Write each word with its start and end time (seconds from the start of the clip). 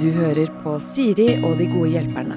Du 0.00 0.10
hører 0.12 0.50
på 0.60 0.76
Siri 0.84 1.30
og 1.40 1.56
de 1.56 1.70
gode 1.70 1.94
hjelperne. 1.94 2.36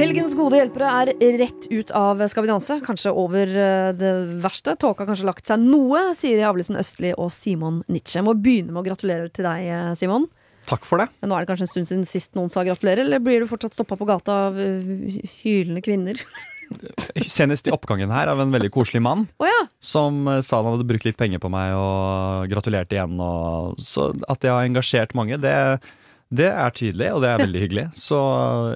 Helgens 0.00 0.32
gode 0.38 0.56
hjelpere 0.56 0.90
er 1.02 1.10
rett 1.36 1.66
ut 1.68 1.90
av 1.92 2.22
Skal 2.30 2.46
vi 2.46 2.48
danse. 2.48 2.76
Kanskje 2.86 3.10
over 3.12 3.50
eh, 3.50 3.88
det 3.98 4.12
verste. 4.40 4.72
Tåka 4.80 5.02
har 5.02 5.10
kanskje 5.10 5.26
lagt 5.28 5.50
seg 5.50 5.60
noe, 5.60 6.14
Siri 6.16 6.40
Avlesen 6.46 6.78
Østli 6.80 7.10
og 7.12 7.28
Simon 7.34 7.82
Nietzsche. 7.90 8.22
Må 8.24 8.32
begynne 8.32 8.72
med 8.72 8.80
å 8.80 8.86
gratulere 8.86 9.28
til 9.34 9.44
deg, 9.44 9.66
eh, 9.66 9.90
Simon. 10.00 10.24
Takk 10.70 10.86
for 10.88 11.02
det. 11.02 11.10
Men 11.20 11.32
nå 11.32 11.36
er 11.36 11.44
det 11.44 11.50
kanskje 11.50 11.66
en 11.66 11.72
stund 11.74 11.90
siden 11.90 12.08
sist 12.08 12.38
noen 12.38 12.48
sa 12.54 12.64
gratulerer, 12.64 13.04
eller 13.04 13.20
blir 13.20 13.42
du 13.42 13.50
fortsatt 13.50 13.76
stoppa 13.76 13.98
på 14.00 14.08
gata 14.08 14.38
av 14.46 14.62
eh, 14.62 15.20
hylende 15.42 15.84
kvinner? 15.84 16.22
Senest 17.38 17.68
i 17.68 17.74
oppgangen 17.74 18.12
her 18.14 18.30
av 18.32 18.40
en 18.42 18.52
veldig 18.54 18.70
koselig 18.74 19.02
mann 19.04 19.26
Oh, 19.40 19.48
ja! 19.48 19.64
som 19.82 20.22
eh, 20.30 20.42
sa 20.46 20.60
han 20.60 20.74
hadde 20.74 20.86
brukt 20.88 21.06
litt 21.08 21.18
penger 21.20 21.42
på 21.42 21.50
meg 21.52 21.74
og 21.76 22.50
gratulerte 22.52 22.96
igjen. 22.96 23.16
Og, 23.20 23.80
så 23.84 24.10
at 24.30 24.46
jeg 24.46 24.54
har 24.54 24.68
engasjert 24.68 25.16
mange, 25.18 25.40
det, 25.42 25.54
det 26.30 26.48
er 26.52 26.76
tydelig, 26.76 27.10
og 27.16 27.24
det 27.24 27.32
er 27.32 27.44
veldig 27.44 27.64
hyggelig. 27.64 27.86
Så 27.98 28.20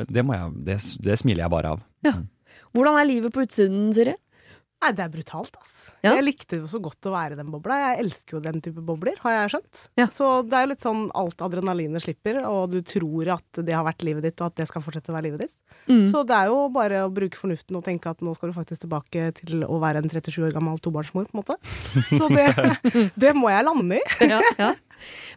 det, 0.08 0.26
må 0.26 0.36
jeg, 0.36 0.52
det, 0.68 0.78
det 1.06 1.18
smiler 1.20 1.46
jeg 1.46 1.54
bare 1.54 1.76
av. 1.76 1.84
Hvordan 2.74 2.98
er 2.98 3.10
livet 3.10 3.34
på 3.34 3.44
utsiden, 3.46 3.90
Siri? 3.94 4.16
Nei, 4.84 4.90
det 4.92 5.04
er 5.06 5.12
brutalt, 5.14 5.54
ass. 5.62 5.72
Ja. 6.04 6.12
Jeg 6.18 6.26
likte 6.26 6.58
jo 6.58 6.66
så 6.68 6.76
godt 6.82 7.06
å 7.08 7.12
være 7.14 7.36
i 7.36 7.38
den 7.38 7.48
bobla. 7.48 7.78
Jeg 7.80 8.02
elsker 8.02 8.36
jo 8.36 8.40
den 8.44 8.60
type 8.64 8.82
bobler, 8.84 9.16
har 9.22 9.36
jeg 9.38 9.52
skjønt. 9.54 9.84
Ja. 9.96 10.06
Så 10.12 10.28
det 10.44 10.58
er 10.58 10.66
jo 10.66 10.70
litt 10.74 10.84
sånn 10.84 11.06
alt 11.16 11.40
adrenalinet 11.46 12.04
slipper, 12.04 12.42
og 12.50 12.74
du 12.74 12.82
tror 12.84 13.30
at 13.38 13.62
det 13.64 13.72
har 13.72 13.86
vært 13.86 14.04
livet 14.04 14.26
ditt, 14.28 14.36
og 14.42 14.50
at 14.50 14.60
det 14.60 14.66
skal 14.68 14.84
fortsette 14.84 15.14
å 15.14 15.16
være 15.16 15.28
livet 15.30 15.46
ditt. 15.46 15.54
Mm. 15.88 16.04
Så 16.08 16.22
det 16.24 16.36
er 16.36 16.48
jo 16.48 16.62
bare 16.72 17.02
å 17.04 17.10
bruke 17.12 17.36
fornuften 17.38 17.76
og 17.76 17.84
tenke 17.84 18.08
at 18.08 18.22
nå 18.24 18.32
skal 18.36 18.50
du 18.50 18.56
faktisk 18.56 18.86
tilbake 18.86 19.26
til 19.40 19.64
å 19.66 19.78
være 19.82 20.00
en 20.00 20.08
37 20.08 20.38
år 20.46 20.54
gammel 20.56 20.80
tobarnsmor, 20.82 21.26
på 21.28 21.36
en 21.36 21.42
måte. 21.42 21.58
Så 22.18 22.28
det, 22.32 23.10
det 23.20 23.34
må 23.36 23.50
jeg 23.52 23.66
lande 23.68 24.00
i. 24.00 24.02
ja, 24.32 24.40
ja. 24.60 24.72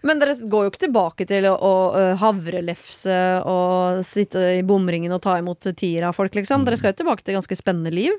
Men 0.05 0.21
dere 0.21 0.37
går 0.47 0.67
jo 0.67 0.71
ikke 0.71 0.85
tilbake 0.85 1.25
til 1.27 1.49
å, 1.49 1.55
å 1.57 2.03
havrelefse 2.21 3.17
og 3.49 4.03
sitte 4.07 4.43
i 4.59 4.63
bomringen 4.67 5.11
og 5.15 5.23
ta 5.25 5.35
imot 5.41 5.67
tiere 5.75 6.11
av 6.11 6.15
folk, 6.15 6.37
liksom. 6.37 6.63
Dere 6.67 6.79
skal 6.79 6.93
jo 6.93 7.01
tilbake 7.01 7.25
til 7.25 7.33
et 7.35 7.39
ganske 7.41 7.57
spennende 7.59 7.91
liv. 7.91 8.13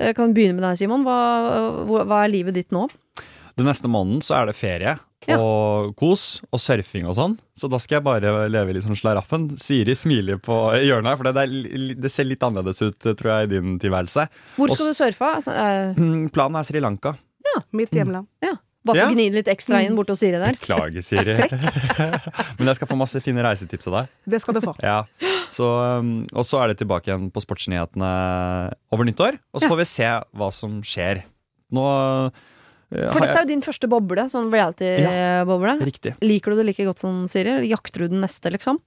Eh, 0.00 0.14
Kan 0.16 0.32
vi 0.32 0.40
begynne 0.40 0.58
med 0.58 0.66
deg, 0.66 0.80
Simon? 0.80 1.04
Hva 1.06 1.20
hva 1.86 2.24
er 2.24 2.32
livet 2.32 2.56
ditt 2.58 2.74
nå? 2.74 2.88
Den 3.58 3.68
neste 3.68 3.90
måneden 3.92 4.24
så 4.24 4.40
er 4.40 4.50
det 4.50 4.56
ferie 4.58 4.96
Ja. 5.28 5.36
og 5.38 5.94
kos 6.00 6.40
og 6.50 6.58
surfing 6.60 7.04
og 7.06 7.14
sånn. 7.18 7.34
Så 7.54 7.68
da 7.68 7.76
skal 7.78 7.98
jeg 7.98 8.04
bare 8.06 8.48
leve 8.48 8.72
litt 8.72 8.84
sånn 8.86 8.96
slaraffen. 8.96 9.50
Siri 9.60 9.92
smiler 9.94 10.38
på 10.40 10.54
hjørnet 10.80 11.10
her, 11.12 11.16
for 11.20 11.28
det, 11.28 11.44
er, 11.44 11.94
det 12.00 12.10
ser 12.10 12.24
litt 12.24 12.40
annerledes 12.46 12.80
ut, 12.80 12.96
tror 13.04 13.28
jeg, 13.34 13.50
i 13.50 13.52
din 13.60 13.76
tilværelse. 13.78 14.24
Hvor 14.56 14.70
Og 14.72 14.76
skal 14.78 14.86
du 14.88 14.94
surfe? 14.96 15.28
Altså, 15.36 15.52
Mm, 16.00 16.30
Planen 16.32 16.56
er 16.56 16.62
Sri 16.64 16.80
Lanka. 16.80 17.16
Ja, 17.44 17.60
Mitt 17.72 17.90
hjemland. 17.92 18.26
ja. 18.42 18.56
Bare 18.82 18.96
for 18.96 19.10
Ja. 19.10 19.12
gni 19.12 19.26
litt 19.30 19.44
ekstra 19.52 19.82
inn 19.84 19.94
bort 19.94 20.08
hos 20.08 20.20
Siri 20.20 20.38
der. 20.40 20.56
Beklager, 20.56 21.02
Siri. 21.04 21.34
Men 22.58 22.70
jeg 22.70 22.76
skal 22.78 22.88
få 22.88 22.96
masse 22.96 23.20
fine 23.20 23.42
reisetips 23.44 23.86
av 23.88 23.92
deg. 23.98 24.08
Det 24.24 24.40
skal 24.40 24.54
du 24.56 24.60
få. 24.64 24.72
Ja, 24.82 25.02
så, 25.52 25.98
um, 26.00 26.26
Og 26.32 26.46
så 26.48 26.62
er 26.62 26.68
det 26.72 26.78
tilbake 26.80 27.10
igjen 27.12 27.30
på 27.30 27.42
sportsnyhetene 27.44 28.72
over 28.90 29.04
nyttår. 29.04 29.36
Og 29.52 29.60
så 29.60 29.68
Ja. 29.68 29.68
får 29.74 29.76
vi 29.82 29.84
se 29.84 30.08
hva 30.34 30.48
som 30.50 30.80
skjer. 30.80 31.22
Nå 31.70 31.84
For 32.90 33.22
dette 33.22 33.36
er 33.38 33.44
jo 33.44 33.48
din 33.52 33.60
første 33.62 33.86
boble, 33.88 34.24
sånn 34.32 34.48
reality-boble. 34.50 35.74
Ja, 35.78 35.86
Riktig. 35.86 36.14
Liker 36.26 36.50
du 36.50 36.56
det 36.58 36.64
like 36.66 36.86
godt 36.88 36.98
som 36.98 37.20
Siri? 37.30 37.52
Jakter 37.70 38.02
du 38.02 38.08
den 38.08 38.20
neste, 38.24 38.50
liksom? 38.50 38.80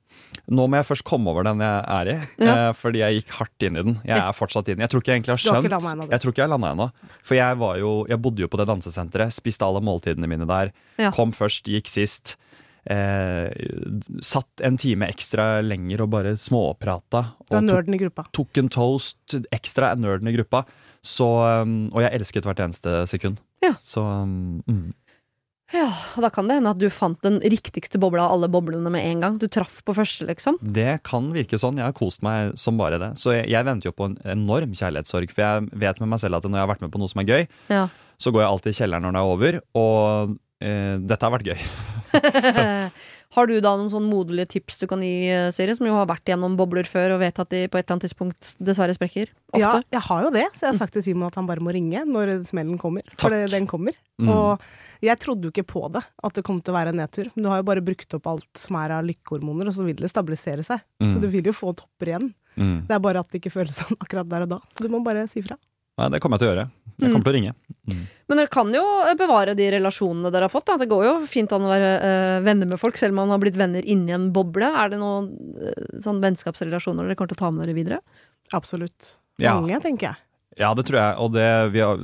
Nå 0.51 0.65
må 0.67 0.75
jeg 0.81 0.89
først 0.89 1.05
komme 1.07 1.31
over 1.31 1.43
den 1.47 1.59
jeg 1.63 1.85
er 1.87 2.11
i, 2.11 2.17
Ja. 2.43 2.55
eh, 2.69 2.73
fordi 2.75 2.99
jeg 2.99 3.21
gikk 3.23 3.31
hardt 3.39 3.63
inn 3.63 3.77
i 3.79 3.83
den. 3.83 4.01
Jeg 4.03 4.17
er 4.19 4.33
fortsatt 4.35 4.67
inn. 4.67 4.79
Jeg 4.83 4.89
tror 4.91 4.99
ikke 5.01 5.13
jeg 5.13 5.21
egentlig 5.23 5.35
har 5.37 5.43
skjønt 5.45 5.71
har 5.71 5.95
ennå. 5.95 6.09
Jeg 6.11 6.19
tror 6.19 6.31
ikke 6.33 6.41
jeg 6.43 6.49
har 6.49 6.53
landa 6.59 6.71
ennå. 6.75 6.91
For 7.23 7.35
jeg, 7.35 7.57
var 7.63 7.77
jo, 7.79 8.05
jeg 8.09 8.21
bodde 8.21 8.39
jo 8.43 8.47
på 8.51 8.57
det 8.59 8.67
dansesenteret, 8.67 9.31
spiste 9.31 9.63
alle 9.63 9.79
måltidene 9.81 10.27
mine 10.27 10.45
der. 10.45 10.73
Ja. 10.99 11.11
Kom 11.11 11.31
først, 11.31 11.63
gikk 11.71 11.87
sist. 11.87 12.35
Eh, 12.85 13.47
satt 14.19 14.59
en 14.61 14.75
time 14.75 15.07
ekstra 15.07 15.61
lenger 15.63 16.01
og 16.03 16.09
bare 16.11 16.33
småprata. 16.35 17.21
Du 17.47 17.55
er 17.55 17.61
og 17.61 17.63
tok- 17.63 17.69
nerden 17.69 17.95
i 17.95 17.97
gruppa. 18.03 18.25
tok 18.35 18.57
en 18.59 18.67
toast, 18.67 19.37
ekstra 19.55 19.95
nerden 19.95 20.27
i 20.27 20.35
gruppa. 20.35 20.65
Så, 21.03 21.25
um, 21.63 21.89
og 21.91 22.03
jeg 22.05 22.15
elsket 22.15 22.45
hvert 22.47 22.61
eneste 22.63 23.01
sekund. 23.11 23.41
Ja. 23.63 23.73
Så 23.83 24.03
um, 24.03 24.61
mm. 24.67 24.91
Ja, 25.73 25.87
Da 26.21 26.29
kan 26.29 26.45
det 26.47 26.59
hende 26.59 26.69
at 26.69 26.77
du 26.79 26.85
fant 26.93 27.17
den 27.25 27.39
riktigste 27.41 27.97
bobla 28.01 28.27
av 28.27 28.35
alle 28.35 28.49
boblene 28.51 28.91
med 28.93 29.03
en 29.09 29.23
gang. 29.23 29.37
Du 29.41 29.47
traff 29.49 29.79
på 29.87 29.95
første, 29.97 30.27
liksom. 30.29 30.59
det 30.61 30.99
kan 31.07 31.31
virke 31.33 31.57
sånn. 31.57 31.79
Jeg 31.81 31.87
har 31.89 31.95
kost 31.97 32.21
meg 32.25 32.53
som 32.61 32.77
bare 32.77 32.99
det. 33.01 33.11
Så 33.19 33.33
jeg, 33.33 33.47
jeg 33.49 33.65
venter 33.65 33.89
jo 33.89 33.95
på 33.97 34.11
en 34.11 34.17
enorm 34.35 34.75
kjærlighetssorg, 34.77 35.33
for 35.33 35.41
jeg 35.47 35.81
vet 35.81 35.99
med 36.03 36.11
meg 36.13 36.21
selv 36.21 36.37
at 36.37 36.45
når 36.45 36.59
jeg 36.59 36.65
har 36.67 36.71
vært 36.75 36.85
med 36.85 36.93
på 36.93 37.01
noe 37.01 37.09
som 37.11 37.23
er 37.23 37.29
gøy, 37.31 37.47
Ja. 37.73 37.87
så 38.21 38.31
går 38.35 38.43
jeg 38.45 38.51
alltid 38.51 38.75
i 38.75 38.79
kjelleren 38.83 39.07
når 39.07 39.15
det 39.17 39.23
er 39.23 39.33
over, 39.33 39.59
og 39.81 40.37
eh, 40.61 40.95
dette 41.09 41.25
har 41.25 41.33
vært 41.39 41.49
gøy. 41.49 41.65
har 43.33 43.49
du 43.49 43.55
da 43.63 43.73
noen 43.79 43.89
sånn 43.89 44.05
moderlige 44.05 44.51
tips 44.55 44.83
du 44.83 44.85
kan 44.89 45.01
gi, 45.01 45.25
eh, 45.33 45.49
Siri, 45.55 45.73
som 45.73 45.87
jo 45.87 45.95
har 45.95 46.05
vært 46.09 46.29
gjennom 46.29 46.53
bobler 46.59 46.85
før 46.85 47.15
og 47.15 47.23
vet 47.23 47.39
at 47.41 47.49
de 47.49 47.63
på 47.65 47.79
et 47.79 47.85
eller 47.85 47.95
annet 47.95 48.05
tidspunkt 48.05 48.53
dessverre 48.61 48.93
sprekker? 48.93 49.31
Ja, 49.57 49.71
jeg 49.81 50.03
har 50.05 50.27
jo 50.27 50.31
det, 50.33 50.45
så 50.53 50.67
jeg 50.67 50.71
har 50.71 50.79
sagt 50.79 50.93
til 50.97 51.05
Simon 51.05 51.31
at 51.31 51.37
han 51.39 51.49
bare 51.49 51.63
må 51.63 51.73
ringe 51.73 52.03
når 52.05 52.35
smellen 52.49 52.77
kommer. 52.81 53.05
Takk. 53.15 53.25
For 53.25 53.55
den 53.55 53.65
kommer. 53.69 53.97
Mm. 54.21 54.29
Og 54.29 55.03
jeg 55.03 55.19
trodde 55.23 55.49
jo 55.49 55.53
ikke 55.53 55.65
på 55.73 55.87
det, 55.93 56.03
at 56.05 56.37
det 56.37 56.45
kom 56.45 56.61
til 56.61 56.73
å 56.73 56.77
være 56.77 56.93
en 56.93 57.01
nedtur. 57.01 57.31
Men 57.33 57.45
du 57.45 57.49
har 57.49 57.63
jo 57.63 57.69
bare 57.71 57.85
brukt 57.85 58.17
opp 58.19 58.29
alt 58.29 58.61
som 58.61 58.77
er 58.83 58.97
av 58.99 59.09
lykkehormoner, 59.09 59.69
og 59.69 59.77
så 59.77 59.87
vil 59.87 59.97
det 59.97 60.13
stabilisere 60.13 60.65
seg. 60.65 60.85
Mm. 61.01 61.11
Så 61.11 61.23
du 61.23 61.29
vil 61.33 61.49
jo 61.49 61.57
få 61.57 61.73
topper 61.77 62.13
igjen. 62.13 62.31
Mm. 62.53 62.85
Det 62.85 62.93
er 62.93 63.01
bare 63.01 63.25
at 63.25 63.33
det 63.33 63.41
ikke 63.41 63.55
føles 63.57 63.81
sånn 63.81 63.97
akkurat 63.97 64.29
der 64.29 64.45
og 64.45 64.57
da. 64.57 64.61
Så 64.77 64.85
du 64.85 64.93
må 64.93 65.01
bare 65.05 65.25
si 65.31 65.41
fra. 65.41 65.57
Nei, 66.01 66.09
det 66.09 66.19
kommer 66.23 66.39
jeg 66.39 66.43
til 66.43 66.49
å 66.49 66.53
gjøre. 66.53 66.65
Jeg 66.93 67.09
kommer 67.11 67.25
til 67.25 67.31
å 67.31 67.35
ringe. 67.35 67.53
Men 68.29 68.39
dere 68.39 68.51
kan 68.53 68.69
jo 68.73 68.83
eh, 69.03 69.15
bevare 69.17 69.53
de 69.57 69.67
relasjonene 69.75 70.31
dere 70.33 70.47
har 70.47 70.53
fått. 70.53 70.65
Da. 70.69 70.77
Det 70.81 70.89
går 70.89 71.05
jo 71.05 71.13
fint 71.29 71.53
an 71.53 71.65
å 71.67 71.71
være 71.71 71.91
øh, 72.07 72.37
venner 72.45 72.69
med 72.69 72.81
folk, 72.81 72.97
selv 72.97 73.13
om 73.13 73.21
man 73.23 73.33
har 73.35 73.41
blitt 73.43 73.57
venner 73.59 73.85
inni 73.85 74.15
en 74.15 74.31
boble. 74.33 74.69
Er 74.69 74.93
det 74.93 75.01
noen 75.01 75.31
øh, 75.57 75.99
sånn 76.03 76.21
vennskapsrelasjoner 76.23 77.09
dere 77.09 77.17
kommer 77.19 77.33
til 77.33 77.39
å 77.39 77.43
ta 77.43 77.51
med 77.53 77.65
dere 77.65 77.77
videre? 77.77 78.01
Absolutt. 78.57 79.15
Ja. 79.41 79.57
Mange, 79.59 79.81
tenker 79.83 80.11
jeg. 80.11 80.23
Ja, 80.61 80.73
det 80.77 80.85
tror 80.89 80.99
jeg. 81.01 81.17
Og 81.21 81.33
det, 81.33 81.49
vi 81.73 81.81
har 81.81 82.01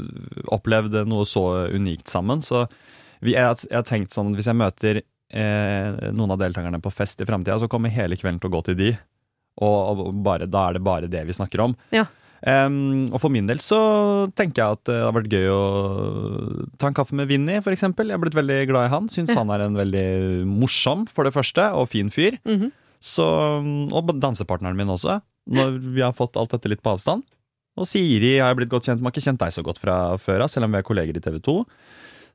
opplevd 0.53 1.01
noe 1.09 1.25
så 1.29 1.45
unikt 1.69 2.09
sammen. 2.09 2.41
Så 2.45 2.66
vi, 3.21 3.35
jeg, 3.35 3.66
jeg 3.69 3.77
har 3.77 3.88
tenkt 3.89 4.16
sånn 4.16 4.31
at 4.31 4.39
hvis 4.39 4.50
jeg 4.50 4.57
møter 4.57 5.01
eh, 5.01 6.09
noen 6.13 6.33
av 6.33 6.41
deltakerne 6.41 6.81
på 6.81 6.94
fest 6.94 7.21
i 7.21 7.29
framtida, 7.29 7.59
så 7.61 7.69
kommer 7.71 7.94
hele 7.94 8.17
kvelden 8.17 8.41
til 8.41 8.50
å 8.50 8.56
gå 8.57 8.63
til 8.69 8.79
de. 8.79 8.94
Og, 9.59 10.01
og 10.06 10.23
bare, 10.23 10.47
da 10.50 10.69
er 10.69 10.77
det 10.77 10.85
bare 10.85 11.11
det 11.11 11.25
vi 11.27 11.35
snakker 11.35 11.67
om. 11.67 11.75
Ja. 11.94 12.07
Em, 12.47 13.09
og 13.11 13.19
for 13.19 13.29
min 13.33 13.47
del 13.50 13.59
så 13.59 13.79
tenker 14.39 14.61
jeg 14.63 14.77
at 14.77 14.83
det 14.88 15.00
har 15.03 15.16
vært 15.16 15.31
gøy 15.33 15.47
å 15.51 15.63
ta 16.79 16.88
en 16.88 16.95
kaffe 16.95 17.16
med 17.17 17.27
Vinni, 17.31 17.57
for 17.66 17.75
eksempel. 17.75 18.07
Jeg 18.07 18.16
har 18.19 18.23
blitt 18.23 18.38
veldig 18.38 18.59
glad 18.69 18.88
i 18.88 18.94
han. 18.94 19.09
Syns 19.11 19.33
han 19.35 19.51
er 19.51 19.66
en 19.66 19.75
veldig 19.79 20.05
morsom, 20.47 21.07
for 21.11 21.27
det 21.27 21.33
første, 21.35 21.66
og 21.75 21.89
fin 21.91 22.09
fyr. 22.13 22.39
Mhm. 22.47 22.72
Så, 23.00 23.23
og 23.95 24.09
dansepartneren 24.19 24.75
min 24.75 24.89
også, 24.91 25.22
når 25.47 25.77
vi 25.95 26.01
har 26.03 26.11
fått 26.17 26.35
alt 26.35 26.51
dette 26.51 26.67
litt 26.67 26.81
på 26.83 26.91
avstand. 26.97 27.23
Og 27.79 27.88
Siri 27.88 28.33
har 28.41 28.50
jeg 28.51 28.57
blitt 28.59 28.71
godt 28.73 28.89
kjent 28.89 29.00
med, 29.00 29.07
har 29.07 29.16
ikke 29.16 29.23
kjent 29.29 29.39
deg 29.39 29.53
så 29.56 29.63
godt 29.63 29.79
fra 29.79 29.95
før 30.19 30.44
av, 30.44 30.50
selv 30.51 30.67
om 30.67 30.73
vi 30.75 30.81
er 30.81 30.83
kolleger 30.88 31.16
i 31.16 31.21
TV 31.23 31.38
2. 31.39 31.53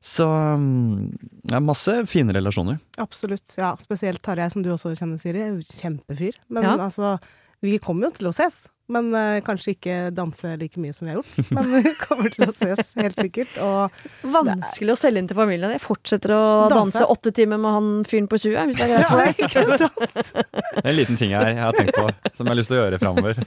Så 0.05 0.25
um, 0.25 1.11
det 1.45 1.53
er 1.57 1.63
masse 1.65 1.93
fine 2.09 2.33
relasjoner. 2.33 2.79
Absolutt. 3.01 3.55
Ja, 3.57 3.75
spesielt 3.81 4.21
Tarjei, 4.25 4.49
som 4.53 4.65
du 4.65 4.71
også 4.73 4.95
kjenner, 4.97 5.21
Siri. 5.21 5.41
er 5.45 5.61
Kjempefyr. 5.79 6.33
Men 6.49 6.63
Ja. 6.65 6.75
altså, 6.87 7.15
vi 7.65 7.77
kommer 7.83 8.09
jo 8.09 8.17
til 8.19 8.31
å 8.31 8.35
ses. 8.35 8.63
Men 8.85 9.07
uh, 9.17 9.39
kanskje 9.41 9.71
ikke 9.73 9.93
danse 10.13 10.51
like 10.61 10.77
mye 10.77 10.93
som 10.93 11.07
vi 11.07 11.09
har 11.09 11.17
gjort. 11.17 11.47
Men 11.57 11.71
vi 11.81 11.93
kommer 11.97 12.29
til 12.29 12.43
å 12.45 12.53
ses, 12.53 12.91
helt 12.99 13.17
sikkert. 13.17 13.55
Og 13.65 14.29
Vanskelig 14.29 14.93
å 14.93 14.97
selge 14.99 15.23
inn 15.23 15.29
til 15.31 15.39
familien. 15.39 15.71
Jeg 15.73 15.81
fortsetter 15.81 16.35
å 16.35 16.41
danse, 16.69 16.99
Danse. 17.01 17.07
åtte 17.09 17.33
timer 17.33 17.57
med 17.63 17.73
han 17.73 17.87
fyren 18.05 18.27
på 18.29 18.37
20, 18.43 18.69
hvis 18.69 18.77
det 18.77 18.85
er 18.85 18.91
greit 18.93 19.09
for 19.09 19.23
deg. 19.23 19.41
ikke 19.41 19.79
sant? 19.81 20.35
Det 20.75 20.83
er 20.83 20.91
en 20.91 20.97
liten 20.99 21.17
ting 21.17 21.33
her 21.33 21.47
jeg 21.49 21.57
har 21.63 21.73
tenkt 21.73 21.97
på, 21.97 22.05
som 22.35 22.45
jeg 22.45 22.51
har 22.51 22.59
lyst 22.59 22.69
til 22.69 22.77
å 22.77 22.81
gjøre 22.83 22.99
framover. 23.01 23.39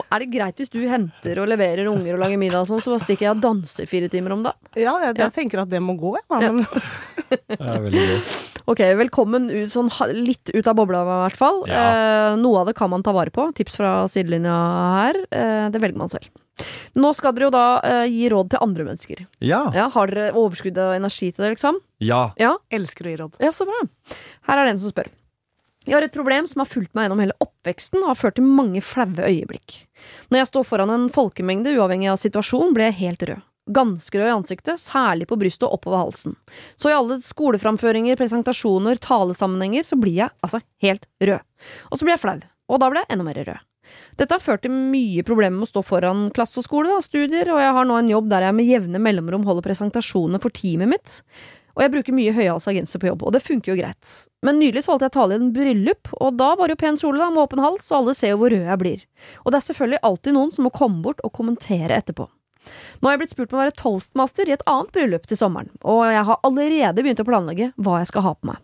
Er 0.00 0.22
det 0.22 0.28
greit 0.32 0.62
hvis 0.62 0.72
du 0.72 0.78
henter 0.88 1.42
og 1.42 1.50
leverer 1.50 1.90
unger 1.90 2.16
og 2.16 2.22
lager 2.22 2.40
middag 2.40 2.64
og 2.64 2.70
sånn, 2.70 2.80
så 2.80 2.94
bare 2.94 3.04
stikker 3.04 3.26
jeg 3.26 3.34
og 3.34 3.42
danser 3.44 3.90
fire 3.90 4.08
timer 4.12 4.36
om 4.38 4.46
dagen? 4.46 4.70
Ja, 4.80 4.94
jeg, 5.04 5.18
jeg 5.20 5.36
tenker 5.36 5.66
at 5.66 5.72
det 5.72 5.82
må 5.84 5.98
gå, 6.00 6.14
ja. 6.16 6.54
Det 7.30 7.60
er 7.60 7.84
veldig 7.84 8.06
gøy. 8.14 8.48
Ok, 8.70 8.78
velkommen 9.00 9.48
ut, 9.50 9.70
sånn 9.72 9.88
litt 10.14 10.52
ut 10.54 10.68
av 10.70 10.76
bobla 10.78 11.00
i 11.02 11.08
hvert 11.08 11.38
fall. 11.38 11.64
Ja. 11.66 11.80
Eh, 11.90 12.36
noe 12.38 12.60
av 12.60 12.68
det 12.68 12.76
kan 12.78 12.90
man 12.92 13.02
ta 13.02 13.10
vare 13.16 13.32
på. 13.34 13.48
Tips 13.56 13.80
fra 13.80 13.94
sidelinja 14.10 14.54
her. 14.94 15.18
Eh, 15.26 15.64
det 15.74 15.80
velger 15.82 15.98
man 15.98 16.12
selv. 16.12 16.28
Nå 16.94 17.10
skal 17.16 17.34
dere 17.34 17.48
jo 17.48 17.54
da 17.54 17.64
eh, 17.82 18.04
gi 18.12 18.28
råd 18.30 18.52
til 18.52 18.62
andre 18.62 18.86
mennesker. 18.86 19.24
Ja. 19.42 19.64
Ja, 19.74 19.88
Har 19.90 20.12
dere 20.12 20.36
overskudd 20.38 20.78
og 20.78 20.94
energi 21.00 21.32
til 21.32 21.46
det, 21.46 21.54
liksom? 21.56 21.80
Ja. 22.04 22.28
Ja, 22.38 22.52
elsker 22.70 23.08
å 23.08 23.14
gi 23.14 23.18
råd. 23.24 23.40
ja 23.42 23.50
så 23.56 23.66
bra. 23.66 23.82
Her 24.46 24.60
er 24.60 24.68
det 24.68 24.76
en 24.76 24.82
som 24.84 24.94
spør. 24.94 25.10
Jeg 25.88 25.96
har 25.96 26.04
et 26.06 26.14
problem 26.14 26.46
som 26.46 26.60
har 26.62 26.68
fulgt 26.70 26.92
meg 26.94 27.08
gjennom 27.08 27.22
hele 27.24 27.34
oppveksten 27.42 28.02
og 28.04 28.12
har 28.12 28.18
ført 28.22 28.36
til 28.38 28.46
mange 28.46 28.82
flaue 28.84 29.26
øyeblikk. 29.26 29.80
Når 30.30 30.44
jeg 30.44 30.50
står 30.52 30.66
foran 30.68 30.92
en 30.94 31.08
folkemengde, 31.10 31.72
uavhengig 31.74 32.12
av 32.12 32.20
situasjon, 32.20 32.74
blir 32.76 32.92
jeg 32.92 33.00
helt 33.00 33.30
rød. 33.32 33.46
Ganske 33.70 34.18
rød 34.18 34.26
i 34.26 34.34
ansiktet, 34.34 34.82
særlig 34.82 35.28
på 35.30 35.38
brystet 35.38 35.68
og 35.68 35.78
oppover 35.78 36.02
halsen. 36.02 36.36
Så 36.80 36.90
i 36.90 36.96
alle 36.96 37.20
skoleframføringer, 37.22 38.18
presentasjoner, 38.18 38.98
talesammenhenger, 39.02 39.86
så 39.86 39.98
blir 40.00 40.24
jeg 40.24 40.34
altså 40.42 40.62
helt 40.82 41.06
rød. 41.22 41.44
Og 41.90 41.98
så 41.98 42.06
blir 42.06 42.16
jeg 42.16 42.24
flau. 42.24 42.38
Og 42.70 42.80
da 42.82 42.90
blir 42.90 43.04
jeg 43.04 43.14
enda 43.14 43.26
mer 43.26 43.42
rød. 43.46 43.66
Dette 44.18 44.36
har 44.36 44.42
ført 44.42 44.62
til 44.64 44.74
mye 44.74 45.22
problemer 45.26 45.56
med 45.56 45.66
å 45.66 45.70
stå 45.70 45.82
foran 45.86 46.26
klasse 46.34 46.60
og 46.60 46.66
skole, 46.66 46.90
og 46.94 47.04
studier, 47.04 47.48
og 47.50 47.62
jeg 47.62 47.76
har 47.76 47.88
nå 47.88 47.96
en 47.98 48.10
jobb 48.10 48.28
der 48.30 48.46
jeg 48.46 48.56
med 48.58 48.68
jevne 48.68 49.00
mellomrom 49.02 49.46
holder 49.48 49.66
presentasjoner 49.66 50.42
for 50.42 50.54
teamet 50.54 50.90
mitt. 50.92 51.20
Og 51.78 51.84
jeg 51.84 51.92
bruker 51.94 52.16
mye 52.16 52.34
høyhalsa 52.34 52.74
genser 52.74 53.00
på 53.00 53.08
jobb, 53.08 53.22
og 53.24 53.34
det 53.36 53.44
funker 53.44 53.72
jo 53.72 53.78
greit. 53.78 54.16
Men 54.46 54.58
nylig 54.60 54.82
så 54.84 54.94
holdt 54.94 55.06
jeg 55.06 55.14
tale 55.14 55.36
i 55.36 55.40
en 55.40 55.52
bryllup, 55.54 56.10
og 56.18 56.36
da 56.38 56.50
var 56.58 56.68
det 56.68 56.76
jo 56.76 56.82
pen 56.82 56.98
kjole 57.00 57.30
med 57.30 57.42
åpen 57.44 57.62
hals, 57.62 57.88
og 57.92 58.02
alle 58.02 58.16
ser 58.18 58.34
jo 58.34 58.42
hvor 58.42 58.52
rød 58.52 58.66
jeg 58.66 58.82
blir. 58.82 59.06
Og 59.44 59.52
det 59.52 59.60
er 59.60 59.66
selvfølgelig 59.70 60.04
alltid 60.10 60.36
noen 60.36 60.52
som 60.54 60.66
må 60.66 60.74
komme 60.74 61.00
bort 61.06 61.22
og 61.24 61.32
kommentere 61.36 61.96
etterpå. 61.96 62.28
Nå 63.00 63.08
har 63.08 63.16
jeg 63.16 63.22
blitt 63.22 63.34
spurt 63.34 63.52
om 63.52 63.60
å 63.60 63.62
være 63.64 63.76
toastmaster 63.78 64.48
i 64.50 64.56
et 64.56 64.64
annet 64.70 64.90
bryllup 64.94 65.28
til 65.28 65.38
sommeren, 65.40 65.70
og 65.82 66.02
jeg 66.10 66.26
har 66.28 66.42
allerede 66.46 67.04
begynt 67.04 67.22
å 67.22 67.28
planlegge 67.28 67.70
hva 67.80 68.00
jeg 68.02 68.10
skal 68.12 68.26
ha 68.26 68.34
på 68.36 68.50
meg. 68.52 68.60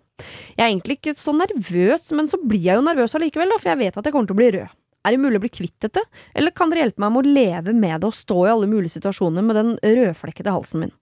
Jeg 0.57 0.65
er 0.65 0.71
egentlig 0.71 0.99
ikke 0.99 1.17
så 1.19 1.35
nervøs, 1.37 2.11
men 2.17 2.29
så 2.31 2.41
blir 2.41 2.65
jeg 2.65 2.79
jo 2.79 2.85
nervøs 2.85 3.17
allikevel, 3.19 3.53
da, 3.53 3.61
for 3.61 3.73
jeg 3.73 3.83
vet 3.85 3.97
at 3.97 4.09
jeg 4.09 4.15
kommer 4.15 4.31
til 4.31 4.37
å 4.37 4.41
bli 4.41 4.53
rød. 4.57 4.77
Er 5.07 5.15
det 5.15 5.23
mulig 5.23 5.39
å 5.39 5.45
bli 5.45 5.53
kvitt 5.55 5.77
dette, 5.85 6.03
eller 6.35 6.55
kan 6.57 6.73
dere 6.73 6.87
hjelpe 6.87 7.03
meg 7.05 7.13
med 7.15 7.21
å 7.21 7.35
leve 7.37 7.75
med 7.77 8.01
det 8.03 8.09
og 8.09 8.17
stå 8.17 8.39
i 8.43 8.53
alle 8.55 8.71
mulige 8.71 8.97
situasjoner 8.97 9.45
med 9.47 9.59
den 9.61 9.75
rødflekkede 9.79 10.55
halsen 10.55 10.83
min? 10.83 10.95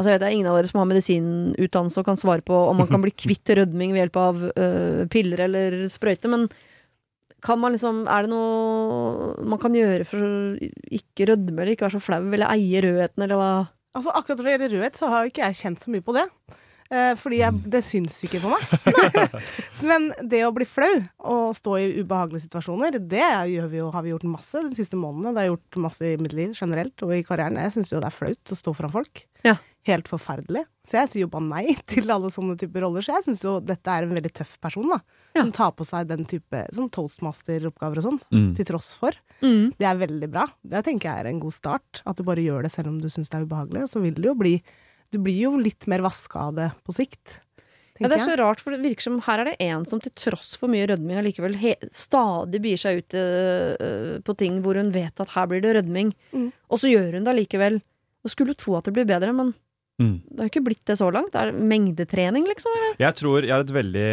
Altså 0.00 0.08
jeg 0.08 0.16
vet 0.16 0.22
Det 0.22 0.28
er 0.30 0.34
ingen 0.38 0.48
av 0.48 0.56
dere 0.56 0.70
som 0.70 0.80
har 0.80 0.88
medisinutdannelse 0.88 2.00
og 2.00 2.06
kan 2.08 2.18
svare 2.18 2.42
på 2.42 2.56
om 2.56 2.78
man 2.80 2.88
kan 2.88 3.02
bli 3.04 3.12
kvitt 3.12 3.52
rødming 3.52 3.92
ved 3.92 4.00
hjelp 4.00 4.16
av 4.16 4.38
øh, 4.48 5.02
piller 5.12 5.44
eller 5.44 5.76
sprøyte, 5.92 6.30
men 6.32 6.48
kan 7.44 7.60
man 7.60 7.74
liksom 7.74 8.02
Er 8.10 8.26
det 8.26 8.32
noe 8.32 9.34
man 9.48 9.60
kan 9.62 9.76
gjøre 9.76 10.06
for 10.08 10.24
å 10.24 10.70
ikke 11.00 11.30
rødme 11.32 11.62
eller 11.62 11.74
ikke 11.74 11.88
være 11.88 11.98
så 11.98 12.04
flau 12.04 12.22
eller 12.22 12.48
eie 12.52 12.82
rødheten, 12.84 13.26
eller 13.26 13.40
hva? 13.40 13.52
Altså 13.96 14.14
Akkurat 14.14 14.40
når 14.40 14.46
det 14.46 14.56
gjelder 14.56 14.74
rødhet, 14.76 14.98
så 15.00 15.10
har 15.10 15.30
ikke 15.30 15.46
jeg 15.48 15.62
kjent 15.64 15.84
så 15.86 15.94
mye 15.94 16.04
på 16.06 16.14
det. 16.16 16.26
Eh, 16.90 17.12
fordi 17.14 17.38
jeg, 17.38 17.58
det 17.70 17.80
syns 17.86 18.16
ikke 18.26 18.40
på 18.42 18.50
meg. 18.50 18.62
Men 19.90 20.08
det 20.26 20.42
å 20.46 20.52
bli 20.54 20.66
flau 20.66 20.90
og 21.30 21.52
stå 21.54 21.76
i 21.78 21.88
ubehagelige 22.00 22.48
situasjoner, 22.48 22.98
det 22.98 23.26
gjør 23.52 23.68
vi 23.70 23.78
jo, 23.78 23.90
har 23.94 24.06
vi 24.06 24.14
gjort 24.14 24.26
masse 24.30 24.62
de 24.66 24.78
siste 24.78 24.98
månedene. 24.98 25.34
Det 25.34 25.42
har 25.42 25.48
jeg 25.48 25.54
gjort 25.54 25.82
masse 25.86 26.06
i 26.10 26.18
mitt 26.22 26.34
liv 26.34 26.54
generelt 26.58 27.06
og 27.06 27.14
i 27.14 27.22
karrieren. 27.26 27.60
Jeg 27.62 27.76
syns 27.76 27.92
jo 27.92 28.02
det 28.02 28.10
er 28.10 28.16
flaut 28.16 28.54
å 28.54 28.58
stå 28.58 28.74
foran 28.74 28.94
folk. 28.94 29.22
Ja. 29.46 29.56
Helt 29.88 30.08
forferdelig. 30.10 30.66
Så 30.84 30.98
jeg 30.98 31.08
sier 31.08 31.22
jo 31.24 31.30
bare 31.32 31.46
nei 31.48 31.74
til 31.90 32.10
alle 32.12 32.28
sånne 32.34 32.56
typer 32.60 32.82
roller. 32.84 33.00
Så 33.06 33.14
jeg 33.16 33.24
syns 33.28 33.44
jo 33.46 33.54
dette 33.64 33.88
er 33.88 34.04
en 34.04 34.12
veldig 34.12 34.32
tøff 34.36 34.58
person, 34.60 34.90
da. 34.92 34.98
Ja. 35.32 35.40
Som 35.44 35.52
tar 35.56 35.70
på 35.78 35.86
seg 35.88 36.08
den 36.10 36.26
type 36.28 36.64
sånn 36.76 36.90
toastmaster-oppgaver 36.92 38.00
og 38.02 38.06
sånn, 38.08 38.20
Mm. 38.34 38.50
til 38.58 38.68
tross 38.68 38.90
for. 39.00 39.16
Mm. 39.40 39.72
Det 39.78 39.86
er 39.88 40.00
veldig 40.02 40.28
bra. 40.30 40.46
Det 40.62 40.84
tenker 40.84 41.08
jeg 41.08 41.24
er 41.24 41.30
en 41.30 41.40
god 41.40 41.54
start. 41.56 42.02
At 42.04 42.16
du 42.20 42.24
bare 42.28 42.44
gjør 42.44 42.62
det 42.66 42.72
selv 42.74 42.88
om 42.92 42.98
du 43.00 43.08
syns 43.08 43.30
det 43.32 43.38
er 43.40 43.46
ubehagelig. 43.48 43.86
Så 43.88 44.02
vil 44.04 44.14
det 44.20 44.28
jo 44.28 44.34
bli 44.34 44.58
Du 45.10 45.18
blir 45.18 45.34
jo 45.42 45.56
litt 45.58 45.88
mer 45.90 45.98
vaska 46.04 46.38
av 46.38 46.54
det 46.54 46.68
på 46.86 46.92
sikt. 46.94 47.40
Ja, 47.98 48.06
det 48.08 48.20
er 48.20 48.28
så 48.30 48.36
rart, 48.38 48.60
for 48.62 48.70
det 48.70 48.78
virker 48.80 49.02
som 49.02 49.16
her 49.26 49.40
er 49.42 49.44
det 49.50 49.56
en 49.60 49.82
som 49.84 49.98
til 50.00 50.12
tross 50.14 50.54
for 50.56 50.70
mye 50.72 50.86
rødming 50.88 51.18
allikevel 51.18 51.56
stadig 51.92 52.60
byr 52.62 52.78
seg 52.80 53.00
ut 53.02 53.16
uh, 53.18 54.20
på 54.24 54.36
ting 54.38 54.60
hvor 54.62 54.78
hun 54.78 54.92
vet 54.94 55.20
at 55.20 55.34
her 55.34 55.46
blir 55.50 55.60
det 55.60 55.74
rødming, 55.76 56.14
Mm. 56.32 56.52
og 56.70 56.78
så 56.78 56.88
gjør 56.92 57.12
hun 57.18 57.24
det 57.26 57.34
allikevel. 57.34 57.80
Og 58.24 58.30
skulle 58.30 58.54
tro 58.54 58.76
at 58.78 58.84
det 58.84 58.94
blir 58.94 59.04
bedre, 59.08 59.34
men 59.34 59.52
Mm. 60.00 60.14
det 60.24 60.40
har 60.40 60.48
ikke 60.50 60.64
blitt 60.64 60.84
det 60.88 60.96
så 60.96 61.10
langt. 61.12 61.32
Det 61.34 61.40
er 61.42 61.52
mengdetrening, 61.52 62.46
liksom. 62.48 62.76
Jeg 63.00 63.16
tror 63.18 63.44
jeg 63.44 63.52
har 63.52 63.64
et 63.66 63.74
veldig 63.76 64.10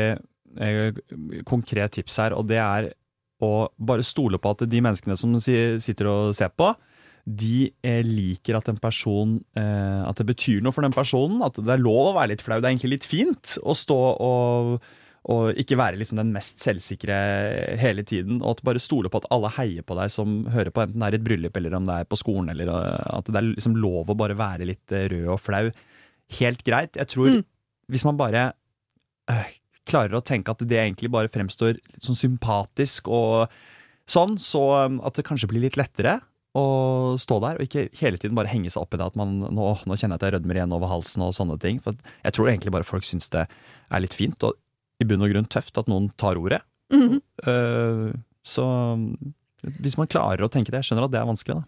eh, 0.60 1.42
konkret 1.48 1.96
tips 1.96 2.20
her, 2.24 2.36
og 2.36 2.50
det 2.50 2.60
er 2.60 2.92
å 3.44 3.70
bare 3.78 4.06
stole 4.06 4.40
på 4.42 4.52
at 4.54 4.66
de 4.70 4.82
menneskene 4.82 5.18
som 5.20 5.36
si, 5.42 5.56
sitter 5.84 6.10
og 6.10 6.36
ser 6.38 6.52
på, 6.58 6.72
de 7.28 7.68
eh, 7.84 8.04
liker 8.08 8.56
at 8.56 8.70
en 8.72 8.78
person 8.80 9.34
eh, 9.60 10.04
At 10.08 10.16
det 10.22 10.30
betyr 10.30 10.62
noe 10.64 10.72
for 10.72 10.86
den 10.86 10.96
personen. 10.96 11.42
At 11.44 11.60
det 11.60 11.74
er 11.74 11.82
lov 11.82 12.14
å 12.14 12.16
være 12.16 12.32
litt 12.32 12.44
flau. 12.46 12.62
Det 12.62 12.70
er 12.70 12.76
egentlig 12.76 12.94
litt 12.96 13.08
fint 13.08 13.58
å 13.68 13.76
stå 13.76 13.98
og, 14.24 14.78
og 15.28 15.58
ikke 15.60 15.76
være 15.76 15.98
liksom 16.00 16.22
den 16.22 16.30
mest 16.32 16.62
selvsikre 16.64 17.16
hele 17.82 18.04
tiden. 18.08 18.38
Og 18.42 18.54
at 18.56 18.62
bare 18.64 18.80
stole 18.80 19.10
på 19.12 19.20
at 19.20 19.28
alle 19.36 19.50
heier 19.58 19.84
på 19.84 19.98
deg 20.00 20.12
som 20.14 20.38
hører 20.54 20.72
på, 20.72 20.86
enten 20.86 21.02
det 21.04 21.10
er 21.10 21.18
i 21.18 21.20
et 21.20 21.26
bryllup 21.28 21.58
eller 21.60 21.76
om 21.76 21.88
det 21.90 21.98
er 22.00 22.08
på 22.08 22.20
skolen. 22.22 22.48
Eller 22.54 22.72
eh, 22.72 23.10
at 23.18 23.28
det 23.28 23.36
er 23.42 23.50
liksom 23.50 23.76
lov 23.76 24.08
å 24.14 24.16
bare 24.18 24.38
være 24.40 24.68
litt 24.70 24.96
eh, 24.96 25.10
rød 25.12 25.28
og 25.36 25.42
flau. 25.44 25.66
Helt 26.40 26.64
greit. 26.68 26.96
Jeg 26.96 27.12
tror 27.12 27.30
Mm. 27.34 27.44
hvis 27.92 28.06
man 28.08 28.18
bare 28.20 28.46
øh, 29.32 29.52
klarer 29.88 30.16
å 30.18 30.24
tenke 30.24 30.52
at 30.56 30.64
det 30.68 30.80
egentlig 30.80 31.12
bare 31.12 31.32
fremstår 31.32 31.76
litt 31.76 32.04
sånn 32.08 32.20
sympatisk 32.20 33.08
og 33.12 33.52
sånn, 34.08 34.38
så 34.40 34.64
at 35.04 35.16
det 35.20 35.26
kanskje 35.28 35.48
blir 35.52 35.64
litt 35.68 35.76
lettere 35.80 36.22
å 36.58 37.16
stå 37.20 37.38
der, 37.44 37.60
og 37.60 37.68
ikke 37.68 37.90
hele 38.00 38.18
tiden 38.18 38.36
bare 38.36 38.50
henge 38.52 38.72
seg 38.74 38.82
opp 38.82 38.96
i 38.96 38.98
det 39.00 39.06
at 39.12 39.18
man 39.20 39.36
nå, 39.44 39.66
nå 39.86 39.96
kjenner 40.00 40.16
jeg 40.16 40.22
at 40.22 40.26
jeg 40.26 40.34
rødmer 40.38 40.58
igjen 40.58 40.74
over 40.76 40.90
halsen 40.90 41.22
og 41.28 41.36
sånne 41.36 41.60
ting. 41.62 41.78
For 41.84 41.94
jeg 42.24 42.34
tror 42.36 42.50
egentlig 42.50 42.72
bare 42.74 42.88
folk 42.88 43.06
syns 43.06 43.28
det 43.36 43.44
er 43.48 44.02
litt 44.04 44.16
fint, 44.18 44.40
og 44.48 44.56
i 45.02 45.06
bunn 45.06 45.22
og 45.22 45.30
grunn 45.34 45.46
tøft 45.50 45.78
at 45.78 45.88
noen 45.92 46.10
tar 46.18 46.40
ordet. 46.42 46.62
Mhm. 46.94 47.22
Øh, 47.48 48.14
så 48.48 48.64
hvis 49.82 49.98
man 50.00 50.08
klarer 50.08 50.46
å 50.46 50.52
tenke 50.52 50.72
det, 50.72 50.80
jeg 50.84 50.92
skjønner 50.94 51.06
at 51.10 51.12
det 51.12 51.20
er 51.20 51.28
vanskelig, 51.28 51.58
da. 51.60 51.66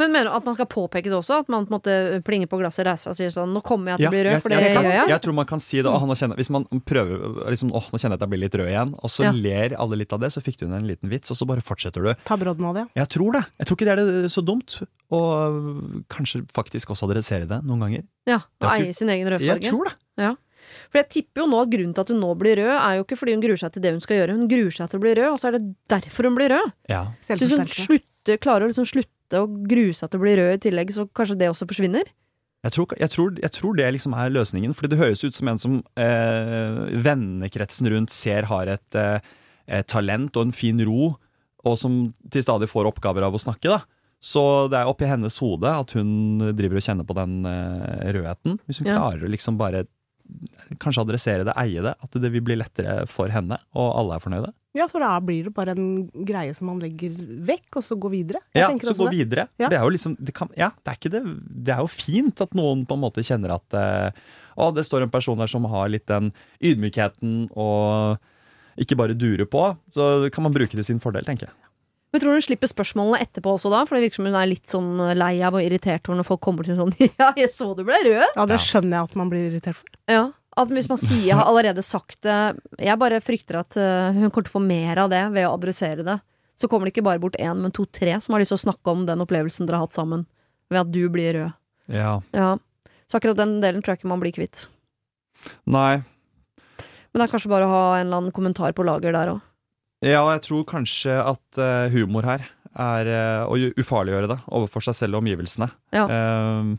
Men 0.00 0.12
mener 0.14 0.30
du 0.30 0.36
at 0.38 0.44
man 0.46 0.54
skal 0.56 0.64
påpeke 0.70 1.10
det 1.10 1.16
også? 1.18 1.42
At 1.42 1.48
man 1.52 1.66
på 1.68 1.74
en 1.74 1.76
måte 1.76 1.94
plinger 2.24 2.48
på 2.48 2.56
glasset, 2.56 2.86
reiser 2.88 3.02
seg 3.02 3.10
og 3.12 3.16
sier 3.18 3.32
sånn 3.34 3.50
Nå 3.52 3.60
kommer 3.60 3.90
jeg 3.92 3.98
til 4.00 4.08
å 4.08 4.12
bli 4.14 4.22
rød, 4.24 4.38
for 4.40 4.48
det 4.54 4.60
jeg, 4.62 4.72
gjør 4.78 4.94
jeg. 4.96 5.08
jeg 5.12 5.20
tror 5.26 5.34
man 5.36 5.48
kan 5.50 5.60
si 5.60 5.76
det. 5.82 5.90
Åh, 5.92 6.06
nå 6.08 6.16
kjenner, 6.16 6.38
hvis 6.40 6.48
man 6.56 6.64
prøver 6.88 7.50
liksom, 7.52 7.72
åh, 7.76 7.84
nå 7.92 8.00
kjenner 8.00 8.14
jeg 8.16 8.20
at 8.22 8.24
jeg 8.24 8.32
blir 8.32 8.40
litt 8.40 8.56
rød 8.56 8.70
igjen, 8.70 8.94
og 8.96 9.12
så 9.12 9.26
Ja. 9.26 9.32
ler 9.36 9.74
alle 9.76 9.98
litt 10.00 10.14
av 10.16 10.20
det, 10.24 10.30
så 10.32 10.40
fikk 10.40 10.56
du 10.56 10.64
inn 10.64 10.72
en 10.72 10.86
liten 10.88 11.10
vits, 11.12 11.28
og 11.30 11.36
så 11.36 11.44
bare 11.50 11.60
fortsetter 11.60 12.00
du. 12.00 12.14
Ta 12.24 12.38
brodden 12.40 12.64
av 12.64 12.74
det. 12.80 12.86
Jeg 12.96 13.08
tror 13.12 13.32
det. 13.36 13.44
Jeg 13.60 13.66
tror 13.68 13.76
ikke 13.76 13.88
det 13.90 13.92
er 13.92 14.00
det 14.24 14.32
så 14.32 14.40
dumt. 14.46 14.78
Og 15.12 16.04
kanskje 16.08 16.46
faktisk 16.48 16.88
også 16.96 17.04
adressere 17.10 17.44
det 17.50 17.60
noen 17.62 17.80
ganger. 17.84 18.04
Ja, 18.26 18.40
eie 18.72 18.94
sin 18.96 19.08
egen 19.12 19.28
rødfarge. 19.28 19.60
Jeg 19.60 19.68
tror 19.68 19.84
det. 19.90 20.36
For 20.90 20.98
jeg 21.00 21.08
tipper 21.14 21.44
jo 21.44 21.46
nå 21.52 21.60
at 21.62 21.70
grunnen 21.70 21.94
til 21.94 22.02
at 22.02 22.08
hun 22.10 22.18
nå 22.20 22.30
blir 22.40 22.56
rød, 22.58 22.72
er 22.76 22.96
jo 22.98 23.04
ikke 23.06 23.16
fordi 23.20 23.34
hun 23.36 23.42
gruer 23.44 23.60
seg 23.62 23.72
til 23.76 23.82
det 23.84 23.92
hun 23.94 24.00
skal 24.02 24.16
gjøre, 24.18 24.34
hun 24.34 24.48
gruer 24.50 24.74
seg 24.74 24.90
til 24.90 24.98
å 24.98 25.02
bli 25.04 25.12
rød, 25.20 25.28
og 25.30 25.38
så 25.38 25.48
er 25.50 25.58
det 25.58 25.62
derfor 25.92 26.26
hun 26.26 26.38
blir 26.38 26.50
rød. 26.50 26.72
Ja. 26.90 27.02
Så 27.22 27.36
hvis 27.38 27.54
hun 27.54 27.68
slutter, 27.70 28.40
klarer 28.42 28.66
å 28.66 28.70
liksom 28.72 28.88
slutte 28.90 29.38
å 29.44 29.46
grue 29.70 29.94
seg 29.94 30.10
til 30.10 30.18
å 30.18 30.24
bli 30.24 30.34
rød 30.40 30.56
i 30.56 30.62
tillegg, 30.66 30.90
så 30.96 31.06
kanskje 31.14 31.38
det 31.38 31.50
også 31.52 31.68
forsvinner? 31.70 32.10
Jeg 32.66 32.74
tror, 32.74 32.90
jeg, 32.98 33.08
tror, 33.14 33.30
jeg 33.40 33.52
tror 33.56 33.76
det 33.78 33.86
liksom 33.94 34.12
er 34.20 34.34
løsningen, 34.34 34.74
fordi 34.76 34.90
det 34.92 34.98
høres 35.00 35.22
ut 35.24 35.32
som 35.38 35.48
en 35.48 35.60
som 35.62 35.78
eh, 35.96 36.80
vennekretsen 37.06 37.88
rundt 37.94 38.12
ser 38.12 38.50
har 38.50 38.68
et, 38.74 38.98
eh, 38.98 39.22
et 39.80 39.86
talent 39.88 40.34
og 40.36 40.48
en 40.48 40.52
fin 40.52 40.82
ro, 40.84 41.14
og 41.64 41.78
som 41.80 42.02
til 42.32 42.42
stadig 42.44 42.68
får 42.72 42.90
oppgaver 42.90 43.24
av 43.24 43.36
å 43.36 43.40
snakke. 43.40 43.68
da. 43.70 43.80
Så 44.20 44.42
det 44.68 44.76
er 44.76 44.90
oppi 44.90 45.08
hennes 45.08 45.38
hode 45.40 45.64
at 45.70 45.94
hun 45.96 46.50
driver 46.52 46.76
og 46.80 46.84
kjenner 46.84 47.06
på 47.08 47.16
den 47.16 47.38
eh, 47.48 48.10
rødheten. 48.12 48.58
Hvis 48.68 48.82
hun 48.82 48.90
Ja. 48.90 48.98
klarer 48.98 49.24
å 49.24 49.32
liksom 49.32 49.56
bare 49.56 49.86
kanskje 50.80 51.04
adressere 51.04 51.46
det, 51.46 51.54
eie 51.60 51.82
det, 51.84 51.94
at 51.98 52.18
det 52.22 52.30
vil 52.32 52.44
bli 52.46 52.56
lettere 52.58 53.04
for 53.10 53.32
henne, 53.32 53.58
og 53.74 53.92
alle 53.98 54.16
er 54.16 54.24
fornøyde. 54.24 54.52
Ja, 54.76 54.86
for 54.86 55.02
da 55.02 55.16
blir 55.24 55.48
det 55.48 55.54
bare 55.56 55.74
en 55.74 56.04
greie 56.26 56.52
som 56.54 56.68
man 56.70 56.78
legger 56.82 57.14
vekk, 57.48 57.80
og 57.80 57.82
så 57.82 57.96
går 57.98 58.12
videre. 58.12 58.42
Jeg 58.54 58.62
Ja, 58.62 58.70
så 58.70 58.94
gå 58.94 59.08
videre. 59.10 59.48
Ja. 59.58 59.68
Det 59.68 59.78
er 59.78 59.82
jo 59.82 59.94
liksom 59.96 60.14
det 60.20 60.34
kan, 60.36 60.50
Ja, 60.56 60.70
det 60.78 60.92
er 60.92 60.98
ikke 61.00 61.10
det 61.10 61.22
Det 61.50 61.74
er 61.74 61.80
jo 61.82 61.90
fint 61.90 62.40
at 62.40 62.54
noen 62.54 62.84
på 62.86 62.94
en 62.94 63.02
måte 63.02 63.24
kjenner 63.26 63.56
at 63.56 63.74
eh, 63.74 64.20
Å, 64.54 64.70
det 64.74 64.86
står 64.86 65.02
en 65.02 65.10
person 65.10 65.38
der 65.38 65.50
som 65.50 65.66
har 65.66 65.90
litt 65.90 66.06
den 66.06 66.30
ydmykheten 66.62 67.50
og 67.58 68.20
ikke 68.80 68.96
bare 68.96 69.16
durer 69.18 69.48
på. 69.50 69.64
Så 69.90 70.30
kan 70.30 70.46
man 70.46 70.54
bruke 70.54 70.70
til 70.70 70.86
sin 70.86 71.02
fordel, 71.02 71.26
tenker 71.26 71.48
jeg. 71.48 71.59
Men 72.10 72.22
tror 72.22 72.32
du 72.32 72.40
hun 72.40 72.42
slipper 72.42 72.70
spørsmålene 72.70 73.20
etterpå 73.22 73.52
også 73.54 73.70
da? 73.70 73.84
For 73.86 73.96
det 73.96 74.08
virker 74.08 74.18
som 74.18 74.26
hun 74.26 74.38
er 74.40 74.50
litt 74.50 74.66
sånn 74.70 74.90
lei 75.14 75.34
av 75.46 75.54
og 75.54 75.62
irritert 75.62 76.10
når 76.10 76.26
folk 76.26 76.42
kommer 76.42 76.66
til 76.66 76.78
sånn 76.80 76.90
Ja, 77.20 77.30
jeg 77.38 77.50
så 77.52 77.70
du 77.78 77.84
ble 77.86 78.00
rød! 78.06 78.26
Ja, 78.34 78.46
det 78.50 78.58
skjønner 78.64 78.98
jeg 78.98 79.10
at 79.10 79.18
man 79.20 79.30
blir 79.30 79.46
irritert 79.50 79.78
for. 79.78 79.92
Ja. 80.10 80.24
At 80.58 80.72
hvis 80.74 80.88
man 80.90 80.98
sier 80.98 81.28
'jeg 81.28 81.36
har 81.38 81.46
allerede 81.46 81.82
sagt 81.86 82.22
det' 82.26 82.58
Jeg 82.82 82.98
bare 82.98 83.20
frykter 83.22 83.60
at 83.60 83.76
eh, 83.78 84.10
hun 84.18 84.30
kommer 84.30 84.48
til 84.48 84.50
å 84.50 84.58
få 84.58 84.66
mer 84.66 84.98
av 84.98 85.10
det 85.10 85.22
ved 85.30 85.46
å 85.46 85.54
adressere 85.54 86.02
det. 86.04 86.18
Så 86.58 86.68
kommer 86.68 86.84
det 86.84 86.92
ikke 86.96 87.06
bare 87.06 87.22
bort 87.22 87.38
én, 87.38 87.56
men 87.56 87.70
to-tre 87.70 88.20
som 88.20 88.34
har 88.34 88.42
lyst 88.42 88.50
til 88.52 88.58
å 88.58 88.66
snakke 88.66 88.90
om 88.90 89.06
den 89.06 89.22
opplevelsen 89.22 89.66
dere 89.66 89.78
har 89.78 89.86
hatt 89.86 89.94
sammen. 89.94 90.26
Ved 90.68 90.80
at 90.80 90.90
du 90.92 91.08
blir 91.08 91.32
rød. 91.32 91.52
Ja. 91.88 92.20
Ja. 92.34 92.58
Så 93.08 93.18
akkurat 93.18 93.38
den 93.38 93.60
delen 93.62 93.82
tror 93.82 93.94
jeg 93.94 94.02
ikke 94.02 94.10
man 94.10 94.20
blir 94.20 94.34
kvitt. 94.34 94.66
Nei. 95.66 96.02
Men 97.10 97.22
det 97.22 97.24
er 97.26 97.32
kanskje 97.32 97.50
bare 97.50 97.66
å 97.66 97.72
ha 97.72 97.84
en 97.98 98.06
eller 98.06 98.20
annen 98.20 98.34
kommentar 98.34 98.74
på 98.76 98.84
lager 98.84 99.14
der 99.16 99.32
òg. 99.32 99.40
Ja, 100.00 100.22
jeg 100.32 100.40
tror 100.46 100.64
kanskje 100.68 101.12
at 101.20 101.58
uh, 101.60 101.88
humor 101.92 102.24
her 102.24 102.46
er 102.70 103.10
uh, 103.10 103.50
å 103.50 103.58
ufarliggjøre 103.82 104.30
det 104.30 104.38
overfor 104.48 104.84
seg 104.86 104.96
selv 104.96 105.18
og 105.18 105.24
omgivelsene. 105.24 105.66
Ja. 105.92 106.06
eh, 106.06 106.70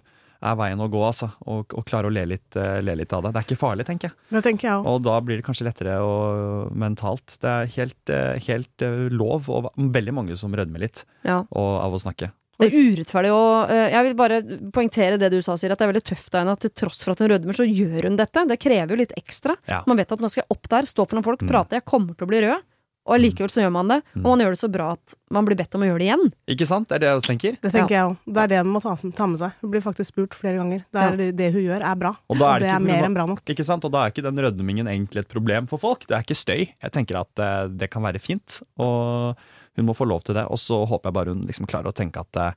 er 0.42 0.56
veien 0.58 0.80
å 0.82 0.88
gå, 0.90 0.98
altså. 1.06 1.28
Og, 1.46 1.70
og 1.78 1.84
klare 1.86 2.10
å 2.10 2.14
le 2.16 2.24
litt, 2.32 2.56
eh, 2.58 2.80
le 2.82 2.96
litt 2.98 3.12
av 3.14 3.22
det. 3.28 3.34
Det 3.36 3.42
er 3.44 3.46
ikke 3.46 3.60
farlig, 3.62 3.86
tenker 3.86 4.08
jeg. 4.10 4.16
Det 4.34 4.42
tenker 4.48 4.66
jeg 4.72 4.78
også. 4.80 4.94
Og 4.96 5.04
da 5.06 5.18
blir 5.22 5.38
det 5.38 5.46
kanskje 5.46 5.68
lettere 5.68 6.00
og 6.02 6.72
mentalt. 6.82 7.36
Det 7.44 7.52
er 7.52 7.70
helt, 7.76 8.14
helt 8.48 8.86
lov, 9.14 9.46
og 9.54 9.68
veldig 9.78 10.16
mange 10.18 10.38
som 10.42 10.56
rødmer 10.58 10.82
litt 10.88 11.04
Ja. 11.28 11.44
og, 11.52 11.70
av 11.84 11.94
å 11.94 12.02
snakke. 12.02 12.32
Det 12.62 12.72
er 12.72 12.90
urettferdig 12.94 13.30
og 13.34 13.70
Jeg 13.74 14.04
vil 14.06 14.18
bare 14.18 14.42
poengtere 14.74 15.18
det 15.22 15.30
du 15.34 15.40
sa, 15.46 15.56
Siri, 15.58 15.74
at 15.74 15.80
det 15.82 15.86
er 15.88 15.94
veldig 15.94 16.04
tøft 16.10 16.34
av 16.34 16.42
henne 16.44 16.54
at 16.58 16.62
til 16.66 16.74
tross 16.78 17.04
for 17.06 17.14
at 17.14 17.22
hun 17.22 17.30
rødmer, 17.36 17.58
så 17.58 17.66
gjør 17.70 18.06
hun 18.10 18.18
dette. 18.18 18.48
Det 18.50 18.58
krever 18.62 18.96
jo 18.96 19.00
litt 19.04 19.14
ekstra. 19.18 19.56
Ja. 19.70 19.84
Man 19.90 19.98
vet 20.02 20.12
at 20.14 20.22
nå 20.22 20.30
skal 20.30 20.42
jeg 20.48 20.54
opp 20.58 20.70
der, 20.74 20.90
stå 20.90 21.06
for 21.06 21.18
noen 21.20 21.26
folk, 21.30 21.42
Mm. 21.46 21.50
prate, 21.54 21.78
jeg 21.78 21.86
kommer 21.86 22.18
til 22.18 22.26
å 22.26 22.30
bli 22.34 22.42
rød. 22.48 22.66
Og 23.10 23.16
allikevel 23.16 23.50
så 23.50 23.64
gjør 23.64 23.72
man 23.74 23.88
det. 23.90 23.98
Mm. 24.14 24.22
Og 24.22 24.28
man 24.30 24.42
gjør 24.44 24.54
det 24.54 24.60
så 24.62 24.70
bra 24.72 24.88
at 24.94 25.16
man 25.34 25.46
blir 25.48 25.58
bedt 25.58 25.74
om 25.74 25.82
å 25.82 25.88
gjøre 25.90 26.00
det 26.04 26.06
igjen. 26.06 26.26
Ikke 26.54 26.68
sant? 26.70 26.88
Det 26.92 26.96
er 27.00 27.02
det 27.02 27.08
jeg 27.10 27.24
tenker. 27.26 27.56
Det 27.64 27.72
tenker 27.74 27.96
jeg 27.96 28.04
òg. 28.12 28.18
Det 28.30 28.42
er 28.44 28.52
det 28.52 28.60
hun 28.62 28.70
må 28.76 28.82
ta, 28.84 28.94
ta 29.18 29.28
med 29.32 29.40
seg. 29.42 29.56
Hun 29.64 29.72
blir 29.74 29.82
faktisk 29.82 30.14
spurt 30.14 30.38
flere 30.38 30.60
ganger. 30.62 30.84
Det, 30.94 31.06
er, 31.08 31.24
det 31.40 31.48
hun 31.56 31.64
gjør, 31.66 31.86
er 31.92 31.96
bra. 32.04 32.12
Og 32.30 32.38
da 32.38 32.52
er 32.56 32.60
det 32.62 32.68
det 32.68 32.74
er 32.76 32.78
ikke- 32.78 32.92
mer 32.92 33.08
enn 33.10 33.16
bra 33.18 33.26
nok. 33.32 33.42
Ikke 33.56 33.66
sant? 33.66 33.88
Og 33.90 33.92
da 33.96 34.04
er 34.06 34.14
ikke 34.14 34.26
den 34.28 34.38
rødmingen 34.46 34.88
egentlig 34.94 35.24
et 35.26 35.32
problem 35.34 35.68
for 35.72 35.82
folk. 35.82 36.06
Det 36.06 36.14
er 36.20 36.22
ikke 36.28 36.38
støy. 36.38 36.62
Jeg 36.78 36.92
tenker 36.94 37.18
at 37.24 37.42
uh, 37.42 37.68
det 37.74 37.90
kan 37.90 38.06
være 38.06 38.22
fint, 38.22 38.62
og 38.78 39.34
hun 39.80 39.86
må 39.90 39.96
få 39.98 40.06
lov 40.06 40.22
til 40.28 40.38
det. 40.38 40.46
Og 40.54 40.62
så 40.62 40.84
håper 40.86 41.10
jeg 41.10 41.18
bare 41.18 41.34
hun 41.34 41.42
liksom 41.50 41.66
klarer 41.66 41.90
å 41.90 41.96
tenke 41.98 42.22
at 42.22 42.38
uh, 42.38 42.52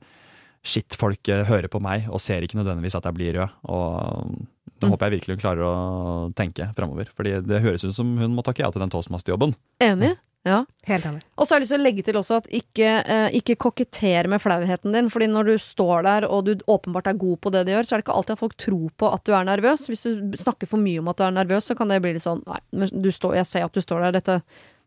Shit, 0.65 0.95
folk 0.97 1.21
uh, 1.29 1.43
hører 1.45 1.67
på 1.69 1.77
meg 1.81 2.07
og 2.09 2.17
ser 2.21 2.41
ikke 2.41 2.57
nødvendigvis 2.57 2.95
at 2.97 3.05
jeg 3.05 3.13
blir 3.13 3.35
rød. 3.37 3.49
Og 3.69 4.45
det 4.75 4.89
Mm. 4.89 4.91
håper 4.91 5.05
jeg 5.07 5.13
virkelig 5.21 5.35
hun 5.37 5.41
klarer 5.41 5.63
å 5.63 6.33
tenke 6.35 6.65
framover. 6.75 7.07
Fordi 7.15 7.35
det 7.47 7.61
høres 7.63 7.85
ut 7.85 7.93
som 7.95 8.09
hun 8.17 8.33
må 8.35 8.43
takke 8.43 8.59
ja 8.65 8.69
til 8.73 8.81
den 8.83 8.89
toastmasterjobben. 8.91 9.53
Enig? 9.79 10.17
Ja. 10.45 10.59
Helt 10.85 11.05
enig. 11.09 11.23
Og 11.39 11.47
så 11.47 11.55
har 11.55 11.59
jeg 11.59 11.65
lyst 11.65 11.73
til 11.73 11.81
å 11.81 11.85
legge 11.85 12.03
til 12.05 12.17
også 12.19 12.35
at 12.37 12.47
ikke, 12.53 12.89
eh, 13.09 13.37
ikke 13.39 13.55
kokettere 13.57 14.29
med 14.29 14.41
flauheten 14.43 14.93
din. 14.93 15.09
Fordi 15.09 15.25
når 15.31 15.49
du 15.49 15.55
står 15.57 16.05
der 16.05 16.27
og 16.29 16.45
du 16.45 16.53
åpenbart 16.69 17.09
er 17.09 17.17
god 17.17 17.39
på 17.41 17.51
det 17.55 17.63
du 17.65 17.71
gjør, 17.73 17.87
så 17.87 17.95
er 17.95 18.01
det 18.01 18.05
ikke 18.05 18.17
alltid 18.19 18.35
at 18.35 18.43
folk 18.43 18.55
tror 18.61 18.93
på 19.01 19.09
at 19.09 19.25
du 19.25 19.33
er 19.33 19.47
nervøs. 19.49 19.87
Hvis 19.89 20.05
du 20.05 20.37
snakker 20.37 20.69
for 20.69 20.77
mye 20.77 21.01
om 21.01 21.09
at 21.09 21.17
du 21.17 21.25
er 21.25 21.33
nervøs, 21.33 21.65
så 21.71 21.75
kan 21.77 21.89
det 21.89 21.97
bli 22.05 22.13
litt 22.13 22.25
sånn 22.25 22.43
Nei, 22.45 22.59
men 22.77 22.93
du 23.01 23.09
står, 23.09 23.39
jeg 23.41 23.49
ser 23.49 23.65
at 23.65 23.73
du 23.73 23.81
står 23.81 24.05
der, 24.05 24.19
dette 24.19 24.37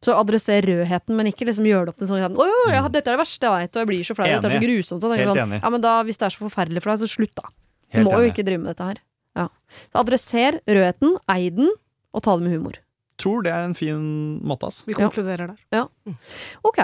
Så 0.04 0.14
adresser 0.14 0.62
rødheten, 0.62 1.16
men 1.18 1.26
ikke 1.26 1.48
liksom 1.48 1.66
gjør 1.66 1.88
det 1.88 1.94
opp 1.96 1.98
til 1.98 2.06
sånn 2.12 2.38
Å, 2.38 2.48
ja, 2.70 2.84
dette 2.86 3.10
er 3.10 3.16
det 3.16 3.22
verste 3.24 3.50
jeg 3.50 3.66
vet, 3.66 3.74
og 3.74 3.82
jeg 3.82 3.90
blir 3.90 4.06
så 4.06 4.14
flau, 4.14 4.30
dette 4.30 4.46
er 4.46 4.54
så 4.54 4.62
grusomt. 4.62 5.02
Sånn, 5.02 5.16
Helt 5.18 5.32
sånn, 5.32 5.42
enig. 5.42 5.58
Ja, 5.64 5.70
men 5.74 5.82
da, 5.82 5.98
hvis 6.06 6.20
det 6.20 6.28
er 6.28 6.36
så 6.36 6.44
forferdelig 6.46 6.84
for 6.84 6.94
deg, 6.94 7.02
så 7.02 7.10
slutt, 7.10 7.34
da. 7.34 7.50
Du 7.50 7.98
Helt 7.98 8.06
må 8.06 8.20
jo 8.22 8.30
ikke 8.30 8.46
drive 8.46 8.62
med 8.62 8.76
dette 8.76 8.86
her. 8.92 9.00
Ja. 9.34 9.48
Så 9.90 10.04
adresser 10.04 10.60
rødheten, 10.70 11.18
ei 11.34 11.50
den, 11.50 11.72
og 12.14 12.22
ta 12.22 12.36
det 12.38 12.46
med 12.46 12.54
humor. 12.54 12.78
Tror 13.18 13.42
det 13.46 13.50
er 13.54 13.64
en 13.66 13.74
fin 13.74 13.98
måte, 14.46 14.68
altså. 14.70 14.86
Vi 14.86 14.94
Ja. 14.94 15.08
konkluderer 15.08 15.54
der. 15.72 15.88
Ok. 16.64 16.78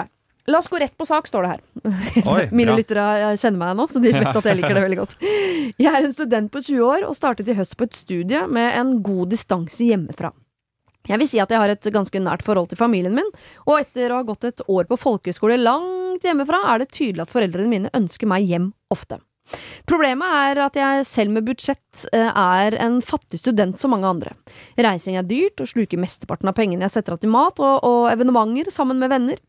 La 0.47 0.59
oss 0.59 0.67
gå 0.69 0.77
rett 0.77 0.93
på 0.97 1.07
sak, 1.09 1.25
står 1.25 1.41
det 1.41 1.49
her. 1.55 1.61
Oi, 2.35 2.43
Mine 2.53 2.75
lyttere 2.77 3.33
kjenner 3.39 3.57
meg 3.57 3.77
nå, 3.79 3.87
så 3.89 3.97
de 4.03 4.11
vet 4.13 4.27
at 4.29 4.45
jeg 4.45 4.59
liker 4.59 4.75
det 4.77 4.83
veldig 4.83 4.97
godt. 4.99 5.15
Jeg 5.81 5.89
er 5.89 6.05
en 6.05 6.13
student 6.13 6.51
på 6.53 6.61
20 6.61 6.83
år 6.85 7.05
og 7.07 7.15
startet 7.17 7.49
i 7.49 7.55
høst 7.57 7.73
på 7.79 7.87
et 7.87 7.95
studie 7.97 8.43
med 8.47 8.75
en 8.77 8.91
god 9.01 9.31
distanse 9.33 9.81
hjemmefra. 9.87 10.29
Jeg 11.09 11.19
vil 11.21 11.27
si 11.29 11.39
at 11.41 11.49
jeg 11.53 11.59
har 11.61 11.69
et 11.69 11.87
ganske 11.93 12.17
nært 12.21 12.41
forhold 12.45 12.69
til 12.69 12.77
familien 12.79 13.13
min, 13.13 13.27
og 13.65 13.79
etter 13.79 14.09
å 14.13 14.21
ha 14.21 14.25
gått 14.25 14.43
et 14.47 14.61
år 14.69 14.85
på 14.89 14.97
folkehøyskole 14.97 15.57
langt 15.61 16.23
hjemmefra, 16.25 16.63
er 16.73 16.81
det 16.81 16.91
tydelig 16.93 17.25
at 17.25 17.29
foreldrene 17.33 17.69
mine 17.69 17.91
ønsker 17.97 18.29
meg 18.29 18.45
hjem 18.49 18.71
ofte. 18.93 19.19
Problemet 19.85 20.37
er 20.49 20.61
at 20.65 20.77
jeg 20.79 21.07
selv 21.07 21.35
med 21.35 21.45
budsjett 21.47 22.05
eh, 22.15 22.29
er 22.29 22.77
en 22.81 22.99
fattig 23.05 23.39
student 23.41 23.79
som 23.79 23.93
mange 23.93 24.09
andre. 24.09 24.35
Reising 24.81 25.19
er 25.19 25.27
dyrt 25.27 25.61
og 25.61 25.69
sluker 25.69 26.01
mesteparten 26.01 26.49
av 26.49 26.57
pengene 26.57 26.87
jeg 26.87 26.97
setter 26.97 27.15
av 27.15 27.21
til 27.21 27.33
mat 27.33 27.61
og, 27.61 27.85
og 27.85 28.07
evenementer 28.13 28.73
sammen 28.73 29.01
med 29.01 29.13
venner. 29.13 29.41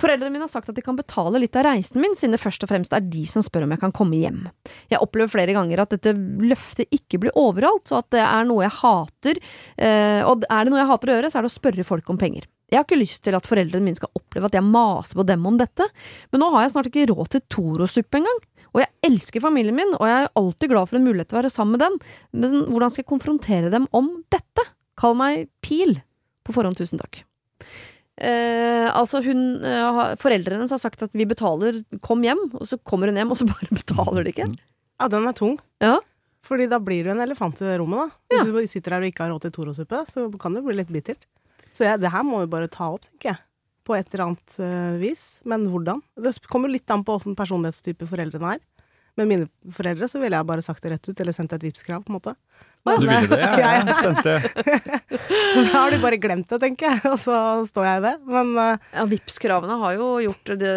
Foreldrene 0.00 0.32
mine 0.34 0.46
har 0.46 0.52
sagt 0.52 0.70
at 0.70 0.78
de 0.78 0.84
kan 0.84 0.98
betale 0.98 1.40
litt 1.42 1.56
av 1.58 1.66
reisen 1.68 2.00
min, 2.02 2.16
siden 2.18 2.34
det 2.34 2.42
først 2.42 2.64
og 2.66 2.70
fremst 2.72 2.94
er 2.96 3.04
de 3.06 3.24
som 3.30 3.44
spør 3.44 3.66
om 3.66 3.74
jeg 3.74 3.82
kan 3.82 3.94
komme 3.94 4.18
hjem. 4.18 4.44
Jeg 4.90 5.02
opplever 5.02 5.30
flere 5.30 5.54
ganger 5.56 5.82
at 5.84 5.94
dette 5.94 6.14
løftet 6.14 6.90
ikke 6.94 7.20
blir 7.22 7.36
overholdt, 7.38 7.92
og 7.92 8.00
at 8.02 8.10
det 8.16 8.24
er 8.24 8.48
noe 8.48 8.64
jeg 8.66 8.76
hater. 8.80 9.42
Eh, 9.76 10.22
og 10.26 10.46
er 10.48 10.66
det 10.66 10.74
noe 10.74 10.82
jeg 10.82 10.90
hater 10.90 11.12
å 11.12 11.18
gjøre, 11.18 11.30
så 11.32 11.40
er 11.40 11.46
det 11.46 11.52
å 11.52 11.58
spørre 11.58 11.86
folk 11.86 12.10
om 12.12 12.20
penger. 12.20 12.48
Jeg 12.70 12.78
har 12.78 12.86
ikke 12.86 13.00
lyst 13.00 13.24
til 13.26 13.34
at 13.34 13.48
foreldrene 13.50 13.82
mine 13.82 13.98
skal 13.98 14.12
oppleve 14.14 14.46
at 14.46 14.54
jeg 14.54 14.66
maser 14.66 15.18
på 15.18 15.26
dem 15.26 15.46
om 15.48 15.56
dette, 15.58 15.88
men 16.30 16.42
nå 16.42 16.52
har 16.54 16.64
jeg 16.64 16.74
snart 16.76 16.90
ikke 16.90 17.08
råd 17.10 17.32
til 17.34 17.46
Toro-suppe 17.50 18.20
engang. 18.20 18.42
Og 18.74 18.82
jeg 18.82 18.90
elsker 19.06 19.42
familien 19.42 19.76
min, 19.76 19.94
og 19.98 20.06
jeg 20.06 20.24
er 20.24 20.34
alltid 20.38 20.72
glad 20.72 20.90
for 20.90 20.98
en 20.98 21.06
mulighet 21.06 21.30
til 21.30 21.38
å 21.38 21.40
være 21.42 21.52
sammen 21.52 21.76
med 21.76 21.84
dem, 21.84 21.96
men 22.42 22.60
hvordan 22.70 22.92
skal 22.92 23.04
jeg 23.04 23.10
konfrontere 23.10 23.72
dem 23.72 23.88
om 23.96 24.12
dette? 24.32 24.66
Kall 25.00 25.16
meg 25.18 25.48
Pil. 25.64 25.96
På 26.46 26.54
forhånd, 26.56 26.78
tusen 26.78 27.00
takk. 27.00 27.22
Eh, 28.20 28.86
altså 28.92 29.22
hun 29.24 29.64
eh, 29.64 30.00
Foreldrene 30.20 30.58
hennes 30.58 30.74
har 30.74 30.80
sagt 30.82 31.06
at 31.06 31.14
vi 31.16 31.24
betaler, 31.28 31.78
kom 32.04 32.24
hjem, 32.24 32.42
og 32.58 32.66
så 32.68 32.76
kommer 32.84 33.08
hun 33.08 33.20
hjem, 33.20 33.32
og 33.32 33.40
så 33.40 33.48
bare 33.48 33.70
betaler 33.80 34.26
de 34.26 34.34
ikke. 34.34 34.48
Ja, 35.00 35.08
den 35.08 35.28
er 35.28 35.36
tung. 35.36 35.58
Ja. 35.80 35.96
Fordi 36.44 36.66
da 36.72 36.80
blir 36.82 37.04
du 37.04 37.12
en 37.12 37.22
elefant 37.24 37.60
i 37.60 37.68
det 37.68 37.78
rommet, 37.80 38.10
da. 38.10 38.40
Hvis 38.40 38.48
du 38.48 38.72
sitter 38.72 38.96
der 38.96 39.04
og 39.04 39.12
ikke 39.12 39.24
har 39.26 39.32
råd 39.34 39.44
til 39.44 39.54
Toro-suppe, 39.56 40.02
så 40.08 40.26
kan 40.40 40.56
det 40.56 40.64
bli 40.66 40.76
litt 40.78 40.92
bittert. 40.92 41.24
Så 41.76 41.86
jeg, 41.86 42.00
det 42.02 42.10
her 42.12 42.24
må 42.26 42.42
vi 42.42 42.50
bare 42.52 42.68
ta 42.72 42.90
opp, 42.92 43.04
tenker 43.06 43.32
jeg. 43.32 43.42
På 43.90 43.96
et 43.98 44.06
eller 44.14 44.28
annet 44.28 44.58
uh, 44.62 44.98
vis. 45.02 45.24
Men 45.50 45.66
hvordan? 45.72 45.98
Det 46.22 46.36
kommer 46.46 46.70
litt 46.70 46.90
an 46.94 47.02
på 47.06 47.16
åssen 47.18 47.34
personlighetstype 47.38 48.06
foreldrene 48.06 48.54
er. 48.54 48.66
Med 49.18 49.26
mine 49.26 49.46
foreldre 49.74 50.06
så 50.08 50.20
ville 50.22 50.38
jeg 50.38 50.46
bare 50.46 50.62
sagt 50.62 50.84
det 50.84 50.92
rett 50.92 51.08
ut, 51.10 51.18
eller 51.20 51.34
sendt 51.34 51.50
et 51.56 51.64
Vipps-krav, 51.66 52.04
på 52.06 52.12
en 52.12 52.16
måte. 52.20 52.32
Du 52.86 52.92
ville 53.02 53.16
det? 53.28 53.40
Ja, 53.42 53.72
Ja. 53.80 53.96
Spenstig. 53.98 54.36
Da 55.50 55.64
har 55.74 55.90
de 55.90 55.98
bare 56.00 56.16
glemt 56.22 56.46
det, 56.48 56.60
tenker 56.62 56.86
jeg, 56.92 57.00
og 57.10 57.18
så 57.20 57.34
står 57.66 57.88
jeg 57.88 58.00
i 58.00 58.04
det. 58.06 58.12
Men 58.30 58.52
uh, 58.54 58.92
Ja, 58.94 59.04
Vipps-kravene 59.10 59.76
har 59.82 59.96
jo 59.98 60.06
gjort 60.28 60.52
de, 60.62 60.70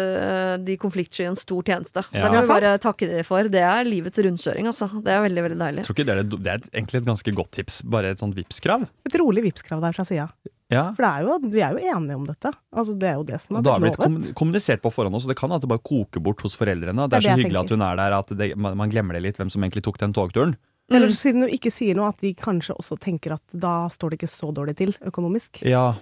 de 0.66 0.76
konfliktsky 0.82 1.28
en 1.30 1.38
stor 1.38 1.62
tjeneste. 1.70 2.02
Ja. 2.10 2.24
Det 2.26 2.32
kan 2.34 2.36
vi 2.40 2.50
bare 2.50 2.74
takke 2.82 3.08
de 3.12 3.22
for. 3.26 3.46
Det 3.54 3.62
er 3.62 3.86
livets 3.86 4.18
rundkjøring, 4.26 4.68
altså. 4.72 4.90
Det 4.98 5.14
er 5.14 5.22
veldig, 5.28 5.46
veldig 5.46 5.60
deilig. 5.62 5.84
Jeg 5.84 5.88
tror 5.88 5.98
ikke 6.00 6.08
det 6.10 6.16
er, 6.18 6.26
det 6.34 6.52
er 6.56 6.66
egentlig 6.74 7.04
et 7.04 7.08
ganske 7.12 7.36
godt 7.38 7.54
tips. 7.60 7.80
Bare 7.94 8.12
et 8.16 8.20
sånt 8.26 8.36
Vipps-krav. 8.36 8.88
et 9.06 9.18
rolig 9.22 9.46
Vipps-krav 9.46 9.86
der 9.86 9.94
fra 9.96 10.04
sida. 10.10 10.26
Ja. 10.74 10.84
For 10.98 11.06
det 11.06 11.10
er 11.14 11.24
jo, 11.28 11.38
vi 11.54 11.62
er 11.62 11.78
jo 11.78 11.94
enige 11.94 12.18
om 12.18 12.26
dette. 12.28 12.52
Altså, 12.74 12.98
det 12.98 13.08
er 13.12 13.16
jo 13.20 13.24
det 13.30 13.40
som 13.44 13.56
har 13.60 13.62
har 13.70 13.80
blitt 13.84 13.94
det 13.96 14.02
blitt 14.02 14.14
lovet. 14.26 14.34
kommunisert 14.42 14.82
på 14.84 14.92
forhånd 14.92 15.14
også, 15.20 15.30
det 15.30 15.38
kan 15.38 15.54
at 15.54 15.62
det 15.64 15.70
bare 15.70 15.84
koker 15.86 16.20
bort 16.26 16.42
hos 16.42 16.56
foreldrene. 16.58 17.06
Det 17.06 17.10
Det 17.14 17.18
er 17.20 17.24
er 17.24 17.30
så 17.30 17.40
hyggelig 17.40 17.62
at 17.64 17.74
hun 17.76 17.82
er 17.86 17.96
der 18.02 18.18
at 18.18 18.34
det, 18.42 18.50
man, 18.58 18.76
man 18.82 18.90
glemmer 18.92 19.14
det 19.16 19.22
litt, 19.28 19.38
hvem 19.40 19.50
som 19.54 19.62
egentlig 19.62 19.84
tok 19.86 19.98
den 20.02 20.12
togturen. 20.16 20.56
Eller 20.92 21.08
Mm. 21.08 21.14
siden 21.16 21.40
du 21.40 21.48
ikke 21.48 21.70
sier 21.72 21.94
noe, 21.96 22.10
at 22.12 22.18
de 22.20 22.34
kanskje 22.36 22.74
også 22.76 22.98
tenker 23.00 23.32
at 23.38 23.42
da 23.56 23.88
står 23.88 24.10
det 24.12 24.18
ikke 24.20 24.28
så 24.34 24.50
dårlig 24.52 24.74
til 24.76 24.92
økonomisk. 25.00 25.62
Ja. 25.64 25.94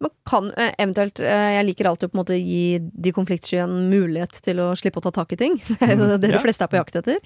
Man 0.00 0.10
kan 0.24 0.46
eh, 0.56 0.70
eventuelt 0.80 1.18
eh, 1.20 1.50
Jeg 1.58 1.66
liker 1.66 1.88
alltid 1.90 2.08
å 2.08 2.12
på 2.12 2.16
en 2.16 2.20
måte 2.22 2.36
gi 2.40 2.78
de 2.80 3.12
konfliktsky 3.12 3.58
en 3.60 3.90
mulighet 3.90 4.38
til 4.46 4.56
å 4.62 4.70
slippe 4.78 4.96
å 5.02 5.04
ta 5.04 5.10
tak 5.12 5.34
i 5.34 5.36
ting. 5.42 5.58
Det 5.76 5.82
er 5.84 5.96
jo 5.98 6.06
det 6.16 6.30
de 6.32 6.38
fleste 6.40 6.64
er 6.64 6.70
på 6.72 6.78
jakt 6.78 6.96
etter. 7.02 7.18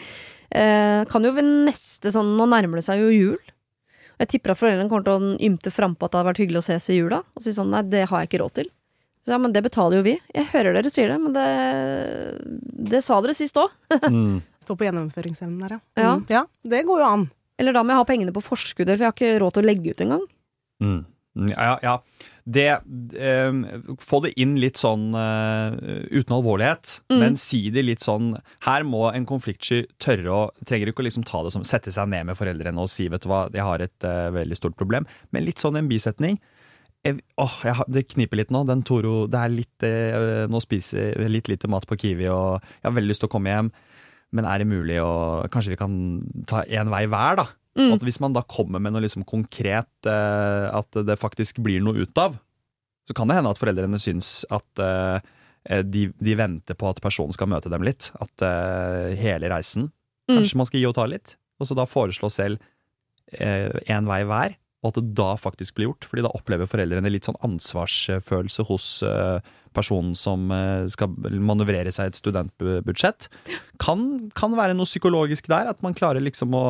Eh, 0.50 1.04
kan 1.06 1.22
jo 1.22 1.30
ved 1.36 1.44
neste 1.68 2.10
sånn 2.10 2.32
Nå 2.38 2.48
nærmer 2.50 2.80
det 2.80 2.86
seg 2.88 2.98
jo 3.04 3.12
jul. 3.14 3.38
Og 4.14 4.24
Jeg 4.24 4.28
tipper 4.34 4.54
at 4.54 4.60
foreldrene 4.60 4.88
kommer 4.90 5.04
til 5.06 5.14
å 5.18 5.34
ymte 5.48 5.72
frampå 5.74 6.06
at 6.06 6.12
det 6.14 6.18
hadde 6.20 6.30
vært 6.30 6.42
hyggelig 6.44 6.62
å 6.62 6.66
ses 6.68 6.88
i 6.94 6.98
jula, 7.00 7.20
og 7.34 7.42
si 7.44 7.52
sånn 7.56 7.70
nei, 7.74 7.82
det 7.90 8.04
har 8.10 8.22
jeg 8.22 8.30
ikke 8.30 8.42
råd 8.44 8.54
til. 8.60 8.68
Så 9.24 9.32
ja, 9.32 9.38
men 9.40 9.54
det 9.54 9.62
betaler 9.64 9.98
jo 9.98 10.04
vi. 10.04 10.18
Jeg 10.36 10.50
hører 10.52 10.76
dere 10.76 10.90
sier 10.92 11.08
det, 11.08 11.16
men 11.22 11.32
det, 11.32 11.44
det 12.92 13.00
sa 13.04 13.20
dere 13.24 13.36
sist 13.36 13.56
òg. 13.60 13.72
Mm. 14.04 14.42
Står 14.64 14.78
på 14.80 14.86
gjennomføringsevnen 14.86 15.58
der, 15.60 15.72
ja. 15.76 15.80
Ja. 16.00 16.12
Mm. 16.16 16.22
ja. 16.32 16.40
Det 16.64 16.78
går 16.88 17.02
jo 17.02 17.08
an. 17.08 17.24
Eller 17.60 17.74
da 17.76 17.82
må 17.84 17.92
jeg 17.92 18.00
ha 18.00 18.06
pengene 18.08 18.32
på 18.32 18.40
forskudd, 18.44 18.88
for 18.88 18.96
jeg 18.96 19.04
har 19.10 19.12
ikke 19.12 19.34
råd 19.42 19.56
til 19.58 19.62
å 19.62 19.66
legge 19.68 19.92
ut 19.92 20.00
engang. 20.06 20.22
Mm. 20.80 21.00
Mm, 21.36 21.50
Ja, 21.52 21.74
ja. 21.84 21.94
Det 22.44 22.66
eh, 22.68 23.52
Få 24.04 24.18
det 24.24 24.34
inn 24.40 24.58
litt 24.60 24.76
sånn 24.76 25.14
eh, 25.16 25.76
uten 26.12 26.34
alvorlighet, 26.36 26.98
Mm. 27.10 27.18
men 27.20 27.36
si 27.40 27.70
det 27.72 27.84
litt 27.84 28.00
sånn 28.04 28.34
Her 28.66 28.84
må 28.84 29.06
en 29.14 29.24
konfliktsky 29.28 29.86
tørre 30.02 30.28
å 30.32 30.40
Trenger 30.66 30.90
ikke 30.90 31.00
å 31.04 31.06
liksom 31.08 31.24
ta 31.24 31.42
det 31.44 31.52
som 31.54 31.64
Sette 31.64 31.92
seg 31.94 32.08
ned 32.12 32.26
med 32.26 32.36
foreldrene 32.36 32.80
og 32.80 32.88
si 32.92 33.08
'vet 33.08 33.22
du 33.24 33.28
hva, 33.28 33.46
jeg 33.52 33.62
har 33.64 33.80
et 33.80 34.04
eh, 34.04 34.28
veldig 34.30 34.56
stort 34.56 34.76
problem', 34.76 35.06
men 35.32 35.44
litt 35.44 35.56
sånn 35.62 35.76
en 35.78 35.88
bisetning. 35.88 36.38
Jeg, 37.04 37.20
åh, 37.38 37.56
jeg, 37.64 37.74
det 37.88 38.08
kniper 38.08 38.36
litt 38.36 38.50
nå. 38.50 38.64
Den 38.66 38.82
Toro 38.82 39.26
Det 39.28 39.36
er 39.40 39.48
litt 39.52 39.82
eh, 39.84 40.46
Nå 40.48 40.60
spiser 40.60 41.12
jeg 41.20 41.28
litt 41.30 41.48
lite 41.48 41.68
mat 41.68 41.86
på 41.86 41.96
Kiwi, 42.00 42.28
og 42.28 42.60
jeg 42.62 42.84
har 42.88 42.92
veldig 42.96 43.08
lyst 43.12 43.20
til 43.20 43.28
å 43.28 43.34
komme 43.36 43.52
hjem. 43.52 43.72
Men 44.32 44.44
er 44.44 44.58
det 44.58 44.66
mulig 44.68 45.00
å 45.00 45.46
Kanskje 45.52 45.74
vi 45.74 45.80
kan 45.80 45.94
ta 46.46 46.62
én 46.64 46.88
vei 46.90 47.06
hver, 47.06 47.36
da? 47.36 47.46
Mm. 47.74 47.90
At 47.96 48.04
hvis 48.06 48.20
man 48.22 48.36
da 48.36 48.44
kommer 48.46 48.82
med 48.82 48.94
noe 48.94 49.02
liksom 49.02 49.26
konkret, 49.26 49.90
eh, 50.06 50.66
at 50.70 51.00
det 51.06 51.18
faktisk 51.18 51.58
blir 51.64 51.82
noe 51.82 52.04
ut 52.06 52.20
av, 52.22 52.36
så 53.04 53.16
kan 53.16 53.28
det 53.28 53.36
hende 53.36 53.50
at 53.52 53.60
foreldrene 53.60 53.98
syns 54.00 54.44
at 54.54 54.80
eh, 54.80 55.82
de, 55.82 56.06
de 56.14 56.36
venter 56.38 56.78
på 56.78 56.88
at 56.88 57.02
personen 57.04 57.34
skal 57.34 57.50
møte 57.50 57.72
dem 57.72 57.84
litt. 57.84 58.12
At 58.22 58.46
eh, 58.46 59.12
hele 59.18 59.50
reisen 59.52 59.90
Mm. 60.24 60.38
Kanskje 60.38 60.56
man 60.56 60.68
skal 60.68 60.80
gi 60.80 60.86
og 60.88 60.96
ta 60.96 61.04
litt. 61.04 61.34
Og 61.60 61.68
så 61.68 61.76
da 61.76 61.84
foreslå 61.88 62.30
selv 62.32 62.70
én 63.34 64.06
vei 64.06 64.20
hver, 64.28 64.54
og 64.84 64.90
at 64.90 64.98
det 65.00 65.14
da 65.16 65.34
faktisk 65.40 65.74
blir 65.74 65.88
gjort. 65.88 66.04
fordi 66.04 66.22
da 66.26 66.32
opplever 66.36 66.68
foreldrene 66.70 67.10
litt 67.10 67.26
sånn 67.26 67.38
ansvarsfølelse 67.42 68.66
hos 68.68 68.88
eh, 69.02 69.40
personen 69.74 70.14
som 70.14 70.50
eh, 70.52 70.86
skal 70.92 71.14
manøvrere 71.40 71.90
seg 71.92 72.06
i 72.06 72.12
et 72.12 72.20
studentbudsjett. 72.20 73.28
Kan, 73.82 74.30
kan 74.36 74.54
være 74.54 74.76
noe 74.76 74.86
psykologisk 74.86 75.48
der, 75.50 75.72
at 75.72 75.82
man 75.82 75.96
klarer 75.96 76.22
liksom 76.22 76.54
å, 76.54 76.66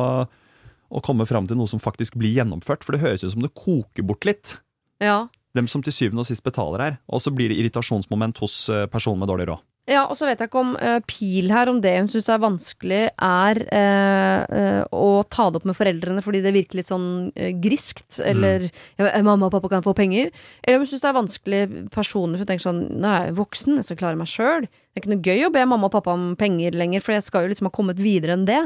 å 0.89 1.01
komme 1.05 1.27
fram 1.29 1.47
til 1.49 1.59
noe 1.59 1.69
som 1.71 1.81
faktisk 1.81 2.17
blir 2.19 2.35
gjennomført. 2.35 2.85
For 2.85 2.95
det 2.95 3.03
høres 3.03 3.25
ut 3.25 3.33
som 3.35 3.45
det 3.45 3.53
koker 3.57 4.05
bort 4.07 4.27
litt. 4.27 4.57
Ja. 5.03 5.27
Dem 5.55 5.69
som 5.71 5.83
til 5.83 5.95
syvende 5.95 6.25
og 6.25 6.29
sist 6.29 6.45
betaler 6.45 6.83
her. 6.83 6.99
Og 7.07 7.23
så 7.23 7.33
blir 7.33 7.51
det 7.51 7.59
irritasjonsmoment 7.61 8.41
hos 8.43 8.65
eh, 8.69 8.85
personen 8.91 9.23
med 9.23 9.31
dårlig 9.31 9.49
råd. 9.51 9.63
Ja, 9.85 10.07
og 10.09 10.17
så 10.17 10.25
vet 10.25 10.39
jeg 10.41 10.49
ikke 10.49 10.63
om 10.63 10.71
uh, 10.81 10.97
Pil 11.05 11.51
her, 11.53 11.69
om 11.69 11.77
det 11.81 11.91
hun 11.93 12.07
syns 12.09 12.25
er 12.33 12.41
vanskelig, 12.41 13.01
er 13.21 13.59
uh, 13.69 14.39
uh, 14.49 14.81
å 14.89 15.09
ta 15.29 15.45
det 15.51 15.59
opp 15.59 15.67
med 15.69 15.77
foreldrene 15.77 16.23
fordi 16.25 16.41
det 16.41 16.55
virker 16.55 16.79
litt 16.79 16.89
sånn 16.89 17.29
griskt, 17.61 18.17
eller 18.17 18.65
mm. 18.65 19.21
'mamma 19.21 19.45
og 19.45 19.53
pappa 19.53 19.69
kan 19.75 19.85
få 19.85 19.93
penger', 19.97 20.31
eller 20.63 20.79
om 20.79 20.85
hun 20.87 20.89
syns 20.89 21.05
det 21.05 21.11
er 21.11 21.19
vanskelig 21.19 21.61
for 21.93 22.17
hun 22.25 22.33
tenker 22.41 22.65
sånn 22.65 22.81
'nå 22.97 23.11
er 23.11 23.29
jeg 23.29 23.37
voksen, 23.37 23.77
jeg 23.77 23.85
skal 23.85 24.01
klare 24.01 24.17
meg 24.17 24.31
sjøl', 24.33 24.65
det 24.65 24.97
er 24.97 25.03
ikke 25.03 25.13
noe 25.13 25.27
gøy 25.29 25.45
å 25.45 25.53
be 25.53 25.67
mamma 25.69 25.91
og 25.91 25.93
pappa 25.93 26.17
om 26.17 26.33
penger 26.39 26.73
lenger, 26.73 27.05
for 27.05 27.13
jeg 27.13 27.27
skal 27.29 27.45
jo 27.45 27.53
liksom 27.53 27.69
ha 27.69 27.75
kommet 27.77 28.01
videre 28.01 28.33
enn 28.33 28.49
det. 28.49 28.63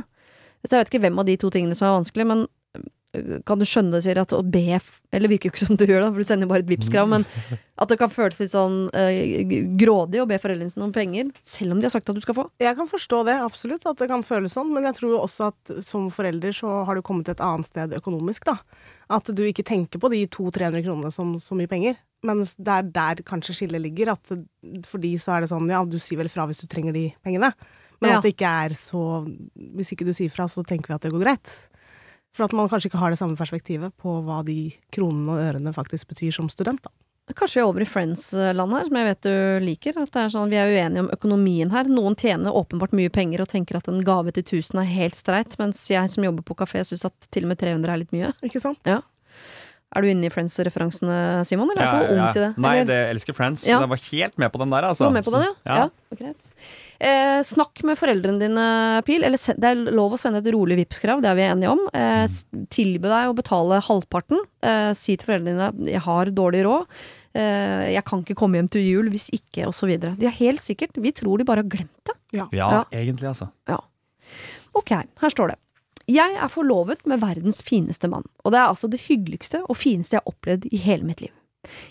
Så 0.66 0.76
jeg 0.76 0.82
vet 0.82 0.94
ikke 0.94 1.04
hvem 1.08 1.20
av 1.22 1.28
de 1.30 1.36
to 1.40 1.52
tingene 1.54 1.78
som 1.78 1.88
er 1.88 2.00
vanskelig, 2.00 2.26
men 2.28 2.46
øh, 2.76 3.38
kan 3.48 3.62
du 3.62 3.66
skjønne 3.68 3.96
det, 3.96 4.04
Siri, 4.06 4.22
at 4.22 4.36
å 4.36 4.42
be 4.44 4.80
Eller 5.16 5.32
virker 5.32 5.50
jo 5.50 5.54
ikke 5.54 5.66
som 5.66 5.80
du 5.80 5.86
gjør, 5.88 6.04
da, 6.04 6.10
for 6.12 6.22
du 6.22 6.28
sender 6.30 6.46
jo 6.46 6.52
bare 6.52 6.66
et 6.66 6.70
Vipps-krav, 6.70 7.08
men 7.10 7.26
at 7.82 7.92
det 7.92 7.98
kan 8.02 8.12
føles 8.12 8.42
litt 8.42 8.52
sånn 8.52 8.82
øh, 8.92 9.56
grådig 9.80 10.22
å 10.22 10.28
be 10.30 10.38
foreldrene 10.42 10.74
sine 10.74 10.86
om 10.86 10.94
penger, 10.96 11.32
selv 11.42 11.74
om 11.74 11.80
de 11.80 11.88
har 11.88 11.96
sagt 11.96 12.12
at 12.12 12.20
du 12.20 12.22
skal 12.26 12.38
få. 12.38 12.46
Jeg 12.62 12.76
kan 12.78 12.92
forstå 12.92 13.24
det, 13.30 13.40
absolutt, 13.46 13.88
at 13.90 14.04
det 14.04 14.10
kan 14.12 14.26
føles 14.28 14.54
sånn, 14.58 14.74
men 14.76 14.86
jeg 14.90 15.00
tror 15.00 15.16
jo 15.16 15.24
også 15.24 15.50
at 15.54 15.74
som 15.88 16.12
forelder 16.14 16.54
så 16.56 16.84
har 16.86 17.00
du 17.00 17.06
kommet 17.06 17.32
et 17.32 17.42
annet 17.44 17.72
sted 17.72 17.96
økonomisk, 17.98 18.52
da. 18.52 18.60
At 19.16 19.32
du 19.34 19.42
ikke 19.48 19.66
tenker 19.66 20.04
på 20.04 20.12
de 20.14 20.26
200-300 20.28 20.86
kronene 20.86 21.16
som 21.16 21.34
så 21.42 21.58
mye 21.58 21.72
penger. 21.72 21.98
Men 22.28 22.44
det 22.44 22.74
er 22.74 22.88
der 22.94 23.22
kanskje 23.28 23.56
skillet 23.62 23.82
ligger, 23.82 24.12
at 24.18 24.34
for 24.88 25.02
de 25.02 25.14
så 25.22 25.38
er 25.38 25.46
det 25.46 25.52
sånn, 25.54 25.70
ja, 25.72 25.80
du 25.88 25.96
sier 26.02 26.20
vel 26.20 26.32
fra 26.32 26.46
hvis 26.50 26.60
du 26.60 26.68
trenger 26.68 26.96
de 26.96 27.06
pengene. 27.24 27.54
Men 28.02 28.12
Ja. 28.12 28.18
at 28.18 28.24
det 28.24 28.36
ikke 28.36 28.54
er 28.66 28.70
så 28.80 29.02
Hvis 29.76 29.92
ikke 29.94 30.06
du 30.06 30.14
sier 30.14 30.30
fra, 30.32 30.46
så 30.48 30.64
tenker 30.66 30.88
vi 30.88 30.94
at 30.96 31.02
det 31.02 31.12
går 31.12 31.24
greit. 31.26 31.70
For 32.32 32.44
at 32.46 32.54
man 32.54 32.70
kanskje 32.70 32.90
ikke 32.92 33.00
har 33.02 33.10
det 33.10 33.20
samme 33.20 33.36
perspektivet 33.36 33.92
på 34.00 34.24
hva 34.24 34.44
de 34.46 34.72
kronene 34.94 35.28
og 35.34 35.40
ørene 35.44 35.74
faktisk 35.74 36.08
betyr 36.14 36.32
som 36.34 36.48
student, 36.50 36.82
da. 36.84 36.90
Kanskje 37.36 37.60
vi 37.60 37.62
er 37.62 37.68
over 37.70 37.82
i 37.82 37.86
Friends-land 37.86 38.72
her, 38.74 38.86
som 38.88 38.96
jeg 38.98 39.06
vet 39.06 39.22
du 39.22 39.66
liker. 39.66 39.98
At 40.02 40.10
det 40.12 40.22
er 40.24 40.30
sånn, 40.34 40.50
Vi 40.50 40.56
er 40.58 40.72
uenige 40.74 41.00
om 41.04 41.10
økonomien 41.14 41.70
her. 41.70 41.84
Noen 41.86 42.16
tjener 42.18 42.50
åpenbart 42.52 42.92
mye 42.98 43.10
penger 43.14 43.42
og 43.42 43.48
tenker 43.50 43.78
at 43.78 43.88
en 43.88 44.02
gave 44.02 44.32
til 44.34 44.42
1000 44.44 44.80
er 44.82 44.90
helt 44.90 45.14
streit, 45.16 45.58
mens 45.60 45.88
jeg 45.90 46.10
som 46.10 46.24
jobber 46.24 46.42
på 46.42 46.56
kafé 46.58 46.82
syns 46.82 47.06
at 47.06 47.14
til 47.30 47.44
og 47.46 47.50
med 47.50 47.60
300 47.60 47.94
er 47.94 47.98
litt 48.02 48.12
mye. 48.12 48.34
Ikke 48.42 48.60
sant? 48.62 48.80
Er 48.86 50.02
du 50.02 50.08
inne 50.10 50.26
i 50.26 50.30
Friends-referansene, 50.30 51.46
Simon, 51.46 51.70
eller 51.70 51.82
er 51.82 51.86
du 51.86 52.06
for 52.08 52.14
ung 52.18 52.34
til 52.34 52.42
det? 52.48 52.58
Nei, 52.62 52.84
det 52.86 52.98
jeg 52.98 53.14
elsker 53.16 53.34
Friends. 53.38 53.66
Ja. 53.68 53.80
Jeg 53.82 53.90
var 53.90 53.98
helt 54.10 54.38
med 54.38 54.52
på 54.54 54.60
den 54.62 54.70
der, 54.70 54.82
Du 54.82 54.88
altså. 54.88 55.06
var 55.06 55.12
med 55.18 55.26
på 55.26 55.32
den, 55.34 55.42
ja? 55.66 55.76
Ja. 55.76 55.90
greit. 56.18 56.54
Eh, 57.00 57.40
snakk 57.48 57.80
med 57.88 57.96
foreldrene 57.98 58.40
dine, 58.42 58.64
Pil. 59.08 59.24
Eller 59.24 59.38
se- 59.40 59.56
det 59.56 59.64
er 59.70 59.92
lov 59.96 60.12
å 60.14 60.20
sende 60.20 60.42
et 60.44 60.50
rolig 60.54 60.76
Vipps-krav, 60.82 61.22
det 61.24 61.30
er 61.32 61.36
vi 61.40 61.46
enige 61.48 61.72
om. 61.72 61.86
Eh, 61.96 62.28
tilby 62.70 63.08
deg 63.08 63.30
å 63.32 63.36
betale 63.38 63.80
halvparten. 63.86 64.42
Eh, 64.62 64.92
si 65.00 65.16
til 65.16 65.26
foreldrene 65.30 65.72
dine 65.72 65.88
'jeg 65.94 66.02
har 66.02 66.26
dårlig 66.26 66.64
råd'. 66.68 66.86
Eh, 67.36 67.94
'Jeg 67.96 68.04
kan 68.06 68.24
ikke 68.24 68.36
komme 68.36 68.56
hjem 68.60 68.70
til 68.70 68.82
jul 68.82 69.10
hvis 69.10 69.30
ikke', 69.32 69.68
osv. 69.68 69.98
De 70.20 70.26
har 70.26 70.34
helt 70.34 70.60
sikkert 70.62 70.98
Vi 71.02 71.12
tror 71.12 71.38
de 71.38 71.46
bare 71.46 71.64
har 71.64 71.70
glemt 71.70 72.04
det. 72.06 72.16
Ja, 72.34 72.48
Ja. 72.52 72.84
egentlig, 72.92 73.30
altså. 73.30 73.50
Ok, 74.76 74.90
her 74.92 75.30
står 75.30 75.48
det. 75.50 75.58
Jeg 76.08 76.36
er 76.36 76.48
forlovet 76.50 77.06
med 77.06 77.20
verdens 77.22 77.62
fineste 77.62 78.10
mann, 78.10 78.26
og 78.44 78.52
det 78.52 78.60
er 78.60 78.68
altså 78.68 78.90
det 78.90 79.02
hyggeligste 79.02 79.62
og 79.70 79.78
fineste 79.78 80.14
jeg 80.18 80.22
har 80.26 80.34
opplevd 80.34 80.68
i 80.74 80.78
hele 80.78 81.04
mitt 81.04 81.22
liv. 81.22 81.32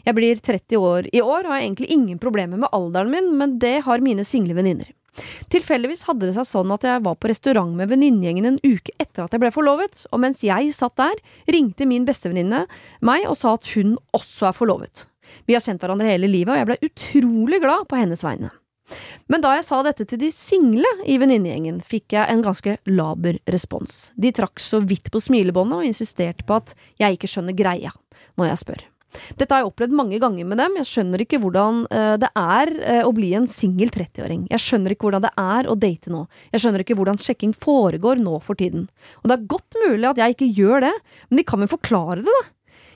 Jeg 0.04 0.14
blir 0.14 0.40
30 0.40 0.76
år 0.78 1.08
i 1.12 1.20
år 1.20 1.44
og 1.44 1.52
har 1.52 1.60
egentlig 1.60 1.88
ingen 1.90 2.18
problemer 2.18 2.56
med 2.58 2.68
alderen 2.72 3.10
min, 3.10 3.36
men 3.38 3.58
det 3.58 3.82
har 3.84 3.98
mine 4.00 4.24
single 4.24 4.54
venninner. 4.54 4.86
Tilfeldigvis 5.52 6.06
hadde 6.08 6.28
det 6.28 6.37
seg 6.37 6.48
sånn 6.48 6.72
at 6.75 6.87
jeg 6.87 7.04
var 7.04 7.18
på 7.18 7.30
restaurant 7.30 7.75
med 7.78 7.90
venninnegjengen 7.92 8.48
en 8.52 8.60
uke 8.64 8.94
etter 9.00 9.25
at 9.25 9.34
jeg 9.34 9.42
ble 9.42 9.52
forlovet, 9.54 10.06
og 10.12 10.22
mens 10.25 10.44
jeg 10.46 10.72
satt 10.76 10.96
der, 11.00 11.18
ringte 11.50 11.88
min 11.88 12.06
bestevenninne 12.08 12.64
meg 13.04 13.28
og 13.28 13.38
sa 13.40 13.56
at 13.56 13.68
hun 13.75 13.96
også 14.16 14.50
er 14.50 14.56
forlovet. 14.56 15.06
Vi 15.48 15.56
har 15.56 15.64
kjent 15.64 15.82
hverandre 15.82 16.08
hele 16.08 16.30
livet, 16.30 16.54
og 16.54 16.60
jeg 16.60 16.68
ble 16.70 16.88
utrolig 16.88 17.60
glad 17.64 17.88
på 17.90 18.00
hennes 18.00 18.25
vegne. 18.25 18.52
Men 19.28 19.42
da 19.44 19.54
jeg 19.58 19.66
sa 19.66 19.82
dette 19.84 20.06
til 20.08 20.20
de 20.22 20.30
single 20.32 20.88
i 21.04 21.18
venninnegjengen, 21.20 21.82
fikk 21.84 22.16
jeg 22.16 22.32
en 22.32 22.44
ganske 22.44 22.78
laber 22.88 23.37
respons. 23.52 23.98
De 24.16 24.32
trakk 24.32 24.62
så 24.64 24.80
vidt 24.80 25.10
på 25.12 25.20
smilebåndet 25.20 25.82
og 25.82 25.88
insisterte 25.90 26.46
på 26.48 26.56
at 26.62 26.72
jeg 27.00 27.18
ikke 27.18 27.28
skjønner 27.28 27.58
greia 27.58 27.92
når 28.40 28.52
jeg 28.52 28.62
spør. 28.64 28.87
Dette 29.38 29.54
har 29.54 29.62
jeg 29.62 29.70
opplevd 29.70 29.94
mange 29.96 30.20
ganger 30.22 30.48
med 30.48 30.60
dem, 30.60 30.76
jeg 30.80 30.90
skjønner 30.90 31.24
ikke 31.24 31.40
hvordan 31.42 31.84
eh, 31.94 32.14
det 32.20 32.28
er 32.38 32.72
eh, 32.82 33.00
å 33.06 33.14
bli 33.16 33.32
en 33.38 33.48
singel 33.50 33.92
30-åring. 33.94 34.46
Jeg 34.52 34.64
skjønner 34.64 34.94
ikke 34.94 35.08
hvordan 35.08 35.24
det 35.24 35.32
er 35.40 35.70
å 35.70 35.78
date 35.78 36.12
nå. 36.12 36.26
Jeg 36.52 36.64
skjønner 36.64 36.84
ikke 36.84 36.98
hvordan 36.98 37.22
sjekking 37.22 37.54
foregår 37.56 38.20
nå 38.22 38.36
for 38.44 38.58
tiden. 38.58 38.86
Og 39.22 39.30
det 39.30 39.38
er 39.38 39.48
godt 39.54 39.80
mulig 39.86 40.10
at 40.10 40.20
jeg 40.22 40.36
ikke 40.36 40.52
gjør 40.58 40.88
det, 40.88 40.94
men 41.28 41.40
de 41.40 41.48
kan 41.48 41.64
vel 41.64 41.72
forklare 41.72 42.22
det, 42.22 42.36
da? 42.40 42.46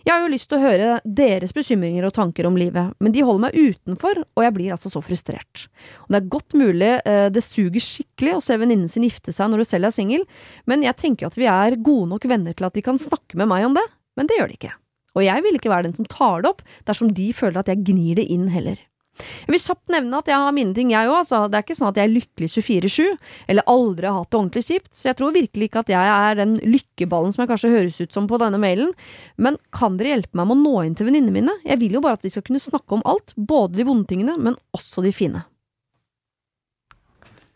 Jeg 0.02 0.16
har 0.16 0.24
jo 0.24 0.32
lyst 0.32 0.48
til 0.50 0.58
å 0.58 0.64
høre 0.64 0.94
deres 1.06 1.52
bekymringer 1.54 2.08
og 2.08 2.14
tanker 2.16 2.48
om 2.48 2.56
livet, 2.58 2.90
men 2.98 3.14
de 3.14 3.22
holder 3.22 3.44
meg 3.44 3.54
utenfor, 3.58 4.24
og 4.34 4.42
jeg 4.42 4.54
blir 4.56 4.74
altså 4.74 4.90
så 4.90 5.02
frustrert. 5.04 5.68
Og 6.02 6.10
det 6.10 6.18
er 6.18 6.32
godt 6.34 6.58
mulig 6.58 6.90
eh, 6.98 7.28
det 7.30 7.44
suger 7.46 7.84
skikkelig 7.84 8.34
å 8.34 8.42
se 8.42 8.58
venninnen 8.58 8.90
sin 8.90 9.06
gifte 9.06 9.34
seg 9.34 9.52
når 9.52 9.62
du 9.62 9.70
selv 9.70 9.88
er 9.88 9.94
singel, 9.94 10.26
men 10.66 10.82
jeg 10.82 10.98
tenker 10.98 11.30
at 11.30 11.38
vi 11.38 11.46
er 11.46 11.78
gode 11.78 12.10
nok 12.16 12.26
venner 12.30 12.56
til 12.58 12.66
at 12.66 12.74
de 12.74 12.82
kan 12.84 12.98
snakke 12.98 13.38
med 13.38 13.52
meg 13.54 13.70
om 13.70 13.78
det, 13.78 13.86
men 14.18 14.26
det 14.26 14.40
gjør 14.40 14.50
de 14.50 14.58
ikke. 14.58 14.74
Og 15.16 15.26
jeg 15.26 15.44
vil 15.44 15.58
ikke 15.58 15.72
være 15.72 15.88
den 15.88 15.98
som 15.98 16.08
tar 16.08 16.42
det 16.42 16.54
opp 16.54 16.64
dersom 16.88 17.12
de 17.14 17.28
føler 17.36 17.60
at 17.60 17.70
jeg 17.70 17.84
gnir 17.84 18.18
det 18.20 18.28
inn 18.32 18.48
heller. 18.52 18.80
Jeg 19.12 19.52
vil 19.52 19.60
kjapt 19.60 19.90
nevne 19.92 20.20
at 20.22 20.28
jeg 20.30 20.40
har 20.40 20.54
mine 20.56 20.72
ting, 20.76 20.92
jeg 20.94 21.08
òg. 21.10 21.18
Altså. 21.20 21.42
Det 21.50 21.58
er 21.58 21.66
ikke 21.66 21.76
sånn 21.76 21.90
at 21.90 22.00
jeg 22.00 22.08
er 22.08 22.14
lykkelig 22.14 22.48
24-7, 22.54 23.10
eller 23.52 23.68
aldri 23.68 24.08
har 24.08 24.16
hatt 24.16 24.30
det 24.32 24.38
ordentlig 24.40 24.64
kjipt. 24.70 24.90
Så 24.96 25.10
jeg 25.10 25.18
tror 25.20 25.36
virkelig 25.36 25.68
ikke 25.68 25.84
at 25.84 25.92
jeg 25.92 26.12
er 26.16 26.40
den 26.40 26.56
lykkeballen 26.64 27.34
som 27.34 27.44
jeg 27.44 27.52
kanskje 27.52 27.74
høres 27.74 28.00
ut 28.00 28.16
som 28.16 28.28
på 28.30 28.40
denne 28.40 28.60
mailen. 28.62 28.96
Men 29.36 29.60
kan 29.74 30.00
dere 30.00 30.14
hjelpe 30.14 30.40
meg 30.40 30.48
med 30.48 30.56
å 30.56 30.62
nå 30.64 30.74
inn 30.86 30.98
til 30.98 31.10
venninnene 31.10 31.36
mine? 31.36 31.56
Jeg 31.68 31.82
vil 31.84 31.98
jo 31.98 32.04
bare 32.04 32.20
at 32.20 32.24
vi 32.24 32.32
skal 32.32 32.46
kunne 32.48 32.62
snakke 32.62 32.98
om 32.98 33.04
alt, 33.08 33.36
både 33.36 33.80
de 33.80 33.88
vonde 33.88 34.08
tingene, 34.08 34.38
men 34.40 34.56
også 34.76 35.04
de 35.04 35.12
fine. 35.14 35.44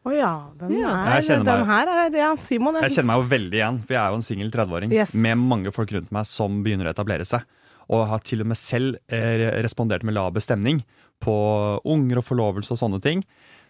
Å 0.06 0.12
ja, 0.14 0.32
den, 0.60 0.70
Ja. 0.78 0.92
er, 1.16 1.20
Jeg 1.20 1.42
den 1.42 1.44
meg- 1.44 1.66
her 1.66 1.88
er 1.88 2.10
Ja, 2.16 2.36
Simon. 2.36 2.74
Jeg 2.80 2.92
kjenner 2.92 3.06
meg 3.10 3.22
jo 3.22 3.28
veldig 3.36 3.58
igjen, 3.58 3.78
for 3.86 3.94
jeg 3.94 4.02
er 4.04 4.10
jo 4.10 4.14
en 4.20 4.22
singel 4.22 4.50
30-åring 4.50 4.92
Yes. 4.92 5.14
med 5.14 5.36
mange 5.38 5.72
folk 5.74 5.90
rundt 5.90 6.12
meg 6.12 6.26
som 6.26 6.62
begynner 6.62 6.86
å 6.86 6.94
etablere 6.94 7.26
seg. 7.26 7.42
Og 7.90 8.06
har 8.08 8.18
til 8.20 8.40
og 8.40 8.46
med 8.46 8.56
selv 8.56 8.96
eh, 9.08 9.62
respondert 9.62 10.02
med 10.04 10.14
laber 10.14 10.40
stemning 10.40 10.84
på 11.20 11.80
unger 11.84 12.18
og 12.18 12.24
forlovelse 12.24 12.70
og 12.72 12.78
sånne 12.78 13.00
ting. 13.02 13.24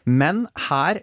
Men 0.04 0.46
her 0.68 1.00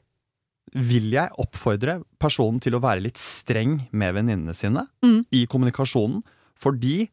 vil 0.73 1.11
jeg 1.11 1.29
oppfordre 1.37 2.03
personen 2.19 2.59
til 2.61 2.73
å 2.73 2.81
være 2.81 3.01
litt 3.03 3.17
streng 3.17 3.87
med 3.91 4.15
venninnene 4.15 4.55
sine 4.55 4.87
Mm. 5.03 5.25
i 5.31 5.45
kommunikasjonen. 5.45 6.23
Fordi 6.59 7.09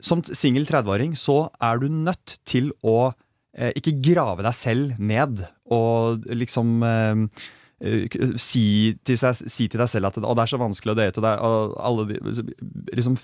som 0.00 0.22
singel 0.22 0.66
30-åring 0.66 1.12
så 1.16 1.50
er 1.60 1.78
du 1.78 1.88
nødt 1.88 2.38
til 2.44 2.72
å 2.84 3.14
eh, 3.54 3.72
ikke 3.74 4.00
grave 4.02 4.42
deg 4.44 4.54
selv 4.54 4.98
ned 5.00 5.48
og 5.74 6.28
liksom 6.32 6.84
eh, 6.86 7.24
eh, 7.84 8.18
si, 8.40 8.64
til 9.06 9.18
seg, 9.20 9.42
si 9.50 9.68
til 9.70 9.82
deg 9.82 9.90
selv 9.90 10.10
at 10.10 10.20
å, 10.20 10.34
det 10.36 10.44
er 10.44 10.52
så 10.54 10.60
vanskelig 10.60 10.94
å 10.94 10.98
date, 10.98 11.24
det 11.24 11.34
er 11.34 11.76
alle 11.90 12.06
de, 12.10 12.22
liksom 12.94 13.18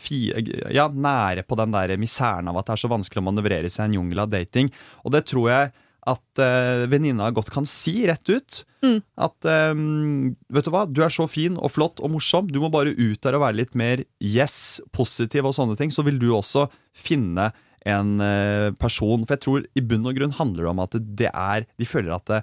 ja, 0.75 0.89
nære 0.89 1.47
på 1.49 1.59
den 1.61 1.75
der 1.75 1.97
miseren 2.01 2.53
av 2.53 2.61
at 2.61 2.69
det 2.69 2.77
er 2.77 2.85
så 2.85 2.93
vanskelig 2.93 3.25
å 3.25 3.29
manøvrere 3.31 3.73
seg 3.73 3.87
i 3.87 3.93
en 3.93 3.99
jungel 4.03 4.27
av 4.27 4.35
dating. 4.35 4.71
Og 5.05 5.17
det 5.17 5.27
tror 5.31 5.51
jeg 5.53 5.75
at 6.05 6.41
uh, 6.41 6.85
venninna 6.93 7.31
godt 7.33 7.51
kan 7.53 7.67
si 7.69 8.03
rett 8.09 8.29
ut. 8.29 8.61
Mm. 8.85 8.99
At 9.25 9.49
um, 9.73 10.35
vet 10.53 10.67
du 10.67 10.73
hva, 10.75 10.85
du 10.85 11.01
er 11.05 11.13
så 11.13 11.27
fin 11.31 11.57
og 11.57 11.73
flott 11.73 12.03
og 12.05 12.13
morsom, 12.13 12.51
du 12.53 12.61
må 12.61 12.69
bare 12.73 12.93
ut 12.93 13.21
der 13.25 13.39
og 13.39 13.45
være 13.47 13.63
litt 13.63 13.79
mer 13.79 14.05
yes, 14.21 14.83
positiv 14.93 15.49
og 15.49 15.57
sånne 15.57 15.79
ting, 15.81 15.95
så 15.95 16.05
vil 16.05 16.21
du 16.21 16.29
også 16.37 16.67
finne 16.93 17.51
en 17.89 18.15
eh, 18.25 18.71
person. 18.81 19.25
For 19.25 19.37
jeg 19.37 19.45
tror 19.45 19.67
i 19.77 19.85
bunn 19.85 20.07
og 20.09 20.17
grunn 20.19 20.37
handler 20.39 20.65
det 20.65 20.73
om 20.73 20.83
at 20.85 20.97
det 21.21 21.31
er 21.31 21.67
De 21.81 21.89
føler 21.89 22.15
at 22.17 22.27
det, 22.31 22.41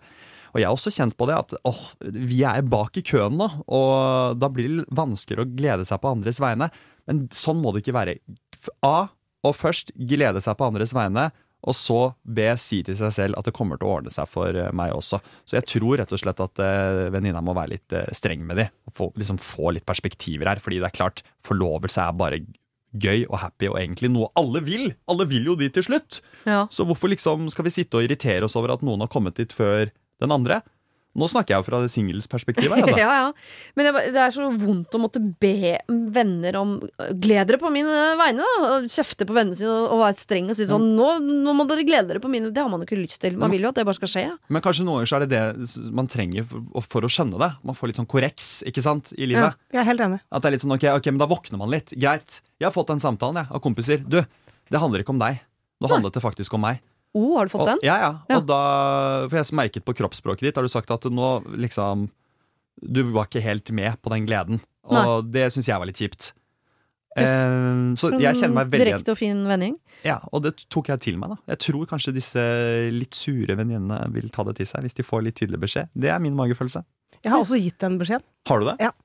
og 0.51 0.59
jeg 0.59 0.67
har 0.67 0.75
også 0.75 0.91
kjent 0.91 1.15
på 1.15 1.27
det, 1.29 1.37
at 1.37 1.53
åh, 1.67 1.83
vi 2.11 2.41
er 2.47 2.65
bak 2.67 2.97
i 2.99 3.05
køen 3.07 3.37
nå, 3.39 3.47
og 3.71 4.39
da 4.39 4.49
blir 4.51 4.67
det 4.67 4.97
vanskeligere 4.97 5.47
å 5.47 5.53
glede 5.55 5.85
seg 5.87 6.01
på 6.03 6.11
andres 6.11 6.41
vegne. 6.43 6.67
Men 7.07 7.23
sånn 7.35 7.61
må 7.61 7.71
det 7.71 7.85
ikke 7.85 7.95
være. 7.95 8.17
A. 8.85 9.07
Og 9.47 9.55
først 9.57 9.93
glede 9.95 10.43
seg 10.43 10.57
på 10.59 10.67
andres 10.67 10.91
vegne, 10.93 11.29
og 11.61 11.77
så 11.77 11.99
B. 12.23 12.45
Si 12.57 12.81
til 12.85 12.97
seg 12.97 13.13
selv 13.13 13.37
at 13.37 13.47
det 13.47 13.53
kommer 13.55 13.79
til 13.79 13.87
å 13.87 13.97
ordne 13.99 14.13
seg 14.13 14.29
for 14.29 14.55
eh, 14.57 14.71
meg 14.75 14.95
også. 14.95 15.21
Så 15.45 15.59
jeg 15.59 15.67
tror 15.69 15.99
rett 16.01 16.13
og 16.13 16.21
slett 16.21 16.41
at 16.41 16.61
uh, 16.61 17.09
venninna 17.13 17.43
må 17.45 17.53
være 17.57 17.75
litt 17.75 17.95
eh, 17.95 18.09
streng 18.17 18.41
med 18.47 18.57
de, 18.57 18.65
og 18.89 18.95
få, 18.97 19.09
liksom 19.17 19.37
få 19.41 19.75
litt 19.75 19.85
perspektiver 19.87 20.49
her. 20.49 20.61
Fordi 20.63 20.81
det 20.81 20.89
er 20.89 20.97
klart, 20.97 21.21
forlovelse 21.45 22.01
er 22.01 22.17
bare 22.17 22.41
gøy 22.91 23.25
og 23.29 23.37
happy 23.43 23.69
og 23.71 23.79
egentlig 23.79 24.11
noe 24.11 24.29
alle 24.39 24.61
vil. 24.65 24.91
Alle 25.11 25.27
vil 25.29 25.47
jo 25.51 25.55
dit 25.59 25.73
til 25.75 25.85
slutt. 25.87 26.19
Ja. 26.45 26.65
Så 26.73 26.85
hvorfor 26.87 27.11
liksom 27.11 27.49
skal 27.53 27.67
vi 27.67 27.73
sitte 27.73 27.99
og 27.99 28.07
irritere 28.07 28.47
oss 28.47 28.57
over 28.59 28.75
at 28.75 28.85
noen 28.85 29.03
har 29.03 29.11
kommet 29.11 29.39
dit 29.39 29.53
før 29.55 29.91
den 30.21 30.35
andre? 30.35 30.61
Nå 31.11 31.27
snakker 31.27 31.53
jeg 31.53 31.59
jo 31.59 31.67
fra 31.67 31.79
det 31.83 31.91
singels 31.91 32.27
perspektiv 32.31 32.71
altså. 32.71 32.95
ja, 33.01 33.09
ja. 33.19 33.25
Men 33.75 33.89
det, 33.99 34.15
er 34.15 34.31
så 34.31 34.47
vondt 34.47 34.95
å 34.95 35.01
måtte 35.01 35.19
be 35.19 35.73
venner 36.15 36.55
om 36.61 36.77
Gled 37.19 37.49
dere 37.49 37.59
på 37.59 37.71
mine 37.73 37.97
vegne, 38.19 38.45
da. 38.45 38.69
Og 38.77 38.87
kjefte 38.91 39.27
på 39.27 39.35
vennene 39.35 39.59
sine 39.59 39.71
og, 39.71 39.97
være 39.99 40.19
streng 40.21 40.47
og 40.51 40.57
si 40.57 40.67
sånn 40.69 40.87
nå, 40.95 41.09
nå 41.25 41.55
må 41.57 41.65
dere 41.69 41.83
glede 41.87 42.13
dere 42.13 42.23
på 42.23 42.31
mine 42.31 42.53
Det 42.55 42.63
har 42.63 42.71
man 42.71 42.83
jo 42.83 42.87
ikke 42.87 43.01
lyst 43.01 43.19
til. 43.23 43.35
Man 43.41 43.51
vil 43.51 43.67
jo 43.67 43.73
at 43.73 43.81
det 43.81 43.87
bare 43.87 43.99
skal 43.99 44.13
skje. 44.13 44.25
Men 44.47 44.63
kanskje 44.63 44.87
noen 44.87 45.01
ganger 45.01 45.11
så 45.11 45.19
er 45.19 45.25
det 45.25 45.31
det 45.35 45.91
man 45.99 46.09
trenger 46.11 46.47
for, 46.47 46.87
for 46.95 47.07
å 47.07 47.11
skjønne 47.11 47.41
det. 47.41 47.51
Man 47.67 47.77
får 47.77 47.91
litt 47.91 47.99
sånn 47.99 48.11
korreks 48.11 48.53
ikke 48.71 48.85
sant, 48.85 49.11
i 49.17 49.27
livet. 49.27 49.59
Jeg 49.75 49.83
er 49.83 49.89
helt 49.91 50.05
enig. 50.07 50.21
At 50.31 50.43
det 50.43 50.51
er 50.51 50.55
litt 50.55 50.63
sånn, 50.63 50.75
ok, 50.77 50.87
ok, 50.95 51.11
men 51.11 51.21
da 51.21 51.27
våkner 51.31 51.59
man 51.59 51.73
litt. 51.73 51.91
Greit. 51.91 52.39
Jeg 52.61 52.69
har 52.69 52.75
fått 52.75 52.93
den 52.93 53.03
samtalen 53.03 53.43
jeg, 53.43 53.51
av 53.51 53.63
kompiser. 53.63 54.03
Du, 54.07 54.21
det 54.71 54.81
handler 54.81 55.03
ikke 55.03 55.15
om 55.15 55.21
deg. 55.21 55.43
Nå 55.81 55.89
handlet 55.91 56.15
det 56.15 56.23
faktisk 56.23 56.55
om 56.55 56.63
meg. 56.63 56.79
Oh, 57.17 57.35
har 57.37 57.47
du 57.47 57.51
fått 57.51 57.65
Og, 57.65 57.67
den? 57.73 57.81
ja, 57.83 57.97
ja. 57.99 58.11
Ja. 58.29 58.37
Og 58.39 58.45
da, 58.47 58.59
for 59.27 59.35
jeg 59.41 59.55
merket 59.57 59.83
på 59.87 59.95
kroppsspråket 59.97 60.47
ditt, 60.47 60.55
har 60.59 60.63
du 60.63 60.71
sagt 60.71 60.91
at 60.93 61.03
nå 61.11 61.31
liksom 61.59 62.05
Du 62.81 63.01
var 63.11 63.27
ikke 63.27 63.41
helt 63.43 63.69
med 63.75 63.99
på 64.01 64.09
den 64.13 64.25
gleden. 64.25 64.61
Og 64.87 64.95
Nei. 64.95 65.31
det 65.35 65.49
syns 65.53 65.67
jeg 65.67 65.77
var 65.81 65.89
litt 65.89 65.99
kjipt. 65.99 66.31
Eh, 67.19 67.91
så 67.99 68.13
jeg 68.15 68.37
kjenner 68.39 68.55
meg 68.61 68.69
veldig. 68.71 68.85
Direkte 68.87 69.13
og 69.13 69.19
fin 69.19 69.41
vending. 69.45 69.75
Ja, 70.07 70.21
og 70.31 70.45
det 70.45 70.53
tok 70.71 70.87
jeg 70.93 71.01
til 71.03 71.17
meg. 71.19 71.33
da 71.35 71.53
Jeg 71.53 71.59
tror 71.67 71.85
kanskje 71.91 72.13
disse 72.15 72.45
litt 72.95 73.17
sure 73.17 73.57
venninnene 73.59 73.99
vil 74.15 74.31
ta 74.31 74.45
det 74.47 74.55
til 74.61 74.69
seg 74.69 74.87
hvis 74.87 74.95
de 74.97 75.03
får 75.05 75.25
litt 75.27 75.35
tydelig 75.41 75.59
beskjed. 75.59 75.91
Det 75.93 76.09
er 76.09 76.19
min 76.23 76.37
magefølelse. 76.39 76.83
Jeg 77.21 77.33
har 77.33 77.43
også 77.43 77.59
gitt 77.61 77.77
den 77.83 77.99
beskjeden. 77.99 78.23
Har 78.47 78.63
du 78.63 78.69
det? 78.71 78.77
Eh, 78.79 78.95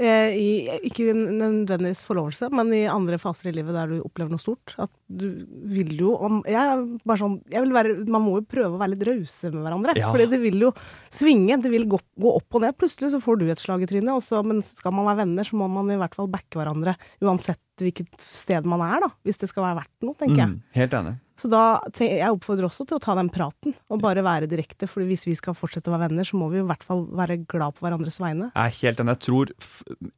i, 0.00 0.78
ikke 0.88 1.12
nødvendigvis 1.12 2.02
forlovelse, 2.06 2.48
men 2.56 2.72
i 2.72 2.84
andre 2.88 3.18
faser 3.20 3.50
i 3.50 3.54
livet 3.58 3.76
der 3.76 3.90
du 3.90 3.98
opplever 4.00 4.32
noe 4.32 4.40
stort. 4.40 4.74
At 4.80 4.92
du 5.06 5.26
vil 5.74 5.92
jo 5.98 6.14
om, 6.16 6.40
jeg 6.48 6.84
bare 7.04 7.20
sånn, 7.20 7.38
jeg 7.52 7.64
vil 7.66 7.74
være, 7.76 7.96
Man 8.08 8.24
må 8.24 8.38
jo 8.38 8.46
prøve 8.48 8.78
å 8.78 8.80
være 8.80 8.94
litt 8.94 9.06
rause 9.10 9.52
med 9.52 9.60
hverandre. 9.66 9.96
Ja. 10.00 10.08
Fordi 10.12 10.28
det 10.32 10.40
vil 10.42 10.58
jo 10.68 10.72
svinge. 11.12 11.60
Det 11.60 11.72
vil 11.72 11.88
gå, 11.90 12.00
gå 12.20 12.34
opp 12.38 12.56
og 12.56 12.64
ned. 12.64 12.78
Plutselig 12.80 13.12
så 13.14 13.20
får 13.22 13.40
du 13.40 13.48
et 13.50 13.62
slag 13.62 13.84
i 13.84 13.90
trynet. 13.90 14.12
også, 14.14 14.40
men 14.46 14.62
skal 14.64 14.96
man 14.96 15.10
være 15.10 15.22
venner, 15.24 15.46
så 15.46 15.60
må 15.60 15.68
man 15.72 15.92
i 15.92 15.98
hvert 16.00 16.16
fall 16.16 16.30
backe 16.32 16.60
hverandre. 16.60 16.96
Uansett 17.20 17.60
hvilket 17.80 18.24
sted 18.24 18.66
man 18.68 18.82
er, 18.84 19.04
da. 19.04 19.10
Hvis 19.26 19.40
det 19.40 19.50
skal 19.50 19.68
være 19.68 19.82
verdt 19.82 20.06
noe, 20.06 20.16
tenker 20.20 20.42
jeg. 20.42 20.54
Mm, 20.54 20.60
helt 20.76 20.96
enig. 21.00 21.14
Så 21.40 21.48
da, 21.48 21.80
jeg 21.96 22.20
oppfordrer 22.28 22.66
også 22.68 22.84
til 22.84 22.98
å 22.98 23.00
ta 23.00 23.14
den 23.16 23.30
praten, 23.32 23.72
og 23.88 24.02
bare 24.02 24.20
være 24.26 24.48
direkte. 24.50 24.84
For 24.90 25.00
hvis 25.08 25.24
vi 25.24 25.32
skal 25.38 25.56
fortsette 25.56 25.88
å 25.88 25.94
være 25.94 26.10
venner, 26.10 26.26
så 26.28 26.36
må 26.36 26.50
vi 26.52 26.60
i 26.60 26.66
hvert 26.68 26.84
fall 26.84 27.06
være 27.16 27.38
glad 27.48 27.78
på 27.78 27.86
hverandres 27.86 28.20
vegne. 28.20 28.50
Jeg 28.52 28.60
er 28.74 28.78
helt 28.82 29.00
enig. 29.00 29.14
Jeg 29.16 29.24
tror 29.24 29.52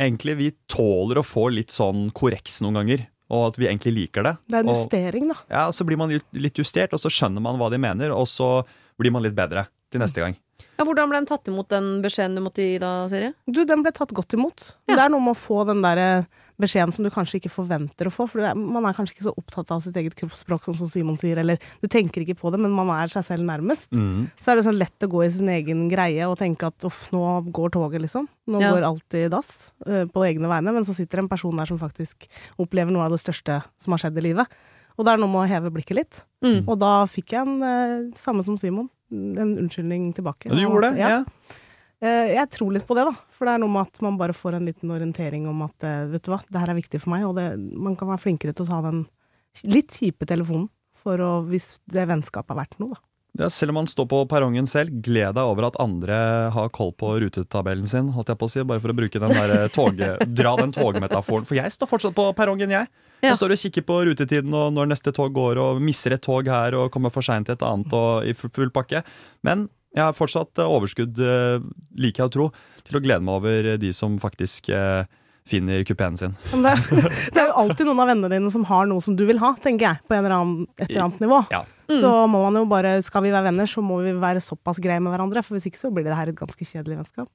egentlig 0.02 0.34
vi 0.40 0.48
tåler 0.72 1.20
å 1.22 1.26
få 1.26 1.46
litt 1.54 1.70
sånn 1.74 2.08
korreks 2.16 2.58
noen 2.64 2.80
ganger, 2.80 3.04
og 3.32 3.46
at 3.52 3.60
vi 3.62 3.68
egentlig 3.70 3.94
liker 4.00 4.26
det. 4.26 4.34
Det 4.50 4.58
er 4.58 4.64
en 4.66 4.68
Og- 4.74 4.80
justering, 4.82 5.28
da. 5.30 5.38
Ja, 5.50 5.70
Så 5.70 5.86
blir 5.86 5.96
man 5.96 6.10
litt- 6.10 6.58
justert, 6.58 6.92
og 6.92 6.98
så 7.00 7.08
skjønner 7.08 7.40
man 7.40 7.56
hva 7.58 7.70
de 7.70 7.78
mener, 7.78 8.10
og 8.10 8.26
så 8.26 8.64
blir 8.98 9.12
man 9.12 9.22
litt 9.22 9.34
bedre 9.34 9.68
til 9.90 10.00
neste 10.00 10.16
gang. 10.20 10.36
Ja, 10.78 10.84
hvordan 10.84 11.08
ble 11.10 11.18
den 11.18 11.26
tatt 11.26 11.44
imot, 11.46 11.68
den 11.68 12.02
beskjeden 12.02 12.34
du 12.34 12.40
måtte 12.42 12.62
gi 12.62 12.78
da, 12.78 13.06
Siri? 13.08 13.32
Du, 13.50 13.64
den 13.64 13.82
ble 13.82 13.92
tatt 13.92 14.12
godt 14.12 14.34
imot. 14.34 14.74
Ja. 14.88 14.96
Det 14.96 15.04
er 15.04 15.08
noe 15.10 15.20
med 15.20 15.36
å 15.36 15.38
få 15.38 15.66
den 15.66 15.82
der 15.82 15.98
eh, 15.98 16.24
beskjeden 16.62 16.92
som 16.94 17.04
du 17.06 17.10
kanskje 17.12 17.40
ikke 17.40 17.50
forventer 17.52 18.08
å 18.08 18.12
få. 18.14 18.26
For 18.30 18.40
du 18.40 18.46
er, 18.48 18.54
man 18.58 18.86
er 18.88 18.94
kanskje 18.96 19.16
ikke 19.16 19.26
så 19.26 19.34
opptatt 19.36 19.70
av 19.74 19.82
sitt 19.84 19.96
eget 20.00 20.14
kroppsspråk, 20.18 20.64
sånn 20.68 20.78
som 20.78 20.90
Simon 20.90 21.18
sier. 21.20 21.40
Eller 21.42 21.58
du 21.82 21.88
tenker 21.92 22.22
ikke 22.24 22.38
på 22.40 22.52
det, 22.54 22.60
men 22.62 22.72
man 22.74 22.88
er 22.94 23.12
seg 23.12 23.26
selv 23.26 23.44
nærmest. 23.48 23.90
Så 23.92 24.52
er 24.52 24.60
det 24.60 24.64
sånn 24.68 24.78
lett 24.80 25.06
å 25.06 25.10
gå 25.12 25.24
i 25.26 25.30
sin 25.34 25.50
egen 25.52 25.88
greie 25.92 26.24
og 26.30 26.38
tenke 26.40 26.70
at 26.70 26.86
uff, 26.88 27.04
nå 27.14 27.22
går 27.52 27.74
toget, 27.76 28.00
liksom. 28.06 28.28
Nå 28.48 28.60
Ja. 28.62 28.72
går 28.74 28.82
alt 28.88 29.14
i 29.18 29.28
dass 29.28 29.72
eh, 29.86 30.04
på 30.06 30.24
egne 30.26 30.48
vegne. 30.50 30.72
Men 30.72 30.84
så 30.88 30.94
sitter 30.94 31.18
en 31.22 31.28
person 31.28 31.56
der 31.56 31.66
som 31.66 31.78
faktisk 31.78 32.26
opplever 32.58 32.90
noe 32.94 33.04
av 33.06 33.10
det 33.14 33.20
største 33.22 33.62
som 33.78 33.92
har 33.92 33.98
skjedd 34.02 34.18
i 34.18 34.28
livet. 34.32 34.46
Og 34.98 35.06
det 35.06 35.12
er 35.14 35.22
noe 35.22 35.30
med 35.32 35.44
å 35.44 35.48
heve 35.48 35.70
blikket 35.72 35.96
litt. 35.96 36.22
Mm. 36.44 36.66
Og 36.68 36.78
da 36.78 37.06
fikk 37.08 37.32
jeg 37.32 37.46
en, 37.46 37.62
eh, 37.62 38.10
samme 38.18 38.44
som 38.44 38.58
Simon, 38.58 38.90
en 39.12 39.56
unnskyldning 39.58 40.12
tilbake. 40.14 40.50
Du 40.52 40.56
gjorde 40.60 40.92
det? 40.92 41.00
Ja. 41.00 41.08
Ja. 41.08 41.24
Eh, 42.02 42.34
Jeg 42.34 42.50
tror 42.50 42.74
litt 42.74 42.86
på 42.88 42.96
det, 42.98 43.06
da. 43.06 43.14
For 43.30 43.46
det 43.46 43.54
er 43.54 43.62
noe 43.62 43.72
med 43.72 43.86
at 43.86 44.02
man 44.02 44.18
bare 44.18 44.34
får 44.36 44.58
en 44.58 44.66
liten 44.66 44.90
orientering 44.90 45.46
om 45.50 45.62
at 45.68 45.86
eh, 45.86 46.04
vet 46.10 46.26
du 46.26 46.32
hva, 46.34 46.42
det 46.48 46.62
her 46.62 46.74
er 46.74 46.80
viktig 46.80 47.00
for 47.02 47.14
meg, 47.14 47.26
og 47.28 47.38
det, 47.38 47.46
man 47.78 47.96
kan 47.98 48.10
være 48.10 48.24
flinkere 48.26 48.56
til 48.56 48.66
å 48.66 48.72
ta 48.72 48.82
den 48.88 49.04
litt 49.68 49.94
kjipe 49.94 50.26
telefonen 50.26 50.68
for 51.02 51.20
å, 51.22 51.32
hvis 51.46 51.74
det 51.90 52.06
vennskapet 52.10 52.54
er 52.54 52.62
verdt 52.62 52.78
noe, 52.82 52.96
da. 52.96 53.02
Ja, 53.40 53.46
selv 53.48 53.72
om 53.72 53.78
man 53.80 53.86
står 53.88 54.04
på 54.10 54.18
perrongen 54.28 54.66
selv, 54.68 54.92
gled 55.00 55.38
deg 55.38 55.48
over 55.48 55.70
at 55.70 55.78
andre 55.80 56.16
har 56.52 56.66
koll 56.68 56.90
på 56.92 57.14
rutetabellen 57.22 57.88
sin, 57.88 58.10
holdt 58.12 58.28
jeg 58.28 58.36
på 58.42 58.44
å 58.44 58.52
si, 58.52 58.64
bare 58.68 58.82
for 58.84 58.92
å 58.92 58.96
bruke 58.98 59.22
den 59.22 59.32
der 59.32 59.70
tog, 59.72 59.94
toge, 59.96 60.10
dra 60.42 60.52
den 60.60 60.74
togmetaforen. 60.76 61.46
For 61.48 61.56
jeg 61.56 61.72
står 61.72 61.88
fortsatt 61.88 62.16
på 62.18 62.26
perrongen, 62.36 62.74
jeg. 62.76 62.90
Ja. 63.22 63.30
Jeg 63.30 63.38
står 63.40 63.54
og 63.54 63.62
kikker 63.62 63.86
på 63.88 63.96
rutetiden 64.10 64.52
og 64.58 64.74
når 64.76 64.90
neste 64.92 65.14
tog 65.16 65.32
går, 65.32 65.62
og 65.64 65.80
misser 65.80 66.12
et 66.18 66.24
tog 66.26 66.50
her 66.50 66.76
og 66.76 66.90
kommer 66.92 67.14
for 67.14 67.24
seint 67.24 67.48
til 67.48 67.56
et 67.56 67.64
annet 67.64 67.96
og 67.96 68.28
i 68.28 68.36
full 68.36 68.74
pakke. 68.74 69.00
Men 69.48 69.64
jeg 69.92 70.04
har 70.04 70.14
fortsatt 70.16 70.60
eh, 70.60 70.76
overskudd, 70.76 71.18
eh, 71.20 71.64
liker 72.00 72.24
jeg 72.24 72.30
å 72.30 72.36
tro, 72.36 72.46
til 72.86 72.98
å 72.98 73.02
glede 73.04 73.24
meg 73.24 73.40
over 73.40 73.74
de 73.80 73.92
som 73.96 74.16
faktisk 74.20 74.70
eh, 74.72 75.04
finner 75.48 75.84
kupeen 75.84 76.16
sin. 76.16 76.34
Men 76.52 76.64
det, 76.66 76.74
det 77.34 77.42
er 77.42 77.50
jo 77.50 77.60
alltid 77.64 77.88
noen 77.88 78.02
av 78.04 78.10
vennene 78.12 78.32
dine 78.32 78.50
som 78.54 78.64
har 78.68 78.88
noe 78.88 79.04
som 79.04 79.16
du 79.18 79.24
vil 79.28 79.40
ha, 79.42 79.52
tenker 79.62 79.90
jeg, 79.90 80.02
på 80.08 80.16
en 80.16 80.24
eller 80.24 80.36
annen, 80.38 80.66
et 80.78 80.88
eller 80.88 81.06
annet 81.08 81.24
nivå. 81.24 81.44
Ja. 81.52 81.64
Så 81.92 82.10
må 82.30 82.40
man 82.40 82.56
jo 82.56 82.62
bare, 82.70 82.94
skal 83.04 83.24
vi 83.26 83.32
være 83.34 83.50
venner, 83.50 83.68
så 83.68 83.82
må 83.84 83.98
vi 84.00 84.14
være 84.16 84.40
såpass 84.40 84.78
greie 84.80 85.02
med 85.02 85.12
hverandre, 85.12 85.42
for 85.44 85.58
hvis 85.58 85.66
ikke 85.68 85.80
så 85.82 85.90
blir 85.92 86.06
det 86.06 86.16
her 86.16 86.30
et 86.30 86.38
ganske 86.38 86.64
kjedelig 86.64 87.02
vennskap. 87.02 87.28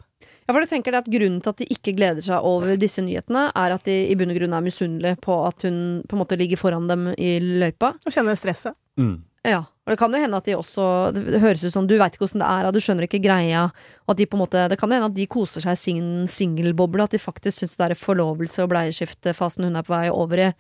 Ja, 0.48 0.50
for 0.50 0.64
du 0.64 0.70
tenker 0.72 0.96
det 0.96 1.04
at 1.04 1.12
Grunnen 1.14 1.44
til 1.44 1.54
at 1.54 1.62
de 1.62 1.68
ikke 1.76 1.94
gleder 1.98 2.26
seg 2.26 2.48
over 2.48 2.74
disse 2.80 3.04
nyhetene, 3.06 3.52
er 3.54 3.76
at 3.76 3.86
de 3.86 4.00
i 4.08 4.18
bunn 4.18 4.34
og 4.34 4.40
grunn 4.40 4.56
er 4.58 4.66
misunnelige 4.66 5.20
på 5.22 5.38
at 5.46 5.68
hun 5.68 5.80
på 6.08 6.18
en 6.18 6.24
måte 6.24 6.40
ligger 6.40 6.58
foran 6.58 6.90
dem 6.90 7.12
i 7.14 7.36
løypa. 7.44 7.94
Og 8.02 8.16
kjenner 8.16 8.40
stresset. 8.40 8.74
Mm. 8.98 9.20
Ja, 9.46 9.62
og 9.88 9.94
Det 9.94 10.00
kan 10.02 10.12
jo 10.12 10.20
hende 10.20 10.36
at 10.36 10.44
de 10.44 10.56
også 10.58 10.86
Det 11.16 11.40
høres 11.40 11.62
ut 11.64 11.72
som 11.72 11.86
du 11.88 11.94
veit 11.96 12.12
ikke 12.12 12.26
hvordan 12.26 12.44
det 12.44 12.50
er, 12.52 12.68
og 12.68 12.74
du 12.76 12.82
skjønner 12.84 13.08
ikke 13.08 13.22
greia. 13.24 13.70
Og 14.04 14.12
at 14.12 14.20
de 14.20 14.28
på 14.28 14.36
en 14.36 14.44
måte 14.44 14.66
Det 14.68 14.78
kan 14.80 14.92
jo 14.92 15.00
hende 15.00 15.08
at 15.08 15.16
de 15.16 15.28
koser 15.32 15.64
seg 15.64 15.78
i 15.78 15.80
sin 15.80 16.10
singelboble, 16.28 17.08
at 17.08 17.16
de 17.16 17.22
faktisk 17.24 17.62
syns 17.62 17.78
det 17.80 17.88
er 17.88 18.02
forlovelse- 18.02 18.66
og 18.66 18.74
bleieskiftefasen 18.74 19.64
hun 19.64 19.80
er 19.80 19.88
på 19.88 19.96
vei 19.96 20.10
over 20.12 20.44
i, 20.44 20.52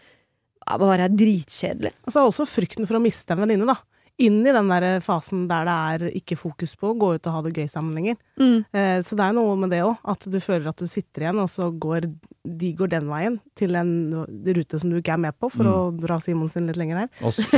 bare 0.79 1.09
er 1.09 1.11
dritkjedelig. 1.11 1.91
Og 2.07 2.13
så 2.13 2.21
er 2.21 2.31
også 2.31 2.47
frykten 2.47 2.87
for 2.87 2.99
å 2.99 3.03
miste 3.03 3.35
en 3.35 3.43
venninne, 3.43 3.67
da. 3.67 3.77
Inn 4.19 4.39
i 4.47 4.51
den 4.51 4.67
der 4.71 4.99
fasen 5.05 5.43
der 5.45 5.67
det 5.67 5.73
er 6.09 6.15
ikke 6.17 6.35
fokus 6.39 6.71
på 6.75 6.89
å 6.89 6.95
gå 6.97 7.11
ut 7.19 7.27
og 7.29 7.33
ha 7.35 7.41
det 7.45 7.51
gøy 7.53 7.67
sammen 7.69 7.93
lenger. 7.93 8.15
Mm. 8.41 8.63
Eh, 8.73 9.01
så 9.05 9.13
det 9.13 9.25
er 9.27 9.35
noe 9.37 9.53
med 9.61 9.69
det 9.69 9.83
òg, 9.85 9.99
at 10.09 10.25
du 10.25 10.39
føler 10.41 10.71
at 10.71 10.77
du 10.81 10.87
sitter 10.89 11.21
igjen, 11.27 11.37
og 11.43 11.45
så 11.53 11.67
går 11.69 12.07
de 12.47 12.71
går 12.79 12.89
den 12.89 13.05
veien 13.11 13.35
til 13.59 13.75
en 13.77 13.91
rute 14.57 14.79
som 14.81 14.89
du 14.89 14.97
ikke 14.97 15.13
er 15.13 15.21
med 15.21 15.35
på, 15.37 15.51
for 15.53 15.63
Mm. 15.67 15.69
å 15.69 16.01
dra 16.01 16.17
Simon 16.23 16.49
sin 16.49 16.65
litt 16.65 16.77
lenger 16.79 17.03
her. 17.03 17.09
Så, 17.29 17.43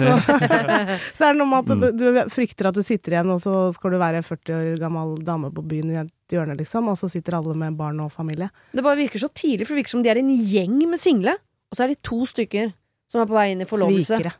Så 1.15 1.23
er 1.23 1.31
det 1.31 1.37
noe 1.39 1.47
med 1.47 1.59
at 1.63 1.77
Mm. 1.77 1.85
du, 1.95 2.11
du 2.11 2.19
frykter 2.33 2.67
at 2.67 2.75
du 2.75 2.83
sitter 2.83 3.15
igjen, 3.15 3.31
og 3.31 3.39
så 3.39 3.71
skal 3.73 3.91
du 3.91 3.97
være 4.01 4.19
40 4.25 4.51
år 4.57 4.79
gammel 4.83 5.15
dame 5.23 5.51
på 5.55 5.63
byen 5.63 5.91
i 5.93 5.99
et 6.01 6.11
hjørne, 6.35 6.57
liksom, 6.59 6.89
og 6.91 6.97
så 6.99 7.07
sitter 7.09 7.37
alle 7.39 7.55
med 7.55 7.77
barn 7.79 7.99
og 8.03 8.11
familie. 8.11 8.49
Det 8.75 8.83
bare 8.83 8.97
virker 8.99 9.19
så 9.23 9.29
tidlig, 9.31 9.63
for 9.67 9.75
det 9.75 9.83
virker 9.85 9.95
som 9.95 10.03
de 10.03 10.09
er 10.11 10.19
en 10.19 10.35
gjeng 10.35 10.75
med 10.89 10.99
single, 10.99 11.37
og 11.71 11.77
så 11.77 11.85
er 11.85 11.93
de 11.93 11.99
to 12.03 12.25
stykker 12.27 12.73
som 13.09 13.21
er 13.23 13.29
på 13.29 13.33
vei 13.33 13.47
inn 13.53 13.61
i 13.61 13.65
forlovelse. 13.65 14.17
Svikere. 14.19 14.33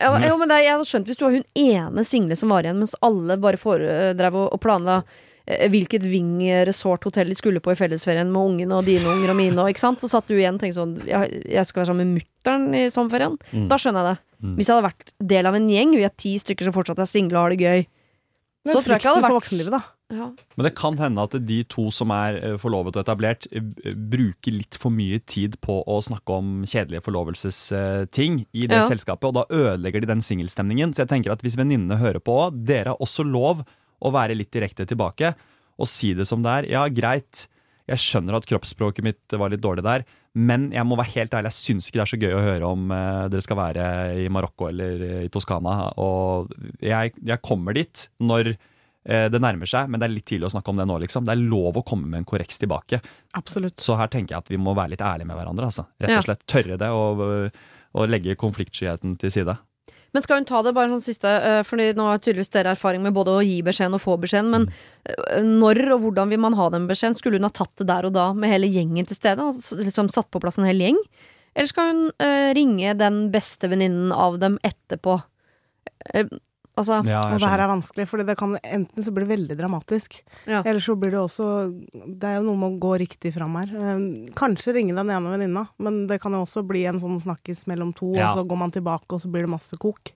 Ja, 0.00 0.12
jo, 0.22 0.36
men 0.38 0.46
det, 0.48 0.54
er- 0.60 0.66
jeg 0.68 0.76
hadde 0.76 0.86
skjønt 0.86 1.08
hvis 1.10 1.18
du 1.18 1.24
var 1.26 1.32
hun 1.34 1.44
ene 1.58 2.04
single 2.06 2.36
som 2.38 2.52
var 2.54 2.62
igjen, 2.62 2.78
mens 2.78 2.94
alle 3.02 3.36
bare 3.42 3.58
foredrev 3.58 4.34
eh, 4.36 4.38
og, 4.38 4.52
og 4.54 4.60
planla 4.62 5.00
eh, 5.50 5.66
hvilket 5.72 6.04
Ving 6.06 6.36
resort-hotell 6.68 7.32
de 7.32 7.34
skulle 7.38 7.58
på 7.64 7.72
i 7.74 7.78
fellesferien 7.80 8.30
med 8.30 8.40
ungene 8.52 8.76
og 8.78 8.86
dine 8.86 9.08
unger 9.10 9.32
og 9.34 9.38
mine, 9.40 9.58
og, 9.58 9.72
ikke 9.72 9.82
sant? 9.82 9.98
Så 10.04 10.10
satt 10.12 10.30
du 10.30 10.36
igjen 10.38 10.60
og 10.60 10.62
tenkte 10.62 10.78
sånn 10.78 10.94
Jeg, 11.10 11.42
jeg 11.50 11.66
skal 11.66 11.82
være 11.82 11.90
sammen 11.90 12.12
med 12.14 12.20
mutter'n 12.22 12.68
i 12.78 12.84
sommerferien. 12.94 13.34
Mm. 13.50 13.66
Da 13.72 13.80
skjønner 13.82 14.06
jeg 14.06 14.14
det. 14.14 14.24
Mm. 14.46 14.52
Hvis 14.56 14.70
jeg 14.70 14.76
hadde 14.78 14.88
vært 14.88 15.10
del 15.34 15.50
av 15.50 15.58
en 15.58 15.66
gjeng, 15.74 15.96
vi 15.98 16.06
er 16.06 16.14
ti 16.22 16.36
stykker 16.40 16.70
som 16.70 16.76
fortsatt 16.78 17.02
er 17.02 17.10
single 17.10 17.36
og 17.36 17.42
har 17.48 17.56
det 17.56 17.60
gøy, 17.66 17.82
Men 18.64 18.72
så 18.72 18.78
tror 18.80 18.94
jeg 18.94 19.00
ikke 19.00 19.00
jeg 19.00 19.00
frykten 19.00 19.10
hadde 19.10 19.20
for 19.20 19.26
vært 19.26 19.40
voksenlivet, 19.42 19.74
da. 19.74 19.82
Ja. 20.10 20.26
Men 20.58 20.66
det 20.66 20.72
kan 20.78 20.96
hende 20.98 21.22
at 21.22 21.36
de 21.46 21.60
to 21.70 21.86
som 21.94 22.10
er 22.14 22.38
eh, 22.42 22.56
forlovet 22.60 22.96
og 22.98 23.04
etablert, 23.04 23.46
eh, 23.54 23.62
bruker 23.94 24.52
litt 24.56 24.78
for 24.80 24.90
mye 24.94 25.20
tid 25.24 25.56
på 25.62 25.80
å 25.86 26.00
snakke 26.02 26.34
om 26.34 26.64
kjedelige 26.66 27.04
forlovelsesting 27.06 28.40
i 28.52 28.66
det 28.66 28.80
Ja. 28.80 28.88
selskapet, 28.88 29.24
og 29.30 29.34
da 29.34 29.44
ødelegger 29.50 30.00
de 30.02 30.06
den 30.06 30.20
singelstemningen. 30.24 30.92
Så 30.94 31.04
jeg 31.06 31.08
tenker 31.08 31.32
at 31.32 31.42
hvis 31.42 31.56
venninnene 31.56 31.98
hører 31.98 32.20
på, 32.20 32.50
dere 32.64 32.94
har 32.94 32.98
også 33.00 33.24
lov 33.24 33.64
å 34.00 34.12
være 34.12 34.36
litt 34.36 34.50
direkte 34.50 34.86
tilbake 34.86 35.34
og 35.80 35.86
si 35.88 36.12
det 36.14 36.26
som 36.28 36.42
det 36.42 36.50
er. 36.50 36.70
Ja, 36.70 36.88
greit, 36.88 37.46
jeg 37.88 37.98
skjønner 37.98 38.36
at 38.36 38.46
kroppsspråket 38.46 39.04
mitt 39.04 39.32
var 39.32 39.50
litt 39.50 39.62
dårlig 39.62 39.82
der, 39.82 40.04
men 40.34 40.70
jeg 40.70 40.86
må 40.86 40.96
være 40.96 41.14
helt 41.16 41.32
ærlig, 41.34 41.50
jeg 41.50 41.58
syns 41.76 41.88
ikke 41.88 41.98
det 41.98 42.04
er 42.04 42.10
så 42.12 42.20
gøy 42.20 42.34
å 42.36 42.42
høre 42.44 42.66
om 42.68 42.90
eh, 42.94 43.28
dere 43.32 43.42
skal 43.42 43.56
være 43.58 43.86
i 44.22 44.28
Marokko 44.30 44.68
eller 44.68 45.00
eh, 45.02 45.24
i 45.26 45.28
Toskana. 45.32 45.92
Og 45.98 46.52
jeg, 46.80 47.14
jeg 47.18 47.42
kommer 47.42 47.74
dit 47.74 48.04
når 48.20 48.52
eh, 48.52 48.58
det 49.00 49.40
nærmer 49.40 49.68
seg, 49.70 49.88
men 49.88 49.96
det 49.96 50.06
er 50.06 50.12
litt 50.12 50.26
tidlig 50.28 50.50
å 50.50 50.52
snakke 50.52 50.74
om 50.74 50.76
det 50.76 50.84
nå, 50.84 50.98
liksom. 51.00 51.24
Det 51.24 51.32
er 51.32 51.40
lov 51.40 51.78
å 51.80 51.82
komme 51.88 52.10
med 52.10 52.20
en 52.20 52.26
korreks 52.28 52.60
tilbake. 52.60 52.98
Absolutt. 53.38 53.80
Så 53.80 53.96
her 53.96 54.10
tenker 54.12 54.34
jeg 54.34 54.44
at 54.44 54.52
vi 54.52 54.60
må 54.60 54.74
være 54.76 54.92
litt 54.92 55.04
ærlige 55.04 55.30
med 55.30 55.38
hverandre, 55.38 55.70
altså. 55.70 55.86
Rett 56.02 56.18
og 56.18 56.26
slett 56.26 56.44
tørre 56.50 56.76
det 56.80 56.90
og, 56.92 57.22
og 57.96 58.12
legge 58.12 58.36
konfliktskyheten 58.40 59.16
til 59.22 59.32
side. 59.32 59.56
Men 60.12 60.24
skal 60.24 60.40
hun 60.40 60.46
ta 60.48 60.60
det 60.66 60.72
bare 60.74 60.90
sånn 60.90 61.04
siste, 61.04 61.30
eh, 61.30 61.62
Fordi 61.66 61.90
nå 61.94 62.06
har 62.08 62.20
tydeligvis 62.22 62.52
dere 62.54 62.74
erfaring 62.74 63.02
med 63.04 63.14
både 63.14 63.36
å 63.36 63.44
gi 63.46 63.60
beskjeden 63.66 63.94
og 63.94 64.02
få 64.02 64.16
beskjeden, 64.22 64.50
men 64.50 64.66
mm. 64.66 65.50
når 65.60 65.82
og 65.94 66.06
hvordan 66.06 66.32
vil 66.32 66.42
man 66.42 66.56
ha 66.58 66.68
den 66.74 66.88
beskjeden? 66.90 67.18
Skulle 67.18 67.38
hun 67.38 67.46
ha 67.46 67.54
tatt 67.54 67.76
det 67.78 67.88
der 67.90 68.08
og 68.08 68.14
da 68.16 68.30
med 68.34 68.50
hele 68.52 68.70
gjengen 68.70 69.06
til 69.06 69.18
stede? 69.18 69.46
Altså, 69.46 69.78
liksom 69.78 70.10
satt 70.10 70.30
på 70.32 70.42
plass 70.42 70.58
en 70.58 70.68
hel 70.68 70.82
gjeng? 70.82 70.98
Eller 71.54 71.70
skal 71.70 71.92
hun 71.92 72.04
eh, 72.22 72.50
ringe 72.58 72.94
den 72.98 73.24
beste 73.34 73.70
venninnen 73.70 74.14
av 74.14 74.38
dem 74.42 74.58
etterpå? 74.66 75.20
Altså 76.80 76.98
Ja, 77.06 77.20
Og 77.28 77.38
det 77.42 77.48
her 77.52 77.60
er 77.60 77.68
vanskelig, 77.70 78.06
for 78.08 78.22
det 78.24 78.36
kan 78.40 78.56
enten 78.64 79.04
så 79.04 79.12
blir 79.12 79.26
det 79.28 79.34
veldig 79.36 79.56
dramatisk, 79.58 80.20
Ja. 80.46 80.62
eller 80.64 80.80
så 80.80 80.96
blir 80.98 81.10
det 81.12 81.20
også 81.20 81.46
Det 81.92 82.24
er 82.24 82.36
jo 82.40 82.46
noe 82.48 82.56
med 82.56 82.72
å 82.72 82.80
gå 82.80 82.98
riktig 83.04 83.34
fram 83.36 83.54
her. 83.60 83.68
Eh, 83.76 84.30
Kanskje 84.34 84.74
ringe 84.74 84.94
den 84.96 85.10
ene 85.10 85.30
venninna, 85.36 85.68
men 85.78 86.06
det 86.06 86.20
kan 86.22 86.32
jo 86.32 86.42
også 86.44 86.64
bli 86.66 86.86
en 86.86 86.98
sånn 86.98 87.20
snakkis 87.20 87.66
mellom 87.66 87.92
to, 87.94 88.14
Ja. 88.14 88.30
og 88.32 88.38
så 88.38 88.46
går 88.48 88.58
man 88.58 88.70
tilbake, 88.72 89.12
og 89.12 89.20
så 89.20 89.30
blir 89.30 89.42
det 89.46 89.50
masse 89.50 89.76
kok. 89.78 90.12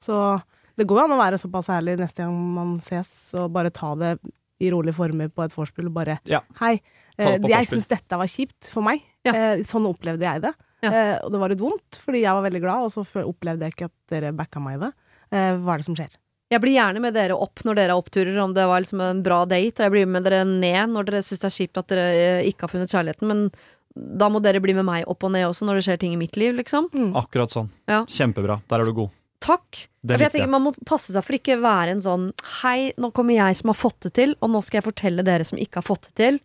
Så 0.00 0.42
det 0.76 0.86
går 0.86 0.98
jo 1.00 1.04
an 1.04 1.18
å 1.18 1.22
være 1.22 1.38
såpass 1.40 1.68
ærlig 1.72 1.98
neste 1.98 2.22
gang 2.24 2.36
man 2.54 2.76
ses, 2.78 3.32
og 3.34 3.52
bare 3.52 3.70
ta 3.70 3.94
det 3.94 4.18
i 4.60 4.70
rolige 4.70 4.94
former 4.94 5.28
på 5.28 5.44
et 5.44 5.52
vorspiel, 5.52 5.86
og 5.86 5.94
bare 5.94 6.18
Ja. 6.24 6.40
Hei, 6.60 6.80
eh, 7.18 7.38
jeg 7.38 7.66
syns 7.66 7.86
dette 7.88 8.16
var 8.16 8.26
kjipt 8.26 8.70
for 8.70 8.82
meg. 8.82 9.02
Ja. 9.24 9.32
Eh, 9.32 9.56
Sånn 9.64 9.86
opplevde 9.86 10.20
jeg 10.22 10.42
det. 10.42 10.54
Ja. 10.82 10.90
Eh, 10.92 11.18
Og 11.24 11.32
det 11.32 11.40
var 11.40 11.48
litt 11.48 11.58
vondt, 11.60 11.98
fordi 11.98 12.20
jeg 12.22 12.32
var 12.32 12.42
veldig 12.48 12.60
glad, 12.60 12.84
og 12.84 12.90
så 12.92 13.24
opplevde 13.24 13.60
jeg 13.64 13.72
ikke 13.74 13.84
at 13.86 13.92
dere 14.08 14.32
backa 14.32 14.60
meg 14.62 14.76
i 14.80 14.84
det. 14.86 14.92
Eh, 15.32 15.56
Hva 15.58 15.74
er 15.74 15.82
det 15.82 15.88
som 15.88 15.98
skjer? 15.98 16.14
Jeg 16.52 16.62
blir 16.62 16.76
gjerne 16.76 17.00
med 17.02 17.16
dere 17.16 17.34
opp 17.34 17.64
når 17.66 17.74
dere 17.74 17.94
har 17.94 18.02
oppturer, 18.02 18.36
om 18.38 18.52
det 18.54 18.66
var 18.70 18.82
liksom 18.84 19.00
en 19.02 19.22
bra 19.26 19.40
date, 19.50 19.80
og 19.80 19.86
jeg 19.88 19.94
blir 19.96 20.06
med 20.06 20.22
dere 20.28 20.44
ned 20.46 20.92
når 20.92 21.08
dere 21.08 21.24
syns 21.26 21.42
det 21.42 21.48
er 21.48 21.56
kjipt 21.56 21.80
at 21.82 21.88
dere 21.90 22.04
eh, 22.14 22.50
ikke 22.52 22.66
har 22.68 22.72
funnet 22.76 22.92
kjærligheten, 22.94 23.26
men 23.26 23.48
da 23.96 24.28
må 24.30 24.42
dere 24.44 24.60
bli 24.62 24.74
med 24.76 24.86
meg 24.86 25.08
opp 25.10 25.24
og 25.26 25.32
ned 25.34 25.48
også 25.48 25.66
når 25.66 25.80
det 25.80 25.86
skjer 25.88 26.00
ting 26.04 26.14
i 26.14 26.20
mitt 26.20 26.36
liv, 26.38 26.54
liksom. 26.58 26.86
Akkurat 27.18 27.50
sånn. 27.54 27.72
Ja. 27.90 28.04
Kjempebra. 28.06 28.60
Der 28.70 28.84
er 28.84 28.86
du 28.90 28.94
god. 28.94 29.14
Takk. 29.42 29.86
Det 30.06 30.16
jeg 30.20 30.32
tenker 30.32 30.48
Man 30.50 30.64
må 30.64 30.72
passe 30.86 31.12
seg 31.12 31.24
for 31.26 31.36
ikke 31.36 31.58
være 31.60 31.92
en 31.92 32.00
sånn 32.02 32.28
Hei, 32.62 32.92
nå 32.98 33.10
kommer 33.14 33.36
jeg 33.36 33.58
som 33.58 33.68
har 33.72 33.76
fått 33.78 34.06
det 34.06 34.12
til, 34.16 34.32
og 34.40 34.52
nå 34.52 34.62
skal 34.64 34.80
jeg 34.80 34.86
fortelle 34.86 35.24
dere 35.26 35.46
som 35.46 35.58
ikke 35.60 35.82
har 35.82 35.86
fått 35.86 36.08
det 36.08 36.14
til, 36.22 36.38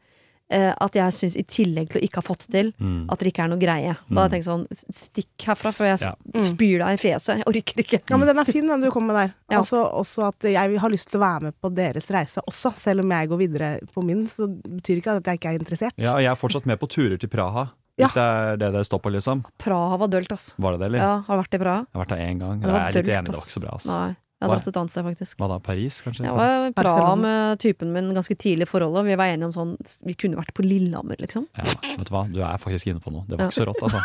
at 0.52 0.94
jeg 0.94 1.14
syns 1.16 1.36
i 1.40 1.44
tillegg 1.48 1.90
til 1.90 2.02
å 2.02 2.04
ikke 2.04 2.20
ha 2.20 2.22
fått 2.22 2.48
det 2.50 2.52
til, 2.52 2.74
Mm. 2.82 3.06
at 3.12 3.20
det 3.20 3.32
ikke 3.34 3.44
er 3.46 3.48
noe 3.48 3.60
greie. 3.62 3.96
Da 4.10 4.16
har 4.22 4.30
jeg 4.30 4.34
tenkt 4.44 4.50
sånn 4.50 4.68
Stikk 4.92 5.46
herfra 5.48 5.72
før 5.72 5.88
jeg 5.98 6.00
Ja. 6.02 6.14
spyr 6.42 6.78
deg 6.84 6.92
i 6.94 7.02
fjeset. 7.02 7.38
Jeg 7.38 7.46
orker 7.48 7.84
ikke. 7.84 8.02
Ja, 8.10 8.18
men 8.18 8.28
den 8.28 8.40
er 8.40 8.46
fin, 8.46 8.68
den 8.68 8.82
du 8.82 8.90
kom 8.92 9.08
med 9.08 9.16
der. 9.16 9.34
Ja. 9.50 9.60
Også, 9.60 9.80
også 9.94 10.28
at 10.28 10.40
jeg 10.52 10.78
har 10.80 10.90
lyst 10.90 11.10
til 11.10 11.20
å 11.20 11.24
være 11.24 11.42
med 11.44 11.54
på 11.62 11.74
deres 11.74 12.08
reise 12.12 12.42
også, 12.48 12.76
selv 12.76 13.00
om 13.02 13.10
jeg 13.12 13.30
går 13.30 13.38
videre 13.38 13.80
på 13.96 14.04
min, 14.04 14.28
så 14.28 14.48
betyr 14.48 14.98
ikke 15.02 15.16
at 15.18 15.24
jeg 15.24 15.40
ikke 15.40 15.50
er 15.56 15.60
interessert. 15.60 15.94
Ja, 15.98 16.14
og 16.16 16.20
jeg 16.22 16.32
er 16.32 16.36
fortsatt 16.36 16.66
med 16.66 16.80
på 16.80 16.88
turer 16.90 17.18
til 17.20 17.30
Praha. 17.30 17.70
Hvis 18.00 18.14
det 18.16 18.24
er 18.24 18.58
det 18.58 18.72
det 18.74 18.86
står 18.88 19.00
på, 19.04 19.12
liksom. 19.14 19.44
Praha 19.60 19.98
var 20.00 20.08
dølt, 20.08 20.32
ass. 20.32 20.56
Var 20.58 20.72
det 20.72 20.80
det, 20.80 20.86
eller? 20.88 21.00
Ja, 21.00 21.22
har 21.22 21.38
du 21.38 21.44
vært 21.44 21.54
i 21.54 21.64
Praha? 21.64 21.86
Jeg 21.86 21.94
har 21.94 22.06
vært 22.06 22.10
der 22.10 22.24
én 22.26 22.40
gang. 22.40 22.60
Det 22.62 22.68
Jeg 22.68 22.76
er 22.76 22.86
litt 22.86 23.06
dølt, 23.06 23.14
enig, 23.14 23.26
det 23.26 23.36
var 23.36 23.42
ikke 23.42 23.58
så 23.58 23.62
bra. 23.62 23.76
ass. 23.76 23.86
Nei. 23.86 24.16
Jeg 24.42 24.50
hadde 24.50 24.58
hatt 24.58 24.70
et 24.72 24.78
annet 24.80 24.90
sted, 24.90 25.04
faktisk. 25.06 25.38
Hva 25.38 25.48
da, 25.52 25.58
Paris, 25.62 26.00
kanskje? 26.02 26.24
Jeg 26.26 26.34
liksom? 26.34 26.74
var 26.74 26.74
bra 26.74 27.10
med 27.22 27.60
typen 27.62 27.92
min 27.94 28.08
ganske 28.16 28.34
tidlig 28.42 28.66
i 28.66 28.70
forholdet. 28.72 29.04
Vi 29.06 29.18
var 29.20 29.30
enige 29.30 29.52
om 29.52 29.54
sånn 29.54 29.76
Vi 30.02 30.16
kunne 30.18 30.40
vært 30.40 30.50
på 30.58 30.66
Lillehammer, 30.66 31.20
liksom. 31.22 31.46
Ja, 31.60 31.68
vet 31.86 32.10
du 32.10 32.14
hva, 32.16 32.24
du 32.26 32.40
er 32.42 32.58
faktisk 32.64 32.90
inne 32.90 33.04
på 33.04 33.14
noe. 33.14 33.22
Det 33.30 33.38
var 33.38 33.52
ikke 33.52 33.60
så 33.60 33.68
rått, 33.70 33.84
altså. 33.86 34.02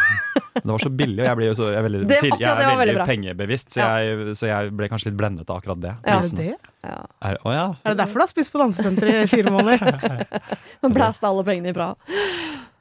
Det 0.58 0.68
var 0.68 0.84
så 0.84 0.92
billig, 0.92 1.22
og 1.22 1.30
jeg, 1.30 1.48
jo 1.48 1.56
så, 1.56 1.70
jeg, 1.72 1.80
er 1.80 1.86
veldig, 1.88 2.02
Det- 2.10 2.20
til, 2.20 2.36
jeg 2.36 2.50
er 2.50 2.52
var 2.52 2.66
veldig 2.66 2.80
veldig 2.82 2.98
bra. 2.98 3.06
pengebevisst, 3.08 3.72
så, 3.72 3.88
jeg, 3.88 4.36
så 4.36 4.50
jeg 4.50 4.76
ble 4.76 4.90
kanskje 4.92 5.08
litt 5.08 5.18
blendet 5.22 5.48
av 5.48 5.62
akkurat 5.62 5.80
det. 5.80 5.94
Ja. 6.04 6.18
Er 6.20 6.30
det? 6.42 6.52
Ja. 6.84 7.00
Er, 7.30 7.40
å 7.40 7.56
ja. 7.56 7.66
Er 7.80 7.96
det 7.96 8.00
derfor 8.04 8.20
du 8.20 8.26
har 8.26 8.32
spist 8.34 8.52
på 8.52 8.60
dansesenteret 8.60 9.24
i 9.24 9.32
fire 9.32 9.56
måneder? 9.56 10.24
Man 10.84 10.96
blæste 10.96 11.28
alle 11.28 11.44
pengene 11.48 11.72
i 11.72 11.76
Praha. 11.76 11.96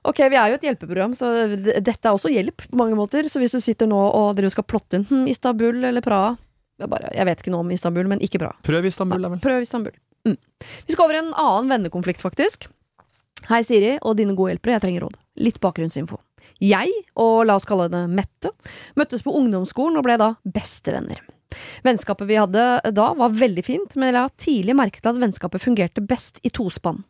Ok, 0.05 0.19
vi 0.29 0.37
er 0.37 0.51
jo 0.51 0.57
et 0.59 0.65
hjelpeprogram, 0.67 1.15
så 1.17 1.31
dette 1.55 1.97
er 2.03 2.11
også 2.11 2.29
hjelp 2.29 2.67
på 2.67 2.77
mange 2.77 2.99
måter. 2.99 3.25
Så 3.31 3.39
hvis 3.41 3.55
du 3.55 3.63
sitter 3.63 3.87
nå 3.89 3.97
og 3.97 4.35
dere 4.37 4.51
skal 4.53 4.67
plotte 4.67 4.99
inn 4.99 5.07
hm, 5.09 5.23
Istanbul 5.31 5.79
eller 5.87 6.03
Praha 6.05 6.35
jeg, 6.81 6.91
bare, 6.91 7.11
jeg 7.15 7.27
vet 7.29 7.41
ikke 7.41 7.53
noe 7.53 7.65
om 7.65 7.71
Istanbul, 7.71 8.09
men 8.11 8.23
ikke 8.25 8.41
bra. 8.41 8.51
Prøv 8.65 8.87
Istanbul, 8.89 9.23
da 9.23 9.31
vel. 9.33 9.41
Prøv 9.43 9.63
Istanbul. 9.63 9.95
Mm. 10.27 10.37
Vi 10.87 10.95
skal 10.95 11.05
over 11.05 11.17
i 11.17 11.21
en 11.21 11.31
annen 11.31 11.71
vennekonflikt, 11.71 12.23
faktisk. 12.23 12.67
Hei, 13.49 13.61
Siri 13.67 13.95
og 14.01 14.17
dine 14.19 14.35
gode 14.35 14.55
hjelpere, 14.55 14.77
jeg 14.77 14.85
trenger 14.87 15.05
råd. 15.05 15.19
Litt 15.45 15.61
bakgrunnsinfo. 15.63 16.19
Jeg, 16.63 16.91
og 17.19 17.45
la 17.47 17.57
oss 17.59 17.67
kalle 17.67 17.87
det 17.91 18.05
Mette, 18.11 18.51
møttes 18.99 19.23
på 19.25 19.33
ungdomsskolen 19.37 19.99
og 19.99 20.05
ble 20.07 20.17
da 20.21 20.33
bestevenner. 20.43 21.21
Vennskapet 21.85 22.27
vi 22.27 22.39
hadde 22.39 22.63
da 22.95 23.09
var 23.17 23.35
veldig 23.35 23.63
fint, 23.63 23.95
men 23.95 24.09
jeg 24.09 24.17
la 24.17 24.25
tidlig 24.41 24.75
merke 24.77 25.01
til 25.01 25.13
at 25.13 25.21
vennskapet 25.21 25.63
fungerte 25.63 26.03
best 26.03 26.41
i 26.43 26.51
tospann. 26.51 27.03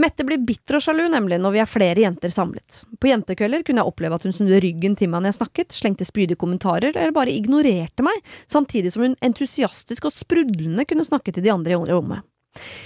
Mette 0.00 0.24
blir 0.24 0.40
bitter 0.40 0.78
og 0.78 0.84
sjalu, 0.84 1.04
nemlig, 1.12 1.38
når 1.42 1.54
vi 1.54 1.60
er 1.62 1.68
flere 1.68 2.04
jenter 2.04 2.32
samlet. 2.32 2.82
På 3.00 3.10
jentekvelder 3.10 3.64
kunne 3.66 3.82
jeg 3.82 3.92
oppleve 3.92 4.16
at 4.16 4.26
hun 4.26 4.34
snudde 4.34 4.60
ryggen 4.64 4.96
til 4.98 5.10
meg 5.12 5.22
når 5.22 5.32
jeg 5.32 5.38
snakket, 5.40 5.76
slengte 5.76 6.08
spydige 6.08 6.40
kommentarer 6.40 6.94
eller 6.94 7.14
bare 7.14 7.34
ignorerte 7.34 8.04
meg, 8.06 8.20
samtidig 8.50 8.94
som 8.94 9.04
hun 9.06 9.18
entusiastisk 9.24 10.08
og 10.08 10.16
sprudlende 10.16 10.86
kunne 10.88 11.06
snakke 11.06 11.34
til 11.34 11.44
de 11.44 11.52
andre 11.52 11.76
i 11.76 11.92
rommet. 11.92 12.24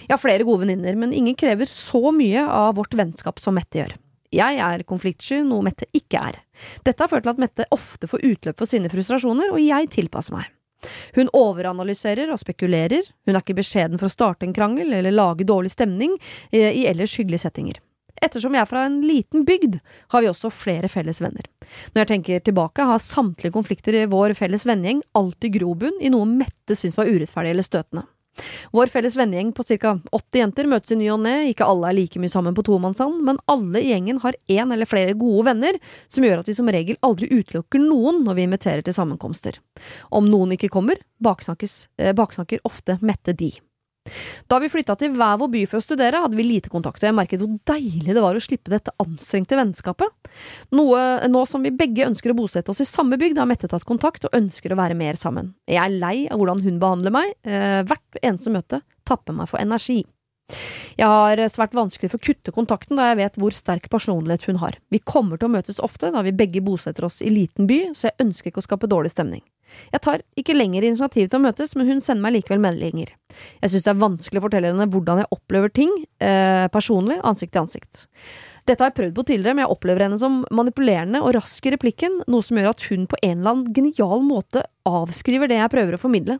Jeg 0.07 0.15
har 0.15 0.23
flere 0.23 0.47
gode 0.47 0.63
venninner, 0.63 0.99
men 0.99 1.15
ingen 1.15 1.39
krever 1.39 1.71
så 1.71 2.13
mye 2.15 2.43
av 2.43 2.77
vårt 2.79 2.95
vennskap 2.99 3.43
som 3.43 3.57
Mette 3.59 3.81
gjør. 3.83 3.97
Jeg 4.35 4.59
er 4.63 4.85
konfliktsky, 4.87 5.41
noe 5.47 5.65
Mette 5.67 5.89
ikke 5.97 6.21
er. 6.31 6.39
Dette 6.87 7.03
har 7.03 7.11
ført 7.11 7.27
til 7.27 7.35
at 7.35 7.43
Mette 7.43 7.67
ofte 7.75 8.11
får 8.11 8.27
utløp 8.27 8.59
for 8.59 8.71
sine 8.71 8.91
frustrasjoner, 8.93 9.53
og 9.55 9.63
jeg 9.63 9.91
tilpasser 9.95 10.39
meg. 10.39 10.51
Hun 11.17 11.31
overanalyserer 11.35 12.31
og 12.33 12.41
spekulerer, 12.43 13.09
hun 13.27 13.35
er 13.35 13.43
ikke 13.43 13.59
beskjeden 13.59 14.01
for 14.01 14.09
å 14.09 14.13
starte 14.13 14.47
en 14.47 14.55
krangel 14.57 14.93
eller 14.93 15.15
lage 15.15 15.47
dårlig 15.49 15.73
stemning 15.75 16.17
eh, 16.53 16.73
i 16.73 16.87
ellers 16.91 17.17
hyggelige 17.19 17.47
settinger. 17.47 17.81
Ettersom 18.25 18.55
jeg 18.57 18.65
er 18.65 18.69
fra 18.71 18.87
en 18.89 19.01
liten 19.05 19.45
bygd, 19.45 19.79
har 20.15 20.25
vi 20.25 20.31
også 20.31 20.49
flere 20.55 20.89
felles 20.89 21.21
venner. 21.21 21.45
Når 21.93 22.03
jeg 22.03 22.11
tenker 22.15 22.45
tilbake, 22.47 22.87
har 22.89 23.03
samtlige 23.03 23.53
konflikter 23.53 23.99
i 23.99 24.07
vår 24.09 24.33
felles 24.39 24.65
vennegjeng 24.69 25.03
alltid 25.19 25.59
grobunn 25.59 26.01
i 26.01 26.13
noe 26.13 26.29
Mette 26.31 26.79
syns 26.79 26.97
var 26.97 27.11
urettferdig 27.11 27.53
eller 27.53 27.67
støtende. 27.67 28.07
Vår 28.77 28.91
felles 28.93 29.17
vennegjeng 29.17 29.53
på 29.57 29.65
ca. 29.67 29.97
80 30.13 30.41
jenter 30.43 30.71
møtes 30.71 30.95
i 30.95 30.99
ny 31.01 31.11
og 31.15 31.23
ne, 31.25 31.35
ikke 31.51 31.69
alle 31.69 31.91
er 31.91 31.99
like 31.99 32.23
mye 32.23 32.33
sammen 32.33 32.57
på 32.57 32.65
tomannshånd, 32.67 33.23
men 33.27 33.41
alle 33.51 33.83
i 33.83 33.93
gjengen 33.93 34.21
har 34.25 34.39
én 34.53 34.73
eller 34.73 34.89
flere 34.89 35.17
gode 35.19 35.47
venner, 35.51 35.79
som 36.09 36.27
gjør 36.27 36.43
at 36.43 36.51
vi 36.51 36.57
som 36.59 36.73
regel 36.73 37.01
aldri 37.07 37.31
utelukker 37.33 37.83
noen 37.83 38.25
når 38.27 38.39
vi 38.39 38.49
inviterer 38.49 38.87
til 38.87 38.97
sammenkomster. 38.97 39.61
Om 40.11 40.29
noen 40.31 40.57
ikke 40.57 40.73
kommer, 40.73 41.01
baksnakkes, 41.23 41.87
eh, 41.99 42.15
baksnakker 42.17 42.65
ofte 42.65 42.99
Mette 43.01 43.37
de. 43.37 43.53
Da 44.51 44.61
vi 44.63 44.71
flytta 44.73 44.97
til 44.99 45.15
hver 45.17 45.39
vår 45.41 45.53
by 45.53 45.63
for 45.71 45.81
å 45.81 45.85
studere, 45.85 46.23
hadde 46.23 46.39
vi 46.39 46.47
lite 46.47 46.73
kontakt, 46.73 47.03
og 47.03 47.09
jeg 47.09 47.17
merket 47.17 47.43
hvor 47.43 47.53
deilig 47.73 48.15
det 48.17 48.25
var 48.25 48.39
å 48.39 48.43
slippe 48.43 48.73
dette 48.73 48.95
anstrengte 49.03 49.59
vennskapet. 49.59 50.33
Noe, 50.77 51.03
nå 51.31 51.45
som 51.49 51.65
vi 51.67 51.75
begge 51.75 52.07
ønsker 52.09 52.33
å 52.33 52.39
bosette 52.39 52.73
oss 52.73 52.83
i 52.85 52.89
samme 52.89 53.19
bygd, 53.21 53.41
har 53.41 53.47
Mette 53.47 53.71
tatt 53.71 53.87
kontakt 53.87 54.27
og 54.27 54.35
ønsker 54.37 54.75
å 54.75 54.81
være 54.81 54.97
mer 54.99 55.17
sammen. 55.17 55.55
Jeg 55.71 55.79
er 55.81 55.95
lei 55.95 56.17
av 56.27 56.41
hvordan 56.41 56.65
hun 56.67 56.81
behandler 56.83 57.15
meg, 57.15 57.33
eh, 57.47 57.83
hvert 57.87 58.21
eneste 58.23 58.53
møte 58.53 58.83
tapper 59.07 59.37
meg 59.37 59.49
for 59.49 59.63
energi. 59.63 60.03
Jeg 60.97 61.09
har 61.13 61.41
svært 61.53 61.75
vanskelig 61.77 62.09
for 62.13 62.21
å 62.21 62.25
kutte 62.25 62.55
kontakten 62.55 62.97
da 62.97 63.11
jeg 63.11 63.19
vet 63.19 63.35
hvor 63.41 63.53
sterk 63.53 63.91
personlighet 63.93 64.47
hun 64.49 64.63
har. 64.63 64.79
Vi 64.95 65.03
kommer 65.05 65.37
til 65.37 65.51
å 65.51 65.53
møtes 65.53 65.83
ofte 65.85 66.13
da 66.15 66.23
vi 66.25 66.33
begge 66.37 66.63
bosetter 66.65 67.05
oss 67.09 67.21
i 67.21 67.33
liten 67.33 67.69
by, 67.69 67.91
så 67.93 68.09
jeg 68.09 68.19
ønsker 68.25 68.53
ikke 68.53 68.63
å 68.63 68.69
skape 68.69 68.89
dårlig 68.91 69.13
stemning. 69.13 69.45
Jeg 69.91 70.03
tar 70.05 70.23
ikke 70.39 70.55
lenger 70.57 70.87
initiativ 70.87 71.29
til 71.29 71.41
å 71.41 71.43
møtes, 71.43 71.75
men 71.77 71.89
hun 71.91 72.01
sender 72.01 72.23
meg 72.25 72.37
likevel 72.39 72.63
meldinger. 72.63 73.11
Jeg 73.61 73.73
synes 73.73 73.85
det 73.85 73.93
er 73.93 74.03
vanskelig 74.05 74.41
å 74.41 74.45
fortelle 74.47 74.71
henne 74.71 74.89
hvordan 74.93 75.21
jeg 75.21 75.33
opplever 75.35 75.73
ting, 75.75 75.93
eh, 76.23 76.67
personlig, 76.73 77.19
ansikt 77.27 77.53
til 77.53 77.65
ansikt. 77.65 78.07
Dette 78.67 78.83
har 78.83 78.91
jeg 78.91 78.99
prøvd 78.99 79.15
på 79.19 79.27
tidligere, 79.27 79.55
men 79.55 79.67
jeg 79.67 79.75
opplever 79.75 80.07
henne 80.07 80.19
som 80.19 80.45
manipulerende 80.55 81.21
og 81.23 81.35
rask 81.37 81.67
i 81.67 81.75
replikken, 81.75 82.23
noe 82.27 82.47
som 82.47 82.59
gjør 82.59 82.73
at 82.73 82.87
hun 82.89 83.07
på 83.11 83.19
en 83.23 83.39
eller 83.39 83.53
annen 83.53 83.75
genial 83.75 84.25
måte 84.27 84.65
avskriver 84.87 85.51
det 85.51 85.61
jeg 85.61 85.75
prøver 85.75 85.99
å 85.99 86.03
formidle. 86.03 86.39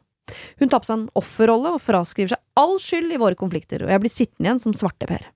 Hun 0.61 0.71
tar 0.73 0.83
på 0.83 0.89
seg 0.89 0.99
en 0.99 1.09
offerrolle 1.19 1.77
og 1.77 1.83
fraskriver 1.85 2.35
seg 2.35 2.43
all 2.59 2.77
skyld 2.83 3.15
i 3.15 3.21
våre 3.21 3.39
konflikter, 3.39 3.85
og 3.85 3.93
jeg 3.93 4.03
blir 4.03 4.13
sittende 4.13 4.49
igjen 4.49 4.63
som 4.63 4.77
svarteper. 4.77 5.29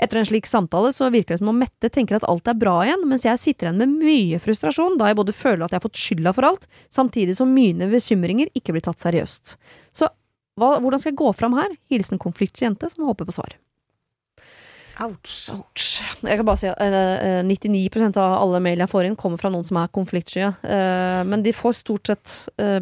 Etter 0.00 0.20
en 0.20 0.26
slik 0.28 0.46
samtale 0.48 0.92
så 0.96 1.10
virker 1.12 1.34
det 1.34 1.42
som 1.42 1.50
om 1.52 1.58
Mette 1.60 1.90
tenker 1.92 2.18
at 2.18 2.26
alt 2.28 2.48
er 2.48 2.56
bra 2.58 2.78
igjen, 2.86 3.04
mens 3.08 3.26
jeg 3.28 3.40
sitter 3.40 3.68
igjen 3.68 3.82
med 3.82 3.96
mye 4.00 4.40
frustrasjon, 4.42 4.96
da 5.00 5.10
jeg 5.10 5.18
både 5.20 5.36
føler 5.36 5.66
at 5.66 5.74
jeg 5.74 5.80
har 5.80 5.84
fått 5.84 6.00
skylda 6.00 6.34
for 6.36 6.48
alt, 6.48 6.68
samtidig 6.94 7.36
som 7.38 7.52
mine 7.52 7.90
bekymringer 7.92 8.52
ikke 8.56 8.76
blir 8.76 8.84
tatt 8.86 9.04
seriøst. 9.04 9.56
Så 9.92 10.08
hva, 10.58 10.76
hvordan 10.82 11.00
skal 11.00 11.12
jeg 11.12 11.20
gå 11.20 11.32
fram 11.36 11.56
her? 11.58 11.74
Hilsen 11.92 12.20
konfliktjente 12.22 12.88
som 12.90 13.06
håper 13.06 13.28
på 13.28 13.36
svar. 13.36 13.58
Ouch. 15.04 15.34
Ouch. 15.54 15.86
Jeg 16.26 16.40
kan 16.40 16.46
bare 16.48 16.58
si 16.60 16.68
at 16.70 16.80
eh, 16.82 17.38
eh, 17.38 17.44
99% 17.46 18.18
av 18.18 18.34
alle 18.40 18.60
mail 18.64 18.82
jeg 18.82 18.90
får 18.90 19.06
inn, 19.08 19.16
kommer 19.18 19.40
fra 19.40 19.50
noen 19.54 19.66
som 19.68 19.78
er 19.80 19.92
konfliktsky. 19.94 20.42
eh, 20.48 21.20
men 21.28 21.44
de 21.46 21.52
får 21.54 21.78
stort 21.82 22.10
sett 22.10 22.34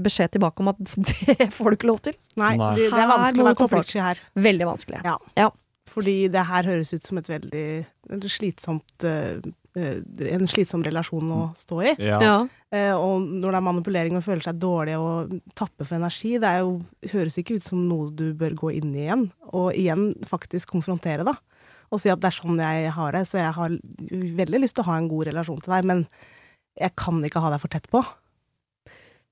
beskjed 0.02 0.37
tilbake 0.37 0.64
om 0.64 0.72
at 0.72 0.81
det 1.11 1.50
får 1.52 1.70
du 1.70 1.79
ikke 1.79 1.90
lov 1.92 2.00
til. 2.09 2.16
Nei, 2.40 2.55
Nei. 2.57 2.72
det, 2.79 2.88
det 2.94 3.05
er 3.05 3.12
vanskelig 3.12 3.44
å 3.44 3.48
være 3.50 3.61
konfliktsky 3.62 4.02
her. 4.05 4.24
Veldig 4.48 4.70
vanskelig. 4.72 5.05
Ja. 5.05 5.18
Ja. 5.37 5.50
Fordi 5.92 6.16
det 6.33 6.42
her 6.48 6.66
høres 6.68 6.92
ut 6.92 7.07
som 7.07 7.20
et 7.20 7.29
veldig 7.31 7.68
slitsomt 8.29 9.07
En 9.07 10.48
slitsom 10.48 10.83
relasjon 10.85 11.31
å 11.33 11.40
stå 11.57 11.79
i. 11.85 11.90
Ja. 12.00 12.18
Ja. 12.24 12.37
Eh, 12.74 12.92
og 12.96 13.22
når 13.22 13.52
det 13.52 13.59
er 13.59 13.64
manipulering 13.68 14.16
og 14.18 14.24
føler 14.26 14.44
seg 14.44 14.59
dårlig 14.61 14.96
og 14.98 15.37
tapper 15.59 15.87
for 15.87 15.98
energi, 15.98 16.35
det 16.42 16.48
er 16.48 16.64
jo, 16.64 16.79
høres 17.12 17.37
ikke 17.40 17.59
ut 17.61 17.66
som 17.68 17.85
noe 17.88 18.09
du 18.16 18.31
bør 18.38 18.57
gå 18.59 18.72
inn 18.79 18.94
i 18.96 19.05
igjen. 19.05 19.26
Og 19.52 19.68
igjen 19.76 20.09
faktisk 20.29 20.72
konfrontere, 20.74 21.26
da. 21.29 21.37
Og 21.90 22.03
si 22.03 22.11
at 22.12 22.20
det 22.22 22.31
er 22.31 22.37
sånn 22.38 22.61
jeg 22.62 22.92
har 22.96 23.16
det. 23.16 23.25
Så 23.29 23.40
jeg 23.40 23.55
har 23.57 23.75
veldig 24.42 24.62
lyst 24.62 24.77
til 24.79 24.85
å 24.87 24.90
ha 24.90 25.01
en 25.01 25.11
god 25.11 25.29
relasjon 25.31 25.61
til 25.62 25.75
deg, 25.77 25.90
men 25.92 26.07
jeg 26.77 26.92
kan 26.99 27.20
ikke 27.25 27.42
ha 27.44 27.53
deg 27.55 27.62
for 27.62 27.72
tett 27.72 27.90
på. 27.92 28.03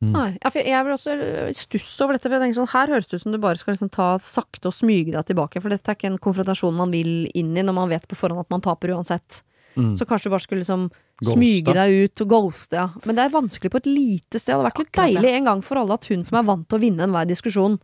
Nei, 0.04 0.34
ja, 0.36 0.50
jeg 0.52 0.84
blir 0.84 0.94
også 0.96 1.14
stusse 1.54 1.64
stuss 1.64 2.02
over 2.04 2.16
dette. 2.16 2.28
For 2.28 2.36
jeg 2.36 2.42
tenker 2.42 2.58
sånn, 2.58 2.72
Her 2.74 2.92
høres 2.92 3.08
det 3.08 3.18
ut 3.18 3.24
som 3.24 3.32
du 3.32 3.40
bare 3.40 3.60
skal 3.60 3.76
liksom 3.76 3.92
ta 3.94 4.08
sakte 4.20 4.68
og 4.68 4.76
smyge 4.76 5.14
deg 5.14 5.30
tilbake. 5.30 5.62
For 5.62 5.72
dette 5.72 5.90
er 5.90 5.96
ikke 5.98 6.10
en 6.10 6.20
konfrontasjon 6.22 6.76
man 6.76 6.92
vil 6.92 7.30
inn 7.32 7.54
i 7.56 7.64
når 7.64 7.76
man 7.76 7.92
vet 7.92 8.06
på 8.10 8.18
forhånd 8.18 8.44
at 8.44 8.52
man 8.52 8.64
taper 8.64 8.92
uansett. 8.96 9.40
Mm. 9.78 9.94
Så 9.98 10.06
kanskje 10.06 10.28
du 10.28 10.34
bare 10.34 10.44
skulle 10.44 10.62
liksom 10.62 10.86
Ghoste. 10.90 11.32
smyge 11.34 11.74
deg 11.74 11.96
ut 12.04 12.22
og 12.24 12.30
ghoste. 12.30 12.78
Ja. 12.78 12.86
Men 13.06 13.16
det 13.16 13.24
er 13.24 13.34
vanskelig 13.34 13.72
på 13.72 13.80
et 13.80 13.90
lite 13.90 14.38
sted. 14.38 14.52
Det 14.52 14.58
hadde 14.58 14.68
vært 14.68 14.82
litt 14.82 14.92
Akkurat 14.92 15.14
deilig 15.14 15.34
en 15.38 15.50
gang 15.50 15.64
for 15.66 15.80
alle 15.80 15.98
at 15.98 16.08
hun 16.10 16.22
som 16.26 16.38
er 16.38 16.48
vant 16.50 16.68
til 16.68 16.78
å 16.78 16.84
vinne 16.84 17.06
enhver 17.06 17.30
diskusjon, 17.30 17.78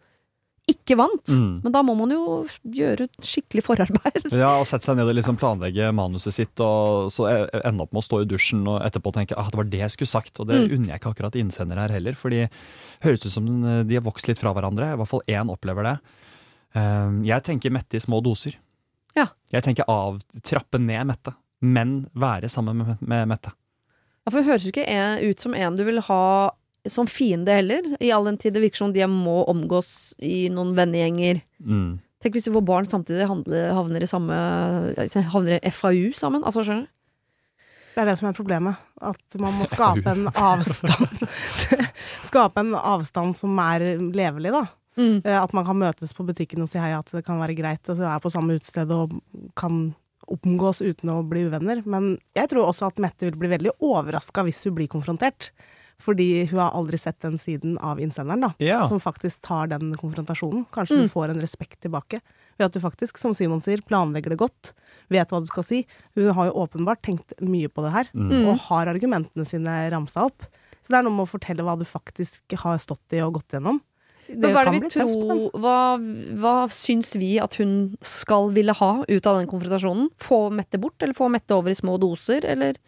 ikke 0.71 0.97
vant. 0.99 1.29
Mm. 1.33 1.61
Men 1.65 1.75
da 1.75 1.83
må 1.87 1.95
man 1.99 2.11
jo 2.15 2.23
gjøre 2.77 3.07
et 3.09 3.27
skikkelig 3.27 3.63
forarbeid. 3.67 4.29
Ja, 4.33 4.53
og 4.61 4.67
sette 4.71 4.87
seg 4.89 4.97
ned 4.99 5.09
og 5.11 5.17
liksom 5.19 5.39
planlegge 5.41 5.91
manuset 5.97 6.35
sitt, 6.37 6.63
og 6.65 7.11
så 7.15 7.27
e- 7.31 7.61
ende 7.65 7.85
opp 7.87 7.93
med 7.93 8.03
å 8.03 8.07
stå 8.07 8.23
i 8.23 8.29
dusjen 8.31 8.63
og 8.71 8.81
etterpå 8.87 9.13
tenke 9.17 9.35
at 9.37 9.43
ah, 9.45 9.51
det 9.53 9.61
var 9.61 9.71
det 9.73 9.83
jeg 9.85 9.95
skulle 9.97 10.13
sagt. 10.15 10.41
Og 10.41 10.49
det 10.51 10.61
Mm. 10.61 10.75
unner 10.79 10.93
jeg 10.95 11.01
ikke 11.03 11.13
akkurat 11.15 11.37
innsender 11.41 11.77
her 11.83 11.89
heller, 11.97 12.15
for 12.19 12.31
det 12.31 12.49
høres 13.05 13.27
ut 13.27 13.33
som 13.33 13.47
de 13.89 13.95
har 13.99 14.05
vokst 14.07 14.29
litt 14.31 14.39
fra 14.39 14.53
hverandre. 14.55 14.93
I 14.95 14.99
hvert 15.01 15.09
fall 15.13 15.27
én 15.29 15.51
opplever 15.53 15.83
det. 15.91 15.97
Eh, 16.75 17.11
Jeg 17.27 17.43
tenker 17.43 17.71
Mette 17.75 17.97
i 17.97 18.01
små 18.03 18.23
doser. 18.23 18.55
Ja. 19.17 19.27
Jeg 19.51 19.63
tenker 19.67 19.85
av, 19.91 20.21
trappe 20.47 20.79
ned 20.79 21.07
Mette, 21.09 21.35
men 21.61 22.09
være 22.15 22.49
sammen 22.49 22.77
med, 22.79 23.01
med 23.03 23.27
Mette. 23.29 23.51
Ja, 24.21 24.31
for 24.31 24.39
det 24.43 24.47
høres 24.51 24.67
ikke 24.69 24.85
ut 25.31 25.41
som 25.41 25.55
en 25.57 25.75
du 25.77 25.83
vil 25.85 25.99
ha 26.07 26.51
som 26.89 27.09
fiende 27.11 27.53
heller, 27.59 27.83
i 28.01 28.13
all 28.15 28.25
den 28.25 28.39
tid 28.41 28.55
det 28.57 28.63
virker 28.65 28.85
som 28.85 28.93
de 28.95 29.05
må 29.11 29.43
omgås 29.51 30.15
i 30.23 30.49
noen 30.53 30.73
vennegjenger. 30.79 31.43
Mm. 31.61 31.99
Tenk 32.21 32.37
hvis 32.37 32.49
de 32.49 32.55
får 32.55 32.65
barn 32.69 32.89
samtidig 32.89 33.27
handler, 33.29 33.71
havner 33.77 34.05
i 34.05 34.09
samme 34.09 34.37
Havner 35.33 35.59
i 35.61 35.71
FAU 35.73 36.11
sammen. 36.17 36.45
Altså, 36.45 36.65
skjønner 36.67 36.89
du? 36.89 36.97
Det 37.91 38.03
er 38.05 38.07
det 38.11 38.19
som 38.21 38.29
er 38.31 38.37
problemet. 38.37 38.81
At 39.03 39.39
man 39.41 39.57
må 39.59 39.67
skape 39.73 40.13
en 40.13 40.29
avstand 40.31 41.25
Skape 42.29 42.61
en 42.63 42.77
avstand 42.79 43.37
som 43.39 43.57
er 43.65 43.87
levelig, 44.15 44.53
da. 44.55 44.67
Mm. 45.01 45.21
Eh, 45.25 45.39
At 45.41 45.53
man 45.57 45.65
kan 45.67 45.79
møtes 45.81 46.13
på 46.17 46.27
butikken 46.29 46.63
og 46.65 46.71
si 46.71 46.81
hei, 46.81 46.93
at 46.97 47.09
det 47.15 47.25
kan 47.27 47.41
være 47.41 47.57
greit, 47.59 47.83
og 47.89 47.99
så 47.99 48.09
er 48.11 48.23
på 48.23 48.33
samme 48.33 48.57
utested 48.61 48.93
og 48.95 49.17
kan 49.59 49.91
omgås 50.31 50.83
uten 50.85 51.11
å 51.11 51.23
bli 51.27 51.47
uvenner. 51.49 51.81
Men 51.89 52.13
jeg 52.39 52.53
tror 52.53 52.69
også 52.69 52.91
at 52.91 53.01
Mette 53.03 53.27
vil 53.27 53.39
bli 53.41 53.51
veldig 53.51 53.73
overraska 53.83 54.45
hvis 54.47 54.61
hun 54.69 54.77
blir 54.77 54.91
konfrontert. 54.93 55.51
Fordi 56.01 56.47
hun 56.51 56.59
har 56.63 56.73
aldri 56.73 56.99
sett 56.99 57.19
den 57.21 57.37
siden 57.39 57.77
av 57.85 58.01
innsenderen, 58.01 58.41
da. 58.47 58.53
Ja. 58.59 58.87
Som 58.89 59.01
faktisk 59.01 59.43
tar 59.45 59.67
den 59.69 59.93
konfrontasjonen. 60.01 60.65
Kanskje 60.73 60.97
Mm. 60.97 61.03
du 61.03 61.09
får 61.13 61.29
en 61.35 61.41
respekt 61.41 61.81
tilbake. 61.85 62.21
Ved 62.59 62.67
at 62.67 62.73
du 62.73 62.81
faktisk, 62.81 63.19
som 63.19 63.35
Simon 63.35 63.61
sier, 63.61 63.83
planlegger 63.85 64.31
det 64.31 64.39
godt. 64.39 64.73
Vet 65.11 65.29
hva 65.29 65.41
du 65.41 65.47
skal 65.47 65.63
si. 65.65 65.87
Hun 66.17 66.33
har 66.33 66.51
jo 66.51 66.67
åpenbart 66.67 67.03
tenkt 67.03 67.33
mye 67.41 67.69
på 67.69 67.83
det 67.85 67.93
her. 67.93 68.09
Mm. 68.15 68.49
Og 68.49 68.59
har 68.69 68.87
argumentene 68.87 69.45
sine 69.47 69.91
ramsa 69.91 70.25
opp. 70.27 70.43
Så 70.83 70.89
det 70.89 70.99
er 70.99 71.03
noe 71.07 71.15
med 71.15 71.29
å 71.29 71.31
fortelle 71.39 71.63
hva 71.63 71.77
du 71.79 71.85
faktisk 71.85 72.57
har 72.57 72.79
stått 72.79 73.13
i 73.13 73.21
og 73.21 73.35
gått 73.35 73.53
gjennom. 73.53 73.81
Det 74.31 74.37
hva 74.55 74.63
det 74.63 74.65
kan 74.65 74.75
vi 74.75 74.81
bli 74.81 74.89
tror 74.95 75.51
tøft, 75.51 75.61
hva, 75.61 75.79
hva 76.39 76.55
syns 76.71 77.17
vi 77.19 77.39
at 77.43 77.55
hun 77.59 77.97
skal 78.01 78.51
ville 78.55 78.73
ha 78.79 79.05
ut 79.09 79.27
av 79.27 79.41
den 79.41 79.49
konfrontasjonen? 79.51 80.09
Få 80.15 80.53
Mette 80.55 80.79
bort, 80.79 81.03
eller 81.03 81.15
få 81.15 81.29
Mette 81.29 81.51
over 81.57 81.71
i 81.71 81.75
små 81.75 81.99
doser, 81.99 82.45
eller 82.47 82.79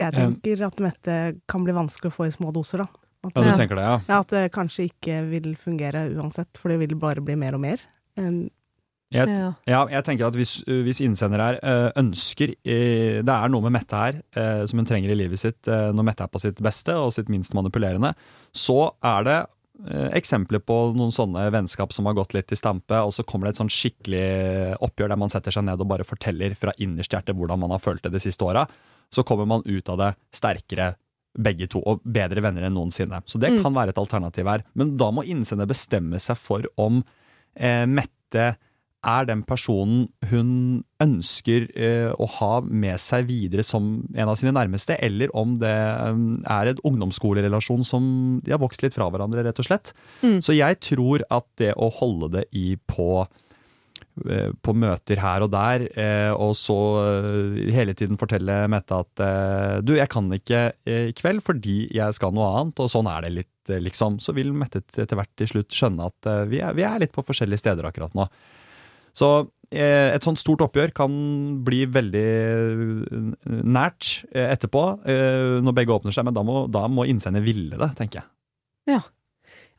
Jeg 0.00 0.14
tenker 0.16 0.66
at 0.66 0.82
Mette 0.84 1.16
kan 1.50 1.64
bli 1.66 1.74
vanskelig 1.76 2.12
å 2.12 2.16
få 2.16 2.28
i 2.28 2.34
små 2.34 2.52
doser, 2.54 2.84
da. 2.84 2.88
At, 3.24 3.38
Ja, 3.38 3.44
du 3.46 3.56
tenker 3.56 3.78
det, 3.78 3.86
ja. 3.86 4.00
ja, 4.08 4.18
at 4.20 4.32
det 4.34 4.42
kanskje 4.52 4.90
ikke 4.90 5.22
vil 5.30 5.54
fungere 5.56 6.04
uansett, 6.12 6.50
for 6.60 6.72
det 6.72 6.82
vil 6.82 6.98
bare 7.00 7.24
bli 7.24 7.36
mer 7.40 7.56
og 7.56 7.62
mer. 7.64 7.80
Um, 8.20 8.50
Jeg, 9.14 9.30
ja. 9.30 9.52
ja, 9.70 9.80
jeg 9.92 10.04
tenker 10.04 10.26
at 10.26 10.34
hvis, 10.34 10.56
hvis 10.66 11.00
innsender 11.04 11.38
her 11.38 11.56
eh, 11.62 11.90
ønsker 12.00 12.54
eh, 12.66 13.20
Det 13.22 13.30
er 13.30 13.50
noe 13.52 13.62
med 13.62 13.74
Mette 13.76 13.98
her 14.00 14.16
eh, 14.34 14.62
som 14.66 14.80
hun 14.80 14.88
trenger 14.88 15.12
i 15.12 15.18
livet 15.18 15.38
sitt 15.38 15.68
når 15.68 16.06
Mette 16.08 16.24
er 16.24 16.32
på 16.32 16.40
sitt 16.42 16.58
beste 16.64 16.96
og 16.98 17.12
sitt 17.14 17.30
minst 17.30 17.54
manipulerende, 17.54 18.14
så 18.50 18.94
er 19.04 19.28
det 19.28 19.36
eksempler 20.14 20.60
på 20.62 20.74
noen 20.94 21.10
sånne 21.12 21.48
vennskap 21.50 21.92
som 21.92 22.06
har 22.06 22.14
gått 22.14 22.32
litt 22.36 22.52
i 22.54 22.56
stampe, 22.56 22.94
og 23.02 23.10
så 23.12 23.24
kommer 23.26 23.48
det 23.48 23.56
et 23.56 23.60
sånn 23.62 23.72
skikkelig 23.74 24.26
oppgjør 24.86 25.10
der 25.10 25.18
man 25.18 25.32
setter 25.32 25.54
seg 25.54 25.66
ned 25.66 25.82
og 25.82 25.88
bare 25.90 26.06
forteller 26.06 26.54
fra 26.58 26.72
innerst 26.78 27.12
hjerte 27.14 27.34
hvordan 27.34 27.58
man 27.64 27.74
har 27.74 27.82
følt 27.82 28.04
det 28.06 28.12
de 28.14 28.22
siste 28.22 28.46
åra. 28.46 28.62
Så 29.12 29.24
kommer 29.26 29.46
man 29.46 29.62
ut 29.66 29.88
av 29.88 29.98
det 29.98 30.12
sterkere 30.32 30.94
begge 31.34 31.66
to, 31.66 31.80
og 31.82 32.00
bedre 32.06 32.40
venner 32.44 32.62
enn 32.68 32.76
noensinne. 32.76 33.18
Så 33.26 33.40
det 33.42 33.50
Mm. 33.52 33.62
kan 33.62 33.74
være 33.74 33.88
et 33.90 33.98
alternativ 33.98 34.46
her. 34.46 34.62
Men 34.74 34.96
da 34.96 35.10
må 35.10 35.24
innsender 35.26 35.66
bestemme 35.66 36.20
seg 36.20 36.36
for 36.38 36.62
om 36.78 37.02
eh, 37.56 37.86
Mette 37.86 38.56
er 39.06 39.26
den 39.26 39.42
personen 39.42 40.08
hun 40.30 40.82
ønsker 41.02 41.66
eh, 41.76 42.14
å 42.16 42.26
ha 42.38 42.60
med 42.62 42.96
seg 42.98 43.26
videre 43.26 43.62
som 43.62 44.06
en 44.14 44.28
av 44.28 44.36
sine 44.36 44.52
nærmeste, 44.54 44.96
eller 45.02 45.28
om 45.36 45.56
det 45.60 45.68
eh, 45.68 46.22
er 46.48 46.70
en 46.70 46.80
ungdomsskolerelasjon 46.84 47.84
som 47.84 48.40
de 48.42 48.50
har 48.54 48.62
vokst 48.62 48.82
litt 48.82 48.94
fra 48.94 49.10
hverandre, 49.10 49.44
rett 49.44 49.58
og 49.60 49.66
slett. 49.68 49.92
Mm. 50.22 50.38
Så 50.40 50.56
jeg 50.56 50.78
tror 50.80 51.20
at 51.30 51.44
det 51.60 51.74
å 51.76 51.90
holde 51.92 52.30
det 52.38 52.44
i 52.56 52.76
på 52.88 53.26
på 54.14 54.74
møter 54.78 55.18
her 55.18 55.42
og 55.42 55.50
der, 55.50 55.84
eh, 55.98 56.30
og 56.30 56.52
så 56.58 56.76
eh, 57.02 57.56
hele 57.74 57.96
tiden 57.98 58.18
fortelle 58.20 58.60
Mette 58.70 59.00
at 59.02 59.22
eh, 59.24 59.80
du, 59.82 59.96
jeg 59.98 60.06
kan 60.12 60.28
ikke 60.36 60.60
eh, 60.86 61.08
i 61.10 61.16
kveld 61.18 61.42
fordi 61.42 61.88
jeg 61.94 62.14
skal 62.14 62.34
noe 62.34 62.46
annet, 62.60 62.78
og 62.84 62.92
sånn 62.92 63.10
er 63.10 63.26
det 63.26 63.32
litt, 63.40 63.72
eh, 63.72 63.82
liksom. 63.82 64.20
Så 64.22 64.36
vil 64.36 64.52
Mette 64.54 64.84
etter 64.94 65.18
hvert 65.18 65.32
til 65.40 65.50
slutt 65.50 65.74
skjønne 65.74 66.06
at 66.12 66.30
eh, 66.30 66.44
vi 66.52 66.62
er, 66.62 66.76
vi 66.78 66.86
er 66.86 67.02
litt 67.02 67.14
på 67.14 67.26
forskjellige 67.26 67.64
steder 67.64 67.90
akkurat 67.90 68.14
nå. 68.14 68.28
Så 69.18 69.30
eh, 69.74 70.14
et 70.14 70.26
sånt 70.26 70.38
stort 70.38 70.62
oppgjør 70.68 70.94
kan 70.94 71.18
bli 71.66 71.82
veldig 71.90 72.24
eh, 72.30 73.34
nært 73.66 74.22
eh, 74.30 74.46
etterpå, 74.54 74.84
eh, 75.10 75.58
når 75.64 75.78
begge 75.80 75.98
åpner 75.98 76.14
seg, 76.14 76.28
men 76.30 76.38
da 76.38 76.46
må, 76.46 76.64
da 76.70 76.86
må 76.86 77.08
innsender 77.10 77.42
ville 77.42 77.82
det, 77.82 77.90
tenker 77.98 78.22
jeg. 78.22 78.30
ja, 78.94 79.02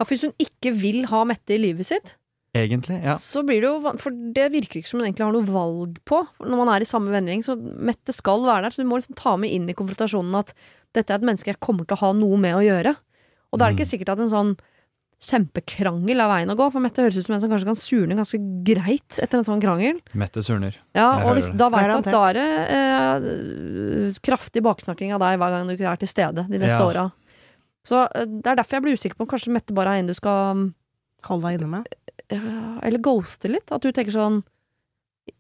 for 0.04 0.12
hvis 0.12 0.28
hun 0.28 0.36
ikke 0.44 0.76
vil 0.76 1.06
ha 1.12 1.24
Mette 1.28 1.56
i 1.56 1.64
livet 1.70 1.88
sitt, 1.88 2.18
Egentlig, 2.56 3.02
ja. 3.04 3.18
så 3.20 3.42
blir 3.44 3.60
det 3.60 3.68
jo 3.68 3.94
For 4.00 4.16
det 4.16 4.46
virker 4.54 4.80
ikke 4.80 4.88
som 4.88 5.02
hun 5.02 5.08
egentlig 5.10 5.26
har 5.28 5.34
noe 5.36 5.44
valg 5.50 5.98
på 6.08 6.22
når 6.40 6.58
man 6.62 6.70
er 6.72 6.86
i 6.86 6.88
samme 6.88 7.12
vennegjeng. 7.12 7.44
Så 7.44 7.58
Mette 7.60 8.16
skal 8.16 8.46
være 8.48 8.64
der, 8.70 8.72
så 8.76 8.82
du 8.82 8.88
må 8.88 9.00
liksom 9.02 9.18
ta 9.20 9.36
med 9.42 9.52
inn 9.52 9.68
i 9.68 9.76
konfrontasjonen 9.76 10.38
at 10.40 10.54
dette 10.96 11.12
er 11.12 11.20
et 11.20 11.28
menneske 11.28 11.52
jeg 11.52 11.60
kommer 11.60 11.84
til 11.90 11.98
å 11.98 12.04
ha 12.06 12.14
noe 12.16 12.38
med 12.40 12.56
å 12.56 12.64
gjøre. 12.64 12.96
Og 13.52 13.60
da 13.60 13.68
er 13.68 13.74
det 13.74 13.80
ikke 13.82 13.86
Mm. 13.90 13.92
sikkert 13.92 14.14
at 14.16 14.24
en 14.24 14.32
sånn 14.32 14.56
kjempekrangel 15.26 16.20
er 16.22 16.28
veien 16.30 16.52
å 16.52 16.56
gå, 16.60 16.66
for 16.72 16.84
Mette 16.84 17.02
høres 17.04 17.18
ut 17.18 17.26
som 17.26 17.36
en 17.36 17.42
som 17.42 17.50
kanskje 17.52 17.70
kan 17.70 17.78
surne 17.80 18.18
ganske 18.20 18.40
greit 18.68 19.20
etter 19.24 19.40
en 19.40 19.46
sånn 19.48 19.62
krangel. 19.64 20.02
Mette 20.14 20.44
surner. 20.44 20.76
Ja, 20.94 21.20
Jeg 21.20 21.28
og 21.30 21.36
hvis, 21.40 21.50
da 21.58 21.70
veit 21.74 21.88
du 21.92 21.98
at 21.98 22.10
da 22.12 22.24
er 22.30 22.34
det 22.38 22.48
eh, 22.76 24.20
kraftig 24.26 24.64
baksnakking 24.66 25.14
av 25.16 25.24
deg 25.24 25.40
hver 25.42 25.56
gang 25.56 25.68
du 25.70 25.76
ikke 25.76 25.92
er 25.94 26.02
til 26.02 26.12
stede 26.12 26.46
de 26.50 26.60
neste 26.60 26.78
Ja. 26.80 26.86
åra. 26.88 27.06
Så 27.86 28.04
eh, 28.16 28.26
det 28.26 28.48
er 28.48 28.56
derfor 28.60 28.78
jeg 28.80 28.84
blir 28.86 28.98
usikker 29.00 29.16
på 29.18 29.26
om 29.26 29.32
kanskje 29.34 29.54
Mette 29.56 29.74
bare 29.74 29.96
er 29.96 30.00
en 30.04 30.08
du 30.12 30.14
skal 30.18 30.72
Holde 31.26 31.42
deg 31.50 31.56
inne 31.60 31.68
med. 31.80 31.88
Eller 32.32 33.02
ghoste 33.04 33.52
litt. 33.52 33.72
At 33.72 33.84
du 33.86 33.92
tenker 33.92 34.16
sånn 34.16 34.42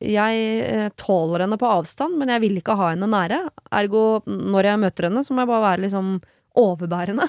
Jeg 0.01 0.45
eh, 0.65 0.89
tåler 0.97 1.45
henne 1.45 1.57
på 1.61 1.69
avstand, 1.69 2.17
men 2.17 2.31
jeg 2.33 2.41
vil 2.41 2.59
ikke 2.61 2.77
ha 2.79 2.91
henne 2.93 3.09
nære. 3.09 3.41
Ergo, 3.77 4.21
når 4.25 4.71
jeg 4.71 4.81
møter 4.81 5.09
henne, 5.09 5.23
så 5.25 5.33
må 5.35 5.43
jeg 5.43 5.51
bare 5.53 5.65
være 5.69 5.83
liksom 5.85 6.15
overbærende. 6.57 7.27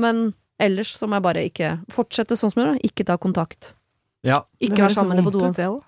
Men 0.00 0.32
ellers 0.60 0.92
så 0.98 1.08
må 1.08 1.16
jeg 1.18 1.24
bare 1.24 1.44
ikke 1.48 1.70
fortsette 1.92 2.36
sånn 2.36 2.52
som 2.52 2.62
jeg 2.62 2.68
gjør. 2.68 2.82
Ikke 2.90 3.06
ta 3.08 3.16
kontakt. 3.20 3.74
Ja, 4.26 4.42
Ikke 4.60 4.82
være 4.84 4.92
sammen 4.92 5.14
med 5.14 5.22
henne 5.22 5.30
på 5.30 5.38
doen. 5.38 5.80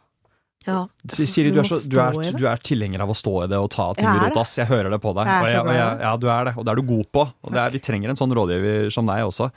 Ja. 0.66 0.86
Siri, 1.10 1.50
du 1.50 1.56
Du 1.56 1.60
er, 1.60 1.66
så, 1.66 1.78
du, 1.90 1.98
er, 1.98 2.38
du 2.38 2.46
er 2.46 2.60
tilhenger 2.62 3.02
av 3.02 3.10
å 3.10 3.16
stå 3.18 3.34
i 3.44 3.48
det 3.50 3.58
og 3.58 3.68
ta 3.74 3.88
ting 3.98 4.06
i 4.06 4.12
med 4.14 4.30
rot, 4.30 4.40
ass. 4.44 4.54
Jeg 4.60 4.70
hører 4.70 4.94
det 4.94 5.00
på 5.02 5.12
deg. 5.16 5.26
Og 5.26 5.48
jeg, 5.50 5.60
og 5.60 5.72
jeg, 5.74 6.00
ja, 6.06 6.12
du 6.16 6.26
er 6.30 6.48
det, 6.48 6.54
og 6.56 6.64
det 6.64 6.72
er 6.72 6.80
du 6.80 6.88
god 6.88 7.08
på. 7.18 7.24
Og 7.42 7.54
det 7.54 7.62
er, 7.64 7.74
vi 7.74 7.82
trenger 7.82 8.12
en 8.12 8.20
sånn 8.20 8.34
rådgiver 8.38 8.88
som 8.94 9.10
deg 9.10 9.26
også. 9.26 9.50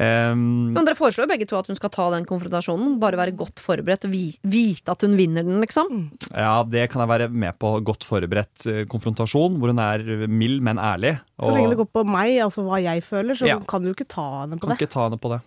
Ehm, 0.00 0.72
Men 0.72 0.86
dere 0.86 0.96
foreslår 0.96 1.26
jo 1.26 1.30
begge 1.34 1.46
to 1.50 1.58
at 1.58 1.66
hun 1.68 1.76
skal 1.76 1.90
ta 1.92 2.06
den 2.14 2.24
konfrontasjonen. 2.28 2.94
Bare 3.02 3.18
være 3.20 3.34
godt 3.36 3.60
forberedt 3.60 4.06
og 4.08 4.14
vite 4.14 4.88
at 4.94 5.04
hun 5.04 5.16
vinner 5.18 5.44
den, 5.44 5.60
liksom. 5.60 6.10
ja, 6.32 6.62
det 6.64 6.86
kan 6.92 7.02
jeg 7.04 7.10
være 7.12 7.28
med 7.28 7.58
på. 7.60 7.74
Godt 7.84 8.06
forberedt 8.08 8.66
eh, 8.72 8.84
konfrontasjon, 8.88 9.58
hvor 9.60 9.68
hun 9.74 9.82
er 9.84 10.26
mild, 10.32 10.62
men 10.64 10.80
ærlig. 10.80 11.18
Så 11.42 11.52
lenge 11.52 11.74
det 11.74 11.80
går 11.82 11.90
på 11.92 12.06
meg, 12.08 12.38
altså 12.46 12.64
hva 12.64 12.80
jeg 12.80 13.04
føler, 13.04 13.36
så 13.36 13.46
Ja. 13.50 13.58
kan 13.60 13.82
du 13.84 13.92
ikke 13.92 14.08
ta 14.08 14.26
henne 14.46 14.56
på 14.56 14.66
kan 14.66 14.76
det. 14.76 14.80
ikke 14.80 14.92
ta 14.96 15.04
henne 15.08 15.20
på 15.20 15.28
det. 15.34 15.40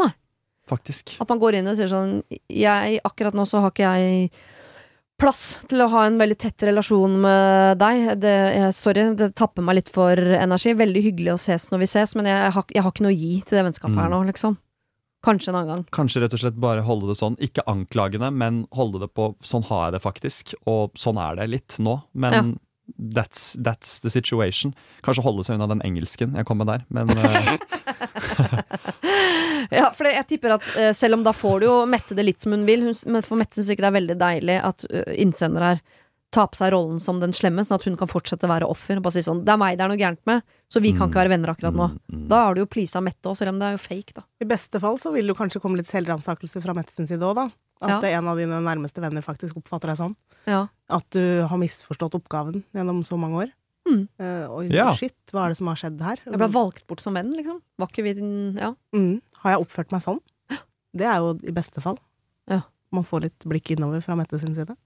Nei. 0.00 0.08
Faktisk. 0.72 1.16
At 1.20 1.28
man 1.28 1.40
går 1.42 1.58
inn 1.58 1.66
og 1.68 1.76
sier 1.76 1.90
sånn 1.90 2.22
jeg, 2.48 3.00
Akkurat 3.04 3.34
nå 3.34 3.44
så 3.50 3.60
har 3.60 3.72
ikke 3.74 3.90
jeg 3.92 4.30
plass 5.22 5.44
til 5.70 5.84
å 5.84 5.88
ha 5.92 6.02
en 6.08 6.18
veldig 6.20 6.36
tett 6.42 6.64
relasjon 6.66 7.14
med 7.22 7.78
deg. 7.80 8.02
Det, 8.22 8.34
jeg, 8.58 8.74
sorry, 8.76 9.06
det 9.18 9.30
tapper 9.38 9.64
meg 9.64 9.78
litt 9.78 9.92
for 9.94 10.18
energi. 10.18 10.74
Veldig 10.78 11.02
hyggelig 11.06 11.32
å 11.36 11.38
ses 11.40 11.68
når 11.70 11.84
vi 11.84 11.88
ses, 11.94 12.16
men 12.18 12.28
jeg, 12.28 12.50
har, 12.56 12.66
jeg 12.74 12.82
har 12.84 12.92
ikke 12.94 13.06
noe 13.06 13.14
å 13.14 13.20
gi 13.22 13.32
til 13.46 13.60
det 13.60 13.66
vennskapet 13.70 14.02
her 14.02 14.10
Mm. 14.10 14.16
nå, 14.18 14.20
liksom. 14.32 14.58
Kanskje 15.22 15.52
en 15.52 15.56
annen 15.60 15.70
gang. 15.70 15.82
Kanskje 15.94 16.24
rett 16.24 16.32
og 16.34 16.40
slett 16.42 16.56
bare 16.58 16.82
holde 16.82 17.06
det 17.12 17.14
sånn. 17.20 17.36
Ikke 17.38 17.62
anklagende, 17.70 18.32
men 18.34 18.64
holde 18.74 18.98
det 19.04 19.12
på 19.14 19.28
sånn 19.46 19.62
har 19.68 19.84
jeg 19.86 19.92
det 19.94 20.02
faktisk. 20.02 20.54
Og 20.66 20.98
sånn 20.98 21.20
er 21.22 21.36
det 21.38 21.46
litt 21.52 21.76
nå. 21.78 22.00
Men 22.18 22.56
that's, 22.98 23.56
that's 23.62 24.00
the 24.00 24.10
situation. 24.10 24.74
Kanskje 25.02 25.24
holde 25.24 25.44
seg 25.44 25.56
unna 25.58 25.68
den 25.72 25.82
engelsken 25.86 26.34
jeg 26.36 26.46
kom 26.46 26.58
med 26.62 26.66
der, 26.72 26.84
men 26.88 27.10
uh... 27.10 27.56
Ja, 29.72 29.88
for 29.96 30.08
jeg 30.08 30.26
tipper 30.28 30.56
at 30.58 30.66
uh, 30.76 30.90
selv 30.96 31.16
om 31.16 31.24
da 31.24 31.32
får 31.32 31.62
du 31.62 31.66
jo 31.68 31.74
Mette 31.88 32.16
det 32.18 32.24
litt 32.26 32.42
som 32.44 32.52
hun 32.52 32.66
vil, 32.68 32.82
hun, 32.88 33.22
for 33.24 33.38
Mette 33.40 33.56
syns 33.56 33.70
sikkert 33.70 33.86
det 33.86 33.90
er 33.92 33.98
veldig 34.00 34.16
deilig 34.20 34.56
at 34.68 34.84
uh, 34.90 35.12
innsender 35.16 35.64
her 35.72 35.82
tar 36.32 36.48
på 36.48 36.56
seg 36.56 36.70
rollen 36.72 37.00
som 37.00 37.18
den 37.20 37.34
slemme, 37.36 37.60
sånn 37.60 37.76
at 37.76 37.84
hun 37.84 37.96
kan 38.00 38.08
fortsette 38.08 38.46
å 38.48 38.50
være 38.50 38.64
offer. 38.72 38.96
Og 38.96 39.04
bare 39.04 39.18
si 39.18 39.24
sånn 39.26 39.42
'Det 39.44 39.52
er 39.52 39.58
meg 39.60 39.76
det 39.76 39.84
er 39.84 39.90
noe 39.92 40.00
gærent 40.00 40.22
med, 40.24 40.40
så 40.64 40.80
vi 40.80 40.92
kan 40.96 41.04
Mm. 41.04 41.10
ikke 41.10 41.20
være 41.20 41.28
venner 41.28 41.50
akkurat 41.52 41.74
nå'. 41.76 41.88
mm, 41.92 41.98
mm. 42.08 42.28
Da 42.28 42.36
har 42.46 42.54
du 42.54 42.62
jo 42.62 42.66
pleasa 42.72 43.02
Mette 43.04 43.28
òg, 43.28 43.36
selv 43.36 43.50
om 43.52 43.58
det 43.60 43.66
er 43.68 43.76
jo 43.76 43.82
fake, 43.84 44.12
da. 44.16 44.22
I 44.40 44.48
beste 44.48 44.80
fall 44.80 44.96
så 44.96 45.12
vil 45.12 45.26
det 45.26 45.36
kanskje 45.36 45.60
komme 45.60 45.76
litt 45.76 45.92
selvransakelse 45.92 46.62
fra 46.62 46.72
Mette 46.72 46.90
sin 46.92 47.06
side 47.06 47.20
òg, 47.20 47.34
da. 47.36 47.50
At 47.90 48.04
en 48.04 48.28
av 48.28 48.36
dine 48.38 48.60
nærmeste 48.62 49.02
venner 49.02 49.22
faktisk 49.24 49.56
oppfatter 49.58 49.90
deg 49.90 49.98
sånn. 49.98 50.14
Ja. 50.46 50.68
At 50.88 51.08
du 51.10 51.42
har 51.48 51.58
misforstått 51.58 52.14
oppgaven 52.14 52.62
gjennom 52.74 53.02
så 53.06 53.18
mange 53.18 53.42
år. 53.46 53.52
Mm. 53.88 54.04
Uh, 54.20 54.46
og 54.54 54.70
Ja. 54.70 54.92
shit, 54.94 55.16
hva 55.32 55.46
er 55.46 55.48
det 55.50 55.56
som 55.58 55.66
har 55.66 55.76
skjedd 55.76 56.00
her? 56.00 56.18
Jeg 56.24 56.38
ble 56.38 56.48
valgt 56.54 56.86
bort 56.86 57.00
som 57.00 57.14
venn, 57.14 57.32
liksom. 57.34 57.60
Var 57.78 57.88
ikke 57.88 58.04
vi 58.04 58.12
din 58.14 58.54
Ja. 58.56 58.74
Mm. 58.94 59.20
Har 59.42 59.56
jeg 59.56 59.66
oppført 59.66 59.90
meg 59.90 60.02
sånn? 60.02 60.20
Det 60.94 61.06
er 61.08 61.16
jo 61.18 61.34
i 61.42 61.50
beste 61.52 61.80
fall. 61.82 61.98
Ja. 62.48 62.60
Man 62.92 63.04
får 63.04 63.22
litt 63.22 63.38
blikk 63.48 63.70
innover 63.74 64.02
fra 64.04 64.14
Mette 64.14 64.38
sin 64.38 64.54
side. 64.54 64.76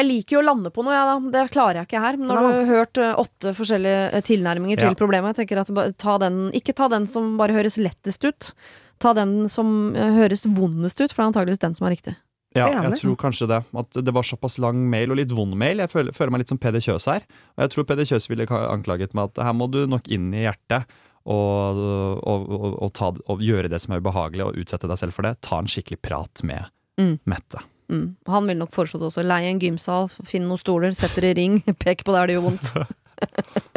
Jeg 0.00 0.08
liker 0.08 0.36
jo 0.38 0.40
å 0.40 0.46
lande 0.48 0.70
på 0.72 0.82
noe, 0.86 0.94
jeg, 0.96 1.08
da. 1.10 1.32
Det 1.36 1.42
klarer 1.52 1.80
jeg 1.82 1.88
ikke 1.90 2.00
her. 2.02 2.16
Men 2.20 2.30
når 2.32 2.40
du 2.40 2.46
har 2.48 2.70
hørt 2.70 3.00
eh, 3.04 3.12
åtte 3.20 3.52
forskjellige 3.58 4.02
eh, 4.16 4.22
tilnærminger 4.24 4.80
til 4.80 4.90
Ja. 4.94 4.96
problemet, 4.98 5.34
jeg 5.36 5.42
tenker 5.44 5.60
at 5.60 5.96
ta 6.00 6.16
den, 6.22 6.38
ikke 6.56 6.74
ta 6.78 6.88
den 6.88 7.06
som 7.10 7.34
bare 7.40 7.52
høres 7.56 7.76
lettest 7.80 8.24
ut. 8.24 8.52
Ta 9.00 9.12
den 9.16 9.48
som 9.52 9.94
eh, 9.94 10.16
høres 10.16 10.46
vondest 10.48 11.00
ut, 11.04 11.12
for 11.12 11.20
det 11.20 11.26
er 11.26 11.32
antageligvis 11.34 11.62
den 11.66 11.76
som 11.76 11.86
er 11.90 11.94
riktig. 11.96 12.16
Ja, 12.56 12.66
Jeg 12.82 12.98
tror 12.98 13.14
kanskje 13.20 13.46
det. 13.46 13.60
At 13.78 13.94
det 13.94 14.12
var 14.16 14.26
såpass 14.26 14.56
lang 14.58 14.80
mail, 14.90 15.12
og 15.12 15.20
litt 15.20 15.30
vond 15.30 15.54
mail. 15.54 15.78
Jeg 15.84 15.92
føler, 15.92 16.16
føler 16.16 16.32
meg 16.34 16.42
litt 16.42 16.50
som 16.50 16.58
Peder 16.58 16.82
Kjøs 16.82 17.06
her. 17.06 17.22
Og 17.54 17.62
jeg 17.62 17.70
tror 17.76 17.86
Peder 17.86 18.08
Kjøs 18.10 18.26
ville 18.32 18.48
anklaget 18.50 19.14
meg 19.14 19.30
at 19.30 19.44
her 19.46 19.54
må 19.54 19.68
du 19.70 19.84
nok 19.86 20.08
inn 20.10 20.32
i 20.34 20.42
hjertet. 20.48 20.88
Og, 21.30 21.78
og, 22.26 22.48
og, 22.50 22.70
og, 22.82 22.90
ta, 22.96 23.12
og 23.30 23.42
gjøre 23.44 23.68
det 23.70 23.78
som 23.84 23.94
er 23.94 24.00
ubehagelig, 24.02 24.48
og 24.48 24.56
utsette 24.58 24.88
deg 24.90 24.98
selv 24.98 25.14
for 25.14 25.28
det. 25.28 25.36
Ta 25.46 25.60
en 25.62 25.70
skikkelig 25.70 26.00
prat 26.02 26.42
med 26.42 26.66
Mm. 27.00 27.14
Mette. 27.24 27.60
Mm. 27.90 28.16
Han 28.30 28.46
ville 28.46 28.62
nok 28.62 28.72
foreslått 28.74 29.08
også 29.08 29.24
leie 29.26 29.50
en 29.50 29.60
gymsal, 29.60 30.08
finne 30.28 30.46
noen 30.46 30.60
stoler, 30.60 30.94
sette 30.96 31.22
det 31.24 31.34
i 31.34 31.38
ring, 31.40 31.60
pek 31.84 32.04
på 32.06 32.14
der 32.14 32.30
det 32.30 32.38
gjør 32.38 32.50
vondt. 32.50 32.74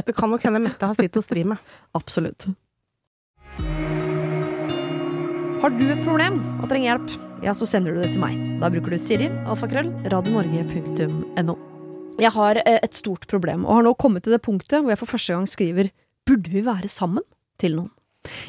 Det 0.07 0.13
kan 0.15 0.31
nok 0.31 0.43
hende 0.47 0.61
Mette 0.63 0.87
har 0.87 0.95
sitt 0.95 1.17
å 1.19 1.21
stri 1.23 1.41
med. 1.43 1.59
Absolutt. 1.97 2.45
Har 5.59 5.73
du 5.75 5.83
et 5.83 5.99
problem 6.05 6.39
og 6.61 6.69
trenger 6.71 6.93
hjelp, 6.93 7.11
ja, 7.43 7.51
så 7.55 7.67
sender 7.67 7.95
du 7.95 8.01
det 8.03 8.13
til 8.13 8.23
meg. 8.23 8.37
Da 8.59 8.69
bruker 8.71 8.95
du 8.95 8.99
Siri, 9.03 9.27
alfakrøll, 9.51 9.91
radionorge.no. 10.11 11.55
Jeg 12.19 12.31
har 12.35 12.59
eh, 12.61 12.79
et 12.83 12.95
stort 12.95 13.27
problem, 13.31 13.65
og 13.67 13.79
har 13.79 13.85
nå 13.87 13.93
kommet 13.99 14.23
til 14.23 14.35
det 14.35 14.41
punktet 14.45 14.79
hvor 14.79 14.93
jeg 14.93 15.01
for 15.01 15.11
første 15.15 15.35
gang 15.35 15.47
skriver 15.49 15.91
Burde 16.27 16.51
vi 16.51 16.63
være 16.63 16.91
sammen? 16.91 17.23
Til 17.59 17.75
noen. 17.77 17.91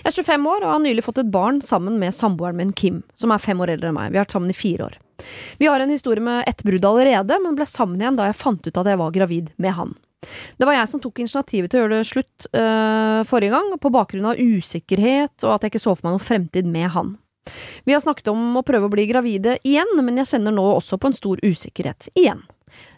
Jeg 0.02 0.10
er 0.10 0.16
25 0.22 0.46
år 0.48 0.64
og 0.64 0.72
har 0.72 0.82
nylig 0.82 1.02
fått 1.06 1.18
et 1.22 1.30
barn 1.34 1.58
sammen 1.62 1.98
med 1.98 2.14
samboeren 2.14 2.58
min 2.58 2.70
Kim, 2.74 3.02
som 3.18 3.34
er 3.34 3.42
fem 3.42 3.58
år 3.62 3.74
eldre 3.74 3.90
enn 3.90 3.98
meg. 3.98 4.12
Vi 4.12 4.18
har 4.18 4.26
vært 4.26 4.34
sammen 4.36 4.54
i 4.54 4.56
fire 4.56 4.86
år. 4.86 4.98
Vi 5.60 5.68
har 5.70 5.80
en 5.80 5.92
historie 5.92 6.24
med 6.24 6.44
ett 6.50 6.62
brudd 6.66 6.84
allerede, 6.84 7.38
men 7.42 7.56
ble 7.58 7.66
sammen 7.68 8.00
igjen 8.00 8.18
da 8.18 8.28
jeg 8.30 8.40
fant 8.40 8.66
ut 8.66 8.80
at 8.80 8.90
jeg 8.90 9.00
var 9.00 9.14
gravid 9.14 9.52
med 9.56 9.76
han. 9.78 9.94
Det 10.56 10.64
var 10.64 10.76
jeg 10.78 10.88
som 10.88 11.02
tok 11.04 11.20
initiativet 11.20 11.70
til 11.70 11.80
å 11.80 11.84
gjøre 11.84 11.98
det 11.98 12.08
slutt 12.08 12.46
øh, 12.48 13.20
forrige 13.28 13.52
gang, 13.52 13.74
på 13.80 13.92
bakgrunn 13.92 14.30
av 14.30 14.40
usikkerhet 14.40 15.44
og 15.44 15.56
at 15.56 15.66
jeg 15.66 15.74
ikke 15.74 15.84
så 15.84 15.92
for 15.92 16.06
meg 16.06 16.16
noen 16.16 16.28
fremtid 16.30 16.70
med 16.70 16.88
han. 16.94 17.14
Vi 17.84 17.92
har 17.92 18.00
snakket 18.00 18.30
om 18.32 18.56
å 18.56 18.64
prøve 18.64 18.88
å 18.88 18.92
bli 18.92 19.04
gravide 19.10 19.58
igjen, 19.68 19.90
men 20.00 20.16
jeg 20.22 20.30
kjenner 20.32 20.54
nå 20.54 20.64
også 20.78 20.96
på 21.00 21.10
en 21.10 21.18
stor 21.18 21.42
usikkerhet 21.44 22.08
igjen. 22.16 22.40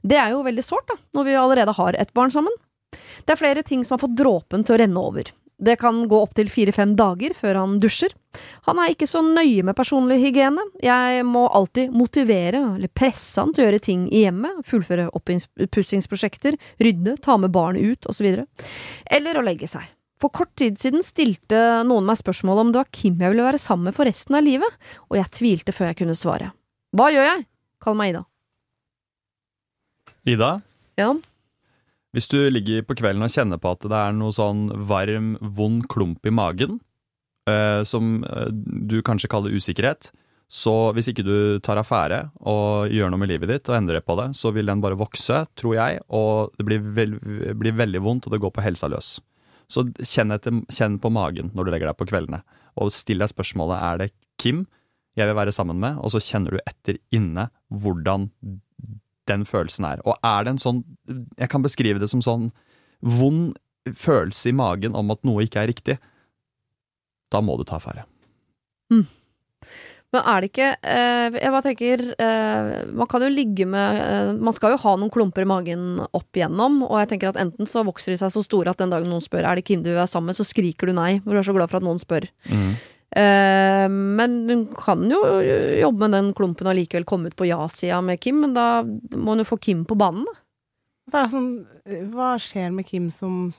Det 0.07 0.19
er 0.21 0.33
jo 0.33 0.45
veldig 0.47 0.65
sårt, 0.65 0.87
da, 0.89 0.97
når 1.19 1.27
vi 1.27 1.41
allerede 1.41 1.75
har 1.77 1.99
et 1.99 2.15
barn 2.17 2.31
sammen. 2.33 2.55
Det 3.27 3.35
er 3.35 3.41
flere 3.41 3.65
ting 3.67 3.83
som 3.85 3.97
har 3.97 4.05
fått 4.05 4.15
dråpen 4.17 4.63
til 4.65 4.77
å 4.77 4.81
renne 4.85 5.03
over. 5.03 5.33
Det 5.57 5.79
kan 5.81 6.03
gå 6.09 6.19
opptil 6.21 6.51
fire–fem 6.53 6.93
dager 6.99 7.33
før 7.37 7.63
han 7.63 7.79
dusjer. 7.81 8.13
Han 8.69 8.77
er 8.83 8.93
ikke 8.93 9.09
så 9.09 9.23
nøye 9.25 9.65
med 9.65 9.77
personlig 9.79 10.19
hygiene. 10.21 10.61
Jeg 10.85 11.25
må 11.25 11.47
alltid 11.49 11.95
motivere 11.97 12.61
eller 12.75 12.93
presse 12.93 13.41
han 13.41 13.55
til 13.57 13.65
å 13.65 13.69
gjøre 13.71 13.81
ting 13.87 14.03
i 14.13 14.27
hjemmet, 14.27 14.61
fullføre 14.69 15.09
oppussingsprosjekter, 15.17 16.59
rydde, 16.85 17.17
ta 17.25 17.39
med 17.41 17.55
barn 17.57 17.81
ut, 17.81 18.05
osv. 18.11 18.43
Eller 19.09 19.41
å 19.41 19.45
legge 19.47 19.69
seg. 19.71 19.89
For 20.21 20.33
kort 20.33 20.53
tid 20.57 20.79
siden 20.81 21.03
stilte 21.05 21.59
noen 21.89 22.07
meg 22.09 22.21
spørsmål 22.21 22.63
om 22.63 22.71
det 22.73 22.81
var 22.81 22.93
Kim 22.93 23.19
jeg 23.21 23.33
ville 23.33 23.45
være 23.45 23.61
sammen 23.61 23.91
med 23.91 23.97
for 23.97 24.09
resten 24.09 24.37
av 24.37 24.45
livet, 24.45 24.79
og 25.09 25.19
jeg 25.19 25.33
tvilte 25.41 25.75
før 25.77 25.91
jeg 25.91 25.99
kunne 26.01 26.17
svare. 26.17 26.53
Hva 26.97 27.11
gjør 27.13 27.29
jeg? 27.31 27.45
Kall 27.85 27.97
meg 27.99 28.13
Ida. 28.15 28.23
Ida, 30.27 30.51
Ja, 30.97 31.11
hvis 32.17 32.31
du 32.33 32.39
ligger 32.49 32.85
på 32.89 32.97
kvelden 32.97 33.27
og 33.27 33.33
kjenner 33.33 33.61
på 33.61 33.75
at 33.77 33.85
det 33.85 33.97
er 33.97 34.15
noe 34.17 34.33
sånn 34.33 34.71
varm, 34.89 35.35
vond 35.57 35.85
klump 35.93 36.25
i 36.25 36.33
magen, 36.33 36.79
eh, 37.51 37.83
som 37.85 38.23
eh, 38.25 38.49
du 38.53 39.03
kanskje 39.05 39.29
kaller 39.33 39.53
usikkerhet, 39.53 40.09
så 40.49 40.95
hvis 40.95 41.11
ikke 41.11 41.27
du 41.27 41.37
tar 41.67 41.81
affære 41.81 42.21
og 42.47 42.93
gjør 42.95 43.11
noe 43.11 43.21
med 43.21 43.33
livet 43.33 43.51
ditt 43.51 43.69
og 43.69 43.77
endrer 43.81 44.05
på 44.07 44.15
det, 44.21 44.31
så 44.39 44.53
vil 44.55 44.71
den 44.71 44.81
bare 44.81 44.97
vokse, 44.97 45.43
tror 45.59 45.75
jeg, 45.77 46.01
og 46.09 46.55
det 46.57 46.69
blir, 46.69 46.87
veld, 46.97 47.19
blir 47.61 47.77
veldig 47.77 48.03
vondt, 48.05 48.29
og 48.29 48.33
det 48.33 48.41
går 48.45 48.55
på 48.55 48.65
helsa 48.65 48.89
løs. 48.89 49.17
Så 49.69 49.85
kjenn, 49.99 50.33
etter, 50.33 50.63
kjenn 50.73 51.01
på 51.03 51.11
magen 51.11 51.51
når 51.53 51.67
du 51.67 51.75
legger 51.75 51.91
deg 51.91 51.99
på 51.99 52.09
kveldene, 52.09 52.45
og 52.79 52.95
still 52.95 53.21
deg 53.21 53.33
spørsmålet 53.33 53.83
er 53.83 54.05
det 54.05 54.13
Kim 54.41 54.65
jeg 55.17 55.31
vil 55.31 55.39
være 55.39 55.55
sammen 55.55 55.79
med, 55.81 55.97
og 56.05 56.13
så 56.13 56.21
kjenner 56.21 56.57
du 56.57 56.61
etter 56.69 56.99
inne 57.17 57.49
hvordan 57.73 58.29
den 59.31 59.45
følelsen 59.49 59.89
er. 59.89 60.03
Og 60.07 60.19
er 60.25 60.47
det 60.47 60.55
en 60.55 60.63
sånn 60.63 60.83
Jeg 61.39 61.51
kan 61.53 61.65
beskrive 61.65 62.03
det 62.03 62.11
som 62.13 62.23
sånn 62.25 62.51
vond 63.03 63.57
følelse 63.87 64.51
i 64.51 64.57
magen 64.57 64.97
om 64.99 65.13
at 65.15 65.23
noe 65.27 65.45
ikke 65.47 65.63
er 65.63 65.71
riktig. 65.71 65.99
Da 67.31 67.43
må 67.43 67.57
du 67.59 67.65
ta 67.67 67.79
affære. 67.79 68.07
Men 70.15 70.23
er 70.23 70.43
det 70.43 70.51
ikke 70.53 70.69
eh, 70.87 71.35
Jeg 71.35 71.51
bare 71.51 71.65
tenker 71.67 72.03
eh, 72.23 72.69
Man 72.95 73.09
kan 73.11 73.25
jo 73.25 73.31
ligge 73.33 73.67
med 73.67 73.99
eh, 73.99 74.29
Man 74.39 74.55
skal 74.55 74.77
jo 74.77 74.81
ha 74.85 74.93
noen 74.95 75.11
klumper 75.13 75.43
i 75.43 75.49
magen 75.51 75.99
opp 76.07 76.39
igjennom, 76.39 76.79
og 76.87 77.01
jeg 77.03 77.11
tenker 77.11 77.33
at 77.33 77.41
enten 77.43 77.69
så 77.69 77.83
vokser 77.87 78.15
de 78.15 78.21
seg 78.21 78.31
så 78.33 78.45
store 78.47 78.73
at 78.73 78.81
den 78.81 78.93
dagen 78.95 79.11
noen 79.11 79.25
spør 79.25 79.49
er 79.49 79.59
det 79.59 79.67
Kim 79.67 79.83
du 79.83 79.91
er 79.97 80.07
sammen 80.11 80.31
med, 80.31 80.39
så 80.39 80.47
skriker 80.47 80.89
du 80.89 80.95
nei, 80.97 81.17
for 81.25 81.35
du 81.35 81.41
er 81.43 81.49
så 81.49 81.57
glad 81.57 81.73
for 81.73 81.81
at 81.81 81.87
noen 81.87 82.01
spør. 82.01 82.29
Eh, 82.55 82.87
men 83.15 84.33
hun 84.51 84.65
kan 84.77 85.05
jo 85.09 85.21
jobbe 85.81 86.03
med 86.03 86.15
den 86.17 86.33
klumpen 86.37 86.69
og 86.69 86.75
likevel 86.77 87.07
komme 87.09 87.31
ut 87.31 87.37
på 87.39 87.47
ja-sida 87.49 88.01
med 88.05 88.21
Kim, 88.21 88.43
men 88.43 88.57
da 88.57 88.83
må 88.83 89.35
hun 89.35 89.45
jo 89.45 89.51
få 89.53 89.61
Kim 89.63 89.85
på 89.89 89.97
banen, 89.99 90.27
da. 90.27 90.35
Det 91.07 91.19
er 91.21 91.29
sånn, 91.31 91.51
hva 92.13 92.33
skjer 92.43 92.73
med 92.75 92.89
Kim 92.89 93.11
som 93.15 93.53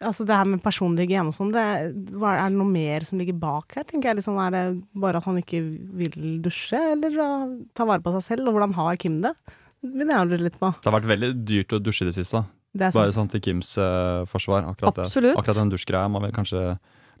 Altså 0.00 0.24
det 0.24 0.32
her 0.32 0.46
med 0.48 0.62
personlig 0.64 1.04
hygiene 1.04 1.28
og 1.28 1.34
sånn, 1.36 1.50
det, 1.52 1.60
er 1.60 1.90
det 1.92 2.54
noe 2.56 2.72
mer 2.72 3.04
som 3.04 3.18
ligger 3.20 3.36
bak 3.36 3.74
her, 3.76 3.84
tenker 3.84 4.08
jeg. 4.08 4.16
Liksom, 4.22 4.38
er 4.40 4.54
det 4.54 4.62
bare 4.96 5.20
at 5.20 5.26
han 5.28 5.36
ikke 5.42 5.58
vil 6.00 6.38
dusje, 6.40 6.80
eller 6.94 7.18
ta 7.76 7.84
vare 7.84 8.00
på 8.00 8.14
seg 8.14 8.24
selv? 8.24 8.48
Og 8.48 8.56
hvordan 8.56 8.72
har 8.78 8.96
Kim 9.02 9.18
det? 9.20 9.34
Det 9.84 9.92
vil 10.00 10.14
jeg 10.14 10.30
lure 10.30 10.46
litt 10.46 10.56
på. 10.56 10.70
Det 10.72 10.88
har 10.88 10.96
vært 10.96 11.10
veldig 11.10 11.30
dyrt 11.44 11.76
å 11.76 11.82
dusje 11.84 12.06
i 12.06 12.08
det 12.08 12.16
siste. 12.16 12.40
Det 12.72 12.88
er 12.88 12.96
Bare 12.96 13.12
sånn 13.12 13.28
til 13.28 13.42
Kims 13.44 13.74
uh, 13.76 14.24
forsvar. 14.30 14.64
Akkurat, 14.72 15.02
det. 15.02 15.34
Akkurat 15.34 15.60
den 15.60 15.72
dusjgreia 15.72 16.08
må 16.08 16.24
vi 16.24 16.32
kanskje 16.32 16.64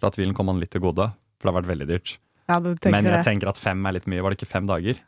la 0.00 0.12
tvilen 0.14 0.32
komme 0.36 0.54
han 0.54 0.64
litt 0.64 0.72
til 0.72 0.80
gode, 0.84 1.10
for 1.40 1.48
det 1.48 1.54
har 1.54 1.62
vært 1.62 1.72
veldig 1.72 1.88
dyrt. 1.88 2.18
Ja, 2.50 2.58
Men 2.60 3.06
jeg 3.06 3.14
det. 3.14 3.24
tenker 3.24 3.48
at 3.48 3.60
fem 3.60 3.80
er 3.86 3.96
litt 3.96 4.08
mye. 4.10 4.22
Var 4.22 4.34
det 4.34 4.40
ikke 4.40 4.52
fem 4.52 4.66
dager? 4.68 4.98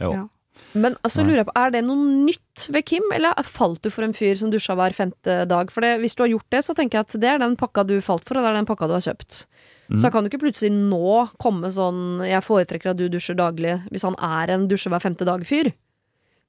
Jo. 0.00 0.12
Ja. 0.14 0.28
Men 0.76 0.96
altså, 1.06 1.24
lurer 1.24 1.40
jeg 1.40 1.48
på, 1.48 1.54
er 1.56 1.72
det 1.72 1.80
noe 1.86 2.10
nytt 2.26 2.66
ved 2.74 2.84
Kim, 2.86 3.06
eller 3.14 3.38
falt 3.48 3.80
du 3.82 3.88
for 3.92 4.04
en 4.04 4.14
fyr 4.14 4.36
som 4.38 4.50
dusja 4.52 4.76
hver 4.78 4.94
femte 4.94 5.40
dag? 5.48 5.70
For 5.72 5.84
det, 5.84 5.94
hvis 6.02 6.14
du 6.18 6.22
har 6.24 6.30
gjort 6.34 6.50
det, 6.52 6.62
så 6.66 6.74
tenker 6.76 7.00
jeg 7.00 7.08
at 7.08 7.16
det 7.22 7.30
er 7.30 7.40
den 7.42 7.56
pakka 7.58 7.86
du 7.88 7.96
falt 8.04 8.26
for, 8.28 8.38
og 8.38 8.44
det 8.44 8.52
er 8.52 8.58
den 8.58 8.68
pakka 8.68 8.90
du 8.90 8.94
har 8.98 9.06
kjøpt. 9.06 9.44
Mm. 9.88 9.98
Så 10.02 10.10
kan 10.12 10.22
du 10.22 10.30
ikke 10.30 10.42
plutselig 10.44 10.70
nå 10.74 11.30
komme 11.42 11.72
sånn 11.74 12.22
'jeg 12.26 12.46
foretrekker 12.46 12.92
at 12.92 13.00
du 13.00 13.08
dusjer 13.08 13.38
daglig', 13.38 13.88
hvis 13.90 14.06
han 14.06 14.14
er 14.18 14.54
en 14.54 14.68
dusje 14.68 14.90
hver 14.90 15.02
femte 15.02 15.24
dag-fyr. 15.24 15.72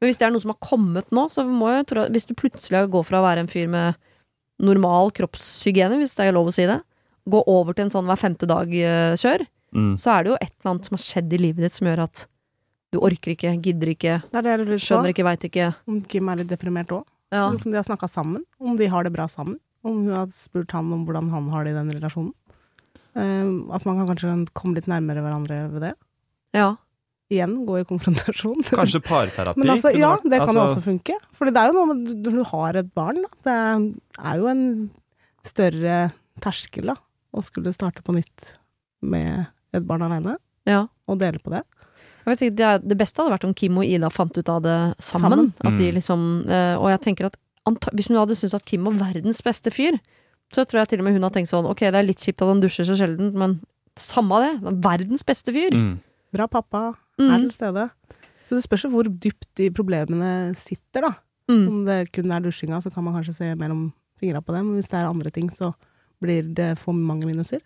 Men 0.02 0.10
hvis 0.10 0.18
det 0.18 0.28
er 0.28 0.32
noe 0.34 0.42
som 0.42 0.54
har 0.54 0.62
kommet 0.62 1.10
nå, 1.14 1.30
så 1.30 1.46
må 1.46 1.70
jeg 1.70 1.88
tro 1.88 2.10
Hvis 2.10 2.26
du 2.26 2.34
plutselig 2.34 2.89
går 2.89 3.06
fra 3.06 3.22
å 3.22 3.26
være 3.26 3.46
en 3.46 3.48
fyr 3.48 3.70
med 3.70 3.96
normal 4.60 5.12
kroppshygiene, 5.12 5.98
hvis 6.02 6.16
det 6.18 6.28
er 6.28 6.34
lov 6.34 6.50
å 6.50 6.54
si 6.54 6.66
det, 6.66 6.82
gå 7.30 7.44
over 7.48 7.74
til 7.74 7.86
en 7.86 7.94
sånn 7.94 8.06
hver 8.10 8.18
femte 8.20 8.48
dag-kjør, 8.50 9.48
Mm. 9.72 9.94
så 9.96 10.12
er 10.20 10.24
det 10.24 10.30
jo 10.34 10.38
et 10.42 10.52
eller 10.60 10.72
annet 10.74 10.84
som 10.86 10.96
har 10.98 11.04
skjedd 11.06 11.34
i 11.34 11.38
livet 11.40 11.64
ditt 11.64 11.72
som 11.74 11.88
gjør 11.88 12.00
at 12.04 12.26
du 12.92 12.98
orker 13.00 13.32
ikke, 13.32 13.54
gidder 13.64 13.88
ikke, 13.94 14.16
Det 14.34 14.46
er 14.46 14.58
det 14.66 14.80
skjønner 14.84 15.14
ikke, 15.14 15.24
veit 15.24 15.46
ikke. 15.48 15.76
Om 15.88 16.02
Kim 16.12 16.28
er 16.28 16.36
litt 16.42 16.50
deprimert 16.50 16.90
òg. 16.92 17.06
Ja. 17.32 17.46
Om 17.48 17.56
de 17.58 17.78
har 17.78 17.84
snakka 17.88 18.10
sammen. 18.12 18.44
Om 18.60 18.76
de 18.76 18.88
har 18.92 19.04
det 19.08 19.14
bra 19.14 19.28
sammen. 19.32 19.60
Om 19.86 20.04
hun 20.06 20.14
har 20.14 20.28
spurt 20.36 20.72
han 20.76 20.92
om 20.92 21.06
hvordan 21.08 21.30
han 21.32 21.48
har 21.50 21.64
det 21.64 21.72
i 21.72 21.78
den 21.80 21.90
relasjonen. 21.96 22.34
Eh, 23.16 23.74
at 23.76 23.86
man 23.86 23.98
kan 24.06 24.08
kanskje 24.12 24.34
komme 24.54 24.76
litt 24.76 24.88
nærmere 24.92 25.24
hverandre 25.24 25.72
ved 25.72 25.82
det. 25.82 25.94
ja. 26.54 26.76
Igjen 27.32 27.66
gå 27.66 27.78
i 27.80 27.86
konfrontasjon. 27.88 28.60
Kanskje 28.76 29.00
parterapi? 29.08 29.56
Men 29.64 29.70
altså, 29.78 29.94
ja, 29.96 30.18
det 30.20 30.36
kan 30.42 30.52
jo 30.52 30.66
altså, 30.66 30.76
også 30.76 30.82
funke. 30.84 31.16
For 31.32 31.46
det 31.48 31.56
er 31.56 31.72
jo 31.72 31.78
noe 31.80 31.94
med 31.94 32.26
når 32.26 32.32
du 32.36 32.44
har 32.44 32.76
et 32.76 32.90
barn, 32.94 33.22
da. 33.24 33.30
Det 33.48 33.54
er- 33.56 34.26
er 34.34 34.36
jo 34.42 34.48
en 34.52 34.92
større 35.48 36.12
terskel, 36.44 36.88
da. 36.92 36.96
Å 37.34 37.44
skulle 37.46 37.72
starte 37.74 38.04
på 38.04 38.14
nytt 38.16 38.56
med 39.02 39.46
et 39.74 39.86
barn 39.88 40.02
alene, 40.04 40.36
ja. 40.68 40.86
og 41.08 41.20
dele 41.22 41.40
på 41.40 41.50
det. 41.54 41.62
Jeg 42.22 42.28
vet 42.28 42.42
ikke, 42.46 42.56
det, 42.60 42.66
er, 42.68 42.82
det 42.86 42.98
beste 43.00 43.22
hadde 43.22 43.34
vært 43.34 43.46
om 43.48 43.54
Kim 43.58 43.78
og 43.82 43.86
Ida 43.88 44.10
fant 44.14 44.36
ut 44.38 44.50
av 44.52 44.60
det 44.62 44.76
sammen. 45.02 45.32
Sammen. 45.32 45.54
At 45.64 45.78
de 45.80 45.88
Mm. 45.90 45.96
liksom, 45.96 46.26
eh, 46.50 46.76
og 46.78 46.90
jeg 46.92 47.02
tenker 47.02 47.26
at 47.32 47.38
anta, 47.66 47.90
hvis 47.96 48.10
hun 48.12 48.18
hadde 48.20 48.36
syntes 48.38 48.54
at 48.60 48.66
Kim 48.66 48.84
var 48.86 48.94
verdens 49.00 49.42
beste 49.42 49.72
fyr, 49.74 49.98
så 50.54 50.66
tror 50.68 50.82
jeg 50.84 50.90
til 50.90 51.00
og 51.00 51.06
med 51.06 51.14
hun 51.16 51.24
har 51.24 51.32
tenkt 51.32 51.50
sånn 51.50 51.66
ok, 51.66 51.80
det 51.80 51.96
er 51.96 52.04
litt 52.06 52.20
kjipt 52.22 52.42
at 52.44 52.48
han 52.52 52.62
dusjer 52.62 52.86
så 52.86 52.98
sjelden, 53.00 53.34
men 53.34 53.62
samme 53.98 54.38
det. 54.44 54.52
er 54.68 54.78
Verdens 54.84 55.24
beste 55.24 55.52
fyr. 55.56 55.72
Mm. 55.74 56.00
Bra 56.34 56.48
pappa, 56.48 56.96
Mm. 57.20 57.30
er 57.32 57.38
til 57.40 57.52
stede. 57.52 57.90
Så 58.46 58.56
det 58.58 58.64
spørs 58.64 58.84
jo 58.84 58.90
hvor 58.92 59.04
dypt 59.08 59.48
de 59.56 59.70
problemene 59.72 60.54
sitter, 60.56 61.02
da. 61.02 61.14
Mm. 61.50 61.68
Om 61.68 61.86
det 61.86 62.12
kun 62.12 62.32
er 62.32 62.40
dusjinga, 62.42 62.82
så 62.84 62.92
kan 62.94 63.04
man 63.04 63.14
kanskje 63.14 63.34
se 63.36 63.56
mellom 63.56 63.94
fingra 64.20 64.42
på 64.42 64.54
det. 64.54 64.62
Men 64.66 64.76
hvis 64.78 64.90
det 64.90 65.00
er 65.00 65.10
andre 65.10 65.32
ting, 65.32 65.50
så 65.50 65.74
blir 66.22 66.54
det 66.54 66.78
for 66.80 66.94
mange 66.94 67.26
minuser 67.26 67.62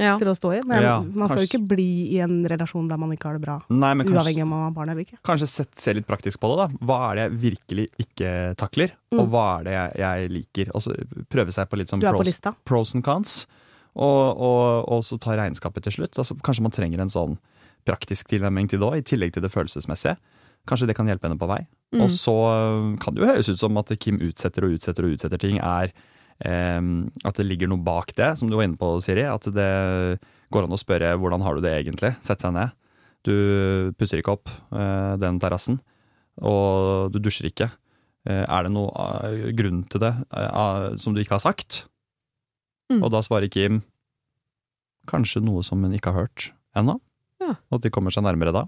Ja. 0.00 0.14
til 0.18 0.28
å 0.28 0.34
stå 0.34 0.54
i. 0.56 0.60
Men 0.66 0.82
Ja, 0.82 1.00
man 1.02 1.28
skal 1.28 1.42
jo 1.44 1.48
ikke 1.50 1.68
bli 1.68 1.88
i 2.16 2.20
en 2.24 2.44
relasjon 2.48 2.88
der 2.88 2.96
man 2.96 3.10
ikke 3.12 3.24
har 3.28 3.34
det 3.38 3.42
bra. 3.44 3.58
Nei, 3.68 3.92
kanskje, 3.94 4.14
Uavhengig 4.16 4.42
om 4.42 4.48
man 4.48 4.62
har 4.64 4.70
barn 4.72 4.88
eller 4.88 5.04
ikke. 5.04 5.18
kanskje 5.22 5.48
sett, 5.48 5.74
se 5.78 5.92
litt 5.92 6.06
praktisk 6.08 6.40
på 6.40 6.48
det, 6.56 6.56
da. 6.62 6.86
Hva 6.86 6.98
er 7.10 7.14
det 7.16 7.24
jeg 7.26 7.40
virkelig 7.52 7.88
ikke 8.00 8.56
takler, 8.56 8.90
og 9.12 9.26
Mm. 9.26 9.30
hva 9.30 9.60
er 9.60 9.64
det 9.64 9.72
jeg, 9.72 9.92
jeg 10.00 10.30
liker? 10.30 10.70
Og 10.74 10.80
så 10.82 10.94
prøve 11.28 11.52
seg 11.52 11.68
på 11.68 11.76
litt 11.76 11.88
sånn 11.88 12.00
pros, 12.00 12.24
lista. 12.26 12.54
pros 12.64 12.94
and 12.94 13.04
cons, 13.04 13.46
og, 13.94 14.36
og, 14.40 14.88
og 14.88 15.02
så 15.04 15.18
ta 15.20 15.36
regnskapet 15.36 15.82
til 15.82 15.92
slutt. 15.92 16.16
Altså, 16.16 16.34
kanskje 16.40 16.62
man 16.62 16.70
trenger 16.72 17.00
en 17.00 17.08
sånn 17.12 17.38
praktisk 17.84 18.28
tilnærming 18.28 18.68
til 18.70 18.78
det 18.80 18.86
òg, 18.88 18.96
i 18.98 19.02
tillegg 19.02 19.32
til 19.34 19.42
det 19.42 19.50
følelsesmessige. 19.52 20.16
Kanskje 20.68 20.86
det 20.88 20.96
kan 20.96 21.06
hjelpe 21.08 21.24
henne 21.28 21.38
på 21.40 21.48
vei. 21.48 21.66
Mm. 21.92 22.02
Og 22.04 22.10
så 22.10 22.34
kan 23.00 23.14
det 23.14 23.22
jo 23.24 23.28
høres 23.32 23.48
ut 23.48 23.58
som 23.58 23.76
at 23.80 23.88
Kim 23.98 24.18
utsetter 24.18 24.64
og 24.64 24.76
utsetter 24.78 25.04
og 25.04 25.16
utsetter 25.16 25.38
ting, 25.40 25.58
er 25.58 25.92
at 26.40 27.36
det 27.36 27.44
ligger 27.44 27.68
noe 27.68 27.84
bak 27.84 28.14
det, 28.16 28.30
som 28.40 28.48
du 28.48 28.54
var 28.56 28.64
inne 28.64 28.78
på, 28.80 28.94
Siri. 29.04 29.26
At 29.28 29.44
det 29.52 29.66
går 30.50 30.66
an 30.66 30.74
å 30.74 30.80
spørre 30.80 31.14
hvordan 31.20 31.44
har 31.44 31.56
du 31.56 31.64
det 31.64 31.74
egentlig? 31.82 32.14
Sette 32.24 32.46
seg 32.46 32.54
ned. 32.56 32.72
Du 33.26 33.34
pusser 34.00 34.20
ikke 34.20 34.34
opp 34.38 34.50
eh, 34.72 35.14
den 35.20 35.40
terrassen, 35.42 35.78
og 36.40 37.12
du 37.12 37.20
dusjer 37.20 37.50
ikke. 37.50 37.68
Eh, 38.28 38.44
er 38.44 38.66
det 38.66 38.72
noen 38.72 38.92
eh, 39.28 39.50
grunn 39.56 39.82
til 39.92 40.04
det 40.04 40.14
som 41.00 41.14
du 41.14 41.20
ikke 41.22 41.36
har 41.36 41.44
sagt? 41.44 41.84
Mm. 42.90 43.02
Og 43.04 43.10
da 43.12 43.22
svarer 43.24 43.52
Kim 43.52 43.82
kanskje 45.10 45.42
noe 45.44 45.62
som 45.66 45.82
hun 45.84 45.94
ikke 45.96 46.14
har 46.14 46.26
hørt 46.26 46.50
ennå. 46.76 46.98
Ja. 47.42 47.56
At 47.72 47.84
de 47.84 47.92
kommer 47.92 48.14
seg 48.14 48.24
nærmere 48.26 48.54
da. 48.56 48.66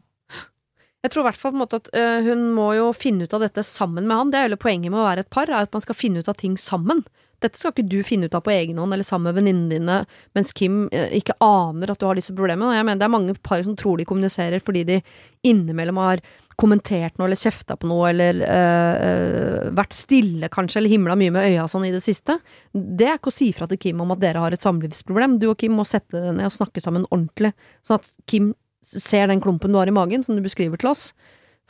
Jeg 1.02 1.10
tror 1.10 1.24
i 1.24 1.28
hvert 1.32 1.40
fall 1.40 1.64
at 1.64 1.88
hun 2.22 2.44
må 2.54 2.68
jo 2.76 2.92
finne 2.94 3.26
ut 3.26 3.32
av 3.34 3.42
dette 3.42 3.64
sammen 3.66 4.06
med 4.06 4.14
han. 4.14 4.30
Det 4.30 4.38
er 4.38 4.44
jo 4.44 4.50
hele 4.52 4.62
poenget 4.62 4.92
med 4.92 5.00
å 5.00 5.06
være 5.08 5.24
et 5.24 5.32
par, 5.34 5.50
er 5.50 5.66
at 5.66 5.72
man 5.74 5.82
skal 5.82 5.98
finne 5.98 6.22
ut 6.22 6.30
av 6.30 6.36
ting 6.38 6.54
sammen. 6.60 7.02
Dette 7.43 7.59
skal 7.59 7.74
ikke 7.74 7.90
du 7.90 7.99
finne 8.07 8.28
ut 8.28 8.36
av 8.38 8.45
på 8.47 8.55
egen 8.55 8.78
hånd 8.78 8.95
eller 8.95 9.07
sammen 9.07 9.30
med 9.30 9.40
venninnene 9.40 9.72
dine, 9.72 9.99
mens 10.36 10.55
Kim 10.57 10.86
øh, 10.88 11.11
ikke 11.18 11.36
aner 11.43 11.93
at 11.93 12.01
du 12.01 12.07
har 12.09 12.18
disse 12.18 12.34
problemene. 12.36 12.70
Og 12.70 12.78
jeg 12.78 12.86
mener 12.88 13.03
det 13.03 13.09
er 13.09 13.16
mange 13.16 13.36
par 13.43 13.64
som 13.66 13.76
tror 13.78 13.99
de 14.01 14.07
kommuniserer 14.09 14.62
fordi 14.62 14.86
de 14.88 15.01
innimellom 15.49 15.99
har 16.03 16.22
kommentert 16.61 17.16
noe 17.18 17.26
eller 17.26 17.40
kjefta 17.40 17.76
på 17.80 17.88
noe 17.90 18.11
eller 18.12 18.40
øh, 18.47 19.70
vært 19.74 19.97
stille 19.97 20.51
kanskje, 20.53 20.80
eller 20.80 20.93
himla 20.93 21.16
mye 21.18 21.34
med 21.34 21.51
øya 21.51 21.66
sånn 21.70 21.88
i 21.88 21.93
det 21.95 22.03
siste, 22.05 22.38
det 22.72 23.09
er 23.09 23.18
ikke 23.18 23.32
å 23.32 23.38
si 23.38 23.51
fra 23.57 23.68
til 23.70 23.80
Kim 23.82 24.03
om 24.05 24.14
at 24.14 24.22
dere 24.22 24.43
har 24.45 24.55
et 24.55 24.64
samlivsproblem. 24.64 25.38
Du 25.43 25.49
og 25.51 25.59
Kim 25.62 25.74
må 25.78 25.86
sette 25.88 26.14
dere 26.18 26.34
ned 26.36 26.51
og 26.51 26.55
snakke 26.55 26.84
sammen 26.84 27.09
ordentlig, 27.11 27.55
sånn 27.86 28.01
at 28.01 28.11
Kim 28.30 28.53
ser 28.82 29.30
den 29.30 29.43
klumpen 29.43 29.72
du 29.72 29.80
har 29.80 29.90
i 29.90 29.95
magen, 29.95 30.24
som 30.26 30.36
du 30.36 30.45
beskriver 30.45 30.80
til 30.80 30.93
oss. 30.93 31.11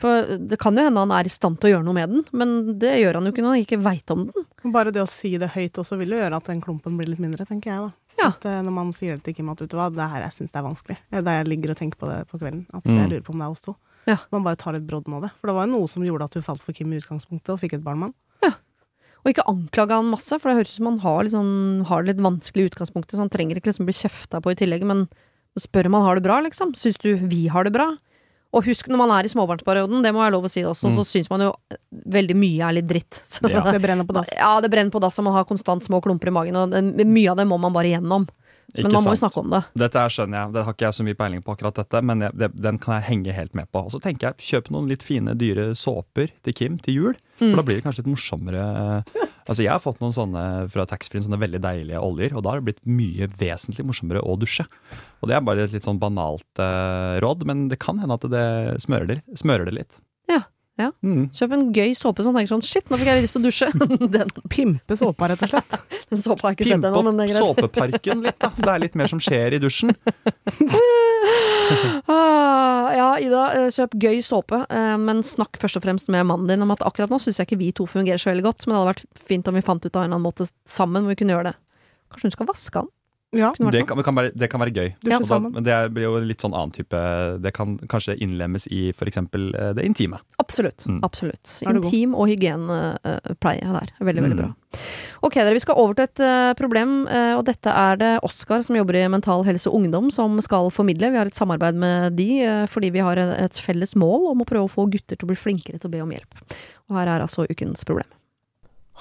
For 0.03 0.35
det 0.51 0.57
kan 0.59 0.75
jo 0.75 0.83
hende 0.83 0.99
han 0.99 1.13
er 1.15 1.29
i 1.29 1.31
stand 1.31 1.61
til 1.63 1.69
å 1.69 1.73
gjøre 1.77 1.85
noe 1.87 1.95
med 1.95 2.09
den, 2.11 2.23
men 2.35 2.53
det 2.81 2.97
gjør 2.99 3.15
han 3.21 3.27
jo 3.29 3.31
ikke 3.31 3.43
når 3.45 3.53
han 3.55 3.63
ikke 3.63 3.81
veit 3.85 4.11
om 4.11 4.25
den. 4.27 4.47
Bare 4.75 4.91
det 4.91 4.99
å 5.03 5.07
si 5.07 5.31
det 5.39 5.53
høyt 5.55 5.79
også 5.79 5.95
vil 6.01 6.11
jo 6.17 6.19
gjøre 6.19 6.35
at 6.41 6.49
den 6.51 6.59
klumpen 6.63 6.97
blir 6.99 7.07
litt 7.13 7.21
mindre, 7.23 7.47
tenker 7.47 7.71
jeg 7.71 7.85
da. 7.85 7.91
Ja. 8.19 8.27
At 8.35 8.43
eh, 8.45 8.59
når 8.61 8.75
man 8.75 8.91
sier 8.93 9.15
det 9.15 9.23
til 9.25 9.33
Kim 9.39 9.49
at 9.49 9.63
vet 9.63 9.71
du 9.71 9.77
hva, 9.79 9.87
det 9.89 10.05
her 10.11 10.21
jeg 10.27 10.35
syns 10.35 10.51
det 10.53 10.59
er 10.59 10.67
vanskelig, 10.67 10.97
Det 11.09 11.23
da 11.25 11.31
jeg 11.39 11.47
ligger 11.49 11.71
og 11.73 11.79
tenker 11.79 11.97
på 12.03 12.09
det 12.11 12.19
på 12.29 12.37
kvelden, 12.37 12.65
at 12.75 12.83
Mm. 12.85 12.97
jeg 12.99 13.09
lurer 13.09 13.23
på 13.25 13.33
om 13.33 13.39
det 13.39 13.47
er 13.47 13.55
oss 13.55 13.61
to. 13.63 13.75
Ja. 14.05 14.17
Man 14.35 14.43
bare 14.43 14.59
tar 14.59 14.73
litt 14.75 14.85
brodden 14.85 15.15
av 15.15 15.21
det. 15.23 15.31
For 15.39 15.47
det 15.47 15.55
var 15.55 15.65
jo 15.65 15.71
noe 15.79 15.87
som 15.87 16.03
gjorde 16.03 16.27
at 16.27 16.35
du 16.35 16.41
falt 16.43 16.61
for 16.61 16.73
Kim 16.75 16.91
i 16.93 16.99
utgangspunktet 16.99 17.49
og 17.55 17.59
fikk 17.63 17.73
et 17.79 17.83
barn 17.83 17.99
med 18.03 18.11
han. 18.11 18.53
Og 19.23 19.31
ikke 19.31 19.45
anklage 19.47 19.95
han 19.95 20.09
masse, 20.11 20.35
for 20.35 20.49
det 20.51 20.57
høres 20.59 20.73
ut 20.73 20.77
som 20.81 20.87
han 20.91 20.97
har, 20.99 21.23
litt 21.23 21.31
sånn- 21.31 21.85
har 21.87 22.03
det 22.03 22.09
litt 22.17 22.25
vanskelig 22.25 22.65
i 22.65 22.69
utgangspunktet, 22.69 23.15
så 23.15 23.23
han 23.23 23.29
trenger 23.31 23.55
ikke 23.55 23.71
liksom 23.71 23.85
bli 23.87 23.95
kjefta 23.95 24.41
på 24.43 24.51
i 24.51 24.55
tillegg, 24.59 24.83
men 24.83 25.07
spør 25.57 25.85
om 25.87 25.93
han 25.95 26.01
har 26.03 26.15
det 26.19 26.23
bra, 26.25 26.41
liksom. 26.43 26.73
Syns 26.75 26.97
du 26.99 27.15
vi 27.15 27.47
har 27.47 27.63
det 27.63 27.71
bra? 27.71 27.95
Og 28.53 28.63
husk, 28.67 28.87
når 28.87 28.99
man 29.01 29.11
er 29.17 29.25
i 29.25 29.31
småbarnsperioden, 29.33 30.03
det 30.05 30.11
må 30.13 30.21
være 30.21 30.35
lov 30.35 30.45
å 30.45 30.51
si 30.51 30.61
også, 30.61 30.91
Mm. 30.91 30.95
så 30.99 31.03
syns 31.09 31.29
man 31.31 31.41
jo 31.41 31.51
veldig 32.13 32.35
mye 32.37 32.67
er 32.69 32.73
litt 32.77 32.87
dritt. 32.87 33.13
Så 33.25 33.49
Ja. 33.53 33.63
Det 33.71 33.81
brenner 33.81 34.05
på 34.05 34.13
dass. 34.13 34.29
Ja, 34.37 34.59
det 34.61 34.69
brenner 34.69 34.91
på 34.93 35.01
dass, 35.01 35.17
og 35.19 35.25
man 35.25 35.33
har 35.33 35.45
konstant 35.49 35.83
små 35.83 36.01
klumper 36.05 36.29
i 36.29 36.35
magen, 36.37 36.55
og 36.55 36.69
det, 36.71 37.05
mye 37.07 37.31
av 37.33 37.37
det 37.41 37.47
må 37.49 37.57
man 37.59 37.73
bare 37.73 37.89
gjennom. 37.95 38.27
Ikke 38.73 38.85
Men 38.87 38.93
man 38.95 39.03
må 39.03 39.11
jo 39.13 39.19
snakke 39.19 39.37
om 39.41 39.49
det. 39.51 39.59
Dette 39.77 39.99
her 39.99 40.09
skjønner 40.09 40.37
jeg, 40.39 40.53
det 40.55 40.61
har 40.65 40.73
ikke 40.73 40.85
jeg 40.87 40.95
så 40.97 41.03
mye 41.05 41.17
peiling 41.19 41.41
på 41.43 41.51
akkurat 41.53 41.75
dette, 41.81 41.99
men 42.01 42.21
jeg, 42.21 42.31
det, 42.39 42.47
den 42.63 42.77
kan 42.81 42.95
jeg 42.95 43.03
henge 43.09 43.33
helt 43.35 43.53
med 43.59 43.67
på. 43.73 43.83
Og 43.85 43.91
så 43.91 43.99
tenker 44.01 44.29
jeg, 44.31 44.37
kjøp 44.47 44.69
noen 44.73 44.87
litt 44.89 45.03
fine, 45.03 45.35
dyre 45.37 45.65
såper 45.77 46.31
til 46.43 46.53
Kim 46.53 46.77
til 46.79 46.93
jul, 46.95 47.15
Mm. 47.41 47.49
for 47.49 47.55
da 47.57 47.63
blir 47.65 47.75
det 47.79 47.83
kanskje 47.83 48.03
litt 48.05 48.11
morsommere. 48.13 49.03
Altså 49.43 49.65
Jeg 49.65 49.73
har 49.73 49.83
fått 49.83 49.99
noen 50.03 50.15
sånne 50.15 50.43
fra 50.71 50.85
taxfree, 50.87 51.23
sånne 51.25 51.41
veldig 51.41 51.61
deilige 51.63 52.01
oljer, 52.03 52.35
og 52.35 52.45
da 52.45 52.53
har 52.53 52.61
det 52.61 52.69
blitt 52.69 52.87
mye 52.87 53.27
vesentlig 53.39 53.85
morsommere 53.87 54.23
å 54.23 54.37
dusje. 54.39 54.65
Og 55.21 55.29
det 55.29 55.37
er 55.37 55.43
bare 55.45 55.67
et 55.67 55.75
litt 55.75 55.87
sånn 55.87 56.01
banalt 56.01 56.61
uh, 56.61 57.19
råd, 57.23 57.43
men 57.49 57.67
det 57.71 57.81
kan 57.83 57.99
hende 57.99 58.15
at 58.15 58.27
det 58.31 58.47
smører 58.85 59.11
det, 59.11 59.19
smører 59.39 59.67
det 59.67 59.77
litt. 59.81 59.99
Ja. 60.81 60.89
Mm. 61.05 61.27
Kjøp 61.37 61.51
en 61.53 61.67
gøy 61.75 61.91
såpe 61.97 62.23
som 62.25 62.33
tenker 62.33 62.49
sånn 62.49 62.63
shit, 62.65 62.87
nå 62.89 62.97
fikk 62.97 63.11
jeg 63.11 63.25
lyst 63.27 63.35
til 63.37 63.43
å 63.43 63.45
dusje. 63.45 63.67
den, 64.15 64.31
Pimpe 64.49 64.97
såpa, 64.97 65.29
rett 65.29 65.43
og 65.45 65.51
slett. 65.51 65.75
den 66.13 66.23
såpa 66.23 66.47
har 66.47 66.55
jeg 66.55 66.59
ikke 66.59 66.69
sett 66.71 66.87
ennå, 66.89 67.03
men 67.05 67.19
det 67.19 67.27
opp 67.27 67.29
er 67.29 67.33
greit. 67.33 67.49
såpeparken 67.51 68.23
litt, 68.25 68.39
da. 68.41 68.49
Så 68.57 68.65
det 68.65 68.73
er 68.73 68.83
litt 68.87 68.97
mer 68.97 69.11
som 69.11 69.21
skjer 69.23 69.57
i 69.57 69.61
dusjen. 69.63 69.93
Ah, 72.11 72.89
ja, 72.91 73.05
Ida, 73.23 73.43
eh, 73.55 73.69
kjøp 73.71 73.93
gøy 73.97 74.17
såpe, 74.25 74.57
eh, 74.67 74.95
men 74.99 75.21
snakk 75.25 75.55
først 75.57 75.79
og 75.79 75.85
fremst 75.85 76.09
med 76.11 76.27
mannen 76.27 76.49
din 76.51 76.61
om 76.65 76.73
at 76.75 76.83
akkurat 76.85 77.09
nå 77.09 77.17
syns 77.23 77.39
jeg 77.39 77.47
ikke 77.47 77.59
vi 77.61 77.69
to 77.75 77.87
fungerer 77.89 78.19
så 78.19 78.29
veldig 78.29 78.43
godt, 78.45 78.65
men 78.67 78.75
det 78.75 78.81
hadde 78.81 78.91
vært 78.91 79.23
fint 79.31 79.47
om 79.49 79.55
vi 79.55 79.63
fant 79.65 79.85
ut 79.85 79.87
av 79.87 80.03
en 80.03 80.09
eller 80.09 80.17
annen 80.19 80.27
måte 80.27 80.49
sammen 80.67 81.05
hvor 81.05 81.15
vi 81.15 81.21
kunne 81.21 81.33
gjøre 81.33 81.53
det. 81.53 81.55
Kanskje 82.11 82.29
hun 82.29 82.35
skal 82.35 82.49
vaske 82.51 82.83
han? 82.83 82.91
Ja, 83.33 83.49
Det 83.57 83.85
kan, 83.87 83.97
det 83.97 84.05
kan, 84.05 84.15
være, 84.15 84.31
det 84.37 84.49
kan 84.51 84.61
være 84.61 84.71
gøy. 84.73 84.89
da, 85.03 85.39
men 85.39 85.63
det 85.65 85.77
blir 85.93 86.03
jo 86.05 86.19
litt 86.21 86.41
sånn 86.43 86.53
annen 86.53 86.71
type 86.75 86.99
Det 87.41 87.51
kan 87.53 87.77
kanskje 87.89 88.15
innlemmes 88.21 88.67
i 88.69 88.89
f.eks. 88.93 89.17
det 89.33 89.83
intime. 89.85 90.19
Absolutt. 90.39 90.85
Mm. 90.85 90.99
absolutt. 91.03 91.59
God? 91.65 91.79
Intim- 91.83 92.13
og 92.15 92.27
hygienepleie 92.29 93.73
der. 93.73 93.89
Veldig, 93.99 94.21
veldig 94.23 94.37
Mm. 94.37 94.43
bra. 94.43 94.53
Ok, 95.23 95.33
dere, 95.35 95.53
vi 95.53 95.59
skal 95.61 95.75
over 95.77 95.93
til 95.93 96.03
et 96.05 96.19
eh, 96.19 96.53
problem, 96.57 97.07
eh, 97.07 97.33
og 97.37 97.45
dette 97.45 97.69
er 97.69 97.95
det 97.97 98.11
Oskar 98.23 98.63
som 98.65 98.75
jobber 98.75 98.95
i 98.97 99.07
Mental 99.07 99.43
Helse 99.45 99.67
og 99.69 99.75
Ungdom 99.81 100.11
som 100.11 100.39
skal 100.41 100.69
formidle. 100.73 101.11
Vi 101.13 101.17
har 101.17 101.25
et 101.29 101.37
samarbeid 101.37 101.75
med 101.75 102.15
de 102.17 102.41
eh, 102.43 102.65
fordi 102.67 102.89
vi 102.91 102.99
har 103.05 103.17
et 103.17 103.53
felles 103.53 103.95
mål 103.95 104.31
om 104.31 104.41
å 104.41 104.45
prøve 104.49 104.65
å 104.65 104.71
få 104.73 104.87
gutter 104.89 105.15
til 105.15 105.27
å 105.27 105.31
bli 105.31 105.37
flinkere 105.39 105.79
til 105.79 105.89
å 105.89 105.93
be 105.93 106.01
om 106.01 106.09
hjelp. 106.11 106.41
Og 106.89 106.97
her 106.97 107.07
er 107.07 107.21
altså 107.25 107.45
ukens 107.49 107.85
problem. 107.85 108.09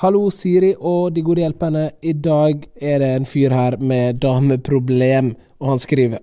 Hallo, 0.00 0.30
Siri 0.32 0.70
og 0.80 1.12
de 1.12 1.20
gode 1.20 1.42
hjelperne. 1.42 1.90
I 2.00 2.14
dag 2.16 2.62
er 2.80 3.02
det 3.02 3.08
en 3.12 3.26
fyr 3.28 3.52
her 3.52 3.74
med 3.76 4.22
dameproblem, 4.24 5.34
og 5.60 5.68
han 5.68 5.82
skriver 5.82 6.22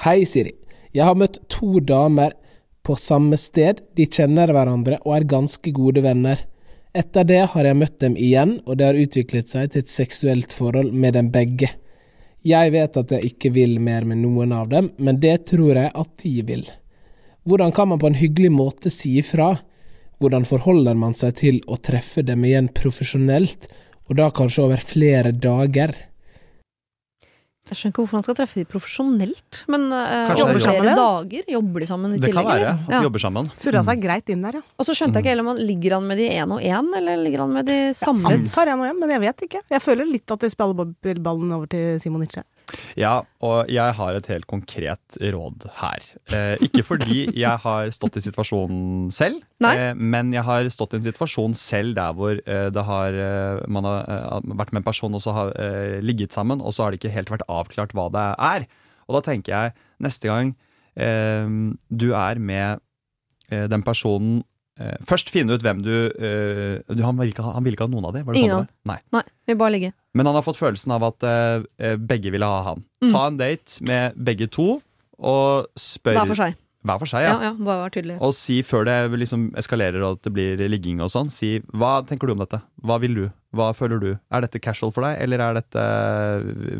Hei, 0.00 0.24
Siri. 0.24 0.54
Jeg 0.96 1.04
har 1.04 1.18
møtt 1.18 1.36
to 1.52 1.82
damer 1.84 2.32
på 2.82 2.96
samme 2.96 3.36
sted. 3.36 3.82
De 3.98 4.06
kjenner 4.08 4.48
hverandre 4.48 4.96
og 5.04 5.12
er 5.18 5.28
ganske 5.28 5.74
gode 5.76 6.00
venner. 6.06 6.40
Etter 6.96 7.28
det 7.28 7.42
har 7.52 7.68
jeg 7.68 7.78
møtt 7.82 7.98
dem 8.00 8.16
igjen, 8.16 8.56
og 8.64 8.80
det 8.80 8.88
har 8.88 9.02
utviklet 9.02 9.52
seg 9.52 9.68
til 9.74 9.84
et 9.84 9.92
seksuelt 9.92 10.56
forhold 10.56 10.96
med 10.96 11.18
dem 11.18 11.28
begge. 11.34 11.68
Jeg 12.48 12.72
vet 12.72 12.96
at 12.96 13.12
jeg 13.12 13.34
ikke 13.34 13.52
vil 13.58 13.76
mer 13.76 14.08
med 14.08 14.22
noen 14.24 14.56
av 14.56 14.72
dem, 14.72 14.88
men 14.96 15.20
det 15.20 15.50
tror 15.52 15.76
jeg 15.76 15.92
at 15.92 16.10
de 16.24 16.34
vil. 16.48 16.64
Hvordan 17.44 17.76
kan 17.76 17.92
man 17.92 18.00
på 18.00 18.08
en 18.08 18.18
hyggelig 18.24 18.54
måte 18.56 18.92
si 18.92 19.18
ifra? 19.20 19.52
Hvordan 20.24 20.46
forholder 20.48 20.96
man 20.96 21.12
seg 21.12 21.34
til 21.36 21.58
å 21.68 21.76
treffe 21.84 22.22
dem 22.24 22.44
igjen 22.48 22.70
profesjonelt, 22.72 23.66
og 24.08 24.16
da 24.16 24.30
kanskje 24.32 24.62
over 24.64 24.80
flere 24.80 25.34
dager? 25.36 25.92
Jeg 27.64 27.76
skjønner 27.78 27.92
ikke 27.94 28.02
hvorfor 28.02 28.18
han 28.18 28.24
skal 28.26 28.36
treffe 28.36 28.58
de 28.60 28.64
profesjonelt, 28.68 29.58
men 29.72 29.84
uh, 29.88 30.32
jobber 30.36 30.58
er 30.60 30.64
jobb. 30.78 30.88
dager? 30.98 31.44
Jobber 31.54 31.84
de 31.84 31.88
sammen 31.88 32.12
i 32.16 32.18
Det 32.20 32.32
kan 32.32 32.44
være 32.44 32.56
eller? 32.60 32.72
at 32.76 32.88
de 32.88 32.96
Ja. 32.96 33.02
jobber 33.06 33.22
sammen. 33.24 33.50
Surra 33.60 33.82
seg 33.84 34.02
greit 34.04 34.32
inn 34.32 34.42
der, 34.44 34.58
ja. 34.60 34.62
Og 34.80 34.88
så 34.88 34.96
skjønte 34.96 35.16
jeg 35.20 35.24
ikke 35.24 35.32
heller 35.32 35.44
om 35.46 35.52
han 35.54 35.62
ligger 35.64 35.96
han 35.96 36.08
med 36.08 36.20
de 36.20 36.26
én 36.28 36.52
og 36.56 36.60
én, 36.60 36.90
eller 37.00 37.22
ligger 37.24 37.44
han 37.44 37.52
med 37.56 37.68
de 37.68 37.78
samlet? 37.96 38.44
Antar 38.48 38.72
én 38.72 38.80
og 38.84 38.88
én, 38.92 38.98
men 39.00 39.14
jeg 39.16 39.20
vet 39.24 39.46
ikke. 39.48 39.62
Jeg 39.76 39.84
føler 39.84 40.08
litt 40.12 40.36
at 40.36 40.40
de 40.44 40.52
spiller 40.52 41.20
ballen 41.24 41.52
over 41.56 41.66
til 41.72 42.00
Simon 42.00 42.20
Nietzsche. 42.24 42.44
Ja, 42.98 43.22
og 43.44 43.70
jeg 43.72 43.94
har 43.98 44.16
et 44.16 44.28
helt 44.30 44.46
konkret 44.50 45.18
råd 45.34 45.66
her. 45.80 46.06
Eh, 46.32 46.64
ikke 46.64 46.84
fordi 46.86 47.24
jeg 47.44 47.60
har 47.64 47.90
stått 47.94 48.18
i 48.18 48.24
situasjonen 48.24 49.10
selv, 49.14 49.42
eh, 49.66 49.92
men 49.94 50.32
jeg 50.34 50.46
har 50.46 50.68
stått 50.72 50.94
i 50.94 51.00
en 51.00 51.06
situasjon 51.06 51.56
selv 51.58 51.96
der 51.98 52.16
hvor 52.16 52.38
eh, 52.40 52.68
det 52.74 52.86
har, 52.88 53.18
eh, 53.26 53.64
man 53.68 53.88
har 53.88 54.08
eh, 54.08 54.48
vært 54.54 54.72
med 54.72 54.82
en 54.82 54.88
person 54.88 55.14
og 55.18 55.22
så 55.24 55.34
har 55.36 55.52
eh, 55.60 55.98
ligget 56.04 56.36
sammen, 56.36 56.62
og 56.62 56.74
så 56.74 56.86
har 56.86 56.94
det 56.94 57.02
ikke 57.02 57.14
helt 57.14 57.34
vært 57.34 57.46
avklart 57.52 57.94
hva 57.96 58.08
det 58.14 58.28
er. 58.50 58.68
Og 59.08 59.18
da 59.18 59.24
tenker 59.26 59.54
jeg 59.54 59.76
neste 60.04 60.30
gang 60.30 60.54
du 60.94 62.04
er 62.14 62.38
med 62.38 62.78
den 63.50 63.82
personen 63.82 64.44
eh, 64.80 64.96
Først 65.08 65.30
finne 65.34 65.54
ut 65.54 65.62
hvem 65.64 65.82
du, 65.84 65.92
eh, 66.18 66.80
du 66.90 67.02
han, 67.04 67.16
vil 67.20 67.30
ikke 67.32 67.44
ha, 67.46 67.52
han 67.56 67.64
ville 67.66 67.76
ikke 67.78 67.86
ha 67.88 67.92
noen 67.92 68.08
av 68.08 68.16
dem? 68.16 68.24
Var 68.26 68.34
det 68.34 68.42
Ingen 68.42 68.56
sånn 68.56 68.66
det 68.66 68.72
var? 68.72 68.92
Nei. 68.94 68.98
Nei, 69.18 69.24
vi 69.50 69.56
bare 69.60 69.74
ligger. 69.76 69.94
Men 70.14 70.30
han 70.30 70.38
har 70.38 70.46
fått 70.46 70.60
følelsen 70.60 70.94
av 70.96 71.06
at 71.10 71.26
eh, 71.28 71.68
eh, 71.78 71.96
begge 72.00 72.32
ville 72.34 72.48
ha 72.48 72.60
han. 72.70 72.84
Mm. 73.04 73.12
Ta 73.14 73.24
en 73.30 73.38
date 73.40 73.80
med 73.88 74.18
begge 74.30 74.50
to, 74.54 74.68
og 75.18 75.70
spør 75.78 76.18
Hver 76.20 76.30
for 76.32 76.40
seg. 76.42 76.60
Hver 76.84 76.98
for 77.00 77.08
seg, 77.08 77.22
Ja, 77.24 77.30
ja. 77.40 77.48
ja, 77.48 77.52
bare 77.64 77.86
vær 77.86 77.92
tydelig. 77.94 78.18
Og 78.20 78.34
si 78.36 78.58
før 78.66 78.84
det 78.84 78.96
liksom 79.22 79.46
eskalerer 79.56 80.02
og 80.04 80.18
at 80.18 80.26
det 80.26 80.32
blir 80.36 80.60
ligging 80.68 80.98
og 81.00 81.08
sånn, 81.14 81.30
si 81.32 81.54
hva 81.72 81.94
tenker 82.04 82.28
du 82.28 82.34
om 82.34 82.42
dette? 82.42 82.60
Hva 82.84 82.98
vil 83.00 83.14
du? 83.16 83.24
Hva 83.56 83.70
føler 83.78 84.02
du? 84.02 84.10
Er 84.28 84.44
dette 84.44 84.60
casual 84.60 84.92
for 84.92 85.06
deg, 85.06 85.16
eller 85.24 85.40
er 85.40 85.56
dette 85.62 85.84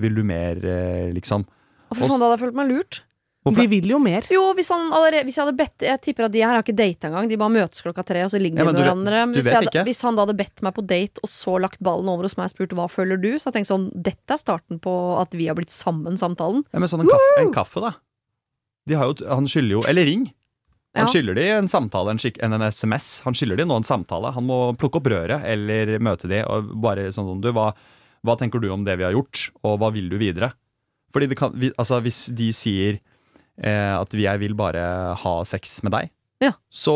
Vil 0.02 0.18
du 0.18 0.22
mer, 0.26 0.60
eh, 0.60 1.08
liksom? 1.16 1.46
Og 1.88 1.96
for 1.96 2.04
faen, 2.08 2.18
da 2.20 2.26
hadde 2.28 2.36
jeg 2.36 2.42
følt 2.48 2.58
meg 2.58 2.70
lurt. 2.72 3.00
Hvorfor 3.44 3.60
De 3.60 3.68
vil 3.68 3.90
jo 3.92 3.98
mer. 4.00 4.24
Jo, 4.32 4.40
hvis, 4.56 4.70
han 4.72 4.86
allerede, 4.88 5.26
hvis 5.28 5.36
jeg 5.36 5.44
hadde 5.44 5.58
bedt 5.58 5.84
Jeg 5.84 6.00
tipper 6.00 6.24
at 6.24 6.32
de 6.32 6.40
her 6.40 6.54
har 6.54 6.62
ikke 6.64 6.76
data 6.78 7.10
engang. 7.10 7.26
De 7.28 7.36
bare 7.36 7.52
møtes 7.52 7.84
klokka 7.84 8.04
tre, 8.08 8.22
og 8.24 8.30
så 8.32 8.40
ligger 8.40 8.62
de 8.62 8.64
ja, 8.64 8.68
med 8.70 8.78
hverandre. 8.80 9.18
Men 9.26 9.36
hvis, 9.36 9.50
jeg 9.52 9.60
hadde, 9.68 9.82
hvis 9.84 10.00
han 10.06 10.16
da 10.16 10.24
hadde 10.24 10.36
bedt 10.38 10.62
meg 10.64 10.72
på 10.78 10.84
date, 10.88 11.20
og 11.20 11.28
så 11.28 11.58
lagt 11.60 11.82
ballen 11.84 12.08
over 12.08 12.24
hos 12.24 12.38
meg 12.40 12.48
og 12.48 12.54
spurt 12.54 12.72
hva 12.78 12.86
føler 12.88 13.20
du, 13.20 13.34
så 13.36 13.50
hadde 13.50 13.60
jeg 13.60 13.66
tenkt 13.66 13.72
sånn 13.74 13.84
Dette 14.08 14.32
er 14.38 14.40
starten 14.40 14.80
på 14.80 14.94
at 15.20 15.36
vi 15.36 15.50
har 15.50 15.58
blitt 15.60 15.74
sammen, 15.76 16.16
samtalen. 16.16 16.64
Ja, 16.72 16.80
men 16.80 16.88
sånn 16.88 17.04
en 17.04 17.12
kaffe, 17.12 17.36
en 17.42 17.52
kaffe 17.52 17.84
da. 17.84 17.92
De 18.88 18.96
har 18.96 19.12
jo, 19.12 19.20
han 19.28 19.46
skylder 19.48 19.76
jo 19.78 19.84
Eller 19.92 20.08
ring. 20.08 20.24
Han 20.96 21.04
Ja. 21.04 21.12
skylder 21.12 21.34
de 21.34 21.44
en 21.58 21.68
samtale, 21.68 22.12
en, 22.14 22.20
en, 22.48 22.52
en 22.62 22.68
SMS. 22.72 23.20
Han 23.28 23.34
skylder 23.34 23.60
de 23.60 23.64
nå 23.68 23.76
en 23.76 23.84
samtale. 23.84 24.30
Han 24.32 24.44
må 24.46 24.58
plukke 24.78 25.00
opp 25.02 25.08
røret 25.10 25.42
eller 25.44 25.98
møte 25.98 26.30
de 26.30 26.44
og 26.46 26.72
bare 26.80 27.08
sånn 27.12 27.26
som 27.28 27.40
du, 27.42 27.50
hva, 27.52 27.72
hva 28.24 28.36
tenker 28.38 28.62
du 28.62 28.68
om 28.70 28.84
det 28.86 28.94
vi 29.00 29.04
har 29.04 29.12
gjort, 29.12 29.50
og 29.66 29.80
hva 29.82 29.90
vil 29.92 30.06
du 30.08 30.16
videre? 30.16 30.52
Fordi 31.12 31.28
det 31.28 31.36
kan, 31.38 31.52
altså 31.76 31.98
hvis 32.04 32.28
de 32.34 32.52
sier 32.54 33.00
at 33.62 34.14
jeg 34.18 34.40
vil 34.42 34.54
bare 34.58 35.14
ha 35.20 35.34
sex 35.46 35.76
med 35.86 35.92
deg, 35.94 36.10
Ja. 36.42 36.52
så, 36.68 36.94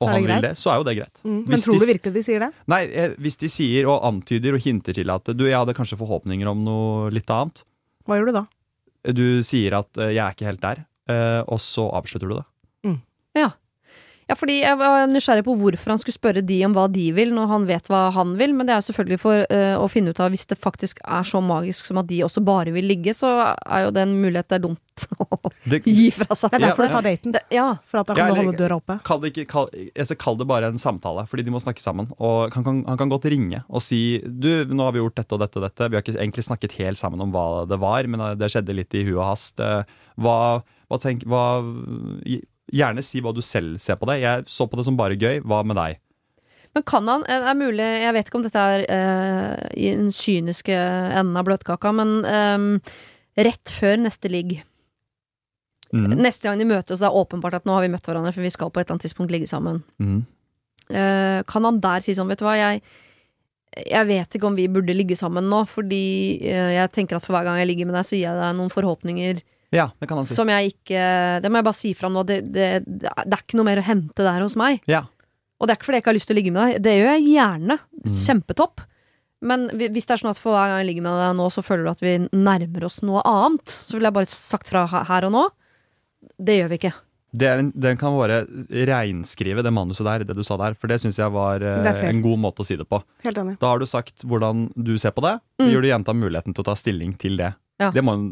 og 0.00 0.08
han 0.10 0.22
vil 0.26 0.42
det, 0.44 0.50
så 0.60 0.70
er 0.74 0.76
jo 0.82 0.84
det 0.84 0.96
greit. 0.98 1.14
Mm. 1.24 1.38
Men 1.48 1.58
tror 1.62 1.78
du 1.80 1.86
virkelig 1.88 2.12
de 2.18 2.22
sier 2.26 2.42
det? 2.44 2.50
Nei, 2.68 2.82
eh, 2.92 3.14
hvis 3.18 3.38
de 3.40 3.48
sier 3.48 3.86
og 3.88 4.02
antyder 4.04 4.54
og 4.58 4.60
hinter 4.60 4.92
til 4.92 5.08
at 5.10 5.24
du, 5.32 5.46
jeg 5.48 5.56
hadde 5.56 5.74
kanskje 5.74 5.96
forhåpninger 6.00 6.46
om 6.50 6.60
noe 6.66 7.10
litt 7.14 7.30
annet, 7.32 7.62
Hva 8.04 8.18
gjør 8.20 8.26
du 8.28 8.32
da? 8.36 8.44
du 9.14 9.24
sier 9.44 9.78
at 9.80 9.96
eh, 10.00 10.12
jeg 10.16 10.20
er 10.26 10.36
ikke 10.36 10.50
helt 10.50 10.60
der, 10.64 10.84
eh, 11.08 11.40
og 11.48 11.60
så 11.64 11.88
avslutter 11.96 12.28
du 12.28 12.36
det. 12.42 12.44
Ja, 13.34 13.48
fordi 14.32 14.54
jeg 14.62 14.78
var 14.80 15.04
nysgjerrig 15.10 15.44
på 15.44 15.54
hvorfor 15.60 15.92
han 15.92 16.00
skulle 16.00 16.16
spørre 16.16 16.42
de 16.46 16.56
om 16.64 16.72
hva 16.72 16.86
de 16.88 17.10
vil, 17.12 17.34
når 17.36 17.50
han 17.50 17.66
vet 17.68 17.90
hva 17.92 18.06
han 18.14 18.32
vil, 18.40 18.54
men 18.56 18.64
det 18.64 18.72
er 18.72 18.80
jo 18.80 18.86
selvfølgelig 18.88 19.20
for 19.20 19.42
uh, 19.44 19.76
å 19.76 19.88
finne 19.92 20.14
ut 20.14 20.20
av 20.24 20.32
hvis 20.32 20.46
det 20.48 20.56
faktisk 20.56 21.02
er 21.04 21.28
så 21.28 21.42
magisk 21.44 21.90
som 21.90 22.00
at 22.00 22.08
de 22.08 22.22
også 22.24 22.40
bare 22.44 22.72
vil 22.72 22.88
ligge, 22.88 23.12
så 23.12 23.34
er 23.52 23.84
jo 23.84 23.92
det 23.92 24.06
en 24.06 24.14
mulighet 24.22 24.48
det 24.48 24.56
er 24.56 24.64
dumt 24.64 24.80
å 25.20 25.50
det 25.68 25.82
gi 25.84 26.06
fra 26.14 26.36
seg. 26.38 26.54
Det 26.54 26.60
er 26.60 26.64
derfor 26.70 26.86
Ja, 26.86 26.88
du 26.88 26.94
tar 26.96 27.06
daten. 27.08 27.34
Det, 27.34 27.42
ja. 27.52 27.66
For 27.90 28.00
at 28.00 28.08
da 28.08 28.16
Ja, 28.16 28.28
kan 28.30 28.38
du 28.38 28.40
holde 28.40 28.56
døra 28.62 28.78
oppe. 28.80 28.96
Kall 29.04 29.20
det, 29.24 29.32
ikke, 29.34 29.46
kall, 29.50 29.68
altså, 29.92 30.16
kall 30.24 30.38
det 30.40 30.46
bare 30.48 30.70
en 30.70 30.80
samtale, 30.80 31.26
fordi 31.28 31.44
de 31.44 31.52
må 31.52 31.60
snakke 31.60 31.82
sammen. 31.82 32.08
Og 32.16 32.54
han 32.54 32.64
kan, 32.66 32.80
han 32.88 33.00
kan 33.00 33.12
godt 33.12 33.26
ringe 33.32 33.64
og 33.68 33.82
si 33.84 34.22
Du, 34.24 34.48
nå 34.70 34.86
har 34.86 34.94
vi 34.94 35.02
gjort 35.02 35.18
dette 35.18 35.36
og 35.36 35.42
dette 35.42 35.58
og 35.60 35.66
dette. 35.66 35.90
Vi 35.90 35.98
har 35.98 36.06
ikke 36.06 36.16
egentlig 36.16 36.46
snakket 36.46 36.78
helt 36.78 37.00
sammen 37.00 37.20
om 37.26 37.34
hva 37.34 37.64
det 37.68 37.80
var, 37.82 38.06
men 38.08 38.22
det 38.38 38.52
skjedde 38.54 38.78
litt 38.78 38.94
i 38.94 39.04
huet 39.08 39.18
og 39.18 39.26
hast. 39.34 39.58
Eh, 39.60 39.82
Hva, 40.22 40.62
hva 40.86 40.98
tenk, 41.02 41.24
hva, 41.26 41.42
gjerne 42.74 43.04
si 43.06 43.22
hva 43.22 43.32
du 43.34 43.40
selv 43.44 43.78
ser 43.82 43.98
på 44.00 44.08
det. 44.10 44.20
Jeg 44.24 44.48
så 44.50 44.66
på 44.68 44.78
det 44.78 44.86
som 44.88 44.98
bare 44.98 45.18
gøy. 45.18 45.40
Hva 45.46 45.62
med 45.66 45.78
deg? 45.78 46.00
Men 46.74 46.82
kan 46.90 47.06
han, 47.06 47.22
det 47.28 47.46
er 47.46 47.58
mulig, 47.58 47.86
jeg 48.02 48.14
vet 48.16 48.28
ikke 48.28 48.38
om 48.40 48.44
dette 48.44 48.62
er 48.74 48.84
uh, 48.90 49.66
i 49.78 49.92
den 49.94 50.10
kyniske 50.10 50.74
enden 50.74 51.38
av 51.38 51.46
bløtkaka, 51.46 51.92
men 51.94 52.16
um, 52.26 52.70
rett 53.38 53.74
før 53.78 54.00
neste 54.02 54.32
ligg 54.32 54.56
Mm. 55.94 56.16
Neste 56.18 56.48
gang 56.48 56.58
de 56.58 56.66
møtes, 56.66 56.98
det 56.98 57.06
er 57.06 57.14
åpenbart 57.14 57.54
at 57.60 57.66
nå 57.68 57.76
har 57.76 57.84
vi 57.84 57.92
møtt 57.92 58.08
hverandre, 58.08 58.32
for 58.34 58.42
vi 58.42 58.50
skal 58.50 58.70
på 58.72 58.80
et 58.80 58.88
eller 58.88 58.96
annet 58.96 59.04
tidspunkt 59.06 59.30
ligge 59.30 59.46
sammen. 59.46 59.76
Mm. 60.02 60.24
Uh, 60.90 61.40
kan 61.46 61.66
han 61.68 61.78
der 61.84 62.02
si 62.02 62.16
sånn, 62.16 62.26
vet 62.32 62.40
du 62.42 62.46
hva, 62.48 62.56
jeg, 62.58 62.82
jeg 63.78 64.08
vet 64.10 64.34
ikke 64.34 64.48
om 64.48 64.58
vi 64.58 64.66
burde 64.74 64.96
ligge 64.96 65.14
sammen 65.18 65.46
nå, 65.50 65.64
fordi 65.70 66.04
eh, 66.46 66.74
jeg 66.76 66.90
tenker 66.94 67.18
at 67.18 67.24
for 67.24 67.34
hver 67.34 67.46
gang 67.46 67.58
jeg 67.58 67.70
ligger 67.70 67.88
med 67.88 67.96
deg, 67.98 68.06
så 68.06 68.14
gir 68.14 68.28
jeg 68.28 68.38
deg 68.38 68.58
noen 68.58 68.70
forhåpninger 68.70 69.40
Ja, 69.74 69.88
det 69.98 70.06
kan 70.10 70.20
han 70.20 70.28
si. 70.28 70.36
som 70.38 70.50
jeg 70.52 70.70
ikke 70.76 71.00
Det 71.42 71.50
må 71.50 71.58
jeg 71.58 71.66
bare 71.66 71.78
si 71.80 71.90
fra 71.98 72.10
nå, 72.12 72.22
det, 72.28 72.38
det, 72.54 72.68
det 72.86 73.10
er 73.10 73.42
ikke 73.42 73.58
noe 73.58 73.66
mer 73.66 73.82
å 73.82 73.86
hente 73.86 74.26
der 74.26 74.44
hos 74.44 74.54
meg. 74.60 74.80
Ja. 74.90 75.02
Og 75.58 75.66
det 75.66 75.74
er 75.74 75.80
ikke 75.80 75.88
fordi 75.88 75.98
jeg 75.98 76.04
ikke 76.04 76.12
har 76.12 76.18
lyst 76.18 76.30
til 76.30 76.36
å 76.36 76.40
ligge 76.40 76.54
med 76.54 76.62
deg, 76.62 76.82
det 76.84 76.96
gjør 76.98 77.10
jeg 77.12 77.30
gjerne. 77.32 77.78
Mm. 78.04 78.18
Kjempetopp. 78.24 78.84
Men 79.44 79.66
hvis 79.76 80.06
det 80.08 80.14
er 80.14 80.22
sånn 80.22 80.32
at 80.32 80.40
for 80.40 80.56
hver 80.56 80.70
gang 80.70 80.82
jeg 80.82 80.90
ligger 80.92 81.04
med 81.04 81.18
deg 81.20 81.34
nå, 81.38 81.48
så 81.52 81.64
føler 81.64 81.84
du 81.84 81.92
at 81.92 82.04
vi 82.04 82.14
nærmer 82.32 82.86
oss 82.88 83.02
noe 83.04 83.22
annet, 83.28 83.68
så 83.68 83.98
vil 83.98 84.08
jeg 84.08 84.16
bare 84.16 84.30
sagt 84.30 84.70
fra 84.72 84.86
her 84.88 85.28
og 85.28 85.34
nå. 85.34 85.42
Det 86.40 86.56
gjør 86.58 86.70
vi 86.72 86.80
ikke. 86.80 86.94
Det 87.34 87.46
er 87.50 87.60
en, 87.60 87.72
den 87.74 87.98
kan 87.98 88.14
bare 88.14 88.44
reinskrive 88.70 89.64
det 89.66 89.72
manuset 89.74 90.06
der, 90.06 90.24
det 90.28 90.36
du 90.38 90.44
sa 90.46 90.56
der. 90.60 90.76
For 90.78 90.90
det 90.90 91.00
syns 91.02 91.18
jeg 91.18 91.32
var 91.34 91.64
eh, 91.66 92.04
en 92.06 92.22
god 92.22 92.40
måte 92.44 92.62
å 92.62 92.68
si 92.68 92.76
det 92.78 92.86
på. 92.86 93.00
Helt 93.26 93.40
enig. 93.42 93.56
Da 93.62 93.72
har 93.72 93.82
du 93.82 93.88
sagt 93.90 94.22
hvordan 94.22 94.68
du 94.76 94.94
ser 95.02 95.16
på 95.16 95.24
det. 95.26 95.36
Mm. 95.58 95.68
Gir 95.72 95.82
du 95.82 95.90
jenta 95.90 96.14
muligheten 96.14 96.54
til 96.54 96.62
å 96.64 96.68
ta 96.70 96.76
stilling 96.78 97.16
til 97.18 97.40
det. 97.40 97.50
Ja. 97.82 97.88
Det 97.90 98.04
må 98.06 98.12
hun 98.14 98.26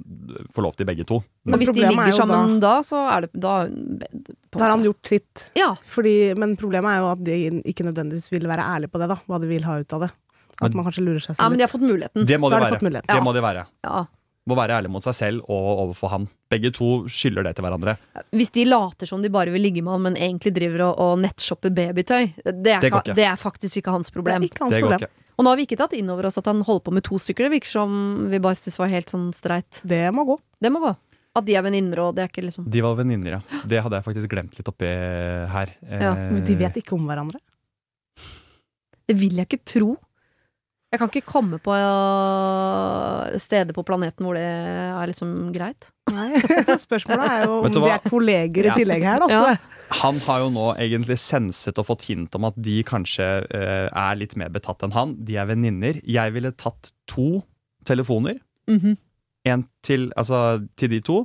få 0.55 0.63
lov 0.63 0.77
til 0.79 0.87
begge 0.87 1.05
to. 1.09 1.19
Men 1.45 1.59
hvis 1.59 1.73
de 1.75 1.83
er 1.83 1.91
ligger 1.91 2.15
sammen 2.15 2.61
da, 2.63 2.77
så 2.87 3.01
er 3.11 3.25
det 3.27 3.31
da 3.35 3.55
Da 3.67 4.61
har 4.63 4.75
han 4.77 4.85
gjort 4.87 5.11
sitt. 5.11 5.49
Ja. 5.59 5.73
Fordi, 5.83 6.35
men 6.39 6.55
problemet 6.61 6.95
er 6.95 7.03
jo 7.03 7.09
at 7.11 7.25
de 7.27 7.39
ikke 7.67 7.87
nødvendigvis 7.89 8.31
vil 8.31 8.47
være 8.47 8.63
ærlige 8.63 8.93
på 8.93 9.03
det, 9.03 9.09
da. 9.11 9.19
Hva 9.27 9.41
de 9.43 9.51
vil 9.51 9.67
ha 9.67 9.81
ut 9.83 9.93
av 9.99 10.07
det. 10.07 10.11
At 10.61 10.69
Men- 10.69 10.77
man 10.77 10.85
kanskje 10.87 11.03
lurer 11.05 11.19
seg 11.25 11.33
ja, 11.33 11.35
selv 11.41 11.51
men 11.51 11.59
de 11.59 11.65
har 11.67 11.73
fått 11.73 11.89
muligheten. 11.89 12.27
Det 12.27 12.39
må 12.39 12.51
Da 12.51 12.61
det 12.61 12.79
de 12.79 12.87
være. 12.93 13.07
Det 13.09 13.23
må 13.25 13.33
de 13.35 13.41
være. 13.43 13.67
Ja. 13.83 14.05
Må 14.51 14.57
være 14.59 14.75
ærlig 14.81 14.91
mot 14.91 15.05
seg 15.07 15.15
selv 15.15 15.45
og 15.47 15.67
overfor 15.85 16.11
han. 16.11 16.25
Begge 16.51 16.73
to 16.75 16.87
skylder 17.07 17.45
det 17.47 17.53
til 17.57 17.63
hverandre. 17.63 17.95
Hvis 18.35 18.51
de 18.57 18.65
later 18.67 19.07
som 19.07 19.23
de 19.23 19.31
bare 19.31 19.53
vil 19.55 19.63
ligge 19.63 19.85
med 19.87 19.93
han, 19.95 20.03
men 20.09 20.17
egentlig 20.19 20.51
driver 20.57 20.89
og, 20.89 20.99
og 21.05 21.21
nettshopper 21.23 21.71
babytøy, 21.77 22.33
det 22.43 22.73
er, 22.75 22.81
Det 22.83 22.91
ikke. 22.91 23.15
det 23.15 23.27
er 23.29 23.37
faktisk 23.39 23.79
ikke 23.79 23.95
hans 23.95 24.11
Det 24.11 24.17
problem. 24.19 24.43
er 24.43 24.49
ikke 24.51 24.65
hans 24.65 24.75
Det 24.75 24.81
problem. 24.83 25.05
ikke. 25.07 25.29
Og 25.39 25.45
nå 25.47 25.53
har 25.53 25.57
vi 25.57 25.65
ikke 25.69 25.79
tatt 25.79 25.95
inn 25.97 26.11
over 26.13 26.27
oss 26.29 26.37
at 26.43 26.51
han 26.51 26.61
holder 26.67 26.83
på 26.89 26.93
med 26.99 27.05
to 27.07 27.17
stykker. 27.23 27.47
Det 27.47 27.55
virker 27.55 27.71
som 27.71 27.95
vi 28.35 28.39
bare 28.43 28.59
syntes 28.59 28.79
var 28.83 28.91
helt 28.93 29.09
sånn 29.15 29.31
streit. 29.33 29.81
Det 29.87 30.03
må 30.13 30.27
gå. 30.29 30.37
Det 30.61 30.73
må 30.75 30.83
gå. 30.83 30.91
At 31.39 31.47
de 31.47 31.55
er 31.57 31.63
venninner, 31.65 32.03
og 32.03 32.15
det 32.19 32.27
er 32.27 32.29
ikke 32.29 32.43
liksom 32.45 32.67
De 32.69 32.83
var 32.85 32.99
venninner, 32.99 33.39
ja. 33.39 33.61
Det 33.65 33.79
hadde 33.81 33.97
jeg 33.97 34.05
faktisk 34.11 34.29
glemt 34.35 34.59
litt 34.59 34.69
oppi 34.69 34.91
her. 35.55 35.71
Ja, 35.89 36.13
Men 36.35 36.45
De 36.45 36.57
vet 36.61 36.77
ikke 36.83 36.93
om 36.99 37.07
hverandre. 37.09 37.39
Det 39.09 39.17
vil 39.19 39.39
jeg 39.41 39.49
ikke 39.49 39.63
tro. 39.65 39.95
Jeg 40.93 41.01
kan 41.01 41.09
ikke 41.09 41.25
komme 41.25 41.57
på 41.65 41.73
øh, 41.73 43.39
steder 43.41 43.73
på 43.73 43.85
planeten 43.89 44.27
hvor 44.27 44.37
det 44.37 44.45
er 44.45 45.09
liksom 45.09 45.31
greit. 45.55 45.89
Nei. 46.13 46.37
Spørsmålet 46.87 47.25
er 47.31 47.47
jo 47.47 47.55
om 47.65 47.79
hva? 47.81 47.95
er 47.95 48.05
kolleger 48.05 48.69
Ja. 48.69 48.75
i 48.75 48.83
tillegg 48.83 49.07
her, 49.09 49.25
altså. 49.25 49.55
Ja. 49.55 49.97
Han 50.03 50.21
har 50.27 50.43
jo 50.45 50.51
nå 50.53 50.67
egentlig 50.81 51.17
senset 51.21 51.81
og 51.81 51.89
fått 51.89 52.05
hint 52.11 52.37
om 52.37 52.45
at 52.49 52.57
de 52.61 52.79
kanskje 52.89 53.25
uh, 53.49 53.89
er 53.89 54.21
litt 54.21 54.37
mer 54.41 54.53
betatt 54.53 54.85
enn 54.85 54.93
han. 54.97 55.17
De 55.25 55.37
er 55.41 55.49
venninner. 55.49 55.99
Jeg 56.05 56.33
ville 56.37 56.53
tatt 56.61 56.93
to 57.09 57.43
telefoner. 57.89 58.41
Mhm. 58.69 58.97
En 59.49 59.65
til, 59.83 60.11
altså, 60.17 60.61
til 60.79 60.93
de 60.93 61.01
to. 61.03 61.23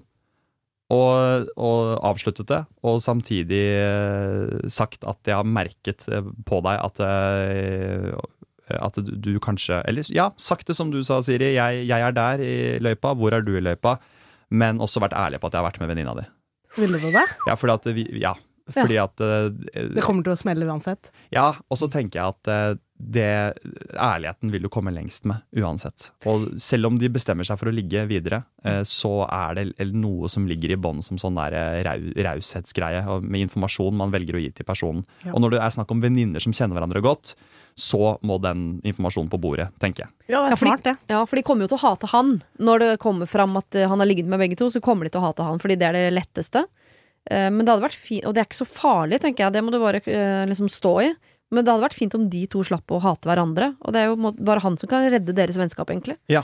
Og, 0.90 1.50
og 1.60 1.98
avsluttet 2.08 2.48
det, 2.48 2.62
og 2.88 3.02
samtidig 3.04 3.60
eh, 3.76 4.70
sagt 4.72 5.04
at 5.04 5.20
jeg 5.28 5.36
har 5.36 5.44
merket 5.44 6.06
eh, 6.08 6.24
på 6.48 6.62
deg 6.64 6.80
at, 6.80 7.02
eh, 7.04 8.14
at 8.76 8.98
du, 9.00 9.14
du 9.16 9.34
kanskje 9.44 9.80
Eller 9.88 10.08
ja, 10.14 10.30
sagt 10.38 10.68
det 10.68 10.76
som 10.76 10.92
du 10.92 11.00
sa, 11.06 11.22
Siri. 11.24 11.54
Jeg, 11.56 11.86
jeg 11.88 12.04
er 12.04 12.16
der 12.16 12.44
i 12.44 12.56
løypa. 12.84 13.14
Hvor 13.16 13.36
er 13.36 13.46
du 13.46 13.54
i 13.58 13.64
løypa? 13.64 13.98
Men 14.50 14.82
også 14.84 15.04
vært 15.04 15.16
ærlig 15.18 15.42
på 15.42 15.50
at 15.50 15.56
jeg 15.56 15.64
har 15.64 15.70
vært 15.70 15.80
med 15.84 15.92
venninna 15.92 16.16
di. 16.18 16.28
Ville 16.78 17.00
du 17.02 17.10
det? 17.12 17.26
Ja, 17.48 17.56
fordi 17.58 17.74
at 17.74 17.90
vi, 17.96 18.06
ja, 18.22 18.36
fordi 18.74 18.98
at 19.00 19.24
uh, 19.24 19.48
Det 19.96 20.04
kommer 20.04 20.26
til 20.26 20.34
å 20.34 20.40
smelle 20.40 20.68
uansett. 20.68 21.12
Ja, 21.34 21.54
og 21.68 21.80
så 21.80 21.90
tenker 21.92 22.20
jeg 22.20 22.36
at 22.36 22.52
uh, 22.52 22.80
det, 22.98 23.30
ærligheten 23.94 24.52
vil 24.52 24.66
du 24.66 24.72
komme 24.74 24.92
lengst 24.94 25.28
med 25.30 25.44
uansett. 25.56 26.10
Og 26.30 26.48
selv 26.62 26.90
om 26.90 26.98
de 27.00 27.12
bestemmer 27.14 27.48
seg 27.48 27.60
for 27.62 27.70
å 27.70 27.76
ligge 27.76 28.04
videre, 28.10 28.42
uh, 28.66 28.82
så 28.88 29.22
er 29.28 29.60
det 29.60 29.90
noe 29.94 30.32
som 30.32 30.48
ligger 30.50 30.74
i 30.74 30.80
bånn 30.82 31.04
som 31.06 31.20
sånn 31.22 31.38
der 31.40 31.56
eh, 31.58 31.84
rau, 31.88 32.10
raushetsgreie, 32.30 33.06
med 33.22 33.48
informasjon 33.48 33.98
man 33.98 34.14
velger 34.14 34.38
å 34.38 34.44
gi 34.44 34.52
til 34.58 34.68
personen. 34.68 35.06
Ja. 35.24 35.36
Og 35.36 35.44
når 35.44 35.56
det 35.56 35.64
er 35.64 35.78
snakk 35.78 35.94
om 35.94 36.04
venninner 36.04 36.44
som 36.44 36.56
kjenner 36.56 36.80
hverandre 36.80 37.04
godt, 37.06 37.38
så 37.78 38.16
må 38.26 38.40
den 38.42 38.80
informasjonen 38.90 39.30
på 39.30 39.38
bordet, 39.42 39.68
tenker 39.80 40.08
jeg. 40.08 40.14
Ja, 40.34 40.40
det 40.48 40.56
er 40.56 40.62
smart, 40.64 40.84
det. 40.88 40.96
Ja, 41.14 41.20
for 41.30 41.38
de 41.38 41.44
kommer 41.46 41.68
jo 41.68 41.72
til 41.76 41.78
å 41.78 41.84
hate 41.86 42.10
han. 42.10 42.32
Når 42.58 42.80
det 42.84 42.90
kommer 43.04 43.30
fram 43.30 43.54
at 43.60 43.78
eh, 43.78 43.86
han 43.88 44.02
har 44.02 44.10
ligget 44.10 44.26
med 44.32 44.42
begge 44.42 44.58
to, 44.58 44.72
så 44.74 44.82
kommer 44.82 45.06
de 45.06 45.14
til 45.14 45.22
å 45.22 45.28
hate 45.30 45.46
han, 45.46 45.62
fordi 45.62 45.78
det 45.78 45.86
er 45.92 45.98
det 46.00 46.06
letteste. 46.18 46.66
Eh, 47.30 47.48
Men 47.54 47.62
det 47.64 47.70
hadde 47.76 47.86
vært 47.86 48.00
fint, 48.02 48.26
og 48.26 48.34
det 48.34 48.42
er 48.42 48.50
ikke 48.50 48.64
så 48.66 48.70
farlig, 48.74 49.22
tenker 49.22 49.46
jeg, 49.46 49.54
det 49.54 49.62
må 49.68 49.74
du 49.76 49.78
bare 49.84 50.02
eh, 50.10 50.44
liksom 50.50 50.72
stå 50.74 50.96
i. 51.06 51.12
Men 51.54 51.64
det 51.64 51.72
hadde 51.72 51.86
vært 51.86 51.96
fint 52.02 52.16
om 52.18 52.26
de 52.34 52.42
to 52.52 52.64
slapp 52.66 52.92
å 52.92 53.00
hate 53.06 53.30
hverandre, 53.30 53.76
og 53.86 53.94
det 53.96 54.02
er 54.02 54.10
jo 54.10 54.32
bare 54.42 54.64
han 54.66 54.76
som 54.82 54.90
kan 54.92 55.06
redde 55.14 55.38
deres 55.38 55.56
vennskap, 55.62 55.88
egentlig. 55.94 56.18
Ja, 56.34 56.42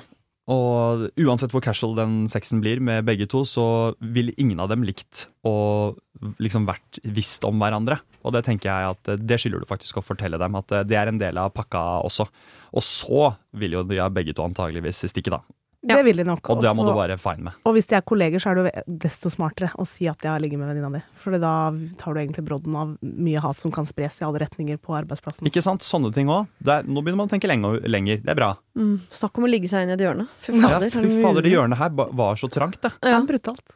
Og 0.47 1.09
uansett 1.19 1.51
hvor 1.55 1.63
casual 1.63 1.95
den 1.95 2.15
sexen 2.31 2.59
blir 2.63 2.79
med 2.83 3.05
begge 3.07 3.27
to, 3.31 3.41
så 3.47 3.65
vil 3.99 4.33
ingen 4.37 4.59
av 4.59 4.69
dem 4.71 4.83
likt 4.83 5.29
å 5.47 5.95
liksom 6.43 6.65
vært 6.67 6.99
visst 7.03 7.43
om 7.47 7.59
hverandre. 7.59 7.97
Og 8.23 8.33
det 8.33 8.43
tenker 8.45 8.69
jeg 8.71 8.91
at 8.95 9.07
eh, 9.13 9.17
det 9.19 9.39
skylder 9.41 9.59
du 9.63 9.65
faktisk 9.69 9.97
å 9.99 10.05
fortelle 10.05 10.39
dem, 10.41 10.55
at 10.55 10.71
eh, 10.71 10.83
det 10.83 10.95
er 10.99 11.07
en 11.11 11.19
del 11.21 11.37
av 11.37 11.51
pakka 11.53 12.03
også. 12.07 12.27
Og 12.73 12.81
så 12.83 13.35
vil 13.59 13.71
jo 13.79 13.83
de 13.83 13.99
begge 14.15 14.33
to 14.33 14.43
antageligvis 14.47 15.03
stikke, 15.11 15.29
da. 15.35 15.41
Ja. 15.83 15.97
Det 15.97 16.05
vil 16.07 16.15
de 16.15 16.23
nok. 16.23 16.47
Og 16.47 16.61
det 16.63 16.69
må 16.71 16.85
Også- 16.85 16.93
du 16.93 16.95
være 16.95 17.17
fine 17.19 17.43
med. 17.43 17.53
Og 17.67 17.73
hvis 17.75 17.85
de 17.91 17.95
er 17.97 18.01
kolleger, 18.07 18.39
så 18.39 18.51
er 18.53 18.55
det 18.63 18.83
desto 18.87 19.27
smartere 19.29 19.67
å 19.75 19.83
si 19.85 20.07
at 20.07 20.17
jeg 20.23 20.31
har 20.31 20.39
ligget 20.39 20.57
med 20.57 20.69
venninna 20.71 20.89
di. 20.95 21.01
For 21.19 21.35
da 21.37 21.73
tar 21.99 22.13
du 22.15 22.21
egentlig 22.21 22.45
brodden 22.47 22.73
av 22.79 22.93
mye 23.03 23.41
hat 23.43 23.57
som 23.59 23.69
kan 23.69 23.83
spres 23.83 24.21
i 24.21 24.23
alle 24.23 24.39
retninger 24.39 24.77
på 24.79 24.95
arbeidsplassen. 24.95 25.43
Ikke 25.45 25.61
sant? 25.61 25.81
Sånne 25.83 26.13
ting 26.15 26.27
òg. 26.31 26.47
Nå 26.63 27.03
begynner 27.03 27.17
man 27.19 27.27
å 27.27 27.31
tenke 27.35 27.51
lenger. 27.51 27.81
lenger. 27.83 28.23
Det 28.23 28.29
er 28.31 28.35
bra. 28.39 28.53
Mm, 28.79 29.01
snakk 29.11 29.37
om 29.37 29.43
å 29.43 29.51
ligge 29.51 29.67
seg 29.67 29.83
inn 29.83 29.89
i 29.91 29.97
et 29.99 29.99
hjørne. 29.99 30.29
Fy 30.39 30.53
Ja, 30.55 30.79
fy 30.79 31.21
fader, 31.21 31.41
det 31.41 31.51
hjørnet 31.51 31.75
her 31.77 31.89
var 31.91 32.35
så 32.39 32.47
trangt, 32.49 32.79
det. 32.79 32.93
Det 33.01 33.11
Ja. 33.11 33.19
er 33.19 33.27
brutalt. 33.27 33.75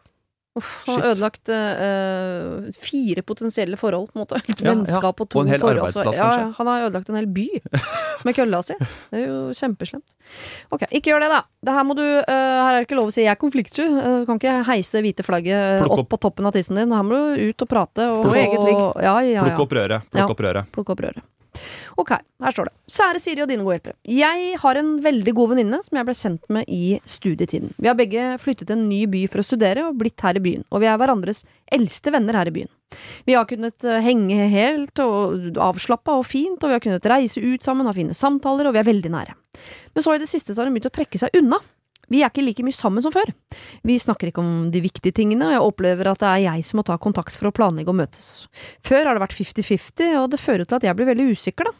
Uff, 0.58 0.72
han 0.88 0.98
har 1.02 1.12
ødelagt 1.14 1.52
uh, 1.54 2.68
fire 2.82 3.22
potensielle 3.28 3.78
forhold, 3.80 4.10
på 4.12 4.18
en 4.18 4.24
måte. 4.26 4.40
Et 4.50 4.62
Ja, 4.64 4.72
vennskap 4.74 5.22
og 5.22 5.30
to 5.30 5.40
Og 5.44 5.48
forhold. 5.52 5.80
arbeidsplass, 5.84 6.18
ja, 6.18 6.30
ja, 6.42 6.48
han 6.58 6.68
har 6.72 6.88
ødelagt 6.88 7.10
en 7.14 7.20
hel 7.20 7.28
by 7.30 7.46
med 8.26 8.36
kølla 8.36 8.64
si. 8.66 8.74
Det 9.14 9.22
er 9.22 9.28
jo 9.28 9.38
kjempeslemt. 9.54 10.04
Ok, 10.74 10.88
ikke 10.92 11.14
gjør 11.14 11.24
det, 11.28 11.30
da. 11.36 11.42
Det 11.64 11.78
her 11.78 11.86
må 11.88 11.96
du 12.00 12.04
uh, 12.04 12.26
Her 12.28 12.74
er 12.74 12.80
det 12.82 12.88
ikke 12.90 12.98
lov 13.00 13.12
å 13.12 13.14
si 13.14 13.22
'jeg 13.22 13.32
er 13.36 13.42
konfliktsky'. 13.42 13.88
Uh, 13.88 14.20
Du 14.22 14.26
kan 14.26 14.40
ikke 14.42 14.58
heise 14.66 15.02
hvite 15.06 15.24
flagget 15.24 15.86
opp 15.86 16.00
opp. 16.00 16.10
på 16.10 16.18
toppen 16.20 16.46
av 16.46 16.54
tissen 16.54 16.76
din. 16.76 16.92
Her 16.92 17.04
må 17.06 17.14
du 17.38 17.50
ut 17.50 17.62
og 17.62 17.70
prate. 17.70 18.10
Og, 18.12 18.26
eget 18.36 18.64
ligg. 18.66 18.82
Ja, 19.04 19.20
ja, 19.22 19.32
ja. 19.38 19.44
Plukke 19.46 19.62
opp 19.68 19.72
røret. 19.78 20.02
Ja. 20.14 20.26
Plukk 20.74 20.90
opp 20.90 21.00
røret. 21.00 21.24
Ok, 21.98 22.14
her 22.44 22.54
står 22.54 22.70
det. 22.70 22.74
Kjære 22.94 23.22
Siri 23.24 23.44
og 23.44 23.50
dine 23.50 23.66
gode 23.66 23.78
hjelpere. 23.78 23.98
Jeg 24.18 24.58
har 24.62 24.80
en 24.80 24.92
veldig 25.04 25.34
god 25.38 25.54
venninne 25.54 25.80
som 25.86 25.98
jeg 25.98 26.08
ble 26.08 26.16
kjent 26.18 26.50
med 26.54 26.70
i 26.70 26.98
studietiden. 27.10 27.72
Vi 27.82 27.90
har 27.90 27.98
begge 27.98 28.30
flyttet 28.44 28.70
til 28.70 28.78
en 28.78 28.88
ny 28.90 29.04
by 29.10 29.24
for 29.32 29.42
å 29.42 29.48
studere 29.48 29.88
og 29.88 29.98
blitt 30.00 30.22
her 30.26 30.38
i 30.38 30.44
byen, 30.44 30.66
og 30.70 30.84
vi 30.84 30.90
er 30.92 31.00
hverandres 31.02 31.44
eldste 31.74 32.14
venner 32.14 32.38
her 32.38 32.52
i 32.52 32.56
byen. 32.60 32.72
Vi 33.28 33.36
har 33.36 33.48
kunnet 33.50 33.84
eh, 33.84 34.04
henge 34.04 34.48
helt 34.52 35.02
og 35.04 35.58
avslappa 35.64 36.16
og 36.20 36.28
fint, 36.30 36.62
og 36.62 36.70
vi 36.70 36.78
har 36.78 36.84
kunnet 36.84 37.10
reise 37.10 37.42
ut 37.44 37.66
sammen, 37.66 37.90
ha 37.90 37.96
fine 37.96 38.16
samtaler, 38.16 38.70
og 38.70 38.78
vi 38.78 38.84
er 38.84 38.88
veldig 38.88 39.12
nære. 39.12 39.36
Men 39.96 40.06
så 40.06 40.16
i 40.16 40.22
det 40.22 40.30
siste 40.32 40.54
så 40.54 40.62
har 40.62 40.70
hun 40.70 40.78
begynt 40.78 40.92
å 40.92 40.96
trekke 40.96 41.20
seg 41.20 41.36
unna. 41.42 41.60
Vi 42.12 42.22
er 42.24 42.32
ikke 42.32 42.46
like 42.46 42.64
mye 42.64 42.76
sammen 42.76 43.04
som 43.04 43.14
før. 43.14 43.32
Vi 43.88 43.98
snakker 44.00 44.30
ikke 44.30 44.44
om 44.44 44.70
de 44.72 44.82
viktige 44.84 45.16
tingene, 45.16 45.50
og 45.50 45.56
jeg 45.56 45.66
opplever 45.66 46.12
at 46.12 46.22
det 46.24 46.30
er 46.30 46.46
jeg 46.46 46.68
som 46.68 46.80
må 46.80 46.86
ta 46.88 46.96
kontakt 47.02 47.36
for 47.36 47.50
å 47.50 47.56
planlegge 47.56 47.92
og 47.92 48.00
møtes. 48.00 48.30
Før 48.86 49.10
har 49.10 49.18
det 49.18 49.26
vært 49.26 49.36
50-50, 49.36 50.16
og 50.22 50.32
det 50.32 50.42
fører 50.42 50.68
til 50.68 50.80
at 50.80 50.88
jeg 50.88 50.98
blir 50.98 51.12
veldig 51.12 51.28
usikker, 51.36 51.68
da. 51.68 51.76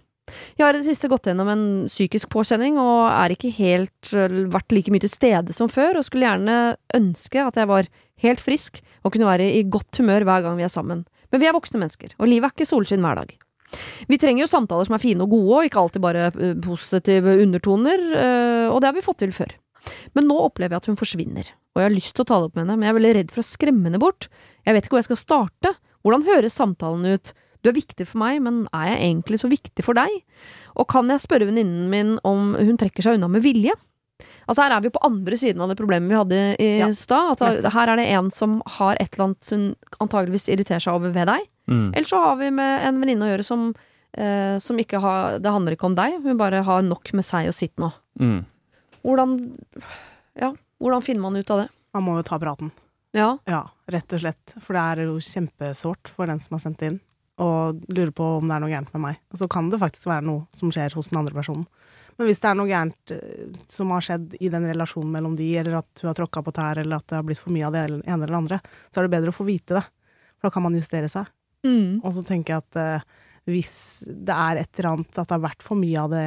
Jeg 0.60 0.66
har 0.66 0.76
i 0.76 0.82
det 0.82 0.90
siste 0.90 1.08
gått 1.08 1.30
gjennom 1.30 1.48
en 1.48 1.66
psykisk 1.88 2.28
påkjenning, 2.34 2.76
og 2.82 3.08
er 3.08 3.32
ikke 3.32 3.54
helt 3.62 4.12
vært 4.52 4.76
like 4.76 4.92
mye 4.92 5.06
til 5.06 5.14
stede 5.14 5.56
som 5.56 5.72
før, 5.72 6.00
og 6.00 6.08
skulle 6.08 6.28
gjerne 6.28 6.76
ønske 6.98 7.46
at 7.46 7.60
jeg 7.60 7.72
var 7.72 7.88
helt 8.26 8.44
frisk 8.44 8.82
og 9.06 9.14
kunne 9.14 9.30
være 9.30 9.48
i 9.56 9.64
godt 9.72 10.02
humør 10.02 10.28
hver 10.28 10.44
gang 10.44 10.58
vi 10.60 10.66
er 10.68 10.74
sammen. 10.74 11.06
Men 11.32 11.44
vi 11.44 11.48
er 11.48 11.56
voksne 11.56 11.80
mennesker, 11.80 12.16
og 12.20 12.28
livet 12.28 12.50
er 12.50 12.56
ikke 12.56 12.68
solskinn 12.68 13.04
hver 13.06 13.22
dag. 13.22 13.32
Vi 14.08 14.20
trenger 14.20 14.46
jo 14.46 14.52
samtaler 14.52 14.88
som 14.88 14.96
er 14.96 15.04
fine 15.04 15.26
og 15.26 15.32
gode, 15.32 15.56
og 15.56 15.68
ikke 15.68 15.82
alltid 15.82 16.04
bare 16.04 16.28
øh, 16.32 16.54
positive 16.64 17.40
undertoner, 17.44 18.04
øh, 18.16 18.68
og 18.72 18.80
det 18.82 18.90
har 18.90 18.96
vi 18.96 19.04
fått 19.04 19.20
til 19.24 19.34
før. 19.36 19.56
Men 20.16 20.28
nå 20.30 20.38
opplever 20.46 20.76
jeg 20.76 20.84
at 20.84 20.90
hun 20.92 21.00
forsvinner, 21.00 21.50
og 21.76 21.82
jeg 21.82 21.90
har 21.90 21.96
lyst 21.96 22.14
til 22.16 22.26
å 22.26 22.30
tale 22.32 22.48
opp 22.50 22.56
med 22.56 22.66
henne, 22.66 22.78
men 22.78 22.88
jeg 22.88 22.94
er 22.96 23.00
veldig 23.00 23.16
redd 23.20 23.32
for 23.36 23.44
å 23.44 23.50
skremme 23.50 23.84
henne 23.90 24.00
bort. 24.02 24.28
Jeg 24.66 24.74
vet 24.78 24.86
ikke 24.88 24.96
hvor 24.98 25.04
jeg 25.04 25.10
skal 25.12 25.22
starte. 25.24 25.74
Hvordan 26.04 26.26
høres 26.28 26.56
samtalen 26.58 27.06
ut? 27.06 27.34
Du 27.64 27.70
er 27.72 27.76
viktig 27.78 28.06
for 28.08 28.22
meg, 28.22 28.40
men 28.46 28.68
er 28.74 28.94
jeg 28.94 29.00
egentlig 29.10 29.40
så 29.42 29.50
viktig 29.52 29.84
for 29.84 29.98
deg? 29.98 30.14
Og 30.78 30.88
kan 30.88 31.10
jeg 31.10 31.24
spørre 31.24 31.48
venninnen 31.50 31.90
min 31.92 32.16
om 32.28 32.54
hun 32.56 32.78
trekker 32.80 33.04
seg 33.04 33.18
unna 33.18 33.28
med 33.32 33.44
vilje? 33.44 33.74
Altså 34.48 34.64
Her 34.64 34.78
er 34.78 34.82
vi 34.86 34.90
på 34.96 35.02
andre 35.04 35.36
siden 35.38 35.60
av 35.62 35.68
det 35.70 35.76
problemet 35.78 36.08
vi 36.10 36.16
hadde 36.16 36.38
i 36.64 36.70
Ja. 36.80 36.88
stad. 36.96 37.42
At 37.42 37.66
Her 37.74 37.90
er 37.92 37.96
det 38.00 38.06
en 38.16 38.32
som 38.32 38.62
har 38.66 38.96
et 39.02 39.14
eller 39.14 39.26
annet 39.28 39.50
hun 39.52 39.76
antageligvis 40.00 40.48
irriterer 40.50 40.80
seg 40.82 40.94
over 40.96 41.12
ved 41.12 41.28
deg. 41.28 41.42
Mm. 41.68 41.92
Eller 41.94 42.08
så 42.08 42.22
har 42.24 42.38
vi 42.40 42.50
med 42.50 42.88
en 42.88 43.02
venninne 43.02 43.28
å 43.28 43.32
gjøre 43.34 43.44
som, 43.44 43.76
eh, 44.16 44.58
som 44.60 44.78
ikke 44.78 45.02
har 45.02 45.40
Det 45.40 45.52
handler 45.52 45.76
ikke 45.76 45.86
om 45.92 45.96
deg, 45.96 46.22
hun 46.24 46.38
bare 46.38 46.64
har 46.64 46.82
nok 46.82 47.12
med 47.14 47.26
seg 47.26 47.50
og 47.50 47.54
sitt 47.56 47.76
nå. 47.78 47.92
Mm. 48.20 48.46
Hvordan 49.08 49.38
Ja, 50.38 50.52
hvordan 50.84 51.02
finner 51.06 51.24
man 51.24 51.40
ut 51.40 51.50
av 51.54 51.64
det? 51.64 51.70
Man 51.96 52.06
må 52.06 52.18
jo 52.20 52.28
ta 52.28 52.38
praten. 52.42 52.70
Ja. 53.16 53.38
Ja, 53.50 53.64
rett 53.90 54.14
og 54.14 54.22
slett. 54.22 54.56
For 54.60 54.76
det 54.76 54.84
er 54.84 55.08
jo 55.08 55.20
kjempesårt 55.24 56.12
for 56.14 56.30
den 56.30 56.42
som 56.44 56.58
har 56.58 56.62
sendt 56.62 56.82
det 56.84 56.92
inn, 56.92 57.00
og 57.42 57.80
lurer 57.88 58.12
på 58.14 58.28
om 58.38 58.50
det 58.50 58.58
er 58.58 58.64
noe 58.64 58.74
gærent 58.74 58.92
med 58.94 59.04
meg. 59.06 59.22
Og 59.32 59.40
så 59.42 59.48
kan 59.50 59.72
det 59.72 59.80
faktisk 59.82 60.10
være 60.12 60.28
noe 60.28 60.60
som 60.60 60.74
skjer 60.74 60.98
hos 60.98 61.10
den 61.10 61.22
andre 61.22 61.38
personen. 61.38 61.66
Men 62.18 62.30
hvis 62.30 62.42
det 62.42 62.50
er 62.50 62.58
noe 62.58 62.70
gærent 62.70 63.14
eh, 63.14 63.58
som 63.72 63.94
har 63.94 64.06
skjedd 64.06 64.36
i 64.42 64.50
den 64.54 64.66
relasjonen 64.68 65.14
mellom 65.14 65.36
de, 65.38 65.48
eller 65.62 65.80
at 65.80 66.02
hun 66.02 66.10
har 66.12 66.18
tråkka 66.18 66.44
på 66.44 66.54
tær, 66.58 66.82
eller 66.82 67.00
at 67.00 67.08
det 67.10 67.20
har 67.20 67.26
blitt 67.26 67.42
for 67.42 67.54
mye 67.54 67.68
av 67.68 67.78
det 67.78 67.86
ene 67.88 68.18
eller 68.18 68.40
andre, 68.40 68.60
så 68.90 69.00
er 69.00 69.08
det 69.08 69.14
bedre 69.16 69.34
å 69.34 69.38
få 69.38 69.46
vite 69.48 69.78
det. 69.78 69.86
For 70.38 70.50
da 70.50 70.54
kan 70.54 70.66
man 70.66 70.78
justere 70.78 71.10
seg. 71.14 71.30
Mm. 71.66 72.02
Og 72.04 72.12
så 72.14 72.26
tenker 72.26 72.56
jeg 72.58 72.66
at 72.66 72.82
eh, 72.82 73.08
hvis 73.48 74.04
det 74.06 74.36
er 74.36 74.60
et 74.62 74.80
eller 74.80 74.90
annet, 74.92 75.12
at 75.16 75.28
det 75.30 75.36
har 75.38 75.44
vært 75.48 75.64
for 75.64 75.80
mye 75.80 76.02
av 76.04 76.12
det 76.12 76.24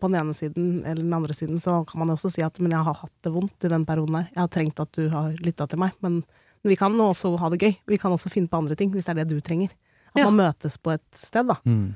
på 0.00 0.10
den 0.10 0.20
ene 0.20 0.34
siden 0.38 0.68
eller 0.86 1.02
den 1.02 1.16
andre 1.16 1.34
siden, 1.36 1.58
så 1.62 1.80
kan 1.88 1.98
man 2.02 2.12
jo 2.12 2.18
også 2.18 2.30
si 2.36 2.44
at 2.46 2.60
men 2.62 2.70
jeg 2.76 2.86
har 2.86 3.00
hatt 3.02 3.16
det 3.26 3.32
vondt 3.34 3.66
i 3.66 3.72
den 3.72 3.86
perioden 3.88 4.20
her. 4.20 4.28
Jeg 4.34 4.40
har 4.44 4.52
trengt 4.54 4.80
at 4.84 4.92
du 4.94 5.08
har 5.12 5.32
lytta 5.42 5.66
til 5.72 5.82
meg, 5.82 5.96
men 6.04 6.20
vi 6.62 6.76
kan 6.76 6.94
også 7.00 7.34
ha 7.40 7.48
det 7.50 7.58
gøy. 7.64 7.74
Vi 7.90 7.98
kan 7.98 8.12
også 8.14 8.30
finne 8.30 8.48
på 8.52 8.60
andre 8.62 8.76
ting, 8.78 8.92
hvis 8.94 9.08
det 9.08 9.16
er 9.16 9.24
det 9.24 9.32
du 9.34 9.40
trenger. 9.40 9.74
At 10.14 10.22
Ja. 10.22 10.30
man 10.30 10.40
møtes 10.42 10.76
på 10.78 10.92
et 10.94 11.06
sted, 11.14 11.46
da. 11.50 11.56
Mm. 11.66 11.94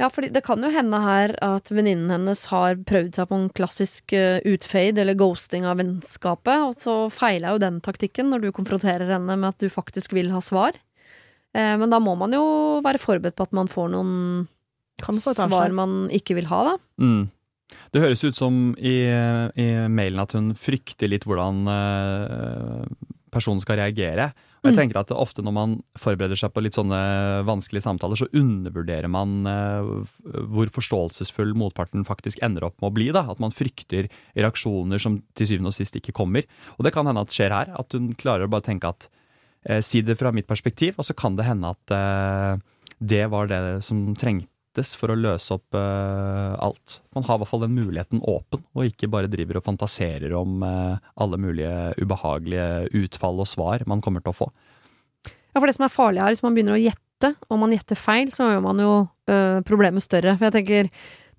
Ja, 0.00 0.08
for 0.10 0.26
det 0.26 0.42
kan 0.42 0.58
jo 0.64 0.70
hende 0.74 0.98
her 1.04 1.36
at 1.40 1.70
venninnen 1.70 2.10
hennes 2.10 2.40
har 2.50 2.74
prøvd 2.82 3.14
seg 3.14 3.28
på 3.30 3.36
en 3.38 3.48
klassisk 3.54 4.12
eh, 4.12 4.40
utfade 4.50 4.98
eller 4.98 5.14
ghosting 5.14 5.64
av 5.70 5.78
vennskapet, 5.78 6.64
og 6.66 6.74
så 6.74 6.94
feiler 7.14 7.54
jo 7.54 7.60
den 7.62 7.76
taktikken 7.84 8.32
når 8.32 8.42
du 8.42 8.48
konfronterer 8.56 9.06
henne 9.12 9.36
med 9.38 9.52
at 9.52 9.62
du 9.62 9.68
faktisk 9.70 10.12
vil 10.16 10.32
ha 10.34 10.40
svar. 10.42 10.74
Eh, 11.54 11.74
men 11.80 11.92
da 11.92 12.00
må 12.02 12.16
man 12.18 12.34
jo 12.34 12.44
være 12.84 13.00
forberedt 13.02 13.38
på 13.38 13.46
at 13.46 13.54
man 13.56 13.70
får 13.70 13.92
noen 13.94 14.12
Kan 15.02 15.16
få 15.18 15.32
svar 15.34 15.72
man 15.74 16.04
ikke 16.14 16.36
vil 16.38 16.46
ha, 16.50 16.60
da. 16.68 16.74
Mm. 17.02 17.24
Det 17.90 18.02
høres 18.02 18.22
ut 18.22 18.36
som 18.38 18.58
i, 18.78 18.96
i 19.58 19.66
mailen 19.90 20.20
at 20.22 20.34
hun 20.36 20.52
frykter 20.58 21.10
litt 21.10 21.24
hvordan 21.26 21.64
eh, 21.72 22.84
personen 23.34 23.62
skal 23.62 23.80
reagere. 23.82 24.28
Og 24.62 24.70
jeg 24.70 24.74
Mm. 24.74 24.78
tenker 24.78 24.96
at 25.02 25.10
ofte 25.12 25.42
når 25.44 25.52
man 25.52 25.72
forbereder 25.98 26.38
seg 26.40 26.52
på 26.54 26.62
litt 26.64 26.72
sånne 26.78 27.00
vanskelige 27.44 27.84
samtaler, 27.84 28.16
så 28.16 28.28
undervurderer 28.32 29.10
man 29.12 29.44
eh, 29.50 29.90
hvor 30.48 30.70
forståelsesfull 30.72 31.52
motparten 31.58 32.06
faktisk 32.08 32.38
ender 32.40 32.64
opp 32.70 32.78
med 32.80 32.88
å 32.92 32.94
bli. 32.94 33.10
Da. 33.12 33.26
At 33.34 33.42
man 33.42 33.52
frykter 33.52 34.08
reaksjoner 34.38 35.02
som 35.02 35.18
til 35.36 35.50
syvende 35.50 35.68
og 35.74 35.76
sist 35.76 35.98
ikke 35.98 36.14
kommer. 36.16 36.46
Og 36.78 36.86
det 36.86 36.94
kan 36.94 37.04
hende 37.10 37.26
at 37.26 37.34
skjer 37.34 37.52
her. 37.52 37.74
At 37.76 37.92
hun 37.92 38.14
klarer 38.14 38.46
å 38.46 38.52
bare 38.54 38.64
tenke 38.70 38.88
at 38.94 39.10
si 39.84 40.02
det 40.04 40.18
fra 40.20 40.32
mitt 40.34 40.48
perspektiv, 40.48 40.98
og 40.98 41.06
så 41.08 41.16
kan 41.16 41.38
det 41.38 41.46
hende 41.48 41.70
at 41.72 41.94
eh, 41.94 42.64
det 42.98 43.26
var 43.32 43.48
det 43.50 43.60
som 43.86 44.12
trengtes 44.18 44.94
for 44.98 45.12
å 45.12 45.18
løse 45.18 45.54
opp 45.56 45.76
eh, 45.78 46.52
alt. 46.64 46.98
Man 47.16 47.26
har 47.26 47.38
i 47.38 47.42
hvert 47.42 47.52
fall 47.52 47.64
den 47.66 47.76
muligheten 47.76 48.22
åpen, 48.22 48.64
og 48.74 48.90
ikke 48.90 49.10
bare 49.12 49.30
driver 49.30 49.60
og 49.60 49.66
fantaserer 49.68 50.34
om 50.38 50.62
eh, 50.66 51.10
alle 51.20 51.40
mulige 51.40 51.94
ubehagelige 52.00 52.90
utfall 53.04 53.42
og 53.42 53.50
svar 53.50 53.86
man 53.90 54.04
kommer 54.04 54.24
til 54.24 54.34
å 54.34 54.38
få. 54.44 54.50
Ja, 55.54 55.60
for 55.60 55.68
det 55.70 55.76
som 55.76 55.86
er 55.86 55.94
farlig 55.94 56.22
her, 56.22 56.34
hvis 56.34 56.44
man 56.44 56.56
begynner 56.56 56.76
å 56.76 56.82
gjette, 56.82 57.34
og 57.48 57.60
man 57.62 57.72
gjetter 57.72 57.98
feil, 57.98 58.32
så 58.34 58.50
gjør 58.50 58.64
man 58.64 58.80
jo 58.82 58.94
øh, 59.30 59.60
problemet 59.64 60.02
større. 60.02 60.34
For 60.34 60.48
jeg 60.48 60.56
tenker, 60.58 60.90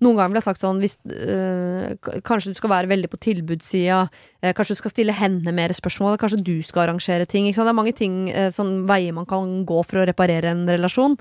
noen 0.04 0.18
ganger 0.18 0.32
ville 0.32 0.42
jeg 0.42 0.48
sagt 0.48 0.62
sånn, 0.62 0.80
hvis 0.82 0.98
øh, 1.08 2.20
kanskje 2.26 2.52
du 2.52 2.58
skal 2.58 2.72
være 2.72 2.90
veldig 2.90 3.10
på 3.12 3.20
tilbudssida, 3.28 4.06
Øh, 4.46 4.54
kanskje 4.54 4.76
du 4.76 4.82
skal 4.82 4.92
stille 4.92 5.16
henne 5.16 5.52
mer 5.54 5.72
spørsmål, 5.74 6.18
kanskje 6.20 6.44
du 6.44 6.62
skal 6.62 6.86
arrangere 6.86 7.26
ting. 7.26 7.46
Det 7.48 7.58
er 7.58 7.72
mange 7.72 7.94
ting, 7.96 8.28
øh, 8.30 8.52
sånn 8.52 8.86
veier 8.86 9.12
man 9.12 9.26
kan 9.26 9.64
gå 9.66 9.82
for 9.84 10.02
å 10.02 10.06
reparere 10.06 10.52
en 10.52 10.66
relasjon. 10.68 11.16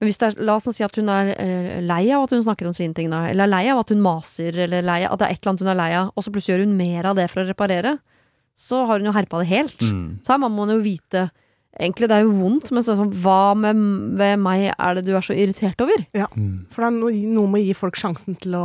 Men 0.00 0.08
hvis 0.08 0.18
det 0.18 0.28
er, 0.28 0.42
la 0.42 0.56
oss 0.56 0.66
si 0.74 0.82
at 0.82 0.96
hun 0.96 1.08
er 1.08 1.80
lei 1.82 2.10
av 2.10 2.24
at 2.24 2.30
hun 2.30 2.42
snakker 2.42 2.66
om 2.66 2.74
sine 2.74 2.94
ting, 2.94 3.10
da, 3.10 3.28
eller 3.30 3.44
er 3.44 3.52
lei 3.52 3.68
av 3.70 3.82
at 3.84 3.90
hun 3.90 4.02
maser, 4.02 4.56
eller 4.64 4.82
lei 4.82 5.04
av 5.04 5.14
at 5.14 5.20
det 5.20 5.26
er 5.26 5.32
et 5.32 5.42
eller 5.42 5.50
annet 5.52 5.62
hun 5.62 5.70
er 5.70 5.78
lei 5.78 5.92
av, 5.94 6.10
og 6.16 6.24
så 6.24 6.32
plutselig 6.32 6.56
gjør 6.56 6.64
hun 6.66 6.76
mer 6.76 7.06
av 7.06 7.16
det 7.16 7.28
for 7.30 7.42
å 7.42 7.46
reparere, 7.46 7.98
så 8.58 8.82
har 8.86 8.98
hun 8.98 9.06
jo 9.06 9.14
herpa 9.14 9.38
det 9.42 9.50
helt. 9.52 9.78
Mm. 9.80 10.18
Så 10.24 10.32
her 10.34 10.42
må 10.42 10.50
man 10.50 10.74
jo 10.74 10.82
vite 10.82 11.28
Egentlig 11.80 12.08
det 12.10 12.16
er 12.18 12.24
jo 12.26 12.34
vondt, 12.36 12.70
men 12.74 12.84
så 12.84 12.96
sånn, 12.98 13.12
hva 13.24 13.54
med 13.56 13.76
med, 13.76 14.38
meg 14.44 14.72
er 14.76 14.94
det 14.98 15.06
du 15.06 15.14
er 15.16 15.24
så 15.24 15.32
irritert 15.36 15.80
over? 15.80 16.02
Mm. 16.36 16.66
For 16.70 16.82
det 16.84 16.90
er 16.90 16.98
noe, 16.98 17.12
noe 17.32 17.48
med 17.48 17.62
å 17.62 17.64
gi 17.64 17.76
folk 17.78 17.96
sjansen 17.96 18.36
til 18.42 18.54
å 18.58 18.64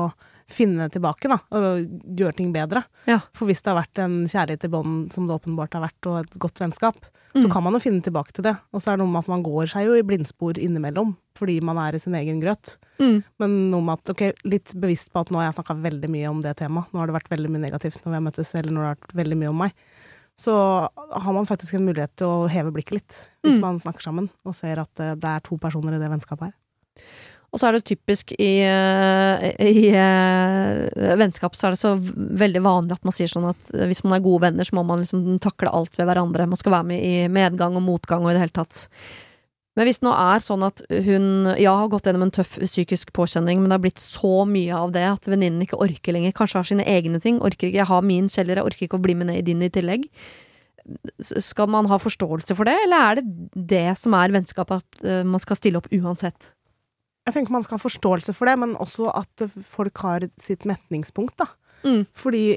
finne 0.51 0.85
tilbake, 0.91 1.27
da, 1.27 1.37
og 1.51 1.87
gjøre 2.15 2.35
ting 2.37 2.53
bedre. 2.55 2.85
Ja. 3.07 3.19
For 3.35 3.47
hvis 3.49 3.59
det 3.63 3.71
har 3.73 3.81
vært 3.81 3.99
en 3.99 4.21
kjærlighet 4.31 4.63
i 4.63 4.71
bånd, 4.71 5.09
som 5.15 5.27
det 5.27 5.35
åpenbart 5.35 5.75
har 5.75 5.83
vært, 5.83 6.07
og 6.07 6.19
et 6.21 6.37
godt 6.39 6.59
vennskap, 6.63 6.95
så 7.35 7.43
Mm. 7.45 7.51
kan 7.51 7.63
man 7.63 7.73
jo 7.75 7.79
finne 7.83 8.01
tilbake 8.01 8.31
til 8.33 8.43
det. 8.47 8.55
Og 8.73 8.79
så 8.81 8.91
er 8.93 8.97
det 8.97 9.03
noe 9.05 9.11
med 9.11 9.19
at 9.19 9.27
man 9.27 9.43
går 9.43 9.67
seg 9.69 9.85
jo 9.85 9.93
i 9.93 10.01
blindspor 10.07 10.57
innimellom, 10.57 11.15
fordi 11.35 11.61
man 11.61 11.77
er 11.77 11.93
i 11.95 11.99
sin 11.99 12.15
egen 12.15 12.39
grøt. 12.41 12.77
Mm. 12.99 13.23
Men 13.39 13.57
noe 13.71 13.81
med 13.83 13.99
at, 13.99 14.09
ok, 14.15 14.33
litt 14.45 14.73
bevisst 14.73 15.11
på 15.13 15.19
at 15.19 15.29
nå 15.29 15.37
har 15.37 15.51
jeg 15.51 15.59
snakka 15.59 15.75
veldig 15.83 16.09
mye 16.09 16.29
om 16.31 16.41
det 16.41 16.55
temaet. 16.57 16.87
Nå 16.93 16.99
har 16.99 17.07
det 17.11 17.17
vært 17.19 17.29
veldig 17.29 17.49
mye 17.51 17.65
negativt 17.69 17.99
når 18.03 18.09
vi 18.09 18.17
har 18.17 18.25
møttes, 18.31 18.55
eller 18.55 18.71
når 18.71 18.81
det 18.81 18.87
har 18.87 18.95
vært 18.95 19.15
veldig 19.19 19.37
mye 19.43 19.49
om 19.51 19.57
meg. 19.57 19.73
Så 20.37 20.53
har 20.53 21.33
man 21.33 21.47
faktisk 21.49 21.73
en 21.73 21.85
mulighet 21.87 22.11
til 22.19 22.27
å 22.29 22.49
heve 22.51 22.71
blikket 22.75 22.99
litt, 22.99 23.15
hvis 23.43 23.57
Mm. 23.57 23.61
man 23.61 23.79
snakker 23.81 24.01
sammen 24.05 24.29
og 24.45 24.53
ser 24.53 24.77
at 24.83 24.99
eh, 25.01 25.15
det 25.15 25.25
er 25.25 25.39
to 25.41 25.57
personer 25.57 25.95
i 25.95 25.99
det 26.01 26.09
vennskapet 26.11 26.51
her. 26.51 26.53
Og 27.53 27.61
så 27.61 27.69
er 27.69 27.77
det 27.77 27.85
typisk 27.87 28.33
i, 28.37 28.59
i, 28.59 29.51
i 29.63 29.85
eh, 29.95 31.15
vennskap 31.17 31.55
så 31.55 31.67
er 31.69 31.73
det 31.73 31.79
så 31.81 31.93
veldig 31.97 32.61
vanlig 32.61 32.97
at 32.97 33.05
man 33.07 33.15
sier 33.15 33.31
sånn 33.31 33.47
at 33.49 33.71
eh, 33.73 33.87
hvis 33.89 34.03
man 34.05 34.17
er 34.17 34.25
gode 34.25 34.43
venner, 34.45 34.67
så 34.67 34.75
må 34.77 34.83
man 34.85 34.99
liksom 35.01 35.39
takle 35.43 35.71
alt 35.73 35.95
ved 35.97 36.09
hverandre. 36.09 36.45
Man 36.51 36.59
skal 36.59 36.75
være 36.75 36.89
med 36.91 37.01
i 37.07 37.27
medgang 37.31 37.77
og 37.79 37.85
motgang 37.87 38.25
og 38.25 38.31
i 38.33 38.35
det 38.37 38.43
hele 38.45 38.57
tatt. 38.59 38.83
Men 39.77 39.85
hvis 39.85 39.99
det 40.01 40.07
nå 40.07 40.13
er 40.17 40.41
sånn 40.41 40.65
at 40.65 40.81
hun 40.89 41.51
ja, 41.61 41.75
har 41.77 41.91
gått 41.91 42.07
gjennom 42.09 42.25
en 42.25 42.33
tøff 42.33 42.55
psykisk 42.63 43.11
påkjenning, 43.13 43.61
men 43.61 43.69
det 43.69 43.77
har 43.77 43.83
blitt 43.83 44.01
så 44.01 44.41
mye 44.49 44.73
av 44.73 44.95
det 44.95 45.05
at 45.05 45.29
venninnen 45.29 45.61
ikke 45.67 45.77
orker 45.85 46.15
lenger, 46.15 46.33
kanskje 46.37 46.57
har 46.57 46.69
sine 46.71 46.87
egne 46.89 47.21
ting, 47.21 47.37
orker 47.45 47.69
ikke, 47.69 47.77
jeg 47.77 47.89
har 47.91 48.05
min 48.05 48.25
kjeller, 48.33 48.57
jeg 48.57 48.71
orker 48.71 48.87
ikke 48.87 48.97
å 48.97 49.03
bli 49.05 49.13
med 49.19 49.29
ned 49.29 49.43
i 49.43 49.47
din 49.51 49.61
i 49.61 49.69
tillegg. 49.73 50.07
Skal 51.21 51.69
man 51.69 51.85
ha 51.91 51.99
forståelse 52.01 52.57
for 52.57 52.65
det, 52.65 52.73
eller 52.87 53.05
er 53.05 53.19
det 53.19 53.67
det 53.75 53.85
som 54.01 54.15
er 54.17 54.33
vennskapet, 54.33 54.81
at 54.81 55.05
eh, 55.05 55.21
man 55.27 55.43
skal 55.43 55.59
stille 55.59 55.77
opp 55.77 55.91
uansett? 55.93 56.49
Jeg 57.27 57.35
tenker 57.35 57.53
man 57.53 57.65
skal 57.67 57.77
ha 57.77 57.83
forståelse 57.83 58.33
for 58.33 58.49
det, 58.49 58.55
men 58.63 58.73
også 58.81 59.11
at 59.13 59.45
folk 59.75 60.01
har 60.01 60.25
sitt 60.41 60.65
metningspunkt, 60.65 61.37
da. 61.43 61.51
Mm. 61.85 62.07
Fordi 62.17 62.47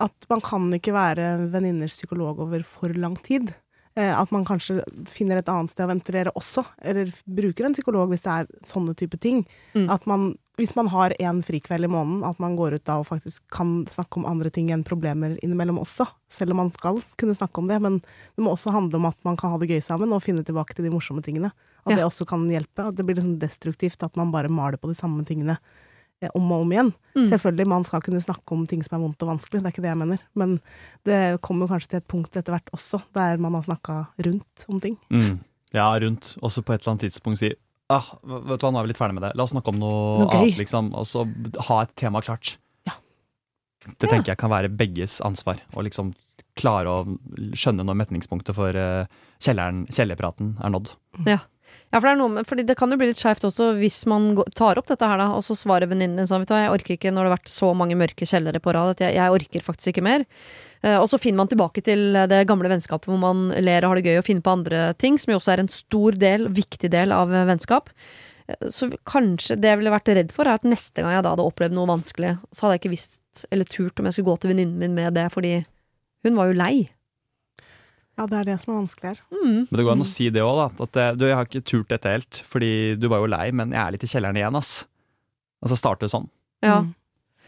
at 0.00 0.28
man 0.32 0.40
kan 0.40 0.70
ikke 0.72 0.94
være 0.96 1.34
venninners 1.52 1.98
psykolog 1.98 2.40
over 2.46 2.64
for 2.64 2.96
lang 2.96 3.18
tid. 3.26 3.52
Eh, 3.94 4.08
at 4.20 4.30
man 4.32 4.44
kanskje 4.48 4.78
finner 5.12 5.36
et 5.36 5.48
annet 5.52 5.70
sted 5.74 5.84
å 5.84 5.90
ventilere 5.90 6.32
også, 6.38 6.62
eller 6.80 7.10
bruker 7.28 7.66
en 7.66 7.74
psykolog 7.76 8.08
hvis 8.08 8.22
det 8.24 8.32
er 8.32 8.46
sånne 8.64 8.94
type 8.96 9.18
ting. 9.20 9.42
Mm. 9.76 9.90
At 9.92 10.06
man, 10.08 10.30
hvis 10.56 10.72
man 10.78 10.88
har 10.88 11.12
én 11.20 11.42
frikveld 11.44 11.84
i 11.84 11.90
måneden, 11.92 12.22
at 12.24 12.40
man 12.40 12.56
går 12.56 12.78
ut 12.78 12.84
da 12.88 12.96
og 13.02 13.08
faktisk 13.10 13.42
kan 13.52 13.82
snakke 13.92 14.16
om 14.16 14.24
andre 14.30 14.48
ting 14.54 14.70
enn 14.72 14.84
problemer 14.88 15.36
innimellom 15.44 15.82
også. 15.82 16.06
Selv 16.32 16.54
om 16.56 16.62
man 16.62 16.72
skal 16.72 17.02
kunne 17.20 17.36
snakke 17.36 17.60
om 17.60 17.68
det, 17.68 17.82
men 17.84 18.00
det 18.00 18.46
må 18.46 18.54
også 18.56 18.72
handle 18.72 18.96
om 18.96 19.10
at 19.10 19.18
man 19.28 19.36
kan 19.36 19.52
ha 19.52 19.60
det 19.60 19.68
gøy 19.68 19.82
sammen 19.84 20.12
og 20.16 20.24
finne 20.24 20.40
tilbake 20.46 20.72
til 20.78 20.88
de 20.88 20.94
morsomme 20.94 21.20
tingene. 21.22 21.52
At 21.84 21.92
Ja. 21.92 21.96
det 22.00 22.04
også 22.08 22.24
kan 22.26 22.48
hjelpe. 22.48 22.88
At 22.88 22.96
det 22.96 23.04
blir 23.04 23.16
liksom 23.20 23.38
destruktivt 23.42 24.02
at 24.02 24.16
man 24.16 24.32
bare 24.32 24.48
maler 24.48 24.78
på 24.78 24.88
de 24.88 24.94
samme 24.94 25.24
tingene 25.26 25.58
om 26.38 26.50
og 26.54 26.64
om 26.64 26.74
igjen. 26.74 26.92
Mm. 27.16 27.26
Selvfølgelig, 27.30 27.66
man 27.72 27.86
skal 27.88 28.04
kunne 28.04 28.22
snakke 28.22 28.54
om 28.54 28.66
ting 28.70 28.84
som 28.86 28.96
er 28.96 29.02
vondt 29.02 29.24
og 29.24 29.32
vanskelig, 29.34 29.60
det 29.60 29.68
er 29.68 29.74
ikke 29.74 29.84
det 29.84 29.92
jeg 29.92 30.00
mener. 30.02 30.22
Men 30.38 30.54
det 31.08 31.20
kommer 31.44 31.70
kanskje 31.70 31.94
til 31.94 32.02
et 32.02 32.08
punkt 32.10 32.38
etter 32.38 32.54
hvert 32.54 32.72
også, 32.76 33.02
der 33.16 33.42
man 33.42 33.58
har 33.58 33.66
snakka 33.66 33.98
rundt 34.28 34.66
om 34.68 34.80
ting. 34.82 34.96
Mm. 35.10 35.36
Ja, 35.74 35.90
rundt. 36.04 36.34
Også 36.44 36.62
på 36.62 36.74
et 36.74 36.82
eller 36.82 36.94
annet 36.94 37.08
tidspunkt 37.08 37.40
si 37.42 37.52
ah, 37.92 38.08
vet 38.22 38.60
du 38.60 38.66
hva, 38.66 38.72
nå 38.72 38.80
er 38.80 38.86
vi 38.86 38.92
litt 38.92 39.00
ferdig 39.00 39.16
med 39.18 39.26
det. 39.26 39.32
La 39.36 39.44
oss 39.44 39.52
snakke 39.54 39.72
om 39.72 39.80
noe, 39.80 40.02
Noe 40.24 40.36
annet, 40.38 40.58
liksom. 40.60 40.92
Og 40.96 41.06
så 41.08 41.26
ha 41.68 41.78
et 41.84 41.94
tema 41.98 42.22
klart. 42.24 42.56
Ja. 42.88 42.96
Det 43.92 44.08
tenker 44.08 44.32
jeg 44.32 44.40
kan 44.40 44.52
være 44.52 44.72
begges 44.72 45.20
ansvar. 45.26 45.60
Å 45.74 45.84
liksom 45.84 46.14
klare 46.58 46.92
å 46.92 47.16
skjønne 47.56 47.84
når 47.88 47.98
metningspunktet 48.02 48.56
for 48.56 48.76
eh, 48.76 49.08
kjelleren, 49.42 49.86
kjellerpraten 49.92 50.56
er 50.60 50.72
nådd. 50.72 50.92
Ja, 51.28 51.40
for 52.00 52.08
det 52.08 52.12
er 52.14 52.20
noe 52.22 52.32
med, 52.32 52.46
fordi 52.48 52.64
det 52.64 52.76
kan 52.80 52.88
jo 52.88 52.96
bli 52.96 53.10
litt 53.10 53.20
skjevt 53.20 53.44
også 53.44 53.66
hvis 53.76 53.98
man 54.08 54.30
tar 54.56 54.78
opp 54.80 54.88
dette 54.88 55.04
her, 55.04 55.20
da, 55.20 55.26
og 55.36 55.42
så 55.44 55.56
svarer 55.58 55.90
venninnen 55.90 56.16
din 56.22 56.28
sånn, 56.30 56.40
vet 56.44 56.48
du 56.48 56.54
hva, 56.54 56.62
jeg 56.64 56.72
orker 56.78 56.94
ikke 56.96 57.12
når 57.12 57.26
det 57.26 57.30
har 57.30 57.36
vært 57.36 57.52
så 57.52 57.72
mange 57.76 57.98
mørke 58.00 58.28
kjellere 58.28 58.62
på 58.64 58.72
rad, 58.72 58.94
at 58.94 59.02
jeg, 59.04 59.18
jeg 59.18 59.34
orker 59.36 59.66
faktisk 59.66 59.92
ikke 59.92 60.06
mer. 60.06 60.24
Eh, 60.80 60.96
og 60.96 61.04
så 61.12 61.20
finner 61.20 61.42
man 61.42 61.50
tilbake 61.52 61.84
til 61.84 62.16
det 62.32 62.42
gamle 62.48 62.70
vennskapet 62.72 63.12
hvor 63.12 63.20
man 63.20 63.50
ler 63.60 63.84
og 63.84 63.92
har 63.92 64.00
det 64.00 64.08
gøy 64.08 64.22
og 64.22 64.26
finner 64.30 64.46
på 64.46 64.54
andre 64.56 64.84
ting, 65.02 65.20
som 65.20 65.34
jo 65.34 65.40
også 65.42 65.52
er 65.52 65.64
en 65.66 65.72
stor 65.72 66.16
del, 66.24 66.48
viktig 66.56 66.90
del 66.96 67.12
av 67.12 67.34
eh, 67.34 67.44
vennskap. 67.52 67.92
Eh, 68.48 68.70
Så 68.72 68.88
kanskje 69.04 69.58
det 69.60 69.74
jeg 69.74 69.82
ville 69.82 69.92
vært 69.92 70.08
redd 70.16 70.32
for, 70.32 70.48
er 70.48 70.56
at 70.56 70.64
neste 70.64 71.04
gang 71.04 71.12
jeg 71.18 71.26
da 71.28 71.34
hadde 71.36 71.44
opplevd 71.44 71.76
noe 71.76 71.92
vanskelig, 71.92 72.38
så 72.50 72.66
hadde 72.66 72.78
jeg 72.78 72.84
ikke 72.86 72.96
visst 72.96 73.44
eller 73.52 73.68
turt 73.68 74.00
om 74.00 74.08
jeg 74.08 74.16
skulle 74.16 74.32
gå 74.32 74.40
til 74.40 74.54
venninnen 74.54 74.80
min 74.80 74.96
med 74.96 75.14
det, 75.16 75.28
fordi 75.32 75.58
hun 76.24 76.40
var 76.40 76.48
jo 76.50 76.56
lei. 76.56 76.74
Ja, 78.20 78.26
det 78.28 78.38
er 78.38 78.48
det 78.50 78.58
som 78.60 78.74
er 78.74 78.80
vanskelig 78.82 79.12
her. 79.14 79.20
Mm. 79.32 79.60
Men 79.66 79.78
det 79.78 79.84
går 79.86 79.94
an 79.94 80.04
å 80.04 80.08
si 80.08 80.28
det 80.32 80.42
òg, 80.44 80.58
da. 80.58 80.86
At 80.86 80.98
eh, 81.00 81.12
du, 81.16 81.26
jeg 81.28 81.38
har 81.38 81.48
ikke 81.48 81.64
turt 81.68 81.92
dette 81.92 82.12
helt, 82.12 82.42
fordi 82.48 82.72
du 83.00 83.08
var 83.12 83.22
jo 83.22 83.30
lei, 83.32 83.46
men 83.56 83.72
jeg 83.72 83.80
er 83.82 83.94
litt 83.94 84.04
i 84.04 84.10
kjelleren 84.10 84.40
igjen, 84.40 84.58
ass. 84.58 84.72
Altså 85.62 85.78
starte 85.80 86.10
sånn. 86.12 86.28
Ja. 86.64 86.82
Mm. 86.84 86.92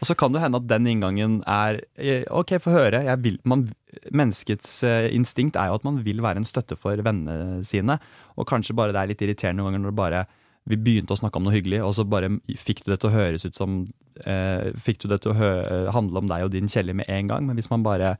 Og 0.01 0.09
så 0.09 0.15
kan 0.19 0.33
det 0.35 0.41
hende 0.43 0.59
at 0.59 0.67
den 0.67 0.87
inngangen 0.91 1.37
er 1.47 1.79
eh, 1.95 2.25
Ok, 2.33 2.57
få 2.63 2.73
høre. 2.73 3.03
Jeg 3.07 3.21
vil, 3.23 3.37
man, 3.47 3.67
menneskets 4.11 4.77
eh, 4.87 5.09
instinkt 5.15 5.59
er 5.59 5.69
jo 5.69 5.77
at 5.79 5.85
man 5.87 6.01
vil 6.05 6.19
være 6.23 6.41
en 6.41 6.47
støtte 6.47 6.77
for 6.79 6.99
vennene 7.05 7.61
sine. 7.67 7.99
Og 8.35 8.47
kanskje 8.49 8.75
bare 8.75 8.95
det 8.95 9.03
er 9.03 9.13
litt 9.13 9.23
irriterende 9.23 9.61
noen 9.61 9.71
ganger 9.71 9.85
når 9.85 9.95
du 9.95 10.01
bare 10.01 10.25
vi 10.65 10.79
begynte 10.81 11.13
å 11.13 11.19
snakke 11.19 11.37
om 11.37 11.45
noe 11.45 11.53
hyggelig, 11.53 11.83
og 11.85 11.91
så 11.93 12.01
bare 12.09 12.31
fikk 12.57 12.79
du 12.81 12.87
det 12.89 12.95
til 12.97 13.11
å 13.11 13.13
høres 13.13 13.43
ut 13.45 13.53
som 13.53 13.83
eh, 14.25 14.71
Fikk 14.81 15.03
du 15.03 15.11
det 15.11 15.19
til 15.21 15.35
å 15.35 15.37
hø 15.37 15.49
handle 15.93 16.23
om 16.23 16.31
deg 16.31 16.47
og 16.47 16.55
din 16.55 16.71
Kjelle 16.71 16.95
med 16.97 17.05
en 17.05 17.29
gang. 17.29 17.45
Men 17.45 17.59
hvis 17.59 17.69
man 17.69 17.85
bare 17.85 18.15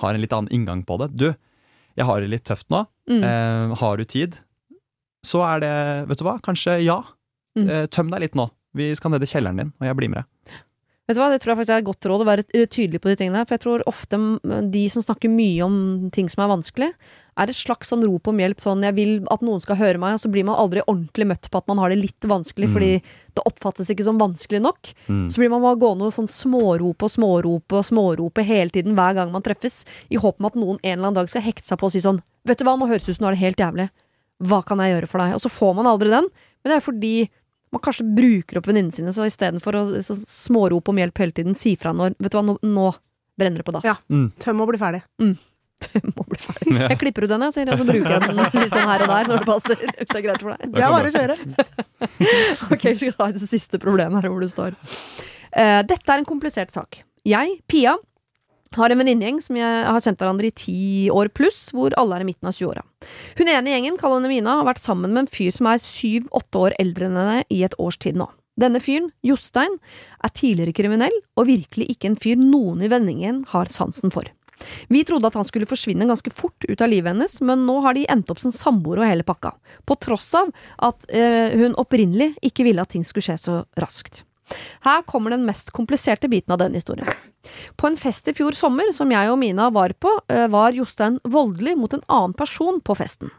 har 0.00 0.16
en 0.16 0.22
litt 0.22 0.32
annen 0.32 0.48
inngang 0.54 0.80
på 0.88 0.96
det 1.02 1.10
Du, 1.12 1.28
jeg 1.98 2.06
har 2.08 2.22
det 2.22 2.30
litt 2.32 2.46
tøft 2.48 2.68
nå. 2.72 2.84
Mm. 3.10 3.22
Eh, 3.26 3.74
har 3.80 4.00
du 4.00 4.04
tid? 4.08 4.38
Så 5.26 5.42
er 5.44 5.60
det 5.64 5.74
Vet 6.08 6.20
du 6.20 6.24
hva? 6.24 6.38
Kanskje 6.44 6.78
ja. 6.84 7.00
Mm. 7.58 7.66
Eh, 7.68 7.86
tøm 7.92 8.12
deg 8.12 8.24
litt 8.24 8.38
nå. 8.38 8.48
Vi 8.76 8.92
skal 8.96 9.14
ned 9.14 9.24
i 9.26 9.30
kjelleren 9.30 9.58
din, 9.58 9.72
og 9.80 9.88
jeg 9.88 9.98
blir 9.98 10.12
med 10.12 10.22
deg. 10.22 10.58
Vet 11.10 11.16
du 11.18 11.22
hva, 11.24 11.30
Det 11.32 11.40
tror 11.42 11.50
jeg 11.50 11.58
faktisk 11.58 11.72
er 11.74 11.80
et 11.82 11.86
godt 11.88 12.06
råd 12.06 12.22
å 12.22 12.26
være 12.28 12.42
eh, 12.54 12.68
tydelig 12.70 13.00
på 13.02 13.10
de 13.10 13.16
tingene. 13.18 13.40
For 13.42 13.56
jeg 13.56 13.62
tror 13.64 13.82
ofte 13.90 14.18
de 14.70 14.82
som 14.92 15.02
snakker 15.02 15.32
mye 15.32 15.64
om 15.66 15.74
ting 16.14 16.28
som 16.30 16.44
er 16.44 16.52
vanskelig, 16.52 16.86
er 17.40 17.50
et 17.50 17.58
slags 17.58 17.90
sånn 17.90 18.04
rop 18.06 18.30
om 18.30 18.38
hjelp. 18.38 18.62
Sånn 18.62 18.84
'jeg 18.84 18.94
vil 18.94 19.26
at 19.26 19.42
noen 19.42 19.58
skal 19.60 19.74
høre 19.74 19.98
meg', 19.98 20.14
og 20.14 20.20
så 20.22 20.30
blir 20.30 20.44
man 20.46 20.54
aldri 20.54 20.84
ordentlig 20.86 21.26
møtt 21.26 21.50
på 21.50 21.58
at 21.58 21.66
man 21.66 21.78
har 21.78 21.88
det 21.88 21.98
litt 21.98 22.20
vanskelig, 22.20 22.68
Mm. 22.68 22.74
fordi 22.74 23.02
det 23.34 23.42
oppfattes 23.44 23.90
ikke 23.90 24.04
som 24.04 24.18
vanskelig 24.18 24.62
nok. 24.62 24.94
Mm. 25.08 25.26
Så 25.30 25.38
blir 25.38 25.50
man 25.50 25.62
bare 25.62 25.80
gående 25.82 26.06
og 26.06 26.12
sånn 26.14 26.30
smårope 26.30 27.02
og 27.02 27.10
smårope 27.10 27.74
og 27.74 27.84
smårope 27.90 28.44
hele 28.44 28.70
tiden 28.70 28.94
hver 28.94 29.14
gang 29.14 29.32
man 29.32 29.42
treffes, 29.42 29.84
i 30.12 30.16
håp 30.16 30.38
om 30.38 30.46
at 30.46 30.54
noen 30.54 30.78
en 30.84 30.98
eller 30.98 31.08
annen 31.10 31.14
dag 31.14 31.28
skal 31.28 31.42
hekte 31.42 31.66
seg 31.66 31.78
på 31.78 31.86
og 31.86 31.92
si 31.92 31.98
sånn 31.98 32.22
'vet 32.46 32.58
du 32.58 32.64
hva, 32.64 32.78
nå 32.78 32.86
høres 32.86 33.02
det 33.04 33.10
ut 33.10 33.16
som 33.16 33.24
du 33.24 33.26
har 33.26 33.34
det 33.34 33.42
helt 33.42 33.56
jævlig', 33.58 33.90
hva 34.44 34.64
kan 34.64 34.78
jeg 34.78 34.94
gjøre 34.94 35.08
for 35.08 35.18
deg? 35.18 35.34
Og 35.34 35.40
så 35.40 35.50
får 35.50 35.74
man 35.74 35.86
aldri 35.86 36.08
den, 36.08 36.28
men 36.62 36.70
det 36.70 36.76
er 36.76 36.86
fordi 36.92 37.28
man 37.72 37.82
kanskje 37.84 38.06
bruker 38.16 38.58
opp 38.58 38.66
venninnene 38.66 38.94
sine, 38.94 39.12
så 39.14 39.26
istedenfor 39.28 39.78
å 39.78 39.84
så 40.02 40.16
smårope 40.18 40.90
om 40.92 40.98
hjelp 41.00 41.22
hele 41.22 41.36
tiden, 41.36 41.56
si 41.58 41.76
fra 41.78 41.92
når 41.94 42.16
Vet 42.18 42.32
du 42.32 42.38
hva, 42.38 42.44
nå, 42.46 42.56
nå 42.66 42.90
brenner 43.40 43.62
det 43.62 43.66
på 43.68 43.74
dass. 43.76 43.86
Ja. 43.86 43.96
Mm. 44.12 44.28
Tøm 44.42 44.60
og 44.64 44.72
bli 44.72 44.80
ferdig. 44.80 45.00
Mm. 45.22 45.36
Tøm 45.86 46.10
og 46.12 46.26
bli 46.32 46.40
ferdig. 46.40 46.74
Ja. 46.74 46.88
Jeg 46.92 47.00
klipper 47.00 47.26
ut 47.26 47.32
den, 47.32 47.46
jeg, 47.46 47.56
sier 47.56 47.70
jeg, 47.70 47.80
så 47.80 47.86
bruker 47.88 48.16
jeg 48.16 48.24
den 48.26 48.42
litt 48.60 48.74
sånn 48.74 48.90
her 48.90 49.06
og 49.06 49.12
der 49.14 49.30
når 49.30 49.44
det 49.44 49.48
passer. 49.48 49.84
Hvis 50.00 50.10
det 50.10 50.18
er 50.18 50.26
greit 50.26 50.44
for 50.44 50.56
deg. 50.56 50.74
Det 50.74 50.84
er 50.84 50.96
bare 50.96 51.12
å 51.12 51.16
kjøre. 51.16 51.38
Ok, 52.74 52.84
vi 52.90 52.96
skal 53.04 53.16
ta 53.22 53.30
det 53.38 53.50
siste 53.50 53.80
problemet 53.82 54.20
her 54.20 54.32
hvor 54.32 54.44
du 54.44 54.50
står. 54.50 54.76
Uh, 55.54 55.80
dette 55.86 56.04
er 56.04 56.20
en 56.20 56.28
komplisert 56.28 56.74
sak. 56.74 57.00
Jeg, 57.26 57.58
Pia, 57.70 57.96
har 58.76 58.92
en 58.92 59.00
venninnegjeng 59.00 59.40
som 59.42 59.58
jeg 59.58 59.84
har 59.86 60.02
kjent 60.04 60.20
hverandre 60.22 60.50
i 60.50 60.54
ti 60.54 60.82
år 61.10 61.32
pluss, 61.34 61.70
hvor 61.74 61.94
alle 61.98 62.18
er 62.18 62.24
i 62.24 62.28
midten 62.28 62.50
av 62.50 62.54
20-åra. 62.54 62.84
Hun 63.38 63.48
ene 63.50 63.70
i 63.70 63.74
gjengen, 63.74 63.96
kall 64.00 64.16
henne 64.16 64.30
Mina, 64.30 64.60
har 64.60 64.68
vært 64.68 64.84
sammen 64.84 65.14
med 65.14 65.24
en 65.24 65.32
fyr 65.32 65.54
som 65.56 65.70
er 65.70 65.82
syv-åtte 65.82 66.62
år 66.66 66.76
eldre 66.82 67.08
enn 67.08 67.18
henne 67.18 67.40
i 67.50 67.64
et 67.66 67.74
års 67.82 67.98
tid 68.02 68.20
nå. 68.20 68.28
Denne 68.60 68.82
fyren, 68.82 69.08
Jostein, 69.24 69.78
er 70.22 70.34
tidligere 70.36 70.74
kriminell, 70.76 71.16
og 71.38 71.48
virkelig 71.48 71.88
ikke 71.94 72.10
en 72.10 72.20
fyr 72.20 72.38
noen 72.38 72.84
i 72.84 72.90
vendingen 72.92 73.44
har 73.54 73.72
sansen 73.72 74.12
for. 74.14 74.28
Vi 74.92 75.04
trodde 75.08 75.30
at 75.30 75.36
han 75.38 75.46
skulle 75.48 75.68
forsvinne 75.68 76.08
ganske 76.08 76.32
fort 76.34 76.66
ut 76.68 76.82
av 76.84 76.90
livet 76.92 77.14
hennes, 77.14 77.38
men 77.40 77.64
nå 77.66 77.78
har 77.84 77.96
de 77.96 78.06
endt 78.12 78.30
opp 78.32 78.42
som 78.42 78.52
samboere 78.54 79.04
og 79.04 79.08
hele 79.08 79.26
pakka, 79.26 79.54
på 79.88 79.96
tross 80.04 80.28
av 80.36 80.50
at 80.90 81.06
øh, 81.08 81.56
hun 81.62 81.78
opprinnelig 81.80 82.34
ikke 82.44 82.66
ville 82.68 82.84
at 82.84 82.92
ting 82.92 83.06
skulle 83.06 83.24
skje 83.30 83.38
så 83.40 83.62
raskt. 83.80 84.24
Her 84.86 85.02
kommer 85.08 85.34
den 85.34 85.46
mest 85.48 85.72
kompliserte 85.76 86.28
biten 86.30 86.52
av 86.54 86.62
denne 86.62 86.80
historien. 86.80 87.08
På 87.76 87.88
en 87.88 87.96
fest 87.96 88.28
i 88.28 88.34
fjor 88.36 88.56
sommer, 88.56 88.92
som 88.96 89.10
jeg 89.12 89.30
og 89.32 89.38
Mina 89.40 89.70
var 89.72 89.94
på, 89.98 90.12
eh, 90.28 90.46
var 90.52 90.76
Jostein 90.76 91.20
voldelig 91.24 91.76
mot 91.78 91.94
en 91.94 92.04
annen 92.08 92.36
person 92.36 92.80
på 92.80 92.96
festen. 92.98 93.30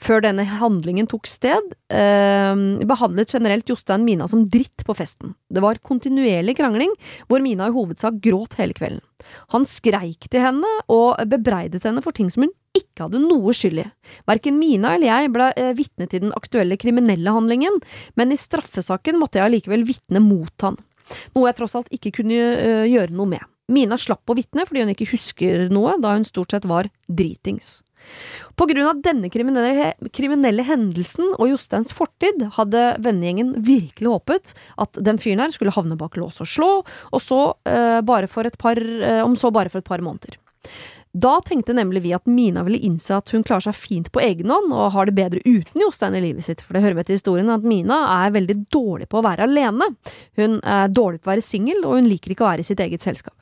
Før 0.00 0.24
denne 0.24 0.44
handlingen 0.48 1.08
tok 1.10 1.28
sted, 1.30 1.74
eh, 1.92 2.62
behandlet 2.88 3.34
generelt 3.34 3.68
Jostein 3.68 4.06
Mina 4.06 4.28
som 4.28 4.46
dritt 4.50 4.84
på 4.86 4.96
festen. 4.96 5.34
Det 5.52 5.62
var 5.62 5.80
kontinuerlig 5.84 6.56
krangling, 6.58 6.94
hvor 7.28 7.42
Mina 7.44 7.68
i 7.68 7.74
hovedsak 7.74 8.20
gråt 8.24 8.58
hele 8.60 8.76
kvelden. 8.76 9.02
Han 9.54 9.64
skreik 9.68 10.26
til 10.30 10.42
henne 10.42 10.68
og 10.90 11.20
bebreidet 11.30 11.84
henne 11.86 12.02
for 12.02 12.14
ting 12.16 12.30
som 12.32 12.46
hun 12.46 12.54
ikke 12.76 13.06
hadde 13.06 13.20
noe 13.22 13.52
skyld 13.56 13.84
i. 13.84 13.88
Verken 14.28 14.58
Mina 14.60 14.96
eller 14.96 15.10
jeg 15.10 15.32
ble 15.34 15.50
eh, 15.60 15.74
vitne 15.78 16.08
til 16.08 16.24
den 16.26 16.34
aktuelle 16.36 16.78
kriminelle 16.80 17.34
handlingen, 17.34 17.78
men 18.18 18.32
i 18.32 18.40
straffesaken 18.40 19.20
måtte 19.20 19.40
jeg 19.40 19.48
allikevel 19.48 19.86
vitne 19.88 20.22
mot 20.24 20.66
han. 20.66 20.78
Noe 21.36 21.50
jeg 21.50 21.58
tross 21.58 21.76
alt 21.78 21.92
ikke 21.94 22.14
kunne 22.20 22.38
eh, 22.38 22.84
gjøre 22.90 23.14
noe 23.14 23.34
med. 23.36 23.48
Mina 23.72 23.96
slapp 24.00 24.28
å 24.28 24.36
vitne 24.36 24.66
fordi 24.68 24.84
hun 24.84 24.92
ikke 24.92 25.12
husker 25.12 25.68
noe, 25.72 25.96
da 26.02 26.16
hun 26.16 26.26
stort 26.28 26.54
sett 26.54 26.66
var 26.68 26.90
dritings. 27.08 27.80
På 28.58 28.66
grunn 28.68 28.88
av 28.88 29.00
denne 29.04 29.30
kriminelle, 29.32 29.92
kriminelle 30.12 30.64
hendelsen 30.68 31.32
og 31.38 31.48
Josteins 31.48 31.94
fortid, 31.96 32.44
hadde 32.58 32.84
vennegjengen 33.02 33.54
virkelig 33.64 34.10
håpet 34.12 34.56
at 34.82 34.98
den 35.00 35.20
fyren 35.22 35.44
her 35.44 35.54
skulle 35.54 35.74
havne 35.74 35.96
bak 36.00 36.18
lås 36.20 36.42
og 36.44 36.50
slå, 36.50 36.72
og 36.84 37.22
så, 37.22 37.42
eh, 37.64 38.00
bare 38.04 38.28
for 38.28 38.44
et 38.46 38.58
par, 38.58 38.76
eh, 38.76 39.22
om 39.24 39.36
så 39.36 39.52
bare 39.52 39.70
for 39.70 39.78
et 39.78 39.88
par 39.88 40.04
måneder. 40.04 40.36
Da 41.12 41.40
tenkte 41.44 41.74
nemlig 41.76 42.00
vi 42.06 42.14
at 42.16 42.24
Mina 42.24 42.62
ville 42.64 42.80
innse 42.80 43.12
at 43.18 43.28
hun 43.34 43.44
klarer 43.44 43.66
seg 43.68 43.76
fint 43.76 44.08
på 44.12 44.20
egen 44.24 44.48
hånd 44.48 44.72
og 44.72 44.92
har 44.94 45.08
det 45.08 45.16
bedre 45.18 45.42
uten 45.44 45.82
Jostein 45.84 46.16
i 46.16 46.22
livet 46.24 46.46
sitt, 46.46 46.62
for 46.64 46.72
det 46.72 46.80
hører 46.82 46.96
med 46.96 47.06
til 47.08 47.18
historien 47.18 47.52
at 47.52 47.66
Mina 47.68 47.98
er 48.24 48.32
veldig 48.32 48.56
dårlig 48.72 49.10
på 49.12 49.20
å 49.20 49.26
være 49.26 49.44
alene. 49.44 49.90
Hun 50.40 50.60
er 50.64 50.88
dårlig 50.88 51.20
på 51.20 51.28
å 51.28 51.34
være 51.34 51.44
singel, 51.44 51.84
og 51.84 51.98
hun 52.00 52.08
liker 52.08 52.32
ikke 52.32 52.46
å 52.46 52.52
være 52.54 52.64
i 52.64 52.70
sitt 52.70 52.80
eget 52.80 53.04
selskap. 53.04 53.36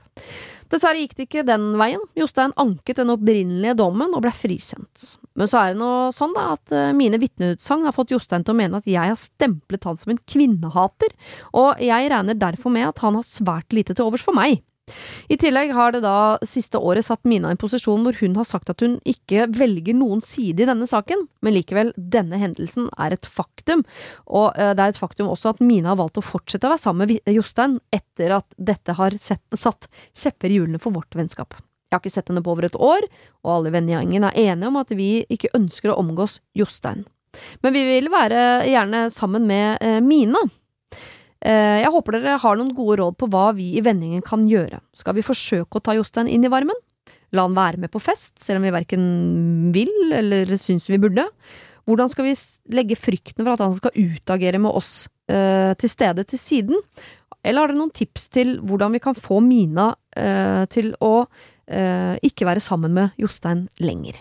Dessverre 0.70 1.02
gikk 1.02 1.16
det 1.18 1.26
ikke 1.26 1.46
den 1.48 1.72
veien. 1.80 2.02
Jostein 2.18 2.54
anket 2.60 3.00
den 3.00 3.10
opprinnelige 3.10 3.74
dommen 3.80 4.14
og 4.14 4.22
ble 4.22 4.32
frikjent. 4.34 5.16
Men 5.38 5.50
så 5.50 5.60
er 5.64 5.74
det 5.74 5.80
nå 5.80 5.90
sånn 6.14 6.34
da 6.36 6.52
at 6.54 6.74
eh, 6.74 6.92
mine 6.96 7.18
vitneutsagn 7.22 7.88
har 7.88 7.96
fått 7.96 8.14
Jostein 8.14 8.46
til 8.46 8.54
å 8.54 8.60
mene 8.60 8.78
at 8.78 8.88
jeg 8.90 9.12
har 9.12 9.18
stemplet 9.18 9.86
han 9.88 9.98
som 9.98 10.14
en 10.14 10.22
kvinnehater, 10.30 11.14
og 11.58 11.82
jeg 11.82 12.10
regner 12.12 12.38
derfor 12.38 12.74
med 12.74 12.90
at 12.90 13.02
han 13.02 13.18
har 13.18 13.26
svært 13.26 13.74
lite 13.74 13.96
til 13.96 14.06
overs 14.06 14.24
for 14.26 14.36
meg. 14.36 14.62
I 15.30 15.38
tillegg 15.40 15.72
har 15.76 15.94
det 15.94 16.02
da 16.04 16.38
siste 16.46 16.80
året 16.80 17.06
satt 17.06 17.22
Mina 17.28 17.50
i 17.50 17.56
en 17.56 17.60
posisjon 17.60 18.04
hvor 18.06 18.16
hun 18.20 18.36
har 18.38 18.48
sagt 18.48 18.72
at 18.72 18.84
hun 18.84 18.98
ikke 19.08 19.48
velger 19.54 19.96
noen 19.96 20.22
side 20.24 20.64
i 20.64 20.68
denne 20.68 20.88
saken, 20.90 21.26
men 21.44 21.56
likevel, 21.56 21.92
denne 21.96 22.40
hendelsen 22.40 22.90
er 22.98 23.16
et 23.16 23.28
faktum, 23.28 23.84
og 24.26 24.52
eh, 24.56 24.74
det 24.76 24.84
er 24.84 24.94
et 24.94 25.00
faktum 25.00 25.30
også 25.32 25.54
at 25.54 25.64
Mina 25.64 25.92
har 25.92 26.00
valgt 26.00 26.20
å 26.20 26.26
fortsette 26.26 26.68
å 26.68 26.74
være 26.74 26.84
sammen 26.84 27.10
med 27.10 27.34
Jostein 27.34 27.78
etter 27.94 28.36
at 28.40 28.48
dette 28.56 28.96
har 28.98 29.16
sett, 29.20 29.44
satt 29.54 29.90
kjepper 30.16 30.50
i 30.50 30.60
hjulene 30.60 30.82
for 30.82 30.94
vårt 30.96 31.16
vennskap. 31.18 31.58
Jeg 31.90 31.96
har 31.96 32.04
ikke 32.04 32.14
sett 32.14 32.28
henne 32.30 32.42
på 32.46 32.52
over 32.52 32.68
et 32.68 32.76
år, 32.78 33.06
og 33.42 33.54
alle 33.56 33.72
vennegjengen 33.74 34.28
er 34.28 34.36
enige 34.38 34.68
om 34.70 34.78
at 34.78 34.92
vi 34.94 35.24
ikke 35.26 35.50
ønsker 35.58 35.90
å 35.90 35.98
omgås 35.98 36.38
Jostein. 36.54 37.02
Men 37.62 37.74
vi 37.74 37.82
vil 37.86 38.10
være 38.12 38.66
gjerne 38.70 39.04
sammen 39.14 39.46
med 39.46 39.82
eh, 39.82 39.98
Mina. 40.02 40.42
Eh, 41.40 41.80
Jeg 41.80 41.92
håper 41.94 42.18
dere 42.18 42.38
har 42.40 42.58
noen 42.58 42.74
gode 42.76 42.98
råd 43.00 43.16
på 43.20 43.28
hva 43.32 43.50
vi 43.56 43.72
i 43.78 43.84
vendingen 43.84 44.22
kan 44.24 44.44
gjøre. 44.48 44.80
Skal 44.96 45.16
vi 45.16 45.24
forsøke 45.24 45.78
å 45.78 45.82
ta 45.84 45.96
Jostein 45.96 46.28
inn 46.28 46.44
i 46.44 46.52
varmen? 46.52 46.76
La 47.32 47.46
han 47.46 47.54
være 47.56 47.78
med 47.80 47.92
på 47.92 48.02
fest, 48.02 48.36
selv 48.42 48.58
om 48.60 48.66
vi 48.66 48.74
verken 48.74 49.04
vil 49.72 50.12
eller 50.12 50.50
syns 50.58 50.88
vi 50.90 50.98
burde? 51.00 51.28
Hvordan 51.88 52.10
skal 52.10 52.26
vi 52.26 52.34
legge 52.76 52.98
frykten 52.98 53.44
for 53.44 53.54
at 53.54 53.62
han 53.64 53.76
skal 53.78 53.94
utagere 53.96 54.60
med 54.60 54.74
oss 54.74 55.08
eh, 55.30 55.72
til 55.80 55.90
stede 55.90 56.26
til 56.28 56.42
siden? 56.42 56.82
Eller 57.40 57.62
har 57.62 57.70
dere 57.70 57.80
noen 57.80 57.94
tips 57.94 58.28
til 58.34 58.58
hvordan 58.60 58.92
vi 58.92 59.00
kan 59.00 59.16
få 59.16 59.40
Mina 59.40 59.94
eh, 60.16 60.66
til 60.68 60.92
å 61.00 61.14
ikke 61.70 62.48
være 62.48 62.58
sammen 62.58 62.90
med 62.90 63.12
Jostein 63.22 63.68
lenger? 63.78 64.16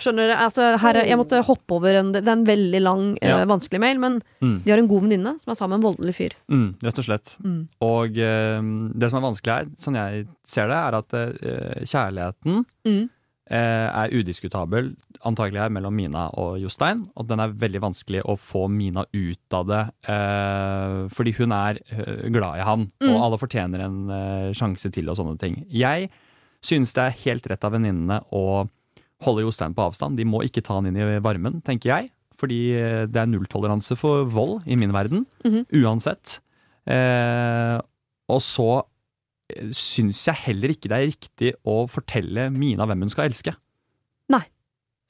Skjønner 0.00 0.28
du? 0.30 0.34
Altså, 0.34 0.78
her, 0.82 0.94
er- 1.02 1.08
jeg 1.10 1.18
måtte 1.18 1.42
hoppe 1.44 1.74
over 1.78 1.94
en 2.00 2.12
Det 2.12 2.22
er 2.26 2.32
en 2.32 2.44
veldig 2.46 2.80
lang, 2.82 3.04
ja. 3.22 3.40
uh, 3.42 3.46
vanskelig 3.50 3.80
mail, 3.80 3.98
men 3.98 4.20
Mm. 4.40 4.62
de 4.64 4.70
har 4.70 4.78
en 4.78 4.88
god 4.88 5.02
venninne 5.02 5.34
som 5.40 5.50
er 5.50 5.54
sammen 5.58 5.78
med 5.80 5.84
en 5.84 5.88
voldelig 5.94 6.14
fyr. 6.14 6.32
Mm, 6.48 6.74
rett 6.82 6.98
og 6.98 7.04
slett. 7.04 7.36
Mm. 7.44 7.68
Og 7.82 8.10
uh, 8.10 8.92
det 8.98 9.10
som 9.10 9.18
er 9.22 9.26
vanskelig 9.28 9.54
her, 9.58 9.66
sånn 9.78 9.96
jeg 9.98 10.26
ser 10.46 10.68
det, 10.68 10.76
er 10.76 10.98
at 11.02 11.14
uh, 11.14 11.84
kjærligheten 11.84 12.64
Mm. 12.86 13.08
eh, 13.50 13.88
er 14.04 14.10
udiskutabel, 14.12 14.90
antagelig 15.24 15.58
her 15.62 15.70
mellom 15.72 15.94
Mina 15.96 16.26
og 16.36 16.58
Jostein, 16.60 17.06
og 17.16 17.26
den 17.28 17.40
er 17.40 17.48
veldig 17.56 17.80
vanskelig 17.80 18.20
å 18.28 18.36
få 18.38 18.68
Mina 18.70 19.06
ut 19.14 19.54
av 19.56 19.66
det, 19.66 19.80
eh, 20.08 21.08
fordi 21.08 21.32
hun 21.38 21.52
er 21.56 21.78
eh, 21.90 22.28
glad 22.28 22.58
i 22.60 22.64
han, 22.64 22.90
Mm. 23.00 23.14
og 23.14 23.22
alle 23.24 23.38
fortjener 23.40 23.80
en 23.86 24.10
eh, 24.10 24.52
sjanse 24.52 24.92
til 24.92 25.08
og 25.08 25.16
sånne 25.16 25.38
ting. 25.38 25.64
Jeg 25.70 26.10
synes 26.62 26.92
det 26.92 27.02
er 27.06 27.16
helt 27.24 27.46
rett 27.48 27.64
av 27.64 27.72
venninnene 27.72 28.20
å 28.32 28.68
holde 29.24 29.42
Jostein 29.46 29.74
på 29.74 29.86
avstand. 29.88 30.16
De 30.18 30.24
må 30.28 30.42
ikke 30.46 30.62
ta 30.62 30.76
han 30.78 30.86
inn 30.90 30.96
i 31.00 31.18
varmen, 31.24 31.60
tenker 31.66 31.90
jeg, 31.90 32.10
fordi 32.38 32.58
eh, 32.78 33.06
det 33.10 33.18
er 33.22 33.30
nulltoleranse 33.32 33.96
for 33.98 34.28
vold 34.30 34.62
i 34.70 34.76
min 34.78 34.92
verden, 34.94 35.24
Mhm. 35.44 35.64
uansett. 35.82 36.38
Eh, 36.88 37.78
og 38.28 38.40
så 38.44 38.68
eh, 39.50 39.70
syns 39.72 40.22
jeg 40.28 40.34
heller 40.46 40.70
ikke 40.74 40.88
det 40.92 40.98
er 40.98 41.10
riktig 41.10 41.50
å 41.66 41.82
fortelle 41.90 42.48
Mina 42.54 42.86
hvem 42.86 43.00
hun 43.06 43.10
skal 43.12 43.28
elske. 43.30 43.54
Nei. 44.30 44.44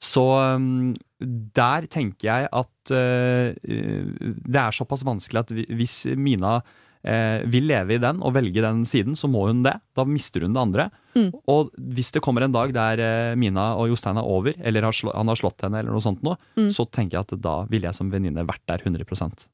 Så 0.01 0.23
um, 0.55 0.93
der 1.19 1.85
tenker 1.91 2.29
jeg 2.29 2.49
at 2.55 2.91
eh, 2.95 3.51
det 3.59 4.55
er 4.61 4.71
såpass 4.75 5.03
vanskelig 5.03 5.41
at 5.43 5.51
hvis 5.75 5.97
Mina 6.15 6.61
eh, 7.03 7.43
vil 7.49 7.67
leve 7.69 7.95
i 7.95 8.01
den 8.01 8.21
og 8.25 8.33
velge 8.35 8.63
den 8.63 8.85
siden, 8.89 9.15
så 9.15 9.29
må 9.31 9.45
hun 9.47 9.61
det. 9.65 9.75
Da 9.95 10.05
mister 10.07 10.41
hun 10.45 10.53
det 10.55 10.61
andre. 10.61 10.87
Mm. 11.15 11.29
Og 11.51 11.69
hvis 11.95 12.11
det 12.15 12.21
kommer 12.25 12.45
en 12.45 12.55
dag 12.55 12.73
der 12.75 13.03
eh, 13.03 13.35
Mina 13.39 13.71
og 13.79 13.89
Jostein 13.91 14.17
er 14.19 14.27
over, 14.27 14.53
eller 14.59 14.87
har 14.89 14.95
slå, 14.95 15.13
han 15.15 15.27
har 15.31 15.39
slått 15.39 15.61
henne, 15.65 15.79
eller 15.81 15.95
noe 15.95 16.03
sånt 16.05 16.23
noe, 16.25 16.37
Mm. 16.59 16.71
så 16.75 16.83
tenker 16.89 17.17
jeg 17.17 17.27
at 17.27 17.41
da 17.41 17.63
ville 17.69 17.87
jeg 17.87 17.95
som 17.95 18.09
venninne 18.11 18.43
vært 18.47 18.65
der 18.67 18.83
100% 18.83 19.47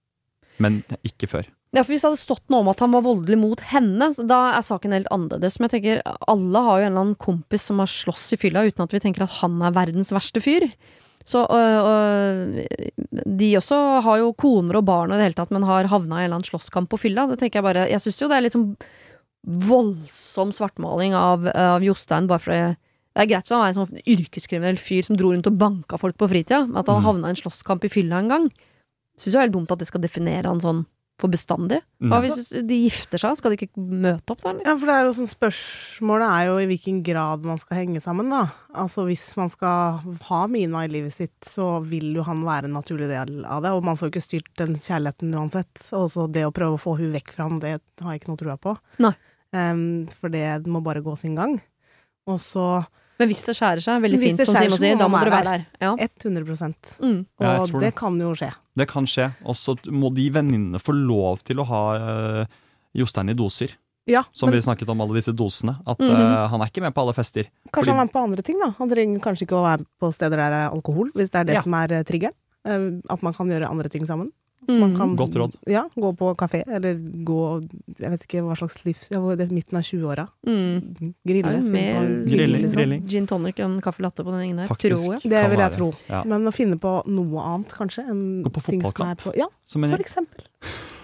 Men 0.63 0.83
ikke 1.03 1.27
før. 1.27 1.45
Ja, 1.75 1.83
for 1.83 1.91
Hvis 1.91 2.01
det 2.05 2.07
hadde 2.07 2.21
stått 2.21 2.45
noe 2.49 2.63
om 2.63 2.69
at 2.71 2.79
han 2.79 2.93
var 2.95 3.03
voldelig 3.03 3.35
mot 3.37 3.59
henne, 3.73 4.07
da 4.25 4.37
er 4.55 4.63
saken 4.63 4.93
helt 4.95 5.09
annerledes. 5.11 5.57
Men 5.59 5.67
jeg 5.67 5.73
tenker, 5.75 6.01
alle 6.31 6.61
har 6.63 6.79
jo 6.79 6.85
en 6.85 6.91
eller 6.93 7.01
annen 7.03 7.17
kompis 7.19 7.65
som 7.67 7.81
har 7.83 7.91
slåss 7.91 8.29
i 8.31 8.39
fylla 8.39 8.63
uten 8.63 8.85
at 8.85 8.93
vi 8.95 9.01
tenker 9.03 9.25
at 9.25 9.41
han 9.41 9.57
er 9.61 9.75
verdens 9.75 10.13
verste 10.15 10.39
fyr. 10.39 10.69
Så 11.25 11.41
øh, 11.49 11.87
øh, 11.89 13.23
De 13.25 13.47
også 13.57 13.77
har 14.05 14.19
jo 14.21 14.33
koner 14.37 14.77
og 14.77 14.85
barn 14.85 15.09
og 15.11 15.17
i 15.17 15.21
det 15.21 15.29
hele 15.29 15.37
tatt, 15.39 15.51
men 15.55 15.65
har 15.65 15.89
havna 15.89 16.19
i 16.19 16.25
en 16.25 16.27
eller 16.29 16.37
annen 16.37 16.45
slåsskamp 16.49 16.89
på 16.91 16.99
fylla. 17.01 17.25
Det 17.31 17.39
tenker 17.41 17.59
Jeg 17.61 17.65
bare 17.65 17.87
Jeg 17.89 18.01
syns 18.03 18.21
jo 18.21 18.29
det 18.29 18.37
er 18.37 18.45
litt 18.45 18.53
sånn 18.57 18.75
voldsom 19.45 20.51
svartmaling 20.53 21.13
av, 21.17 21.45
av 21.53 21.83
Jostein, 21.85 22.27
bare 22.29 22.41
fordi 22.41 22.61
det 23.15 23.23
er 23.23 23.29
greit 23.29 23.45
at 23.45 23.53
han 23.53 23.61
er 23.63 23.73
en 23.73 23.85
sånn 23.85 24.01
yrkeskriminell 24.09 24.79
fyr 24.81 25.05
som 25.05 25.15
dro 25.19 25.29
rundt 25.31 25.47
og 25.47 25.57
banka 25.61 25.99
folk 26.01 26.17
på 26.19 26.27
fritida, 26.31 26.63
men 26.65 26.81
at 26.81 26.89
han 26.89 26.99
Mm. 27.03 27.05
havna 27.05 27.27
i 27.27 27.35
en 27.35 27.41
slåsskamp 27.43 27.85
i 27.85 27.89
fylla 27.93 28.19
en 28.19 28.27
gang, 28.33 28.49
syns 29.17 29.33
jo 29.33 29.37
det 29.37 29.43
er 29.43 29.47
helt 29.47 29.53
dumt 29.53 29.71
at 29.71 29.79
det 29.79 29.87
skal 29.87 30.01
definere 30.01 30.49
han 30.49 30.59
sånn 30.59 30.85
for 31.17 31.31
bestandig. 31.31 31.77
Hva 32.03 32.17
Mm. 32.19 32.25
hvis 32.25 32.49
de 32.67 32.77
gifter 32.89 33.17
seg? 33.21 33.37
Skal 33.37 33.51
de 33.53 33.57
ikke 33.57 33.79
møte 33.79 34.33
opp 34.33 34.41
da, 34.43 34.49
eller? 34.51 34.65
Ja, 34.67 34.73
for 34.75 34.85
det 34.89 34.95
er 34.95 35.05
jo 35.05 35.13
sånn 35.15 35.29
Spørsmålet 35.31 36.27
er 36.27 36.45
jo 36.49 36.55
i 36.59 36.65
hvilken 36.67 36.97
grad 37.07 37.45
man 37.47 37.57
skal 37.61 37.77
henge 37.77 38.01
sammen, 38.03 38.29
da. 38.29 38.41
Altså 38.75 39.05
hvis 39.07 39.23
man 39.37 39.47
skal 39.49 40.01
ha 40.27 40.41
Mina 40.51 40.83
i 40.83 40.89
livet 40.91 41.13
sitt, 41.15 41.39
så 41.47 41.81
vil 41.87 42.13
jo 42.15 42.23
han 42.27 42.43
være 42.43 42.65
en 42.67 42.75
naturlig 42.75 43.07
del 43.07 43.45
av 43.45 43.63
det. 43.63 43.71
Og 43.71 43.83
man 43.87 43.95
får 43.95 44.09
jo 44.09 44.13
ikke 44.19 44.25
styrt 44.27 44.51
den 44.57 44.75
kjærligheten 44.75 45.31
uansett. 45.39 45.79
Og 45.93 46.09
så 46.11 46.27
det 46.31 46.43
å 46.45 46.51
prøve 46.51 46.75
å 46.75 46.83
få 46.83 46.97
hun 46.99 47.13
vekk 47.15 47.31
fra 47.31 47.47
han, 47.47 47.59
det 47.63 47.77
har 48.03 48.11
jeg 48.11 48.21
ikke 48.21 48.33
noe 48.33 48.43
trua 48.43 48.57
på. 48.59 48.75
Nei. 48.99 49.13
Em, 49.55 50.07
for 50.19 50.27
det 50.29 50.65
må 50.67 50.83
bare 50.83 51.01
gå 51.01 51.17
sin 51.17 51.35
gang. 51.35 51.61
Og 52.27 52.39
så 52.43 52.85
Men 53.19 53.29
hvis 53.31 53.45
det 53.47 53.55
skjærer 53.55 53.83
seg, 53.83 54.01
veldig 54.03 54.19
fint 54.19 54.41
sånn 54.41 54.49
som 54.49 54.57
Simon 54.59 54.81
sier, 54.81 54.97
da 54.99 55.07
må 55.07 55.21
dere 55.23 55.31
være 55.31 55.53
der. 55.53 55.65
Ja. 55.79 55.93
100 55.95 56.73
Mm. 56.99 57.25
Og 57.39 57.71
det 57.71 57.79
det. 57.79 57.95
kan 57.95 58.19
jo 58.19 58.33
skje. 58.35 58.51
Det 58.75 58.87
kan 58.91 59.05
skje. 59.07 59.29
Og 59.45 59.55
så 59.55 59.75
må 59.91 60.13
de 60.13 60.29
venninnene 60.29 60.81
få 60.83 60.91
lov 60.95 61.43
til 61.43 61.61
å 61.63 61.65
ha 61.69 61.81
eh, 61.95 62.45
Jostein 62.95 63.29
i 63.31 63.33
doser. 63.37 63.75
Ja, 64.05 64.21
Som 64.31 64.49
men 64.51 64.59
vi 64.59 64.61
snakket 64.67 64.89
om 64.89 65.01
alle 65.01 65.17
disse 65.17 65.33
dosene. 65.33 65.79
At 65.85 65.97
mm 65.99 66.09
-hmm. 66.09 66.33
uh, 66.33 66.47
han 66.49 66.61
er 66.61 66.65
ikke 66.65 66.81
med 66.81 66.93
på 66.93 67.01
alle 67.01 67.13
fester. 67.13 67.43
kanskje 67.71 67.71
fordi- 67.71 67.89
han 67.89 67.99
er 67.99 68.03
med 68.05 68.13
på 68.13 68.23
andre 68.23 68.41
ting, 68.43 68.59
da. 68.59 68.73
Han 68.77 68.89
trenger 68.89 69.19
kanskje 69.19 69.45
ikke 69.47 69.55
å 69.57 69.63
være 69.63 69.85
på 69.99 70.13
steder 70.13 70.37
der 70.37 70.49
det 70.49 70.61
er 70.65 70.69
alkohol, 70.69 71.11
hvis 71.15 71.29
det 71.31 71.35
er 71.35 71.43
det 71.43 71.53
Ja. 71.55 71.61
som 71.61 71.73
er 71.73 71.91
eh, 71.91 72.03
triggeren. 72.03 72.33
Uh, 72.67 73.01
At 73.09 73.23
man 73.23 73.33
kan 73.33 73.47
gjøre 73.47 73.69
andre 73.69 73.89
ting 73.89 74.05
sammen. 74.05 74.31
Man 74.67 74.91
Mm. 74.91 74.97
kan, 74.97 75.15
Godt 75.15 75.35
råd. 75.35 75.55
Ja, 75.67 75.83
gå 75.95 76.09
på 76.17 76.35
kafé, 76.35 76.63
eller 76.67 76.95
gå 77.23 77.61
Jeg 77.99 78.09
vet 78.11 78.23
ikke 78.25 78.41
hva 78.43 78.55
slags 78.57 78.83
livs... 78.85 79.09
Ja, 79.11 79.19
det 79.35 79.45
er 79.47 79.53
midten 79.53 79.77
av 79.77 79.83
20-åra. 79.83 80.27
Mm. 80.47 81.13
Grille. 81.27 81.45
Er 81.51 81.59
det 81.59 81.63
mer 81.63 82.07
Grilling, 82.25 82.61
liksom. 82.63 82.79
grilling. 82.81 83.03
Gin 83.07 83.27
tonic 83.27 83.59
enn 83.59 83.79
kaffe 83.81 84.01
latte 84.01 84.23
på 84.25 84.31
den 84.33 84.41
gjengen 84.41 84.57
der, 84.63 84.67
Faktisk. 84.67 84.95
tror 84.97 85.13
jeg. 85.13 85.21
Det 85.29 85.43
vil 85.51 85.59
jeg 85.59 85.71
tro. 85.77 85.93
Ja. 86.09 86.23
Men 86.25 86.45
å 86.49 86.53
finne 86.55 86.79
på 86.81 86.95
noe 87.07 87.41
annet, 87.45 87.69
kanskje. 87.77 88.07
En 88.09 88.43
Gå 88.43 88.49
på 88.51 88.61
fotballkamp. 88.65 89.21
på- 89.21 89.35
Ja, 89.37 89.47
Som 89.65 89.83
for 89.83 89.97
eksempel. 90.01 90.45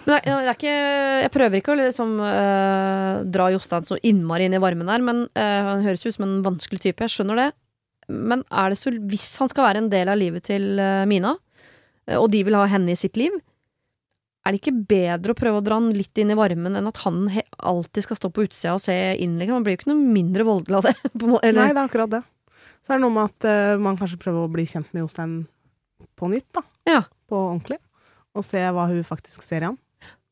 Men 0.07 0.15
det, 0.17 0.25
er- 0.25 0.41
det 0.41 0.49
er 0.49 0.57
ikke, 0.57 0.75
jeg 1.21 1.31
prøver 1.31 1.55
ikke 1.61 1.73
å 1.75 1.77
liksom, 1.77 2.15
øh, 2.19 3.31
dra 3.31 3.51
Jostein 3.53 3.83
så 3.85 3.99
innmari 4.01 4.45
inn 4.49 4.53
i 4.57 4.57
varmen 4.57 4.89
her, 4.89 4.99
men 5.05 5.27
øh, 5.35 5.61
han 5.69 5.83
høres 5.85 6.05
ut 6.07 6.15
som 6.15 6.25
en 6.25 6.41
vanskelig 6.43 6.81
type. 6.81 6.97
Jeg 7.05 7.09
skjønner 7.13 7.35
det. 7.35 7.51
Men 8.09 8.43
er 8.51 8.69
det 8.73 8.79
så, 8.81 8.89
hvis 8.91 9.37
han 9.37 9.47
skal 9.49 9.63
være 9.69 9.77
en 9.83 9.89
del 9.89 10.09
av 10.09 10.17
livet 10.17 10.43
til 10.49 10.79
øh, 10.81 11.05
Mina, 11.07 11.35
og 12.17 12.31
de 12.33 12.43
vil 12.43 12.55
ha 12.57 12.65
henne 12.65 12.89
i 12.91 12.95
sitt 12.97 13.15
liv, 13.15 13.31
er 14.45 14.51
det 14.55 14.61
ikke 14.61 14.73
bedre 14.89 15.33
å 15.33 15.37
prøve 15.37 15.59
å 15.61 15.63
dra 15.65 15.75
han 15.77 15.91
litt 15.93 16.17
inn 16.17 16.31
i 16.33 16.37
varmen 16.39 16.75
enn 16.79 16.87
at 16.89 16.97
han 17.05 17.27
he 17.29 17.43
alltid 17.59 18.03
skal 18.07 18.17
stå 18.17 18.31
på 18.33 18.45
utsida 18.47 18.73
og 18.73 18.81
se 18.81 18.95
inn? 19.21 19.35
Liksom? 19.37 19.53
Han 19.59 19.63
blir 19.67 19.75
jo 19.77 19.81
ikke 19.81 19.91
noe 19.93 20.13
mindre 20.15 20.43
voldelig 20.47 20.79
av 20.79 20.87
det. 20.89 20.95
Måte, 21.21 21.51
Nei, 21.53 21.67
det 21.69 21.77
er 21.77 21.83
akkurat 21.85 22.09
det. 22.15 22.23
Så 22.81 22.93
er 22.93 22.97
det 22.97 23.03
noe 23.05 23.13
med 23.13 23.29
at 23.29 23.45
uh, 23.45 23.77
man 23.77 23.97
kanskje 23.99 24.17
prøver 24.23 24.47
å 24.47 24.51
bli 24.51 24.65
kjent 24.65 24.89
med 24.95 25.03
Jostein 25.03 25.35
på 26.17 26.29
nytt, 26.31 26.47
da. 26.57 26.63
Ja. 26.89 27.03
På 27.29 27.37
ordentlig. 27.51 27.77
Og 28.33 28.45
se 28.47 28.61
hva 28.73 28.87
hun 28.89 29.03
faktisk 29.05 29.43
ser 29.45 29.61
i 29.61 29.69
han. 29.69 29.77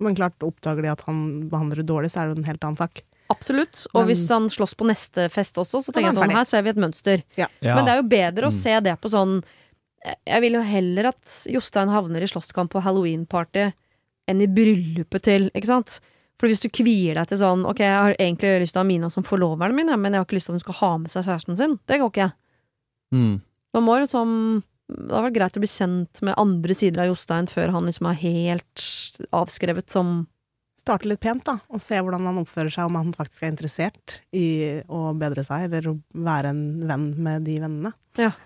Men 0.01 0.15
klart, 0.17 0.39
oppdager 0.41 0.81
de 0.81 0.89
at 0.89 1.01
han 1.05 1.19
behandler 1.51 1.83
det 1.83 1.89
dårlig, 1.91 2.09
så 2.09 2.21
er 2.23 2.29
det 2.29 2.33
jo 2.37 2.41
en 2.41 2.49
helt 2.49 2.63
annen 2.65 2.79
sak. 2.79 3.03
absolutt. 3.29 3.83
Og 3.93 3.99
Men- 4.01 4.07
hvis 4.09 4.23
han 4.33 4.47
slåss 4.49 4.73
på 4.79 4.87
neste 4.89 5.27
fest 5.29 5.59
også, 5.61 5.83
så 5.85 5.91
er 5.91 5.99
tenker 5.99 6.09
jeg 6.09 6.17
sånn, 6.17 6.31
her 6.33 6.45
ser 6.49 6.63
vi 6.65 6.69
et 6.71 6.79
mønster. 6.81 7.21
Ja. 7.37 7.45
Men 7.61 7.85
det 7.85 7.91
er 7.93 7.99
jo 8.01 8.07
bedre 8.09 8.47
å 8.47 8.49
Mm. 8.49 8.57
se 8.57 8.79
det 8.79 8.95
på 9.01 9.11
sånn 9.13 9.43
Jeg 10.25 10.41
vil 10.41 10.53
jo 10.53 10.61
heller 10.63 11.07
at 11.09 11.45
Jostein 11.51 11.89
havner 11.91 12.23
i 12.23 12.29
slåsskamp 12.31 12.71
på 12.71 12.81
halloween-party 12.81 13.73
enn 14.29 14.45
i 14.45 14.49
bryllupet 14.51 15.25
til, 15.25 15.49
ikke 15.57 15.71
sant? 15.71 15.99
For 16.39 16.47
hvis 16.47 16.63
du 16.63 16.69
kvier 16.71 17.17
deg 17.19 17.27
til 17.27 17.41
sånn 17.41 17.65
Ok, 17.67 17.81
jeg 17.83 17.97
har 17.97 18.15
egentlig 18.15 18.61
lyst 18.63 18.71
til 18.71 18.79
å 18.79 18.85
ha 18.85 18.87
Mina 18.87 19.09
som 19.11 19.25
forloveren 19.27 19.75
min, 19.75 19.91
men 19.99 20.15
jeg 20.15 20.21
har 20.21 20.27
ikke 20.27 20.37
lyst 20.37 20.47
til 20.47 20.55
at 20.55 20.59
hun 20.61 20.65
skal 20.65 20.79
ha 20.79 20.91
med 21.03 21.13
seg 21.13 21.27
kjæresten 21.27 21.59
sin. 21.59 21.77
Det 21.89 21.99
går 21.99 22.11
ikke. 22.13 22.31
Mm. 23.15 23.35
Man 23.75 23.85
må 23.85 23.99
liksom 23.99 24.29
Det 24.89 25.13
har 25.13 25.25
vært 25.27 25.37
greit 25.37 25.57
å 25.59 25.63
bli 25.63 25.69
kjent 25.69 26.21
med 26.25 26.37
andre 26.41 26.75
sider 26.77 27.03
av 27.03 27.11
Jostein 27.11 27.49
før 27.51 27.73
han 27.75 27.89
liksom 27.89 28.07
er 28.09 28.21
helt 28.23 28.85
avskrevet 29.35 29.91
som 29.91 30.21
Starte 30.79 31.09
litt 31.09 31.19
pent, 31.19 31.43
da, 31.43 31.57
og 31.67 31.81
se 31.83 31.97
hvordan 31.99 32.23
han 32.29 32.37
oppfører 32.39 32.71
seg, 32.71 32.87
om 32.87 32.95
han 32.95 33.09
faktisk 33.11 33.43
er 33.43 33.51
interessert 33.51 34.13
i 34.31 34.79
å 34.87 35.09
bedre 35.19 35.43
seg, 35.43 35.65
eller 35.67 35.89
å 35.91 35.95
være 36.23 36.53
en 36.53 36.61
venn 36.87 37.09
med 37.19 37.43
de 37.49 37.57
vennene. 37.59 37.91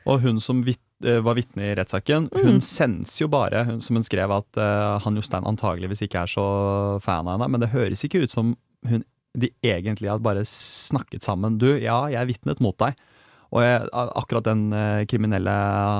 Og 0.10 0.24
hun 0.26 0.42
som 0.42 0.64
vit 0.66 0.82
eh, 0.82 0.93
var 1.04 1.36
vitne 1.38 1.66
i 1.68 1.76
rettssaken, 1.78 2.30
Mm. 2.34 2.43
hun 2.45 2.62
sendes 2.64 3.16
jo 3.22 3.28
bare, 3.28 3.64
hun, 3.68 3.82
som 3.84 3.97
hun 3.99 4.06
skrev, 4.06 4.32
at 4.32 4.60
uh, 4.60 4.99
han 5.04 5.16
Jostein 5.20 5.45
antageligvis 5.45 6.01
ikke 6.06 6.24
er 6.24 6.32
så 6.32 6.45
fan 7.04 7.28
av 7.28 7.36
henne. 7.38 7.49
Men 7.51 7.64
det 7.64 7.74
høres 7.74 8.04
ikke 8.06 8.24
ut 8.24 8.32
som 8.34 8.56
hun, 8.88 9.04
de 9.38 9.49
egentlig 9.66 10.12
har 10.12 10.22
bare 10.24 10.45
snakket 10.45 11.26
sammen. 11.26 11.58
Du, 11.58 11.68
ja, 11.82 12.04
jeg 12.14 12.30
vitnet 12.30 12.62
mot 12.62 12.78
deg. 12.78 12.95
Og 13.54 13.62
jeg, 13.62 13.86
akkurat 13.93 14.47
den 14.47 14.68
uh, 14.74 15.04
kriminelle 15.10 15.54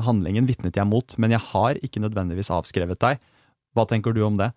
handlingen 0.06 0.47
vitnet 0.49 0.78
jeg 0.80 0.89
mot, 0.89 1.18
men 1.22 1.36
jeg 1.36 1.43
har 1.51 1.78
ikke 1.86 2.01
nødvendigvis 2.01 2.49
avskrevet 2.54 3.01
deg. 3.04 3.22
Hva 3.74 3.86
tenker 3.89 4.14
du 4.14 4.24
om 4.26 4.38
det? 4.39 4.51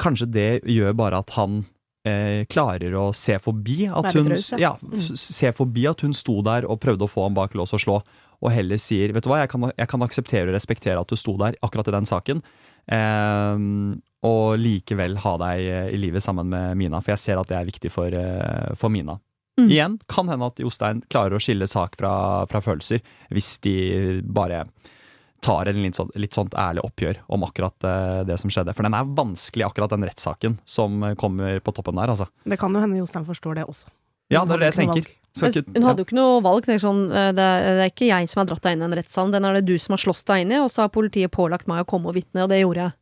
Kanskje 0.00 0.28
det 0.28 0.50
gjør 0.68 0.92
bare 0.96 1.22
at 1.24 1.32
han 1.38 1.62
eh, 2.06 2.44
klarer 2.52 2.92
å 3.00 3.06
se 3.16 3.38
forbi 3.40 3.86
at 3.88 4.10
hun, 4.16 4.28
ja. 4.60 4.74
ja, 4.76 5.00
se 5.16 5.52
forbi 5.56 5.86
at 5.88 6.04
hun 6.04 6.12
sto 6.16 6.42
der 6.44 6.66
og 6.68 6.80
prøvde 6.84 7.06
å 7.06 7.10
få 7.10 7.26
ham 7.26 7.36
bak 7.36 7.56
lås 7.56 7.72
og 7.76 7.82
slå, 7.82 7.96
og 8.46 8.54
heller 8.54 8.80
sier 8.80 9.14
vet 9.14 9.26
du 9.26 9.30
hva, 9.32 9.42
jeg 9.42 9.50
kan, 9.52 9.68
jeg 9.74 9.90
kan 9.90 10.06
akseptere 10.06 10.48
og 10.50 10.56
respektere 10.56 11.00
at 11.00 11.10
du 11.10 11.18
sto 11.18 11.34
der 11.40 11.58
akkurat 11.66 11.90
i 11.90 11.96
den 11.96 12.08
saken, 12.08 12.42
eh, 12.94 13.62
og 14.26 14.58
likevel 14.62 15.18
ha 15.22 15.36
deg 15.42 15.68
eh, 15.68 15.88
i 15.94 16.00
livet 16.00 16.24
sammen 16.24 16.50
med 16.52 16.78
Mina, 16.78 17.02
for 17.02 17.16
jeg 17.16 17.24
ser 17.24 17.42
at 17.42 17.50
det 17.50 17.58
er 17.58 17.68
viktig 17.68 17.92
for, 17.92 18.14
eh, 18.14 18.74
for 18.78 18.92
Mina. 18.92 19.18
Mm. 19.56 19.70
Igjen 19.70 19.98
kan 20.12 20.28
hende 20.28 20.50
at 20.50 20.60
Jostein 20.60 21.00
klarer 21.08 21.38
å 21.38 21.40
skille 21.40 21.68
sak 21.70 21.96
fra, 21.98 22.12
fra 22.50 22.60
følelser, 22.64 23.00
hvis 23.32 23.56
de 23.64 23.76
bare 24.22 24.66
tar 25.44 25.68
en 25.70 25.78
litt, 25.80 25.96
sånn, 25.96 26.10
litt 26.18 26.34
sånt 26.36 26.56
ærlig 26.58 26.82
oppgjør 26.84 27.20
om 27.32 27.44
akkurat 27.46 27.86
eh, 27.86 28.22
det 28.28 28.38
som 28.40 28.52
skjedde. 28.52 28.74
For 28.76 28.86
den 28.86 28.96
er 28.96 29.14
vanskelig, 29.16 29.66
akkurat 29.68 29.92
den 29.92 30.06
rettssaken 30.08 30.58
som 30.68 31.04
kommer 31.20 31.60
på 31.64 31.74
toppen 31.76 31.98
der, 32.00 32.12
altså. 32.14 32.28
Det 32.44 32.58
kan 32.60 32.74
jo 32.74 32.82
hende 32.82 33.00
Jostein 33.00 33.28
forstår 33.28 33.60
det 33.60 33.68
også. 33.68 33.92
Ja, 34.32 34.42
det 34.42 34.56
er 34.56 34.64
det 34.64 34.72
jeg 34.72 34.78
tenker. 34.80 35.10
Ikke- 35.42 35.74
Hun 35.76 35.82
hadde 35.82 35.98
jo 36.02 36.04
ikke 36.06 36.16
noe 36.18 36.40
valg. 36.42 36.64
Sånn, 36.80 37.02
eh, 37.12 37.32
det, 37.32 37.44
er, 37.44 37.60
det 37.76 37.84
er 37.86 37.90
ikke 37.92 38.08
jeg 38.08 38.28
som 38.32 38.40
har 38.40 38.46
dratt 38.46 38.62
deg 38.62 38.72
inn 38.76 38.82
i 38.82 38.84
en 38.88 38.96
rettssal, 38.98 39.30
den 39.32 39.44
er 39.44 39.54
det 39.54 39.66
du 39.66 39.76
som 39.78 39.92
har 39.92 39.98
slåss 40.04 40.24
deg 40.24 40.40
inn 40.46 40.52
i, 40.52 40.60
og 40.62 40.70
så 40.70 40.82
har 40.86 40.88
politiet 40.94 41.30
pålagt 41.30 41.66
meg 41.68 41.84
å 41.84 41.88
komme 41.88 42.08
og 42.08 42.14
vitne, 42.16 42.42
og 42.44 42.48
det 42.48 42.62
gjorde 42.62 42.86
jeg. 42.86 42.92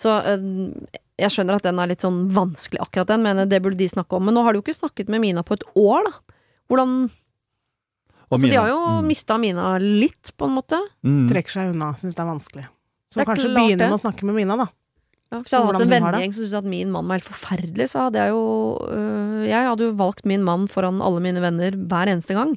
Så 0.00 0.14
eh, 0.24 0.98
jeg 1.20 1.30
skjønner 1.30 1.56
at 1.56 1.62
den 1.62 1.78
er 1.78 1.86
litt 1.90 2.00
sånn 2.00 2.30
vanskelig, 2.32 2.80
akkurat 2.80 3.06
den, 3.12 3.22
men 3.22 3.48
det 3.48 3.62
burde 3.62 3.76
de 3.76 3.88
snakke 3.88 4.16
om. 4.16 4.24
Men 4.24 4.34
nå 4.34 4.42
har 4.44 4.52
du 4.52 4.60
jo 4.60 4.64
ikke 4.64 4.78
snakket 4.80 5.08
med 5.12 5.20
Mina 5.20 5.42
på 5.42 5.52
et 5.58 5.64
år, 5.76 6.04
da. 6.08 6.36
Hvordan 6.70 7.10
Og 8.30 8.38
Så 8.38 8.46
de 8.48 8.56
har 8.56 8.68
jo 8.70 8.78
mm, 9.02 9.06
mista 9.10 9.36
Mina 9.38 9.76
litt, 9.82 10.30
på 10.38 10.46
en 10.46 10.54
måte. 10.54 10.78
mm. 11.04 11.28
Trekker 11.28 11.50
seg 11.50 11.72
unna, 11.74 11.92
syns 11.98 12.14
det 12.14 12.22
er 12.22 12.28
vanskelig. 12.30 12.66
Så 13.10 13.18
Det 13.18 13.24
er 13.24 13.30
kanskje 13.34 13.50
begynne 13.56 13.88
med 13.90 13.98
å 13.98 14.02
snakke 14.04 14.22
med 14.28 14.34
Mina, 14.36 14.56
da. 14.56 14.68
Ja, 15.30 15.38
hvis 15.44 15.52
jeg 15.54 15.60
hadde 15.62 15.78
hatt 15.78 15.84
en 15.86 15.92
vennegjeng 15.94 16.32
som 16.34 16.42
syntes 16.44 16.58
at 16.58 16.64
min 16.72 16.90
mann 16.90 17.06
var 17.06 17.20
helt 17.20 17.28
forferdelig, 17.30 17.86
så 17.92 18.06
hadde 18.08 18.18
jeg 18.24 18.32
jo 18.34 18.40
øh, 18.90 19.44
Jeg 19.46 19.68
hadde 19.68 19.84
jo 19.86 19.92
valgt 20.00 20.24
min 20.26 20.42
mann 20.42 20.66
foran 20.68 20.98
alle 21.06 21.20
mine 21.22 21.40
venner 21.44 21.76
hver 21.78 22.10
eneste 22.10 22.34
gang. 22.34 22.56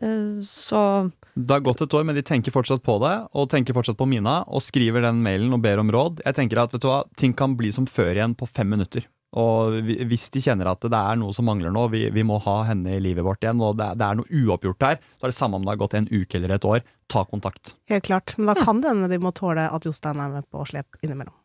Uh, 0.00 0.40
så 0.48 1.10
Det 1.36 1.52
har 1.52 1.60
gått 1.66 1.82
et 1.84 1.92
år, 1.94 2.04
men 2.08 2.16
de 2.16 2.22
tenker 2.24 2.54
fortsatt 2.54 2.80
på 2.86 2.96
det, 3.02 3.12
og 3.36 3.50
tenker 3.52 3.76
fortsatt 3.76 3.98
på 4.00 4.06
Mina, 4.08 4.38
og 4.48 4.62
skriver 4.64 5.04
den 5.04 5.20
mailen 5.24 5.52
og 5.52 5.60
ber 5.64 5.78
om 5.82 5.90
råd. 5.92 6.22
Jeg 6.24 6.38
tenker 6.38 6.62
at 6.62 6.72
vet 6.72 6.80
du 6.84 6.88
hva, 6.88 7.02
ting 7.20 7.34
kan 7.36 7.52
bli 7.58 7.68
som 7.74 7.84
før 7.90 8.14
igjen 8.16 8.32
på 8.38 8.48
fem 8.48 8.70
minutter. 8.72 9.04
Og 9.36 9.76
hvis 10.10 10.24
de 10.34 10.40
kjenner 10.42 10.66
at 10.72 10.82
det 10.82 10.96
er 10.98 11.18
noe 11.20 11.30
som 11.36 11.46
mangler 11.46 11.70
nå, 11.70 11.84
vi, 11.92 12.08
vi 12.10 12.24
må 12.26 12.40
ha 12.42 12.56
henne 12.66 12.96
i 12.96 13.02
livet 13.04 13.22
vårt 13.22 13.44
igjen, 13.44 13.60
og 13.62 13.76
det, 13.78 13.86
er- 13.92 14.00
det 14.00 14.06
er 14.08 14.18
noe 14.18 14.40
uoppgjort 14.40 14.82
her, 14.88 14.96
så 15.20 15.28
er 15.28 15.30
det 15.34 15.36
samme 15.38 15.60
om 15.60 15.68
det 15.68 15.70
har 15.76 15.82
gått 15.84 15.94
en 16.00 16.08
uke 16.10 16.40
eller 16.40 16.56
et 16.56 16.66
år, 16.66 16.80
ta 17.12 17.22
kontakt. 17.28 17.76
Helt 17.92 18.08
klart. 18.08 18.34
Men 18.40 18.50
da 18.50 18.56
kan 18.64 18.80
det 18.82 18.90
hende 18.90 19.12
de 19.12 19.20
må 19.22 19.30
tåle 19.36 19.68
at 19.70 19.86
Jostein 19.86 20.18
er 20.18 20.32
med 20.34 20.48
på 20.50 20.64
slep 20.66 20.98
innimellom. 21.04 21.36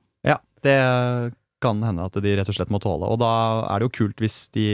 Det 0.66 0.80
kan 1.63 1.82
hende 1.84 2.05
at 2.05 2.18
de 2.22 2.34
rett 2.38 2.49
og 2.51 2.57
slett 2.57 2.74
må 2.74 2.82
tåle. 2.84 3.09
Og 3.09 3.20
da 3.22 3.34
er 3.72 3.82
det 3.82 3.89
jo 3.89 3.97
kult 4.01 4.24
hvis 4.24 4.39
de 4.55 4.66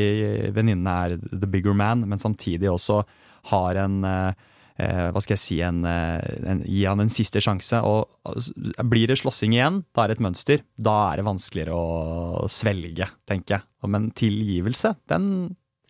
venninnene 0.55 0.95
er 1.05 1.19
the 1.31 1.49
bigger 1.49 1.75
man, 1.77 2.05
men 2.09 2.21
samtidig 2.21 2.71
også 2.71 3.01
har 3.51 3.79
en 3.81 4.01
eh, 4.05 4.47
eh, 4.81 5.07
hva 5.13 5.21
skal 5.23 5.35
jeg 5.35 5.43
si, 5.43 5.59
en, 5.65 5.83
eh, 5.87 6.19
en, 6.51 6.63
gi 6.67 6.83
han 6.85 7.03
en 7.03 7.13
siste 7.13 7.41
sjanse. 7.43 7.81
Og 7.87 8.09
altså, 8.27 8.53
blir 8.91 9.11
det 9.11 9.19
slåssing 9.21 9.55
igjen, 9.57 9.81
da 9.95 10.05
er 10.05 10.11
det 10.11 10.19
et 10.19 10.25
mønster. 10.27 10.65
Da 10.77 10.97
er 11.11 11.21
det 11.21 11.27
vanskeligere 11.29 11.77
å 11.77 12.47
svelge, 12.51 13.09
tenker 13.29 13.59
jeg. 13.59 13.67
Men 13.91 14.11
tilgivelse, 14.17 14.95
den 15.11 15.27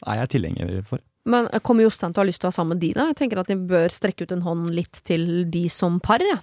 er 0.07 0.23
jeg 0.23 0.35
tilhenger 0.37 0.77
for. 0.87 1.03
Men 1.29 1.51
kommer 1.61 1.85
Jostein 1.85 2.15
til 2.15 2.21
å 2.21 2.23
ha 2.23 2.29
lyst 2.31 2.41
til 2.41 2.47
å 2.47 2.49
være 2.49 2.57
sammen 2.57 2.73
med 2.73 2.81
de, 2.81 2.95
da? 2.97 3.11
Jeg 3.11 3.19
tenker 3.19 3.41
at 3.41 3.51
de 3.51 3.59
bør 3.69 3.93
strekke 3.93 4.25
ut 4.25 4.31
en 4.33 4.45
hånd 4.45 4.71
litt 4.73 5.03
til 5.05 5.27
de 5.53 5.67
som 5.69 5.99
par. 6.01 6.23
Ja. 6.25 6.39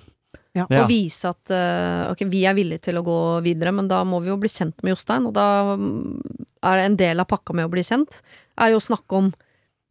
Ja. 0.56 0.64
Og 0.82 0.88
vise 0.90 1.28
at 1.30 1.52
eh, 1.54 2.10
ok, 2.10 2.24
vi 2.32 2.40
er 2.48 2.56
villige 2.56 2.82
til 2.88 2.96
å 2.98 3.02
gå 3.06 3.18
videre, 3.44 3.70
men 3.72 3.86
da 3.88 4.00
må 4.04 4.18
vi 4.24 4.32
jo 4.32 4.36
bli 4.40 4.48
kjent 4.50 4.74
med 4.82 4.96
Jostein. 4.96 5.28
Og 5.28 5.34
da 5.36 5.76
mm, 5.78 6.22
er 6.66 6.82
en 6.86 6.96
del 6.98 7.20
av 7.22 7.28
pakka 7.30 7.54
med 7.54 7.68
å 7.68 7.70
bli 7.72 7.84
kjent, 7.86 8.20
er 8.58 8.72
jo 8.74 8.80
å 8.80 8.84
snakke 8.88 9.20
om 9.20 9.28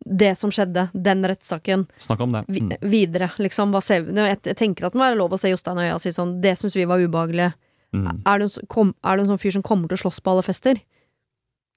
det 0.07 0.33
som 0.39 0.51
skjedde, 0.53 0.89
den 0.93 1.23
rettssaken, 1.27 1.87
Snakk 2.03 2.19
om 2.25 2.35
det. 2.35 2.43
vi, 2.47 2.61
Mm. 2.61 2.75
videre. 2.81 3.31
Liksom, 3.41 3.71
hva 3.73 3.81
ser 3.83 4.03
vi? 4.05 4.13
Jeg, 4.19 4.39
jeg 4.43 4.55
tenker 4.59 4.85
at 4.87 4.93
det 4.93 4.99
må 4.99 5.07
være 5.07 5.17
lov 5.19 5.33
å 5.33 5.39
se 5.41 5.49
Jostein 5.49 5.79
i 5.79 5.87
øya 5.87 5.95
og 5.95 6.03
si 6.03 6.11
sånn 6.15 6.35
Det 6.43 6.53
syns 6.59 6.75
vi 6.77 6.85
var 6.85 6.99
ubehagelig. 7.01 7.49
Mm. 7.95 8.21
Er, 8.27 8.37
du 8.39 8.45
en, 8.45 8.67
kom, 8.67 8.93
er 9.03 9.17
du 9.17 9.23
en 9.23 9.31
sånn 9.31 9.41
fyr 9.41 9.55
som 9.55 9.63
kommer 9.65 9.87
til 9.89 9.97
å 9.97 10.03
slåss 10.05 10.19
på 10.21 10.31
alle 10.35 10.43
fester? 10.45 10.79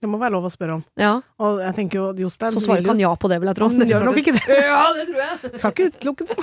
Det 0.00 0.08
må 0.08 0.16
være 0.16 0.32
lov 0.32 0.46
å 0.48 0.50
spørre 0.52 0.78
om. 0.78 0.82
Ja. 0.96 1.10
Og 1.44 1.58
jeg 1.60 1.74
tenker 1.76 1.98
jo 1.98 2.04
Jostein 2.22 2.54
Så 2.54 2.62
svarer 2.64 2.86
han 2.88 3.00
ja 3.02 3.10
på 3.20 3.28
det, 3.28 3.36
vil 3.42 3.50
jeg 3.50 3.56
tro. 3.58 3.66
Han 3.68 3.90
gjør 3.90 4.04
nok 4.08 4.20
ikke 4.22 4.32
det. 4.38 4.44
Ja, 4.70 4.78
det 4.96 5.04
tror 5.10 5.18
jeg. 5.20 5.50
Skal 5.60 5.74
ikke 5.74 5.88
utelukke 5.90 6.26
det. 6.30 6.36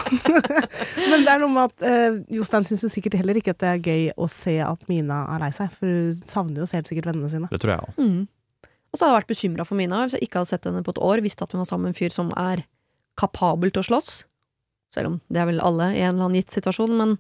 Men 1.10 1.26
det 1.26 1.32
er 1.34 1.42
noe 1.42 1.50
med 1.56 1.64
at 1.72 1.86
eh, 1.90 2.20
Jostein 2.38 2.68
syns 2.70 2.86
jo 2.86 2.90
sikkert 2.94 3.18
heller 3.18 3.40
ikke 3.42 3.56
at 3.56 3.64
det 3.64 3.72
er 3.72 3.82
gøy 3.82 4.04
å 4.14 4.28
se 4.30 4.54
at 4.62 4.86
Mina 4.92 5.24
er 5.34 5.42
lei 5.42 5.50
seg, 5.58 5.72
for 5.74 5.90
hun 5.90 6.20
savner 6.30 6.62
jo 6.62 6.70
helt 6.70 6.92
sikkert 6.92 7.10
vennene 7.10 7.32
sine. 7.34 7.50
Det 7.50 7.60
tror 7.64 7.74
jeg 7.74 7.88
òg. 7.88 7.98
Mm. 7.98 8.20
Og 8.94 8.96
så 8.96 9.02
hadde 9.04 9.10
jeg 9.16 9.18
vært 9.24 9.32
bekymra 9.34 9.66
for 9.68 9.80
Mina 9.82 10.04
hvis 10.06 10.16
jeg 10.20 10.28
ikke 10.30 10.44
hadde 10.44 10.52
sett 10.54 10.70
henne 10.70 10.84
på 10.86 10.94
et 10.94 11.02
år. 11.10 11.24
Visste 11.26 11.48
at 11.48 11.56
hun 11.58 11.64
var 11.64 11.70
sammen 11.72 11.90
med 11.90 11.96
en 11.96 12.00
fyr 12.00 12.14
som 12.14 12.30
er 12.38 12.62
kapabel 13.18 13.74
til 13.74 13.82
å 13.82 13.88
slåss. 13.90 14.12
Selv 14.94 15.10
om 15.10 15.18
det 15.34 15.42
er 15.42 15.50
vel 15.50 15.60
alle 15.66 15.90
i 15.98 16.04
en 16.06 16.14
eller 16.14 16.30
annen 16.30 16.38
gitt 16.40 16.54
situasjon, 16.56 16.94
men 16.96 17.18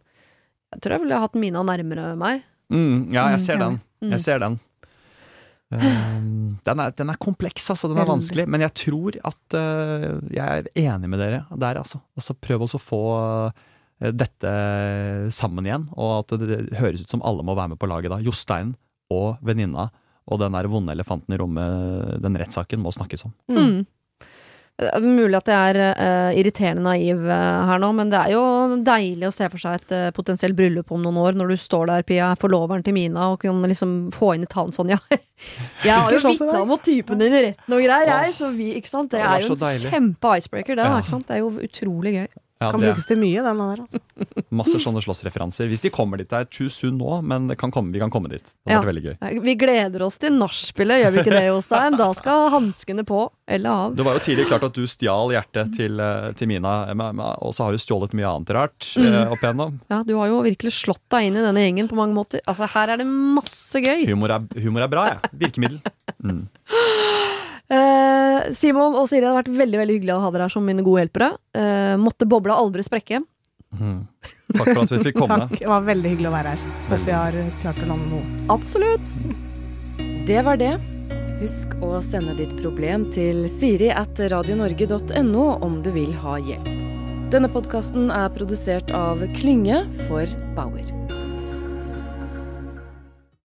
jeg 0.75 0.83
tror 0.85 0.95
jeg 0.99 1.03
ville 1.07 1.19
hatt 1.25 1.35
Mina 1.41 1.65
nærmere 1.65 2.13
meg. 2.19 2.45
Mm, 2.69 3.07
ja, 3.15 3.25
jeg 3.33 3.41
ser 3.49 3.57
Mm, 3.57 3.63
den. 3.65 3.81
Mm. 4.05 4.11
Jeg 4.13 4.21
ser 4.23 4.39
den. 4.43 4.59
Um, 5.67 6.57
den, 6.63 6.79
er, 6.79 6.93
den 6.95 7.11
er 7.11 7.19
kompleks, 7.19 7.65
altså. 7.73 7.89
Den 7.91 7.99
er 7.99 8.07
vanskelig. 8.07 8.47
Men 8.49 8.63
jeg 8.63 8.75
tror 8.83 9.17
at 9.27 9.57
uh, 9.57 10.19
jeg 10.33 10.63
er 10.63 10.69
enig 10.87 11.11
med 11.11 11.21
dere 11.23 11.43
der, 11.51 11.81
altså. 11.83 12.01
altså 12.17 12.37
prøv 12.39 12.65
også 12.67 12.79
å 12.79 12.85
få 12.85 13.03
uh, 13.17 14.11
dette 14.13 14.51
sammen 15.35 15.67
igjen, 15.67 15.87
og 15.97 16.19
at 16.21 16.35
det, 16.39 16.49
det 16.51 16.79
høres 16.79 17.03
ut 17.03 17.15
som 17.17 17.23
alle 17.25 17.45
må 17.45 17.57
være 17.57 17.75
med 17.75 17.81
på 17.81 17.89
laget 17.89 18.13
da. 18.13 18.21
Jostein 18.23 18.75
og 19.13 19.41
venninna 19.45 19.89
og 20.27 20.41
den 20.41 20.55
der 20.57 20.67
vonde 20.67 20.91
elefanten 20.91 21.33
i 21.33 21.37
rommet, 21.39 22.17
den 22.23 22.35
rettssaken, 22.39 22.81
må 22.83 22.91
snakkes 22.91 23.23
om. 23.29 23.33
Mm. 23.47 23.85
Det 24.77 24.91
er 24.93 25.01
mulig 25.01 25.33
at 25.39 25.47
jeg 25.49 25.71
er 25.73 25.77
uh, 25.97 26.35
irriterende 26.37 26.83
naiv 26.85 27.23
uh, 27.25 27.63
her 27.65 27.79
nå, 27.81 27.87
men 27.97 28.11
det 28.13 28.19
er 28.19 28.35
jo 28.35 28.43
deilig 28.85 29.25
å 29.25 29.33
se 29.33 29.47
for 29.49 29.61
seg 29.63 29.79
et 29.79 29.93
uh, 29.95 30.09
potensielt 30.13 30.53
bryllup 30.57 30.93
om 30.93 31.01
noen 31.01 31.17
år, 31.23 31.39
når 31.39 31.49
du 31.49 31.55
står 31.57 31.89
der, 31.89 32.05
Pia, 32.05 32.27
forloveren 32.37 32.85
til 32.85 32.93
Mina, 32.93 33.31
og 33.33 33.41
kan 33.41 33.65
liksom 33.65 33.95
få 34.13 34.35
inn 34.35 34.45
i 34.45 34.51
talen 34.51 34.75
sånn, 34.75 34.93
ja 34.93 34.99
Jeg 35.87 35.93
har 35.93 36.13
jo 36.13 36.21
vitna 36.21 36.61
mot 36.69 36.81
typen 36.85 37.21
din 37.21 37.33
i 37.33 37.43
retten 37.49 37.73
og 37.73 37.81
greier, 37.81 38.11
jeg, 38.11 38.35
så 38.37 38.51
vi, 38.53 38.69
ikke 38.77 38.91
sant. 38.91 39.09
Det 39.13 39.21
er 39.21 39.47
jo 39.47 39.57
en 39.57 39.89
kjempe 39.89 40.37
icebreaker, 40.37 40.77
det, 40.77 40.91
ikke 41.01 41.15
sant. 41.15 41.25
Det 41.25 41.39
er 41.39 41.41
jo 41.41 41.51
utrolig 41.57 42.13
gøy. 42.19 42.29
Ja, 42.59 42.71
Kan 42.73 42.81
det, 42.81 42.87
brukes 42.89 43.05
til 43.05 43.19
mye, 43.21 43.41
den 43.45 43.59
der. 43.61 43.81
Altså. 43.83 43.99
masse 44.59 44.79
sånne 44.81 45.01
slåssreferanser. 45.05 45.67
Hvis 45.69 45.83
de 45.83 45.91
kommer 45.93 46.17
dit, 46.17 46.25
det 46.31 46.39
er 46.39 46.47
too 46.49 46.69
soon 46.73 46.95
nå, 46.97 47.19
men 47.21 47.45
det 47.51 47.57
kan 47.61 47.69
komme, 47.69 47.93
vi 47.93 47.99
kan 48.01 48.09
komme 48.09 48.31
dit. 48.31 48.41
Det 48.65 48.73
Ja. 48.73 48.79
vært 48.81 48.89
veldig 48.95 49.03
gøy. 49.05 49.41
Vi 49.45 49.53
gleder 49.61 50.01
oss 50.07 50.17
til 50.17 50.33
nachspielet, 50.39 51.03
gjør 51.03 51.13
vi 51.13 51.19
ikke 51.21 51.35
det, 51.37 51.43
Jostein? 51.51 51.97
Da 51.99 52.07
skal 52.17 52.49
hanskene 52.55 53.05
på, 53.05 53.27
eller 53.47 53.69
av. 53.69 53.95
Det 53.95 54.05
var 54.07 54.17
jo 54.17 54.23
tidlig 54.25 54.47
klart 54.49 54.65
at 54.65 54.73
du 54.73 54.87
stjal 54.89 55.29
hjertet 55.35 55.75
til, 55.77 55.99
eh, 56.01 56.31
til 56.33 56.47
Mina, 56.49 56.73
og 57.37 57.53
så 57.53 57.67
har 57.67 57.71
du 57.71 57.77
stjålet 57.77 58.13
mye 58.17 58.25
annet 58.33 58.49
rart 58.57 58.89
Mm. 58.97 59.05
eh, 59.13 59.31
opp 59.31 59.39
igjennom. 59.45 59.79
Ja, 59.93 60.01
du 60.03 60.15
har 60.17 60.27
jo 60.33 60.41
virkelig 60.41 60.73
slått 60.73 61.05
deg 61.13 61.27
inn 61.29 61.37
i 61.37 61.45
denne 61.45 61.61
gjengen 61.61 61.87
på 61.87 61.95
mange 61.95 62.15
måter. 62.17 62.41
Altså, 62.47 62.67
her 62.73 62.89
er 62.89 62.97
det 62.97 63.05
masse 63.07 63.77
gøy. 63.77 64.07
Humor 64.09 64.31
er, 64.33 64.39
humor 64.61 64.81
er 64.81 64.87
bra, 64.87 65.05
jeg. 65.13 65.29
Virkemiddel. 65.45 65.79
Mm. 66.23 66.47
Eh, 67.67 68.51
Simon 68.55 68.95
og 68.95 69.09
Siri, 69.09 69.23
det 69.25 69.31
har 69.31 69.39
vært 69.41 69.51
veldig 69.51 69.81
veldig 69.81 69.97
hyggelig 69.97 70.15
å 70.15 70.21
ha 70.23 70.31
dere 70.31 70.47
her 70.47 70.53
som 70.53 70.67
mine 70.67 70.85
gode 70.85 71.03
hjelpere. 71.03 71.33
Uh, 71.57 71.95
måtte 71.99 72.27
bobla 72.29 72.55
aldri 72.55 72.85
sprekke. 72.85 73.19
Mm. 73.75 74.05
Takk 74.55 74.69
for 74.69 74.83
at 74.85 74.93
vi 74.93 75.01
fikk 75.09 75.19
komme. 75.19 75.39
Takk, 75.43 75.57
det 75.59 75.71
var 75.71 75.87
veldig 75.87 76.13
hyggelig 76.13 76.29
å 76.29 76.35
være 76.37 76.53
her. 76.55 76.67
Håper 76.91 77.07
vi 77.07 77.15
har 77.17 77.39
klart 77.63 77.81
å 77.83 77.89
lande 77.89 78.11
noe. 78.13 78.37
Absolutt. 78.55 79.17
Det 80.27 80.39
var 80.47 80.61
det. 80.61 80.75
Husk 81.37 81.75
å 81.85 81.99
sende 82.01 82.33
ditt 82.39 82.55
problem 82.57 83.05
til 83.13 83.45
siri 83.51 83.91
at 83.93 84.17
radionorge.no 84.17 85.47
om 85.67 85.81
du 85.85 85.91
vil 85.93 86.15
ha 86.23 86.39
hjelp. 86.41 86.73
Denne 87.27 87.51
podkasten 87.51 88.07
er 88.13 88.31
produsert 88.31 88.93
av 88.95 89.19
Klynge 89.35 89.83
for 90.07 90.31
Bauer. 90.55 91.06